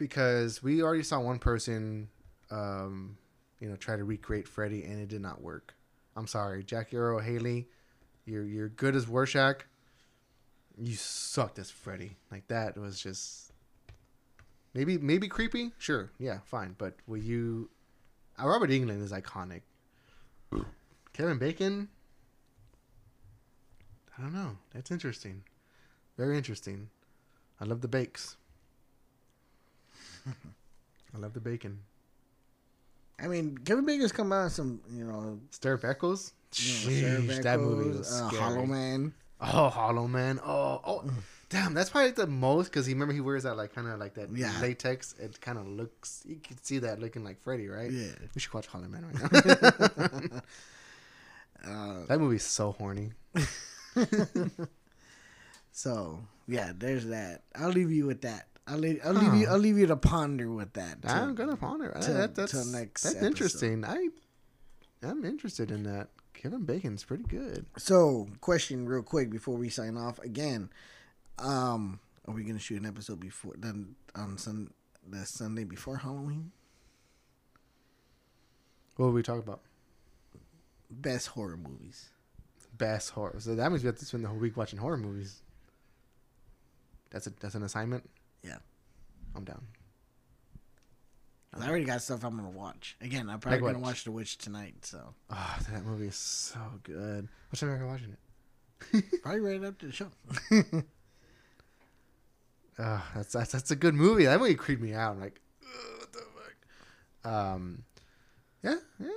because 0.00 0.62
we 0.62 0.82
already 0.82 1.04
saw 1.04 1.20
one 1.20 1.38
person, 1.38 2.08
um, 2.50 3.18
you 3.60 3.68
know, 3.68 3.76
try 3.76 3.94
to 3.94 4.02
recreate 4.02 4.48
Freddy, 4.48 4.82
and 4.82 4.98
it 4.98 5.08
did 5.08 5.20
not 5.20 5.40
work. 5.40 5.74
I'm 6.16 6.26
sorry, 6.26 6.64
Jackie 6.64 6.96
Earle 6.96 7.20
Haley. 7.20 7.68
You're 8.24 8.44
you're 8.44 8.68
good 8.68 8.96
as 8.96 9.06
Rorschach. 9.06 9.66
You 10.76 10.94
sucked 10.94 11.58
as 11.58 11.70
Freddy. 11.70 12.16
Like 12.32 12.48
that 12.48 12.76
was 12.76 13.00
just 13.00 13.52
maybe 14.74 14.98
maybe 14.98 15.28
creepy. 15.28 15.70
Sure, 15.78 16.10
yeah, 16.18 16.38
fine. 16.46 16.74
But 16.76 16.94
will 17.06 17.18
you? 17.18 17.70
Uh, 18.42 18.48
Robert 18.48 18.70
Englund 18.70 19.02
is 19.02 19.12
iconic. 19.12 19.60
Kevin 21.12 21.38
Bacon. 21.38 21.88
I 24.16 24.22
don't 24.22 24.32
know. 24.32 24.56
That's 24.74 24.90
interesting. 24.90 25.44
Very 26.16 26.36
interesting. 26.36 26.88
I 27.60 27.64
love 27.64 27.82
the 27.82 27.88
bakes. 27.88 28.36
I 31.14 31.18
love 31.18 31.32
the 31.34 31.40
bacon. 31.40 31.80
I 33.22 33.26
mean, 33.26 33.58
Kevin 33.58 33.84
Bacon's 33.84 34.12
come 34.12 34.32
out 34.32 34.44
with 34.44 34.52
some, 34.54 34.80
you 34.92 35.04
know, 35.04 35.38
Stir 35.50 35.74
of 35.74 35.84
Echoes. 35.84 36.32
you 36.54 37.02
know, 37.02 37.18
Sheesh, 37.20 37.42
that 37.42 37.60
movie 37.60 37.98
was 37.98 38.10
uh, 38.10 38.28
scary. 38.28 38.42
Hollow 38.42 38.66
Man. 38.66 39.12
Oh, 39.40 39.68
Hollow 39.68 40.06
Man. 40.08 40.40
Oh, 40.44 40.80
oh, 40.86 41.04
damn. 41.48 41.74
That's 41.74 41.90
probably 41.90 42.12
the 42.12 42.26
most 42.26 42.66
because 42.66 42.86
he 42.86 42.92
remember 42.94 43.12
he 43.14 43.20
wears 43.20 43.42
that 43.42 43.56
like 43.56 43.74
kind 43.74 43.88
of 43.88 43.98
like 43.98 44.14
that 44.14 44.28
Yeah. 44.34 44.52
latex. 44.62 45.14
It 45.18 45.40
kind 45.40 45.58
of 45.58 45.66
looks. 45.66 46.22
You 46.26 46.36
can 46.36 46.62
see 46.62 46.78
that 46.78 46.98
looking 47.00 47.22
like 47.24 47.40
Freddy, 47.42 47.68
right? 47.68 47.90
Yeah. 47.90 48.08
We 48.34 48.40
should 48.40 48.54
watch 48.54 48.66
Hollow 48.66 48.86
Man 48.88 49.04
right 49.06 50.22
now. 50.32 50.40
Uh, 51.62 52.06
that 52.06 52.18
movie's 52.18 52.42
so 52.42 52.72
horny. 52.72 53.12
so 55.72 56.20
yeah, 56.48 56.72
there's 56.76 57.06
that. 57.06 57.42
I'll 57.54 57.68
leave 57.70 57.92
you 57.92 58.06
with 58.06 58.22
that. 58.22 58.46
I'll 58.70 58.78
leave. 58.78 59.00
I'll 59.04 59.12
leave 59.12 59.34
you. 59.34 59.46
I'll 59.48 59.58
leave 59.58 59.78
you 59.78 59.86
to 59.88 59.96
ponder 59.96 60.50
with 60.52 60.72
that. 60.74 60.98
I'm 61.04 61.34
gonna 61.34 61.56
ponder. 61.56 61.96
till- 62.00 62.14
that, 62.14 62.34
that's 62.34 62.52
till 62.52 62.64
next 62.66 63.02
that's 63.02 63.16
episode. 63.16 63.26
interesting. 63.26 63.84
I 63.84 64.08
I'm 65.02 65.24
interested 65.24 65.70
in 65.70 65.82
that 65.84 66.08
Kevin 66.34 66.64
Bacon's 66.64 67.04
pretty 67.04 67.24
good. 67.24 67.66
So, 67.78 68.28
question 68.40 68.86
real 68.86 69.02
quick 69.02 69.30
before 69.30 69.56
we 69.56 69.68
sign 69.70 69.96
off 69.96 70.18
again. 70.20 70.70
Um, 71.38 72.00
are 72.28 72.34
we 72.34 72.44
gonna 72.44 72.58
shoot 72.58 72.80
an 72.80 72.86
episode 72.86 73.18
before 73.18 73.54
then 73.58 73.96
on 74.14 74.38
sun 74.38 74.70
the 75.08 75.24
Sunday 75.26 75.64
before 75.64 75.96
Halloween? 75.96 76.52
What 78.96 79.06
were 79.06 79.12
we 79.12 79.22
talk 79.22 79.38
about? 79.38 79.62
Best 80.90 81.28
horror 81.28 81.56
movies. 81.56 82.10
Best 82.76 83.10
horror. 83.10 83.36
So 83.38 83.54
that 83.54 83.70
means 83.70 83.82
we 83.82 83.86
have 83.86 83.96
to 83.96 84.04
spend 84.04 84.24
the 84.24 84.28
whole 84.28 84.38
week 84.38 84.56
watching 84.56 84.78
horror 84.78 84.96
movies. 84.98 85.42
That's 87.10 87.26
a 87.26 87.30
that's 87.40 87.54
an 87.54 87.62
assignment. 87.62 88.08
Yeah. 88.42 88.58
I'm 89.34 89.44
down. 89.44 89.62
I 91.52 91.68
already 91.68 91.84
got 91.84 92.00
stuff 92.00 92.24
I'm 92.24 92.36
gonna 92.36 92.50
watch. 92.50 92.96
Again, 93.00 93.28
I'm 93.28 93.40
probably 93.40 93.60
Like 93.60 93.72
gonna 93.74 93.84
watch 93.84 94.04
The 94.04 94.12
Witch 94.12 94.38
tonight. 94.38 94.76
So 94.82 95.14
Oh, 95.30 95.58
that 95.70 95.84
movie 95.84 96.06
is 96.06 96.14
so 96.16 96.60
good. 96.84 97.28
What 97.50 97.58
time 97.58 97.70
are 97.70 97.78
you 97.78 97.86
watching 97.86 98.12
it? 98.12 98.18
probably 99.22 99.40
right 99.40 99.64
up 99.64 99.78
to 99.78 99.86
the 99.86 99.92
show. 99.92 100.06
Uh, 102.78 103.00
that's, 103.14 103.32
that's 103.32 103.52
that's 103.52 103.70
a 103.70 103.76
good 103.76 103.94
movie. 103.94 104.24
That 104.24 104.40
movie 104.40 104.54
creeped 104.54 104.80
me 104.80 104.94
out. 104.94 105.12
I'm 105.12 105.20
like, 105.20 105.40
what 105.98 106.12
the 106.12 106.18
fuck? 106.18 107.32
Um, 107.32 107.82
yeah, 108.62 108.76
yeah, 109.00 109.08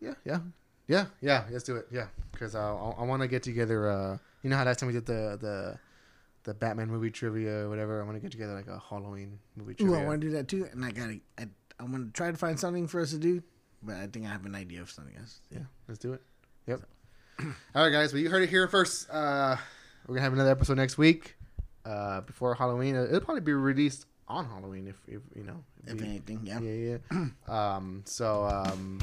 yeah, 0.00 0.14
yeah, 0.24 0.40
yeah, 0.88 1.06
yeah. 1.20 1.44
Let's 1.50 1.64
do 1.64 1.76
it. 1.76 1.86
Yeah, 1.90 2.08
because 2.32 2.54
uh, 2.54 2.76
I, 2.76 2.90
I 2.98 3.02
want 3.04 3.22
to 3.22 3.28
get 3.28 3.42
together. 3.42 3.88
Uh, 3.88 4.18
you 4.42 4.50
know 4.50 4.56
how 4.56 4.64
last 4.64 4.80
time 4.80 4.88
we 4.88 4.92
did 4.92 5.06
the 5.06 5.38
the 5.40 5.78
the 6.48 6.54
Batman 6.54 6.88
movie 6.88 7.10
trivia 7.10 7.64
or 7.64 7.68
whatever. 7.68 8.00
I 8.00 8.04
want 8.06 8.16
to 8.16 8.20
get 8.20 8.32
together 8.32 8.54
like 8.54 8.68
a 8.68 8.78
Halloween 8.88 9.38
movie 9.54 9.72
Ooh, 9.72 9.86
trivia. 9.86 10.00
I 10.00 10.06
want 10.06 10.20
to 10.22 10.26
do 10.26 10.32
that 10.32 10.48
too, 10.48 10.66
and 10.72 10.82
I 10.84 10.90
gotta. 10.90 11.20
I, 11.38 11.46
I 11.78 11.84
want 11.84 12.06
to 12.06 12.16
try 12.16 12.30
to 12.30 12.36
find 12.36 12.58
something 12.58 12.88
for 12.88 13.00
us 13.00 13.10
to 13.10 13.18
do, 13.18 13.42
but 13.82 13.96
I 13.96 14.06
think 14.06 14.24
I 14.26 14.30
have 14.30 14.46
an 14.46 14.54
idea 14.54 14.80
of 14.80 14.90
something 14.90 15.14
else. 15.16 15.40
Yeah, 15.52 15.60
let's 15.86 15.98
do 16.00 16.14
it. 16.14 16.22
Yep. 16.66 16.80
All 17.74 17.82
right, 17.84 17.90
guys. 17.92 18.12
Well, 18.12 18.22
you 18.22 18.30
heard 18.30 18.42
it 18.42 18.48
here 18.48 18.66
first. 18.66 19.08
Uh, 19.10 19.56
we're 20.06 20.14
gonna 20.14 20.24
have 20.24 20.32
another 20.32 20.50
episode 20.50 20.78
next 20.78 20.96
week. 20.98 21.36
Uh, 21.84 22.22
before 22.22 22.54
Halloween, 22.54 22.96
it'll 22.96 23.20
probably 23.20 23.42
be 23.42 23.52
released 23.52 24.06
on 24.26 24.46
Halloween 24.46 24.88
if, 24.88 24.96
if 25.06 25.20
you 25.36 25.44
know. 25.44 25.62
if 25.86 25.94
If 25.94 26.00
we- 26.00 26.06
anything, 26.06 26.40
yeah. 26.42 26.60
yeah, 26.60 26.98
yeah. 27.12 27.26
um, 27.76 28.02
so 28.06 28.44
um, 28.44 29.00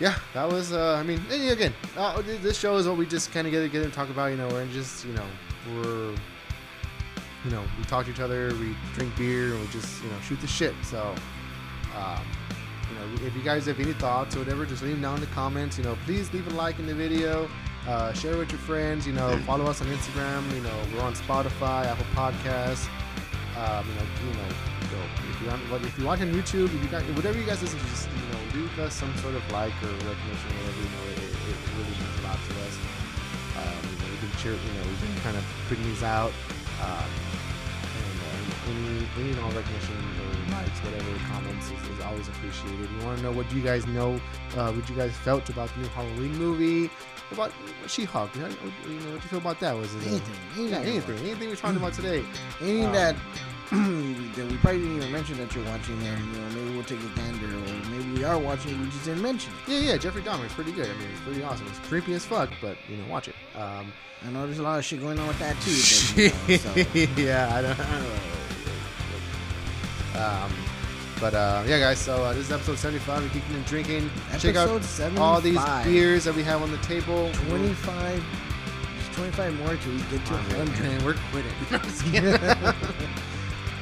yeah, 0.00 0.18
that 0.34 0.48
was. 0.48 0.72
Uh, 0.72 0.94
I 0.94 1.02
mean, 1.02 1.20
again, 1.30 1.74
uh, 1.96 2.22
this 2.22 2.58
show 2.58 2.76
is 2.76 2.86
what 2.86 2.96
we 2.96 3.06
just 3.06 3.32
kind 3.32 3.46
of 3.46 3.52
get 3.52 3.60
together 3.62 3.84
and 3.84 3.92
talk 3.92 4.10
about. 4.10 4.30
You 4.30 4.36
know, 4.36 4.48
we're 4.48 4.66
just 4.66 5.04
you 5.04 5.12
know 5.12 5.26
we're 5.74 6.10
you 7.44 7.50
know 7.50 7.62
we 7.76 7.84
talk 7.84 8.06
to 8.06 8.12
each 8.12 8.20
other, 8.20 8.54
we 8.54 8.76
drink 8.94 9.16
beer, 9.16 9.52
and 9.54 9.60
we 9.60 9.66
just 9.68 10.02
you 10.02 10.10
know 10.10 10.20
shoot 10.20 10.40
the 10.40 10.46
shit. 10.46 10.74
So. 10.82 11.14
Um, 11.96 12.24
you 12.90 12.98
know, 12.98 13.26
if 13.26 13.36
you 13.36 13.42
guys 13.42 13.66
have 13.66 13.78
any 13.80 13.92
thoughts 13.92 14.34
or 14.34 14.38
whatever, 14.38 14.64
just 14.64 14.82
leave 14.82 14.92
them 14.92 15.02
down 15.02 15.16
in 15.16 15.20
the 15.20 15.26
comments. 15.28 15.76
You 15.76 15.84
know, 15.84 15.96
please 16.06 16.32
leave 16.32 16.46
a 16.46 16.50
like 16.54 16.78
in 16.78 16.86
the 16.86 16.94
video, 16.94 17.48
uh, 17.86 18.12
share 18.12 18.36
with 18.36 18.50
your 18.50 18.60
friends. 18.60 19.06
You 19.06 19.12
know, 19.12 19.36
follow 19.44 19.66
us 19.66 19.80
on 19.82 19.88
Instagram. 19.88 20.50
You 20.54 20.62
know, 20.62 20.82
we're 20.94 21.02
on 21.02 21.14
Spotify, 21.14 21.86
Apple 21.86 22.06
Podcasts. 22.14 22.88
Um, 23.58 23.86
you 23.88 23.94
know, 23.94 24.06
you 24.24 24.32
know, 24.32 25.04
if 25.30 25.42
you 25.42 25.48
want, 25.48 25.84
if 25.84 25.98
you 25.98 26.04
watch 26.04 26.20
on 26.20 26.32
YouTube, 26.32 26.66
if 26.66 26.82
you 26.82 26.88
got 26.88 27.02
whatever 27.14 27.38
you 27.38 27.44
guys 27.44 27.60
listen 27.60 27.78
to, 27.78 27.84
just 27.86 28.08
you 28.08 28.32
know, 28.32 28.37
leave 28.58 28.78
us 28.80 28.94
some 28.94 29.14
sort 29.18 29.34
of 29.34 29.42
like 29.52 29.72
or 29.82 29.92
recognition, 30.02 30.50
whatever. 30.58 30.82
You 30.82 30.90
know, 30.90 31.04
it, 31.14 31.18
it, 31.22 31.58
really 31.78 31.94
means 31.94 32.18
a 32.18 32.22
lot 32.26 32.38
to 32.42 32.52
us. 32.66 32.74
Um, 33.54 33.82
you 33.86 33.96
know, 34.02 34.06
we've 34.10 34.22
been 34.26 34.34
cheer, 34.42 34.52
you 34.52 34.72
know, 34.74 34.82
we've 34.82 35.00
been 35.00 35.20
kind 35.22 35.36
of 35.36 35.44
putting 35.68 35.84
these 35.84 36.02
out. 36.02 36.32
Um, 36.82 37.10
and 37.98 38.18
uh, 38.18 38.70
any, 38.70 39.06
any 39.18 39.30
and 39.30 39.40
all 39.40 39.50
recognition 39.50 39.94
or 39.94 40.30
likes, 40.54 40.78
whatever, 40.82 41.10
comments 41.30 41.70
is, 41.70 41.80
is 41.86 42.00
always 42.04 42.26
appreciated. 42.28 42.86
We 42.98 43.04
want 43.04 43.18
to 43.18 43.22
know 43.24 43.32
what 43.32 43.48
do 43.48 43.56
you 43.56 43.62
guys 43.62 43.86
know, 43.86 44.20
uh, 44.56 44.72
what 44.72 44.88
you 44.88 44.96
guys 44.96 45.14
felt 45.16 45.48
about 45.48 45.72
the 45.74 45.80
new 45.82 45.88
Halloween 45.88 46.34
movie, 46.36 46.90
about 47.30 47.52
She-Hulk. 47.86 48.34
You 48.34 48.42
know, 48.42 48.48
what- 48.48 48.90
you 48.90 48.98
know, 49.00 49.12
what 49.14 49.22
you 49.22 49.28
feel 49.30 49.38
about 49.38 49.60
that? 49.60 49.76
Was 49.76 49.94
it 49.94 49.98
uh, 49.98 50.10
Anything, 50.10 50.34
anything, 50.56 50.70
yeah, 50.70 50.90
anything, 50.90 51.18
anything 51.18 51.48
we're 51.48 51.56
talking 51.56 51.76
about 51.76 51.94
today. 51.94 52.24
Anything 52.60 52.86
Um, 52.88 52.92
that 52.92 53.16
that 54.36 54.46
we 54.50 54.56
probably 54.58 54.80
didn't 54.80 54.96
even 54.96 55.12
mention 55.12 55.36
that 55.38 55.54
you're 55.54 55.64
watching 55.66 55.98
there. 56.00 56.16
You 56.18 56.24
know, 56.40 56.48
maybe 56.54 56.74
we'll 56.74 56.84
take 56.84 57.00
a 57.00 57.08
gander, 57.16 57.46
or 57.46 57.90
maybe 57.90 58.12
we 58.18 58.24
are 58.24 58.38
watching. 58.38 58.74
it, 58.74 58.80
We 58.80 58.86
just 58.86 59.04
didn't 59.04 59.22
mention 59.22 59.52
it. 59.66 59.70
Yeah, 59.72 59.78
yeah, 59.92 59.96
Jeffrey 59.98 60.22
Dahmer 60.22 60.46
is 60.46 60.52
pretty 60.52 60.72
good. 60.72 60.86
I 60.86 60.94
mean, 60.94 61.08
it's 61.12 61.20
pretty 61.20 61.42
awesome. 61.42 61.66
It's 61.68 61.78
creepy 61.80 62.14
as 62.14 62.24
fuck, 62.24 62.50
but 62.62 62.76
you 62.88 62.96
know, 62.96 63.06
watch 63.08 63.28
it. 63.28 63.34
Um, 63.54 63.92
I 64.26 64.30
know 64.30 64.46
there's 64.46 64.58
a 64.58 64.62
lot 64.62 64.78
of 64.78 64.84
shit 64.84 65.00
going 65.00 65.18
on 65.18 65.28
with 65.28 65.38
that 65.38 65.54
too. 65.60 65.76
But, 66.14 66.34
you 66.48 66.56
know, 66.56 67.06
so. 67.14 67.20
yeah, 67.20 67.54
I 67.54 67.62
don't, 67.62 67.78
I 67.78 67.90
don't 67.92 68.02
know. 70.14 70.24
Um, 70.44 70.52
but 71.20 71.34
uh, 71.34 71.62
yeah, 71.66 71.78
guys. 71.78 71.98
So 71.98 72.24
uh, 72.24 72.32
this 72.32 72.46
is 72.46 72.52
episode 72.52 72.78
seventy-five. 72.78 73.22
We're 73.22 73.28
keeping 73.28 73.54
and 73.54 73.64
drinking. 73.66 74.10
Check 74.38 74.56
out 74.56 74.68
Episode 74.70 75.18
all 75.18 75.40
these 75.40 75.58
beers 75.84 76.24
that 76.24 76.34
we 76.34 76.42
have 76.44 76.62
on 76.62 76.70
the 76.70 76.78
table. 76.78 77.30
25, 77.48 78.24
25 79.12 79.54
more 79.58 79.76
till 79.76 79.92
we 79.92 79.98
get 79.98 80.10
to 80.10 80.18
Come 80.18 80.36
on, 80.36 80.58
100. 80.68 80.80
man, 80.80 81.04
we're 81.04 81.16
quitting. 81.30 82.74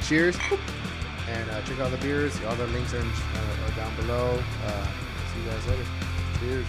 Cheers. 0.07 0.37
And 1.29 1.51
uh, 1.51 1.61
check 1.63 1.81
out 1.81 1.91
the 1.91 1.97
beers. 1.97 2.33
All 2.45 2.55
the 2.55 2.69
links 2.69 2.95
are, 2.95 3.01
in, 3.01 3.09
uh, 3.09 3.67
are 3.67 3.77
down 3.77 3.97
below. 3.97 4.41
Uh, 4.65 4.87
see 5.35 5.41
you 5.41 5.51
guys 5.51 5.67
later. 5.67 5.85
Cheers. 6.39 6.67